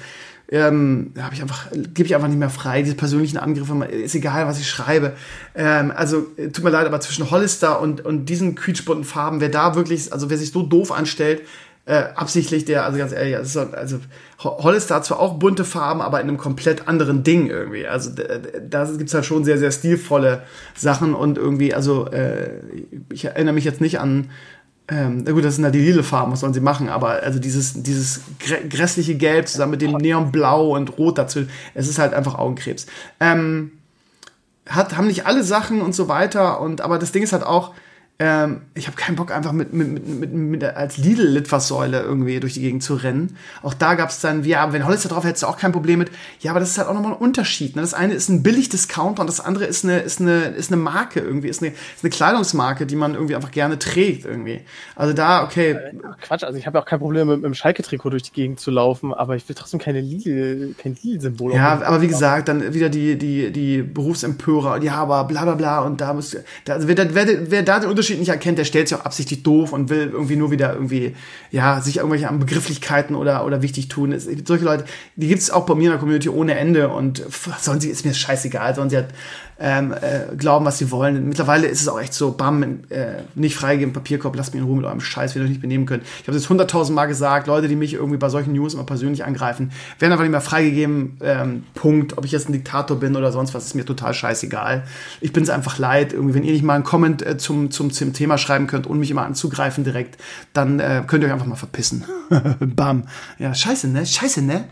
ähm, 0.49 1.13
habe 1.19 1.33
ich 1.33 1.41
einfach, 1.41 1.71
gebe 1.71 2.03
ich 2.03 2.15
einfach 2.15 2.27
nicht 2.27 2.37
mehr 2.37 2.49
frei. 2.49 2.83
Diese 2.83 2.95
persönlichen 2.95 3.37
Angriffe, 3.37 3.83
ist 3.85 4.15
egal, 4.15 4.45
was 4.47 4.59
ich 4.59 4.69
schreibe. 4.69 5.13
Ähm, 5.55 5.91
also, 5.95 6.27
äh, 6.37 6.49
tut 6.49 6.63
mir 6.63 6.69
leid, 6.69 6.85
aber 6.85 6.99
zwischen 6.99 7.31
Hollister 7.31 7.81
und, 7.81 8.05
und 8.05 8.27
diesen 8.27 8.55
quietschbunten 8.55 9.05
Farben, 9.05 9.41
wer 9.41 9.49
da 9.49 9.75
wirklich, 9.75 10.13
also 10.13 10.29
wer 10.29 10.37
sich 10.37 10.51
so 10.51 10.61
doof 10.63 10.91
anstellt, 10.91 11.41
äh, 11.85 12.05
absichtlich 12.15 12.65
der, 12.65 12.83
also 12.85 12.97
ganz 12.97 13.11
ehrlich, 13.11 13.37
also, 13.37 13.61
also 13.61 13.99
Hollister 14.39 14.95
hat 14.95 15.05
zwar 15.05 15.19
auch 15.19 15.35
bunte 15.35 15.63
Farben, 15.63 16.01
aber 16.01 16.19
in 16.19 16.27
einem 16.27 16.37
komplett 16.37 16.87
anderen 16.87 17.23
Ding 17.23 17.47
irgendwie. 17.47 17.87
Also 17.87 18.11
da 18.67 18.85
gibt's 18.85 19.13
halt 19.13 19.25
schon 19.25 19.43
sehr, 19.43 19.59
sehr 19.59 19.71
stilvolle 19.71 20.43
Sachen 20.75 21.13
und 21.13 21.37
irgendwie, 21.37 21.73
also 21.75 22.07
äh, 22.07 22.49
ich 23.11 23.25
erinnere 23.25 23.53
mich 23.53 23.65
jetzt 23.65 23.81
nicht 23.81 23.99
an, 23.99 24.31
ähm, 24.87 25.23
na 25.25 25.31
gut, 25.31 25.43
das 25.43 25.55
sind 25.55 25.63
halt 25.63 25.75
die 25.75 25.79
lila 25.79 26.03
Farben, 26.03 26.31
was 26.31 26.39
sollen 26.39 26.53
sie 26.53 26.59
machen, 26.59 26.89
aber 26.89 27.23
also 27.23 27.39
dieses, 27.39 27.81
dieses 27.81 28.21
grässliche 28.69 29.15
Gelb 29.15 29.47
zusammen 29.47 29.71
mit 29.71 29.81
dem 29.81 29.93
Neonblau 29.93 30.75
und 30.75 30.97
Rot 30.97 31.17
dazu, 31.17 31.45
es 31.75 31.87
ist 31.87 31.99
halt 31.99 32.13
einfach 32.13 32.35
Augenkrebs. 32.35 32.87
Ähm, 33.19 33.71
hat, 34.67 34.97
haben 34.97 35.07
nicht 35.07 35.27
alle 35.27 35.43
Sachen 35.43 35.81
und 35.81 35.93
so 35.93 36.07
weiter 36.07 36.61
und 36.61 36.81
aber 36.81 36.97
das 36.97 37.11
Ding 37.11 37.21
ist 37.21 37.33
halt 37.33 37.43
auch, 37.43 37.73
ähm, 38.17 38.61
ich 38.75 38.87
habe 38.87 38.95
keinen 38.95 39.17
Bock, 39.17 39.29
einfach 39.31 39.51
mit, 39.51 39.73
mit, 39.73 39.89
mit, 39.89 40.07
mit, 40.07 40.33
mit 40.33 40.63
als 40.63 40.97
Lidl-Litfaßsäule 40.97 42.01
irgendwie 42.01 42.39
durch 42.39 42.53
die 42.53 42.61
Gegend 42.61 42.81
zu 42.81 42.95
rennen. 42.95 43.35
Auch 43.61 43.73
da 43.73 43.95
gab 43.95 44.09
es 44.09 44.21
dann, 44.21 44.45
ja, 44.45 44.71
wenn 44.71 44.85
Hollister 44.85 45.09
drauf 45.09 45.25
hättest 45.25 45.43
du 45.43 45.47
auch 45.47 45.57
kein 45.57 45.73
Problem 45.73 45.99
mit. 45.99 46.11
Ja, 46.39 46.51
aber 46.51 46.61
das 46.61 46.69
ist 46.69 46.77
halt 46.77 46.87
auch 46.87 46.93
nochmal 46.93 47.11
ein 47.11 47.17
Unterschied. 47.17 47.75
Ne? 47.75 47.81
Das 47.81 47.93
eine 47.93 48.13
ist 48.13 48.29
ein 48.29 48.41
Billig-Discounter 48.41 49.19
und 49.19 49.27
das 49.27 49.41
andere 49.41 49.65
ist 49.65 49.83
eine, 49.83 49.99
ist 49.99 50.21
eine, 50.21 50.45
ist 50.45 50.71
eine 50.71 50.81
Marke 50.81 51.19
irgendwie, 51.19 51.49
ist 51.49 51.61
eine, 51.61 51.71
ist 51.71 52.03
eine 52.03 52.09
Kleidungsmarke, 52.09 52.85
die 52.85 52.95
man 52.95 53.15
irgendwie 53.15 53.35
einfach 53.35 53.51
gerne 53.51 53.79
trägt 53.79 54.23
irgendwie. 54.23 54.61
Also 54.95 55.13
da, 55.13 55.43
okay. 55.43 55.71
Äh, 55.71 55.95
Quatsch, 56.21 56.45
also 56.45 56.57
ich 56.57 56.67
habe 56.67 56.79
auch 56.79 56.85
kein 56.85 56.99
Problem 56.99 57.27
mit, 57.27 57.37
mit 57.37 57.45
dem 57.45 57.53
Schalke-Trikot 57.53 58.11
durch 58.11 58.23
die 58.23 58.31
Gegend 58.31 58.61
zu 58.61 58.71
laufen, 58.71 59.13
aber 59.13 59.35
ich 59.35 59.47
will 59.49 59.57
trotzdem 59.57 59.81
keine 59.81 59.99
Lidl, 59.99 60.73
kein 60.81 60.95
Lidl-Symbol. 61.03 61.53
Ja, 61.53 61.81
aber 61.81 62.01
wie 62.01 62.07
gesagt, 62.07 62.47
dann 62.47 62.73
wieder 62.73 62.87
die, 62.87 63.17
die, 63.17 63.51
die 63.51 63.81
Berufsempörer, 63.81 64.81
ja, 64.81 64.95
aber 64.95 65.25
bla 65.25 65.43
bla 65.43 65.55
bla 65.55 65.81
und 65.81 65.99
da 65.99 66.13
muss, 66.13 66.37
da, 66.63 66.75
also 66.75 66.87
wer, 66.87 67.13
wer, 67.13 67.51
wer 67.51 67.63
da 67.63 67.81
den 67.81 67.89
Unterschied 67.89 68.04
Unterschied 68.05 68.19
nicht 68.19 68.29
erkennt, 68.29 68.57
der 68.59 68.65
stellt 68.65 68.87
sich 68.87 68.97
auch 68.97 69.05
absichtlich 69.05 69.41
doof 69.41 69.73
und 69.73 69.89
will 69.89 70.11
irgendwie 70.11 70.35
nur 70.35 70.51
wieder 70.51 70.73
irgendwie, 70.73 71.15
ja, 71.51 71.81
sich 71.81 71.97
irgendwelche 71.97 72.29
an 72.29 72.39
Begrifflichkeiten 72.39 73.15
oder, 73.15 73.45
oder 73.45 73.61
wichtig 73.63 73.87
tun. 73.87 74.11
Es, 74.11 74.27
solche 74.45 74.63
Leute, 74.63 74.85
die 75.15 75.27
gibt 75.27 75.41
es 75.41 75.49
auch 75.49 75.65
bei 75.65 75.73
mir 75.73 75.85
in 75.85 75.89
der 75.91 75.99
Community 75.99 76.29
ohne 76.29 76.55
Ende 76.55 76.89
und 76.89 77.23
sollen 77.59 77.79
sie, 77.79 77.89
ist 77.89 78.05
mir 78.05 78.13
scheißegal, 78.13 78.75
sollen 78.75 78.91
sie 78.91 78.97
halt 78.97 79.09
ähm, 79.59 79.93
äh, 79.93 80.35
glauben, 80.35 80.65
was 80.65 80.77
sie 80.77 80.91
wollen. 80.91 81.29
Mittlerweile 81.29 81.67
ist 81.67 81.81
es 81.81 81.87
auch 81.87 81.99
echt 81.99 82.13
so, 82.13 82.31
bam, 82.31 82.63
äh, 82.89 83.23
nicht 83.35 83.55
freigeben, 83.55 83.93
Papierkorb, 83.93 84.35
lasst 84.35 84.53
mich 84.53 84.61
in 84.61 84.67
Ruhe 84.67 84.77
mit 84.77 84.85
eurem 84.85 84.99
Scheiß, 84.99 85.33
wenn 85.33 85.41
ihr 85.41 85.45
euch 85.45 85.51
nicht 85.51 85.61
benehmen 85.61 85.85
könnt. 85.85 86.03
Ich 86.21 86.27
habe 86.27 86.37
es 86.37 86.49
hunderttausend 86.49 86.95
Mal 86.95 87.05
gesagt, 87.05 87.47
Leute, 87.47 87.67
die 87.67 87.75
mich 87.75 87.93
irgendwie 87.93 88.17
bei 88.17 88.29
solchen 88.29 88.53
News 88.53 88.73
immer 88.73 88.83
persönlich 88.83 89.23
angreifen, 89.23 89.71
werden 89.99 90.11
einfach 90.11 90.23
nicht 90.23 90.31
mehr 90.31 90.41
freigegeben, 90.41 91.17
ähm, 91.21 91.63
Punkt. 91.73 92.17
Ob 92.17 92.25
ich 92.25 92.31
jetzt 92.31 92.49
ein 92.49 92.53
Diktator 92.53 92.99
bin 92.99 93.15
oder 93.15 93.31
sonst 93.31 93.53
was, 93.53 93.65
ist 93.65 93.75
mir 93.75 93.85
total 93.85 94.13
scheißegal. 94.13 94.83
Ich 95.21 95.31
bin 95.31 95.43
es 95.43 95.49
einfach 95.49 95.77
leid, 95.77 96.11
irgendwie, 96.11 96.35
wenn 96.35 96.43
ihr 96.43 96.51
nicht 96.51 96.63
mal 96.63 96.75
einen 96.75 96.83
Comment 96.83 97.25
äh, 97.25 97.37
zum, 97.37 97.71
zum, 97.71 97.91
zum 97.91 98.13
Thema 98.13 98.37
schreiben 98.37 98.67
könnt 98.67 98.87
und 98.87 98.99
mich 98.99 99.11
immer 99.11 99.25
anzugreifen 99.25 99.83
direkt, 99.83 100.17
dann 100.53 100.79
äh, 100.79 101.03
könnt 101.07 101.23
ihr 101.23 101.27
euch 101.27 101.33
einfach 101.33 101.45
mal 101.45 101.55
verpissen. 101.55 102.03
bam. 102.59 103.03
Ja, 103.39 103.53
scheiße, 103.53 103.87
ne? 103.87 104.05
Scheiße, 104.05 104.41
ne? 104.41 104.65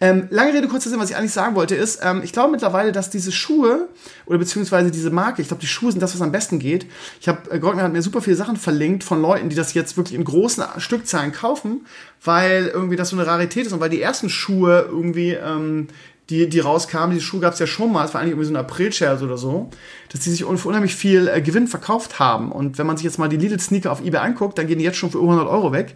Ähm, 0.00 0.26
lange 0.30 0.52
Rede, 0.52 0.68
kurzer 0.68 0.90
Sinn, 0.90 0.98
was 0.98 1.10
ich 1.10 1.16
eigentlich 1.16 1.32
sagen 1.32 1.54
wollte, 1.54 1.74
ist, 1.74 2.00
ähm, 2.02 2.22
ich 2.24 2.32
glaube 2.32 2.50
mittlerweile, 2.50 2.92
dass 2.92 3.10
diese 3.10 3.32
Schuhe 3.32 3.88
oder 4.26 4.38
beziehungsweise 4.38 4.90
diese 4.90 5.10
Marke, 5.10 5.40
ich 5.40 5.48
glaube, 5.48 5.60
die 5.60 5.66
Schuhe 5.66 5.92
sind 5.92 6.00
das, 6.00 6.14
was 6.14 6.20
am 6.20 6.32
besten 6.32 6.58
geht. 6.58 6.86
Ich 7.20 7.28
habe, 7.28 7.50
äh, 7.50 7.58
Grockner 7.58 7.82
hat 7.84 7.92
mir 7.92 8.02
super 8.02 8.20
viele 8.20 8.36
Sachen 8.36 8.56
verlinkt 8.56 9.04
von 9.04 9.22
Leuten, 9.22 9.48
die 9.48 9.56
das 9.56 9.72
jetzt 9.74 9.96
wirklich 9.96 10.18
in 10.18 10.24
großen 10.24 10.64
Stückzahlen 10.78 11.32
kaufen, 11.32 11.86
weil 12.22 12.66
irgendwie 12.66 12.96
das 12.96 13.10
so 13.10 13.16
eine 13.16 13.26
Rarität 13.26 13.66
ist 13.66 13.72
und 13.72 13.80
weil 13.80 13.90
die 13.90 14.02
ersten 14.02 14.28
Schuhe 14.28 14.86
irgendwie, 14.90 15.32
ähm, 15.32 15.88
die, 16.30 16.48
die 16.48 16.60
rauskamen, 16.60 17.14
die 17.14 17.22
Schuhe 17.22 17.40
gab 17.40 17.52
es 17.52 17.58
ja 17.58 17.66
schon 17.66 17.92
mal, 17.92 18.04
es 18.04 18.14
war 18.14 18.20
eigentlich 18.20 18.32
irgendwie 18.32 18.46
so 18.48 18.54
ein 18.54 18.56
April-Shares 18.56 19.22
oder 19.22 19.36
so, 19.36 19.68
dass 20.10 20.20
die 20.20 20.30
sich 20.30 20.44
für 20.44 20.68
unheimlich 20.68 20.94
viel 20.94 21.28
äh, 21.28 21.42
Gewinn 21.42 21.68
verkauft 21.68 22.18
haben. 22.18 22.50
Und 22.50 22.78
wenn 22.78 22.86
man 22.86 22.96
sich 22.96 23.04
jetzt 23.04 23.18
mal 23.18 23.28
die 23.28 23.36
Lidl-Sneaker 23.36 23.92
auf 23.92 24.02
Ebay 24.02 24.20
anguckt, 24.20 24.56
dann 24.58 24.66
gehen 24.66 24.78
die 24.78 24.84
jetzt 24.84 24.96
schon 24.96 25.10
für 25.10 25.18
über 25.18 25.28
100 25.28 25.48
Euro 25.48 25.72
weg. 25.72 25.94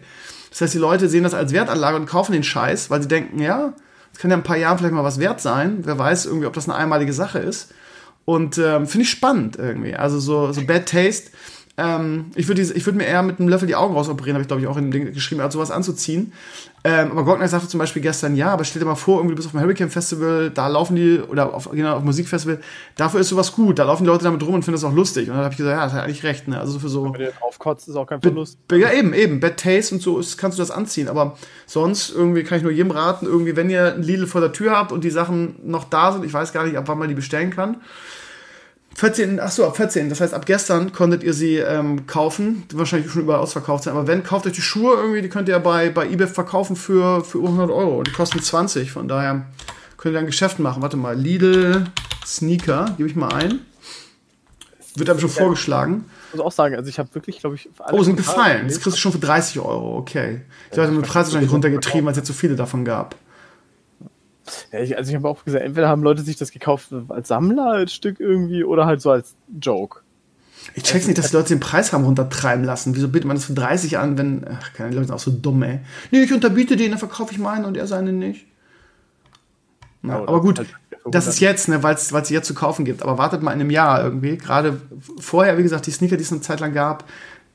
Das 0.51 0.61
heißt, 0.61 0.73
die 0.73 0.79
Leute 0.79 1.09
sehen 1.09 1.23
das 1.23 1.33
als 1.33 1.51
Wertanlage 1.51 1.97
und 1.97 2.05
kaufen 2.05 2.33
den 2.33 2.43
Scheiß, 2.43 2.89
weil 2.89 3.01
sie 3.01 3.07
denken, 3.07 3.41
ja, 3.41 3.73
kann 4.19 4.31
ja 4.31 4.35
in 4.35 4.41
ein 4.41 4.43
paar 4.43 4.57
Jahren 4.57 4.77
vielleicht 4.77 4.93
mal 4.93 5.03
was 5.03 5.19
wert 5.19 5.39
sein. 5.39 5.79
Wer 5.83 5.97
weiß 5.97 6.25
irgendwie, 6.25 6.45
ob 6.45 6.53
das 6.53 6.67
eine 6.67 6.77
einmalige 6.77 7.13
Sache 7.13 7.39
ist. 7.39 7.73
Und 8.25 8.57
ähm, 8.57 8.85
finde 8.85 9.03
ich 9.03 9.09
spannend 9.09 9.55
irgendwie. 9.55 9.95
Also 9.95 10.19
so, 10.19 10.51
so 10.51 10.65
Bad 10.65 10.87
Taste. 10.87 11.31
Ähm, 11.79 12.25
ich 12.35 12.47
würde 12.49 12.67
würd 12.67 12.95
mir 12.95 13.05
eher 13.05 13.23
mit 13.23 13.39
einem 13.39 13.47
Löffel 13.47 13.67
die 13.67 13.75
Augen 13.75 13.93
rausoperieren, 13.93 14.35
habe 14.35 14.41
ich 14.41 14.47
glaube 14.47 14.61
ich 14.61 14.67
auch 14.67 14.75
in 14.75 14.85
dem 14.85 14.91
Ding 14.91 15.13
geschrieben, 15.13 15.39
als 15.39 15.53
sowas 15.53 15.71
anzuziehen. 15.71 16.33
Ähm, 16.83 17.11
aber 17.11 17.23
Gottner 17.23 17.47
sagte 17.47 17.67
zum 17.67 17.77
Beispiel 17.77 18.01
gestern, 18.01 18.35
ja, 18.35 18.51
aber 18.51 18.63
stell 18.63 18.81
dir 18.81 18.85
mal 18.85 18.95
vor, 18.95 19.19
irgendwie 19.19 19.33
du 19.33 19.37
bist 19.37 19.47
auf 19.47 19.51
dem 19.53 19.61
Hurricane 19.61 19.89
Festival, 19.89 20.49
da 20.49 20.67
laufen 20.67 20.95
die, 20.95 21.19
oder 21.19 21.53
auf, 21.53 21.69
genau, 21.71 21.95
auf 21.95 22.03
Musikfestival, 22.03 22.59
dafür 22.95 23.21
ist 23.21 23.29
sowas 23.29 23.53
gut, 23.53 23.79
da 23.79 23.83
laufen 23.83 24.03
die 24.03 24.09
Leute 24.09 24.23
damit 24.23 24.43
rum 24.43 24.55
und 24.55 24.63
finden 24.63 24.79
das 24.79 24.89
auch 24.89 24.93
lustig. 24.93 25.29
Und 25.29 25.35
dann 25.35 25.43
habe 25.43 25.53
ich 25.53 25.57
gesagt, 25.57 25.77
ja, 25.77 25.83
das 25.83 25.93
hat 25.93 26.03
eigentlich 26.03 26.23
recht, 26.23 26.47
ne? 26.47 26.59
Also 26.59 26.79
für 26.79 26.89
so. 26.89 27.05
Wenn 27.05 27.13
du 27.13 27.31
aufkotzt, 27.41 27.87
ist 27.87 27.95
auch 27.95 28.07
kein 28.07 28.21
Verlust. 28.21 28.57
Ja, 28.71 28.91
eben, 28.91 29.13
eben. 29.13 29.39
Bad 29.39 29.57
Taste 29.57 29.95
und 29.95 30.01
so 30.01 30.19
ist, 30.19 30.37
kannst 30.37 30.57
du 30.57 30.61
das 30.61 30.71
anziehen. 30.71 31.07
Aber 31.09 31.37
sonst 31.65 32.11
irgendwie 32.11 32.43
kann 32.43 32.57
ich 32.57 32.63
nur 32.63 32.71
jedem 32.71 32.91
raten, 32.91 33.25
irgendwie, 33.25 33.55
wenn 33.55 33.69
ihr 33.69 33.95
ein 33.95 34.03
Lidl 34.03 34.27
vor 34.27 34.41
der 34.41 34.53
Tür 34.53 34.71
habt 34.71 34.91
und 34.91 35.03
die 35.03 35.11
Sachen 35.11 35.55
noch 35.63 35.83
da 35.83 36.13
sind, 36.13 36.23
ich 36.25 36.33
weiß 36.33 36.53
gar 36.53 36.65
nicht, 36.65 36.77
ab 36.77 36.85
wann 36.87 36.97
man 36.97 37.09
die 37.09 37.15
bestellen 37.15 37.51
kann, 37.51 37.77
14, 38.99 39.39
ach 39.39 39.49
so, 39.49 39.65
ab 39.65 39.77
14. 39.77 40.09
Das 40.09 40.19
heißt, 40.19 40.33
ab 40.33 40.45
gestern 40.45 40.91
konntet 40.91 41.23
ihr 41.23 41.33
sie 41.33 41.55
ähm, 41.55 42.05
kaufen. 42.05 42.63
Wahrscheinlich 42.73 43.09
schon 43.09 43.21
überall 43.21 43.39
ausverkauft 43.39 43.85
sein. 43.85 43.93
Aber 43.93 44.07
wenn, 44.07 44.23
kauft 44.23 44.45
euch 44.45 44.51
die 44.51 44.61
Schuhe 44.61 44.93
irgendwie, 44.95 45.21
die 45.21 45.29
könnt 45.29 45.47
ihr 45.47 45.57
bei, 45.59 45.89
bei 45.89 46.05
eBay 46.05 46.27
verkaufen 46.27 46.75
für, 46.75 47.23
für 47.23 47.37
100 47.37 47.71
Euro. 47.71 48.03
Die 48.03 48.11
kosten 48.11 48.41
20. 48.41 48.91
Von 48.91 49.07
daher 49.07 49.45
könnt 49.95 50.15
ihr 50.15 50.19
ein 50.19 50.25
Geschäft 50.25 50.59
machen. 50.59 50.81
Warte 50.81 50.97
mal, 50.97 51.17
Lidl 51.17 51.85
Sneaker, 52.25 52.93
gebe 52.97 53.07
ich 53.07 53.15
mal 53.15 53.29
ein. 53.29 53.61
Wird 54.95 55.09
einem 55.09 55.19
schon 55.19 55.29
vorgeschlagen. 55.29 56.03
Ich 56.31 56.35
muss 56.35 56.45
auch 56.45 56.51
sagen, 56.51 56.75
also 56.75 56.89
ich 56.89 56.99
habe 56.99 57.07
wirklich, 57.15 57.39
glaube 57.39 57.55
ich, 57.55 57.69
Oh, 57.93 58.03
sind 58.03 58.17
gefallen. 58.17 58.67
Das 58.67 58.81
kriegst 58.81 58.97
du 58.97 58.99
schon 58.99 59.13
für 59.13 59.19
30 59.19 59.61
Euro. 59.61 59.97
Okay. 59.99 60.41
Ich 60.71 60.75
ja, 60.75 60.83
hatte 60.83 60.91
den 60.91 61.03
Preis 61.03 61.27
wahrscheinlich 61.27 61.53
runtergetrieben, 61.53 62.03
weil 62.03 62.11
es 62.11 62.17
jetzt 62.17 62.27
so 62.27 62.33
viele 62.33 62.57
davon 62.57 62.83
gab. 62.83 63.15
Ja, 64.71 64.79
ich, 64.79 64.97
also 64.97 65.09
ich 65.09 65.15
habe 65.15 65.27
auch 65.27 65.43
gesagt, 65.45 65.63
entweder 65.63 65.89
haben 65.89 66.03
Leute 66.03 66.21
sich 66.21 66.37
das 66.37 66.51
gekauft 66.51 66.89
als 67.09 67.27
Sammler, 67.27 67.71
als 67.71 67.93
Stück 67.93 68.19
irgendwie, 68.19 68.63
oder 68.63 68.85
halt 68.85 69.01
so 69.01 69.11
als 69.11 69.35
Joke. 69.61 70.01
Ich 70.75 70.83
check's 70.83 71.07
nicht, 71.07 71.17
dass 71.17 71.29
die 71.29 71.35
Leute 71.35 71.49
den 71.49 71.59
Preis 71.59 71.93
haben 71.93 72.03
runtertreiben 72.03 72.63
lassen. 72.63 72.95
Wieso 72.95 73.07
bietet 73.07 73.27
man 73.27 73.37
das 73.37 73.45
für 73.45 73.53
30 73.53 73.97
an, 73.97 74.17
wenn. 74.17 74.45
Ach, 74.47 74.73
keine 74.73 74.91
Leute 74.91 75.07
sind 75.07 75.15
auch 75.15 75.19
so 75.19 75.31
dumm, 75.31 75.63
ey. 75.63 75.79
Nee, 76.11 76.23
ich 76.23 76.33
unterbiete 76.33 76.75
den, 76.75 76.91
dann 76.91 76.99
verkaufe 76.99 77.31
ich 77.31 77.39
meinen 77.39 77.65
und 77.65 77.77
er 77.77 77.87
seine 77.87 78.11
nicht. 78.11 78.45
Na, 80.01 80.19
ja, 80.19 80.21
aber 80.21 80.41
gut, 80.41 80.59
halt 80.59 80.69
das 81.05 81.27
ist 81.27 81.39
jetzt, 81.39 81.67
ne, 81.69 81.81
weil 81.83 81.95
es 81.95 82.29
jetzt 82.29 82.47
zu 82.47 82.53
kaufen 82.53 82.85
gibt. 82.85 83.03
Aber 83.03 83.17
wartet 83.17 83.41
mal 83.41 83.51
in 83.51 83.61
einem 83.61 83.71
Jahr 83.71 84.03
irgendwie. 84.03 84.37
Gerade 84.37 84.79
vorher, 85.17 85.57
wie 85.57 85.63
gesagt, 85.63 85.87
die 85.87 85.91
Sneaker, 85.91 86.17
die 86.17 86.23
es 86.23 86.31
eine 86.31 86.41
Zeit 86.41 86.59
lang 86.59 86.73
gab, 86.73 87.05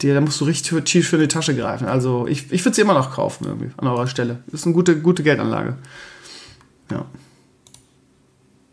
die, 0.00 0.12
da 0.12 0.20
musst 0.20 0.40
du 0.40 0.44
richtig 0.44 0.84
tief 0.84 1.08
für 1.08 1.18
die 1.18 1.28
Tasche 1.28 1.54
greifen. 1.54 1.86
Also 1.86 2.26
ich, 2.26 2.50
ich 2.52 2.64
würde 2.64 2.74
sie 2.74 2.82
immer 2.82 2.94
noch 2.94 3.12
kaufen 3.14 3.46
irgendwie 3.46 3.70
an 3.76 3.86
eurer 3.86 4.06
Stelle. 4.06 4.38
Das 4.46 4.60
ist 4.60 4.66
eine 4.66 4.74
gute, 4.74 4.98
gute 4.98 5.22
Geldanlage. 5.22 5.76
Ja. 6.90 7.04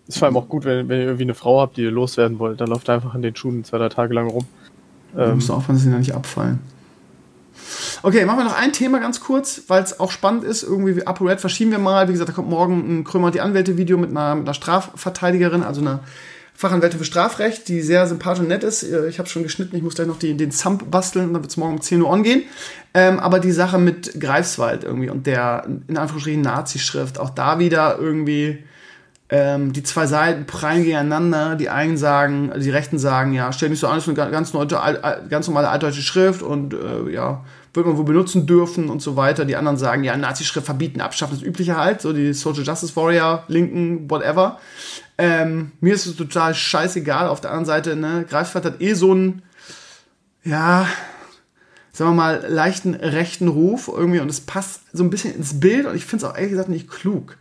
Ist 0.07 0.18
vor 0.18 0.28
allem 0.28 0.38
auch 0.38 0.49
gut, 0.49 0.66
wenn, 0.66 0.89
wenn 0.89 0.99
ihr 0.99 1.05
irgendwie 1.05 1.24
eine 1.24 1.36
Frau 1.36 1.62
habt, 1.62 1.78
die 1.78 1.84
ihr 1.84 1.91
loswerden 1.91 2.39
wollt, 2.39 2.59
dann 2.59 2.68
läuft 2.68 2.89
einfach 2.89 3.16
in 3.16 3.22
den 3.22 3.36
Schuhen 3.36 3.64
zwei, 3.64 3.78
drei 3.78 3.89
Tage 3.89 4.14
lang 4.14 4.28
rum. 4.28 4.45
Ähm, 5.18 5.36
musst 5.36 5.49
du 5.49 5.53
aufpassen, 5.53 5.76
dass 5.76 5.84
sie 5.84 5.91
da 5.91 5.97
nicht 5.97 6.16
abfallen. 6.16 6.59
Okay, 8.03 8.26
machen 8.26 8.39
wir 8.39 8.43
noch 8.45 8.57
ein 8.57 8.74
Thema 8.74 8.99
ganz 8.99 9.22
kurz, 9.22 9.64
weil 9.68 9.84
es 9.84 9.99
auch 9.99 10.12
spannend 10.12 10.43
ist. 10.43 10.64
Irgendwie 10.64 11.05
ApoRed 11.05 11.39
verschieben 11.39 11.72
wir 11.72 11.80
mal. 11.80 12.07
Wie 12.07 12.14
gesagt, 12.14 12.30
da 12.30 12.34
kommt 12.34 12.49
morgen 12.49 12.99
ein 12.99 13.03
Krömer 13.03 13.32
die 13.32 13.41
Anwälte-Video 13.41 13.97
mit 13.97 14.09
einer, 14.09 14.36
mit 14.36 14.45
einer 14.45 14.53
Strafverteidigerin, 14.53 15.64
also 15.64 15.82
einer 15.82 15.99
Fachanwältin 16.62 16.99
für 16.99 17.05
Strafrecht, 17.05 17.68
die 17.70 17.82
sehr 17.82 18.05
sympathisch 18.05 18.41
und 18.41 18.47
nett 18.47 18.64
ist. 18.64 18.84
Äh, 18.84 19.07
ich 19.07 19.18
habe 19.18 19.28
schon 19.28 19.41
geschnitten, 19.41 19.76
ich 19.76 19.82
muss 19.82 19.95
gleich 19.95 20.07
noch 20.07 20.20
die, 20.20 20.38
den 20.38 20.51
Zump 20.51 20.91
basteln 20.91 21.26
und 21.26 21.34
dann 21.34 21.41
wird 21.41 21.51
es 21.51 21.57
morgen 21.57 21.74
um 21.74 21.82
10 21.82 22.01
Uhr 22.01 22.14
angehen. 22.14 22.43
Ähm, 22.93 23.20
aber 23.20 23.39
die 23.39 23.51
Sache 23.51 23.80
mit 23.80 24.20
Greifswald 24.20 24.84
irgendwie 24.84 25.09
und 25.09 25.26
der 25.26 25.66
in 25.88 25.97
Anführungsstrichen 25.97 26.41
Nazi-Schrift, 26.41 27.20
auch 27.20 27.32
da 27.32 27.57
wieder 27.57 27.97
irgendwie 27.99 28.64
ähm, 29.30 29.74
die 29.74 29.82
zwei 29.82 30.05
Seiten 30.05 30.45
prallen 30.45 30.84
gegeneinander. 30.84 31.55
Die 31.55 31.70
einen 31.70 31.97
sagen, 31.97 32.51
die 32.55 32.70
Rechten 32.70 32.99
sagen, 32.99 33.34
ja, 33.34 33.51
stell 33.51 33.70
nicht 33.70 33.80
so 33.80 33.88
an, 33.88 33.95
das 33.95 34.07
ist 34.07 34.20
eine 34.20 34.32
ganz, 34.32 34.53
neue, 34.53 34.68
ganz 34.68 35.47
normale 35.47 35.70
altdeutsche 35.70 36.03
Schrift 36.03 36.43
und 36.43 36.76
äh, 36.76 37.09
ja, 37.12 37.43
wird 37.74 37.88
man 37.88 37.97
wohl 37.97 38.05
benutzen 38.05 38.45
dürfen 38.45 38.89
und 38.89 39.01
so 39.01 39.16
weiter. 39.16 39.45
Die 39.45 39.55
anderen 39.55 39.78
sagen, 39.78 40.03
ja, 40.03 40.16
Nazi-Schrift 40.16 40.66
verbieten, 40.68 41.01
abschaffen, 41.01 41.38
das 41.39 41.47
übliche 41.47 41.76
halt, 41.76 42.01
so 42.01 42.14
die 42.14 42.34
Social 42.34 42.64
Justice 42.64 42.95
Warrior, 42.95 43.45
Linken, 43.47 44.07
whatever. 44.12 44.59
Ähm, 45.22 45.72
mir 45.82 45.94
ist 45.94 46.08
es 46.08 46.16
total 46.16 46.56
scheißegal. 46.56 47.28
Auf 47.28 47.42
der 47.42 47.52
anderen 47.52 47.66
Seite, 47.66 47.96
ne, 47.96 48.26
Greifswald 48.28 48.66
hat 48.66 48.82
eh 48.82 48.94
so 48.94 49.12
einen, 49.12 49.44
ja, 50.44 50.88
sagen 51.92 52.12
wir 52.12 52.16
mal, 52.16 52.46
leichten 52.48 52.96
rechten 52.96 53.48
Ruf 53.48 53.88
irgendwie 53.88 54.20
und 54.20 54.30
es 54.30 54.42
passt 54.42 54.82
so 54.94 55.04
ein 55.04 55.12
bisschen 55.12 55.36
ins 55.36 55.60
Bild 55.60 55.86
und 55.86 55.96
ich 55.96 56.06
finde 56.06 56.26
es 56.26 56.32
auch 56.32 56.36
ehrlich 56.36 56.52
gesagt 56.52 56.70
nicht 56.70 56.90
klug. 56.90 57.38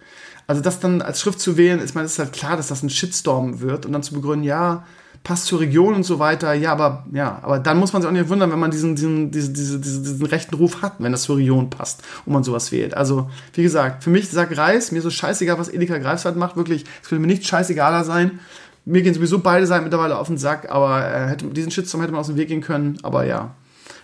Also 0.47 0.61
das 0.61 0.81
dann 0.81 1.01
als 1.01 1.21
Schrift 1.21 1.41
zu 1.41 1.57
wählen, 1.57 1.79
ist, 1.79 1.95
meine, 1.95 2.05
ist 2.05 2.19
halt 2.19 2.35
klar, 2.35 2.59
dass 2.59 2.69
das 2.69 2.83
ein 2.83 2.91
Shitstorm 2.91 3.61
wird 3.61 3.87
und 3.87 3.93
dann 3.93 4.03
zu 4.03 4.13
begründen, 4.13 4.45
ja, 4.45 4.85
passt 5.23 5.47
zur 5.47 5.61
Region 5.61 5.95
und 5.95 6.03
so 6.03 6.19
weiter, 6.19 6.55
ja, 6.55 6.73
aber 6.73 7.05
ja, 7.13 7.39
aber 7.43 7.59
dann 7.59 7.79
muss 7.79 7.93
man 7.93 8.01
sich 8.01 8.09
auch 8.09 8.13
nicht 8.13 8.29
wundern, 8.29 8.51
wenn 8.51 8.59
man 8.59 8.71
diesen, 8.71 8.97
diesen, 8.97 9.31
diesen, 9.31 9.55
diesen, 9.55 9.83
diesen 9.83 10.27
rechten 10.27 10.55
Ruf 10.55 10.83
hat, 10.83 10.95
wenn 10.99 11.13
das 11.13 11.23
zur 11.23 11.37
Region 11.37 11.69
passt 11.69 12.03
und 12.25 12.33
man 12.33 12.43
sowas 12.43 12.73
wählt. 12.73 12.97
Also, 12.97 13.31
wie 13.55 13.63
gesagt, 13.63 14.03
für 14.03 14.11
mich 14.11 14.29
sagt 14.31 14.57
Reis, 14.57 14.93
mir 14.93 15.03
so 15.03 15.11
scheißegal, 15.11 15.59
was 15.59 15.69
Edeka 15.69 15.99
Greifswald 15.99 16.37
macht, 16.37 16.57
wirklich, 16.57 16.85
es 17.03 17.09
könnte 17.09 17.21
mir 17.21 17.27
nicht 17.27 17.47
scheißegaler 17.47 18.05
sein. 18.05 18.41
Mir 18.87 19.03
gehen 19.03 19.13
sowieso 19.13 19.41
beide 19.41 19.67
Seiten 19.67 19.85
mittlerweile 19.85 20.19
auf 20.19 20.29
den 20.29 20.39
Sack, 20.39 20.71
aber 20.71 21.07
äh, 21.07 21.29
hätte, 21.29 21.47
diesen 21.49 21.71
Shitstorm 21.71 22.01
hätte 22.01 22.13
man 22.13 22.21
aus 22.21 22.29
dem 22.29 22.37
Weg 22.37 22.49
gehen 22.49 22.63
können, 22.63 22.99
aber 23.03 23.25
ja, 23.27 23.55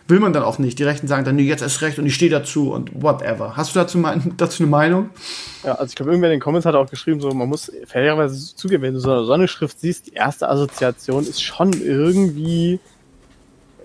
will 0.09 0.21
man 0.21 0.33
dann 0.33 0.43
auch 0.43 0.59
nicht. 0.59 0.79
Die 0.79 0.85
Rechten 0.85 1.09
sagen 1.09 1.25
dann, 1.25 1.37
nee, 1.37 1.43
jetzt 1.43 1.63
ist 1.63 1.83
recht 1.83 1.99
und 1.99 2.07
ich 2.07 2.15
stehe 2.15 2.31
dazu 2.31 2.73
und 2.73 2.91
whatever. 3.03 3.57
Hast 3.57 3.75
du 3.75 3.81
dazu, 3.81 4.03
dazu 4.37 4.63
eine 4.63 4.71
Meinung? 4.71 5.11
Ja, 5.65 5.73
also 5.73 5.91
ich 5.91 5.97
glaube, 5.97 6.11
irgendwer 6.13 6.31
in 6.31 6.37
den 6.37 6.41
Comments 6.41 6.67
hat 6.67 6.75
auch 6.75 6.89
geschrieben, 6.89 7.21
so, 7.21 7.31
man 7.31 7.49
muss 7.49 7.73
fairerweise 7.87 8.55
zugeben, 8.55 8.83
wenn 8.83 8.95
du 8.95 9.01
so 9.01 9.11
eine 9.11 9.25
Sonnenschrift 9.25 9.81
siehst, 9.81 10.07
die 10.07 10.15
erste 10.15 10.49
Assoziation 10.49 11.23
ist 11.25 11.43
schon 11.43 11.73
irgendwie 11.73 12.79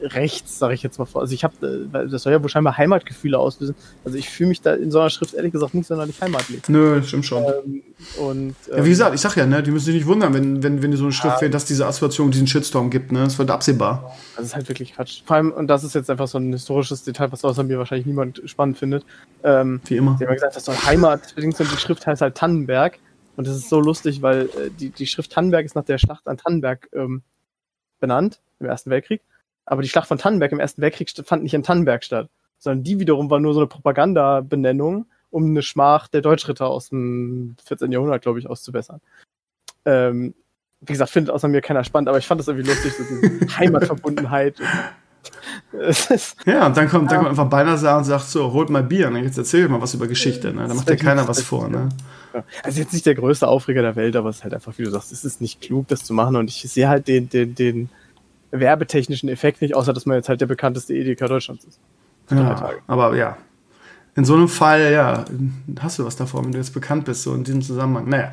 rechts, 0.02 0.60
sage 0.60 0.74
ich 0.74 0.84
jetzt 0.84 1.00
mal 1.00 1.06
vor. 1.06 1.22
Also 1.22 1.34
ich 1.34 1.44
habe, 1.44 1.90
äh, 1.94 2.08
das 2.10 2.24
soll 2.24 2.34
ja 2.34 2.42
wohl 2.42 2.50
scheinbar 2.50 2.78
Heimatgefühle 2.78 3.38
auslösen. 3.38 3.76
Also 4.04 4.18
ich 4.18 4.30
fühle 4.30 4.50
mich 4.50 4.62
da 4.62 4.74
in 4.74 4.92
so 4.92 5.00
einer 5.00 5.10
Schrift 5.10 5.34
ehrlich 5.34 5.52
gesagt 5.52 5.74
nicht 5.74 5.88
sonderlich 5.88 6.22
heimatlich. 6.22 6.68
Nö, 6.68 7.02
stimmt 7.04 7.26
schon. 7.26 7.44
Ähm, 7.44 7.84
und, 8.20 8.56
ähm, 8.70 8.78
ja, 8.78 8.86
wie 8.86 8.90
gesagt, 8.90 9.16
ich 9.16 9.22
sag 9.22 9.36
ja, 9.36 9.46
ne, 9.46 9.62
die 9.64 9.72
müssen 9.72 9.86
sich 9.86 9.96
nicht 9.96 10.08
wundern, 10.08 10.34
wenn, 10.34 10.64
wenn, 10.64 10.82
wenn 10.82 10.92
die 10.92 10.98
so 10.98 11.04
eine 11.04 11.14
Schrift 11.14 11.36
ja, 11.36 11.42
wählt, 11.42 11.54
dass 11.54 11.66
diese 11.66 11.86
Assoziation 11.86 12.32
diesen 12.32 12.48
Shitstorm 12.48 12.90
gibt, 12.90 13.12
ne? 13.12 13.24
Das 13.24 13.38
wird 13.38 13.52
absehbar. 13.52 14.16
Das 14.36 14.46
ist 14.46 14.56
halt 14.56 14.68
wirklich 14.68 14.96
Quatsch. 14.96 15.22
Vor 15.26 15.36
allem, 15.36 15.52
und 15.52 15.68
das 15.68 15.84
ist 15.84 15.96
jetzt 15.96 16.10
einfach 16.10 16.28
so 16.28 16.38
ein 16.38 16.52
historisches 16.52 17.04
Detail, 17.04 17.32
was 17.32 17.46
außer 17.46 17.64
mir 17.64 17.78
wahrscheinlich 17.78 18.08
niemand 18.08 18.42
spannend 18.46 18.78
findet. 18.78 19.06
Ähm, 19.44 19.82
wie 19.86 19.98
immer. 19.98 20.18
Sie 20.18 20.26
haben 20.26 20.34
gesagt, 20.34 20.56
das 20.56 20.66
soll 20.66 20.76
Heimat, 20.76 21.36
und 21.38 21.60
die 21.60 21.78
Schrift 21.78 22.06
heißt 22.08 22.22
halt 22.22 22.36
Tannenberg. 22.36 23.00
Und 23.38 23.48
das 23.48 23.56
ist 23.56 23.70
so 23.70 23.80
lustig, 23.80 24.22
weil 24.22 24.42
äh, 24.42 24.70
die, 24.78 24.90
die 24.90 25.08
Schrift 25.08 25.32
Tannenberg 25.32 25.66
ist 25.66 25.76
nach 25.76 25.86
der 25.86 25.98
Schlacht 25.98 26.28
an 26.28 26.38
Tannenberg 26.38 26.90
ähm, 26.94 27.24
benannt, 28.00 28.42
im 28.60 28.68
Ersten 28.68 28.90
Weltkrieg. 28.90 29.22
Aber 29.66 29.82
die 29.82 29.90
Schlacht 29.90 30.08
von 30.08 30.18
Tannenberg 30.18 30.52
im 30.52 30.60
Ersten 30.60 30.82
Weltkrieg 30.82 31.12
fand 31.26 31.44
nicht 31.44 31.54
in 31.54 31.64
Tannenberg 31.64 32.04
statt, 32.04 32.30
sondern 32.58 32.84
die 32.84 33.00
wiederum 33.00 33.30
war 33.30 33.40
nur 33.40 33.54
so 33.54 33.60
eine 33.60 33.68
Propagandabenennung, 33.68 35.06
um 35.30 35.46
eine 35.46 35.62
Schmach 35.62 36.08
der 36.08 36.22
Deutschritter 36.22 36.68
aus 36.68 36.90
dem 36.90 37.56
14. 37.66 37.92
Jahrhundert, 37.92 38.22
glaube 38.22 38.40
ich, 38.40 38.50
auszubessern. 38.50 39.02
Ähm, 39.86 40.34
wie 40.82 40.94
gesagt, 40.94 41.12
findet 41.12 41.34
außer 41.34 41.48
mir 41.48 41.62
keiner 41.62 41.84
spannend, 41.84 42.10
aber 42.10 42.18
ich 42.18 42.28
fand 42.28 42.40
das 42.40 42.48
irgendwie 42.48 42.70
lustig, 42.70 42.94
so 42.94 43.04
diese 43.04 43.58
Heimatverbundenheit. 43.58 44.60
ja, 46.46 46.66
und 46.66 46.76
dann 46.76 46.90
kommt, 46.90 47.12
dann 47.12 47.20
kommt 47.20 47.30
einfach 47.30 47.50
Balthasar 47.50 48.00
und 48.00 48.04
sagt 48.06 48.26
so, 48.26 48.52
holt 48.52 48.70
mal 48.70 48.84
Bier, 48.84 49.12
ne? 49.12 49.22
jetzt 49.24 49.38
erzähl 49.38 49.70
mal 49.70 49.82
was 49.82 49.94
über 49.94 50.08
Geschichte, 50.08 50.52
ne? 50.54 50.68
da 50.68 50.74
macht 50.74 50.90
ja 50.90 50.96
keiner 50.96 51.28
was 51.28 51.44
vor. 51.44 51.70
Ne? 51.70 51.90
Ja. 52.34 52.44
Also 52.64 52.80
jetzt 52.80 52.94
nicht 52.94 53.06
der 53.06 53.16
größte 53.16 53.48
Aufreger 53.48 53.84
der 53.84 53.96
Welt, 53.96 54.16
aber 54.16 54.30
es 54.30 54.38
ist 54.38 54.44
halt 54.44 54.56
einfach, 54.56 54.74
wie 54.78 54.84
du 54.84 54.90
sagst, 54.90 55.12
es 55.12 55.24
ist 55.24 55.40
nicht 55.40 55.62
klug, 55.62 55.88
das 55.88 56.04
zu 56.04 56.14
machen 56.14 56.36
und 56.36 56.50
ich 56.50 56.62
sehe 56.64 56.90
halt 56.90 57.08
den, 57.08 57.30
den, 57.30 57.54
den, 57.54 57.90
werbetechnischen 58.52 59.30
Effekt 59.30 59.62
nicht, 59.62 59.76
außer 59.76 59.94
dass 59.94 60.06
man 60.06 60.18
jetzt 60.18 60.30
halt 60.30 60.42
der 60.42 60.48
bekannteste 60.48 60.94
Edeka 60.94 61.28
Deutschlands 61.28 61.66
ist. 61.66 61.80
Ja, 62.30 62.72
aber 62.88 63.16
ja. 63.16 63.38
In 64.16 64.26
so 64.26 64.34
einem 64.36 64.50
Fall, 64.50 64.92
ja, 64.92 65.26
hast 65.80 66.00
du 66.00 66.06
was 66.06 66.18
davor, 66.18 66.44
wenn 66.44 66.52
du 66.52 66.58
jetzt 66.58 66.74
bekannt 66.74 67.06
bist, 67.06 67.24
so 67.24 67.34
in 67.34 67.44
diesem 67.44 67.62
Zusammenhang. 67.62 68.10
Naja. 68.10 68.32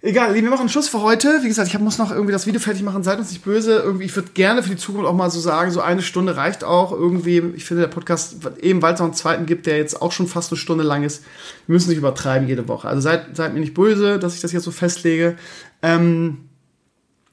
Egal, 0.00 0.32
wir 0.32 0.42
machen 0.44 0.68
Schluss 0.68 0.88
für 0.88 1.02
heute. 1.02 1.40
Wie 1.42 1.48
gesagt, 1.48 1.68
ich 1.68 1.78
muss 1.80 1.98
noch 1.98 2.12
irgendwie 2.12 2.30
das 2.30 2.46
Video 2.46 2.60
fertig 2.60 2.82
machen. 2.82 3.02
Seid 3.02 3.18
uns 3.18 3.30
nicht 3.30 3.44
böse. 3.44 3.78
Irgendwie, 3.78 4.04
ich 4.04 4.14
würde 4.14 4.30
gerne 4.32 4.62
für 4.62 4.70
die 4.70 4.76
Zukunft 4.76 5.08
auch 5.08 5.12
mal 5.12 5.28
so 5.28 5.40
sagen, 5.40 5.72
so 5.72 5.80
eine 5.80 6.02
Stunde 6.02 6.36
reicht 6.36 6.62
auch 6.62 6.92
irgendwie. 6.92 7.42
Ich 7.56 7.64
finde, 7.64 7.82
der 7.82 7.88
Podcast, 7.88 8.36
eben 8.62 8.80
weil 8.80 8.94
es 8.94 9.00
noch 9.00 9.06
einen 9.06 9.14
zweiten 9.14 9.44
gibt, 9.44 9.66
der 9.66 9.76
jetzt 9.76 10.00
auch 10.00 10.12
schon 10.12 10.28
fast 10.28 10.52
eine 10.52 10.56
Stunde 10.56 10.84
lang 10.84 11.02
ist, 11.02 11.24
wir 11.66 11.72
müssen 11.72 11.88
nicht 11.88 11.98
übertreiben 11.98 12.46
jede 12.46 12.68
Woche. 12.68 12.86
Also 12.86 13.00
seid, 13.00 13.36
seid 13.36 13.54
mir 13.54 13.60
nicht 13.60 13.74
böse, 13.74 14.20
dass 14.20 14.36
ich 14.36 14.40
das 14.40 14.52
jetzt 14.52 14.62
so 14.64 14.70
festlege. 14.70 15.36
Ähm, 15.82 16.47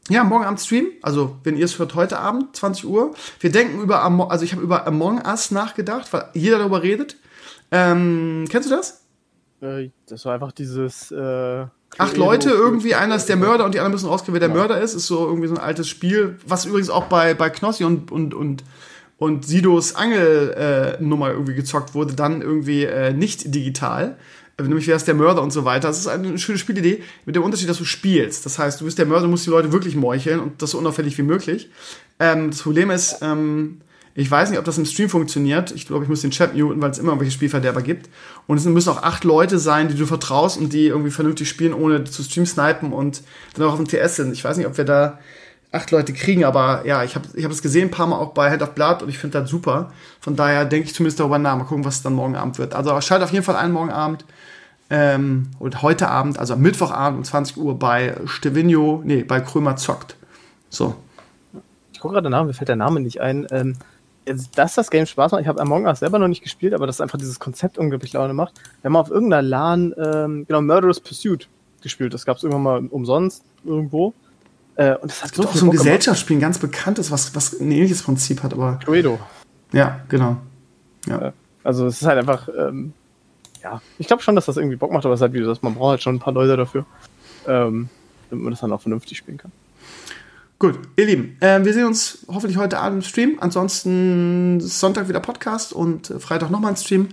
ja, 0.09 0.23
morgen 0.23 0.45
Abend 0.45 0.59
Stream. 0.59 0.87
Also, 1.01 1.37
wenn 1.43 1.57
ihr 1.57 1.65
es 1.65 1.79
hört, 1.79 1.95
heute 1.95 2.19
Abend, 2.19 2.55
20 2.55 2.85
Uhr. 2.85 3.13
Wir 3.39 3.51
denken 3.51 3.81
über, 3.81 4.03
Among, 4.03 4.29
also 4.29 4.45
ich 4.45 4.53
habe 4.53 4.61
über 4.61 4.85
Among 4.85 5.25
Us 5.25 5.51
nachgedacht, 5.51 6.11
weil 6.13 6.29
jeder 6.33 6.59
darüber 6.59 6.83
redet. 6.83 7.17
Ähm, 7.71 8.45
kennst 8.49 8.69
du 8.69 8.75
das? 8.75 9.01
Äh, 9.61 9.89
das 10.07 10.25
war 10.25 10.35
einfach 10.35 10.51
dieses. 10.51 11.11
Äh, 11.11 11.65
Acht 11.97 12.17
Leute, 12.17 12.49
irgendwie 12.49 12.93
einer 12.93 13.15
ist 13.15 13.29
der 13.29 13.37
Mörder 13.37 13.63
und 13.63 13.73
die 13.73 13.79
anderen 13.79 13.93
müssen 13.93 14.09
rauskriegen, 14.09 14.33
wer 14.33 14.47
der 14.47 14.49
ja. 14.49 14.55
Mörder 14.55 14.81
ist. 14.81 14.93
Ist 14.95 15.07
so 15.07 15.25
irgendwie 15.25 15.47
so 15.47 15.55
ein 15.55 15.61
altes 15.61 15.87
Spiel, 15.87 16.37
was 16.45 16.65
übrigens 16.65 16.89
auch 16.89 17.05
bei, 17.05 17.33
bei 17.33 17.49
Knossi 17.49 17.85
und, 17.85 18.11
und, 18.11 18.33
und, 18.33 18.63
und 19.17 19.45
Sidos 19.45 19.95
Angelnummer 19.95 21.29
äh, 21.29 21.31
irgendwie 21.31 21.55
gezockt 21.55 21.95
wurde, 21.95 22.13
dann 22.13 22.41
irgendwie 22.41 22.83
äh, 22.83 23.13
nicht 23.13 23.55
digital 23.55 24.17
nämlich 24.63 24.87
wer 24.87 24.95
ist 24.95 25.07
der 25.07 25.15
Mörder 25.15 25.41
und 25.41 25.51
so 25.51 25.65
weiter. 25.65 25.87
Das 25.87 25.99
ist 25.99 26.07
eine 26.07 26.37
schöne 26.37 26.57
Spielidee 26.57 27.03
mit 27.25 27.35
dem 27.35 27.43
Unterschied, 27.43 27.69
dass 27.69 27.77
du 27.77 27.85
spielst. 27.85 28.45
Das 28.45 28.57
heißt, 28.57 28.79
du 28.79 28.85
bist 28.85 28.97
der 28.97 29.05
Mörder, 29.05 29.23
du 29.23 29.29
musst 29.29 29.45
die 29.45 29.49
Leute 29.49 29.71
wirklich 29.71 29.95
meucheln 29.95 30.39
und 30.39 30.61
das 30.61 30.71
so 30.71 30.77
unauffällig 30.77 31.17
wie 31.17 31.23
möglich. 31.23 31.69
Ähm, 32.19 32.51
das 32.51 32.61
Problem 32.61 32.89
ist, 32.91 33.17
ähm, 33.21 33.81
ich 34.17 34.31
weiß 34.31 34.49
nicht, 34.49 34.59
ob 34.59 34.63
das 34.63 34.77
im 34.77 34.85
Stream 34.85 35.09
funktioniert. 35.09 35.73
Ich 35.73 35.87
glaube, 35.87 36.05
ich 36.05 36.09
muss 36.09 36.21
den 36.21 36.31
Chat 36.31 36.55
muten, 36.55 36.81
weil 36.81 36.89
es 36.89 36.99
immer 36.99 37.09
irgendwelche 37.09 37.33
Spielverderber 37.33 37.81
gibt. 37.81 38.09
Und 38.47 38.55
es 38.57 38.63
müssen 38.63 38.89
auch 38.89 39.03
acht 39.03 39.25
Leute 39.25 39.59
sein, 39.59 39.89
die 39.89 39.95
du 39.95 40.05
vertraust 40.05 40.57
und 40.57 40.71
die 40.71 40.87
irgendwie 40.87 41.11
vernünftig 41.11 41.49
spielen, 41.49 41.73
ohne 41.73 42.05
zu 42.05 42.23
Stream 42.23 42.45
snipen 42.45 42.93
und 42.93 43.23
dann 43.55 43.65
auch 43.65 43.73
auf 43.73 43.83
dem 43.83 43.89
TS 43.89 44.15
sind. 44.15 44.31
Ich 44.31 44.43
weiß 44.43 44.55
nicht, 44.55 44.67
ob 44.67 44.77
wir 44.77 44.85
da 44.85 45.19
acht 45.75 45.91
Leute 45.91 46.13
kriegen, 46.13 46.43
aber 46.45 46.85
ja, 46.85 47.03
ich 47.03 47.15
habe 47.15 47.27
ich 47.33 47.45
es 47.45 47.61
gesehen, 47.61 47.89
ein 47.89 47.91
paar 47.91 48.07
Mal 48.07 48.17
auch 48.17 48.33
bei 48.33 48.49
Head 48.49 48.61
of 48.61 48.71
Blood 48.71 49.03
und 49.03 49.09
ich 49.09 49.17
finde 49.17 49.39
das 49.39 49.49
super. 49.49 49.91
Von 50.19 50.35
daher 50.35 50.65
denke 50.65 50.87
ich 50.87 50.95
zumindest 50.95 51.19
darüber 51.19 51.37
nach. 51.37 51.57
Mal 51.57 51.65
gucken, 51.65 51.85
was 51.85 52.01
dann 52.01 52.13
morgen 52.13 52.35
Abend 52.35 52.57
wird. 52.57 52.73
Also 52.73 52.99
schalt 53.01 53.21
auf 53.21 53.31
jeden 53.31 53.45
Fall 53.45 53.55
ein 53.55 53.71
morgen 53.71 53.91
Abend 53.91 54.25
ähm, 54.89 55.47
und 55.59 55.81
heute 55.81 56.09
Abend, 56.09 56.37
also 56.37 56.53
am 56.53 56.61
Mittwochabend 56.61 57.17
um 57.17 57.23
20 57.23 57.57
Uhr 57.57 57.77
bei 57.77 58.15
Stevino, 58.25 59.01
nee, 59.03 59.23
bei 59.23 59.39
Krömer 59.39 59.75
zockt. 59.75 60.15
So. 60.69 60.95
Ich 61.93 61.99
gucke 61.99 62.13
gerade 62.13 62.29
nach, 62.29 62.43
mir 62.43 62.53
fällt 62.53 62.69
der 62.69 62.75
Name 62.75 62.99
nicht 62.99 63.21
ein. 63.21 63.47
Ähm, 63.51 63.75
dass 64.55 64.75
das 64.75 64.89
Game 64.89 65.05
Spaß 65.05 65.31
macht, 65.31 65.41
ich 65.41 65.47
habe 65.47 65.61
Among 65.61 65.85
Us 65.85 65.99
selber 65.99 66.17
noch 66.19 66.27
nicht 66.27 66.43
gespielt, 66.43 66.73
aber 66.73 66.87
dass 66.87 67.01
einfach 67.01 67.17
dieses 67.17 67.39
Konzept 67.39 67.77
unglaublich 67.77 68.13
Laune 68.13 68.33
macht. 68.33 68.59
Wir 68.81 68.89
haben 68.89 68.95
auf 68.95 69.11
irgendeiner 69.11 69.41
LAN, 69.41 69.93
ähm, 69.97 70.45
genau, 70.47 70.61
Murderous 70.61 70.99
Pursuit 70.99 71.47
gespielt. 71.81 72.13
Das 72.13 72.25
gab 72.25 72.37
es 72.37 72.43
irgendwann 72.43 72.63
mal 72.63 72.87
umsonst 72.87 73.43
irgendwo. 73.63 74.13
Äh, 74.75 74.95
und 74.97 75.09
das 75.11 75.23
hat 75.23 75.35
so 75.35 75.43
auch 75.43 75.55
so 75.55 75.65
ein 75.65 75.71
Gesellschaftsspiel, 75.71 76.37
ein 76.37 76.41
ganz 76.41 76.59
bekanntes, 76.59 77.11
was, 77.11 77.35
was 77.35 77.59
ein 77.59 77.71
ähnliches 77.71 78.03
Prinzip 78.03 78.43
hat, 78.43 78.53
aber. 78.53 78.79
Cluedo. 78.83 79.19
Ja, 79.71 80.01
genau. 80.09 80.37
Ja. 81.07 81.33
Also 81.63 81.87
es 81.87 82.01
ist 82.01 82.07
halt 82.07 82.19
einfach, 82.19 82.47
ähm, 82.49 82.93
ja, 83.63 83.81
ich 83.97 84.07
glaube 84.07 84.21
schon, 84.21 84.35
dass 84.35 84.45
das 84.45 84.57
irgendwie 84.57 84.75
Bock 84.75 84.91
macht, 84.91 85.05
aber 85.05 85.13
es 85.13 85.19
ist 85.19 85.21
halt 85.23 85.33
wie 85.33 85.39
du 85.39 85.45
sagst, 85.45 85.63
man 85.63 85.75
braucht 85.75 85.91
halt 85.91 86.03
schon 86.03 86.15
ein 86.15 86.19
paar 86.19 86.33
Leute 86.33 86.55
dafür, 86.57 86.85
ähm, 87.47 87.89
damit 88.29 88.43
man 88.43 88.51
das 88.51 88.59
dann 88.61 88.71
auch 88.71 88.81
vernünftig 88.81 89.17
spielen 89.17 89.37
kann. 89.37 89.51
Gut, 90.57 90.79
ihr 90.95 91.05
Lieben, 91.05 91.37
äh, 91.41 91.63
wir 91.65 91.73
sehen 91.73 91.85
uns 91.85 92.25
hoffentlich 92.27 92.57
heute 92.57 92.79
Abend 92.79 93.03
im 93.03 93.09
Stream. 93.09 93.37
Ansonsten 93.41 94.61
Sonntag 94.61 95.09
wieder 95.09 95.19
Podcast 95.19 95.73
und 95.73 96.09
äh, 96.09 96.19
Freitag 96.19 96.49
nochmal 96.49 96.71
ein 96.71 96.77
Stream. 96.77 97.09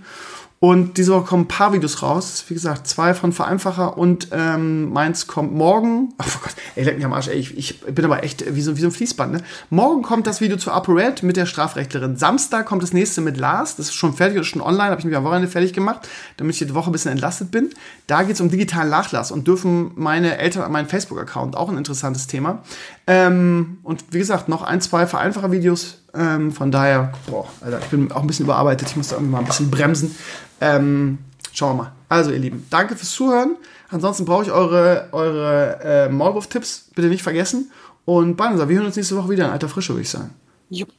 Und 0.63 0.97
diese 0.97 1.11
Woche 1.11 1.25
kommen 1.25 1.43
ein 1.43 1.47
paar 1.49 1.73
Videos 1.73 2.01
raus. 2.01 2.45
Wie 2.47 2.53
gesagt, 2.53 2.87
zwei 2.87 3.13
von 3.13 3.33
Vereinfacher 3.33 3.97
und 3.97 4.29
ähm, 4.31 4.93
meins 4.93 5.27
kommt 5.27 5.53
morgen. 5.53 6.13
Oh 6.19 6.39
Gott, 6.41 6.53
ey, 6.77 6.85
leck 6.85 6.95
mich 6.95 7.03
am 7.03 7.11
Arsch, 7.11 7.27
ey. 7.27 7.37
Ich, 7.37 7.57
ich 7.57 7.81
bin 7.81 8.05
aber 8.05 8.23
echt 8.23 8.55
wie 8.55 8.61
so, 8.61 8.77
wie 8.77 8.79
so 8.79 8.87
ein 8.87 8.93
Fließband, 8.93 9.33
ne? 9.33 9.41
Morgen 9.69 10.03
kommt 10.03 10.25
das 10.25 10.39
Video 10.39 10.55
zu 10.55 10.71
ApoRed 10.71 11.21
mit 11.21 11.35
der 11.35 11.47
Strafrechtlerin. 11.47 12.15
Samstag 12.15 12.65
kommt 12.65 12.81
das 12.81 12.93
nächste 12.93 13.19
mit 13.19 13.35
Lars. 13.35 13.75
Das 13.75 13.87
ist 13.87 13.95
schon 13.95 14.13
fertig, 14.13 14.37
das 14.37 14.45
ist 14.45 14.53
schon 14.53 14.61
online. 14.61 14.91
Habe 14.91 14.99
ich 14.99 15.05
mich 15.05 15.17
am 15.17 15.25
Wochenende 15.25 15.49
fertig 15.49 15.73
gemacht, 15.73 16.07
damit 16.37 16.55
ich 16.55 16.65
die 16.65 16.73
Woche 16.73 16.89
ein 16.89 16.93
bisschen 16.93 17.11
entlastet 17.11 17.51
bin. 17.51 17.71
Da 18.07 18.23
geht 18.23 18.35
es 18.35 18.39
um 18.39 18.49
digitalen 18.49 18.89
Nachlass 18.89 19.33
und 19.33 19.45
dürfen 19.45 19.91
meine 19.95 20.37
Eltern 20.37 20.63
an 20.63 20.71
meinen 20.71 20.87
Facebook-Account. 20.87 21.57
Auch 21.57 21.67
ein 21.67 21.77
interessantes 21.77 22.27
Thema. 22.27 22.63
Ähm, 23.05 23.79
und 23.83 24.05
wie 24.11 24.19
gesagt, 24.19 24.47
noch 24.49 24.61
ein, 24.61 24.81
zwei 24.81 25.05
Vereinfacher-Videos. 25.05 26.03
Ähm, 26.13 26.51
von 26.51 26.71
daher, 26.71 27.11
boah, 27.27 27.47
Alter, 27.61 27.79
ich 27.79 27.87
bin 27.87 28.11
auch 28.11 28.21
ein 28.21 28.27
bisschen 28.27 28.45
überarbeitet. 28.45 28.89
Ich 28.89 28.95
muss 28.95 29.09
da 29.09 29.15
irgendwie 29.15 29.33
mal 29.33 29.39
ein 29.39 29.45
bisschen 29.45 29.69
bremsen. 29.69 30.15
Ähm, 30.61 31.17
schauen 31.51 31.77
wir 31.77 31.83
mal. 31.83 31.91
Also, 32.07 32.31
ihr 32.31 32.39
Lieben, 32.39 32.65
danke 32.69 32.95
fürs 32.95 33.11
Zuhören. 33.11 33.57
Ansonsten 33.89 34.25
brauche 34.25 34.43
ich 34.43 34.51
eure, 34.51 35.09
eure 35.11 35.79
äh, 35.83 36.09
Maulwurf-Tipps. 36.09 36.91
Bitte 36.95 37.09
nicht 37.09 37.23
vergessen. 37.23 37.71
Und 38.05 38.35
Banzer, 38.35 38.67
wir 38.69 38.77
hören 38.77 38.85
uns 38.85 38.95
nächste 38.95 39.15
Woche 39.15 39.29
wieder 39.29 39.45
in 39.45 39.51
alter 39.51 39.69
Frische, 39.69 39.93
würde 39.93 40.01
ich 40.01 40.09
sagen. 40.09 40.31
Jupp. 40.69 40.89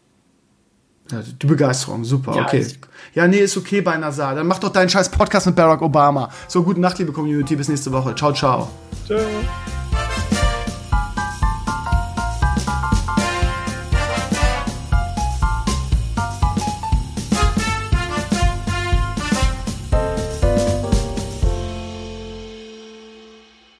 Ja, 1.10 1.20
die 1.20 1.46
Begeisterung, 1.46 2.02
super, 2.02 2.34
ja, 2.34 2.44
okay. 2.44 2.66
Ja, 3.12 3.28
nee, 3.28 3.36
ist 3.36 3.58
okay 3.58 3.82
bei 3.82 3.94
Nazar. 3.98 4.34
Dann 4.34 4.46
mach 4.46 4.58
doch 4.58 4.70
deinen 4.70 4.88
scheiß 4.88 5.10
Podcast 5.10 5.46
mit 5.46 5.54
Barack 5.54 5.82
Obama. 5.82 6.30
So, 6.48 6.62
gute 6.62 6.80
Nacht, 6.80 6.98
liebe 6.98 7.12
Community. 7.12 7.56
Bis 7.56 7.68
nächste 7.68 7.92
Woche. 7.92 8.14
Ciao, 8.14 8.32
ciao. 8.32 8.70
Ciao. 9.06 9.20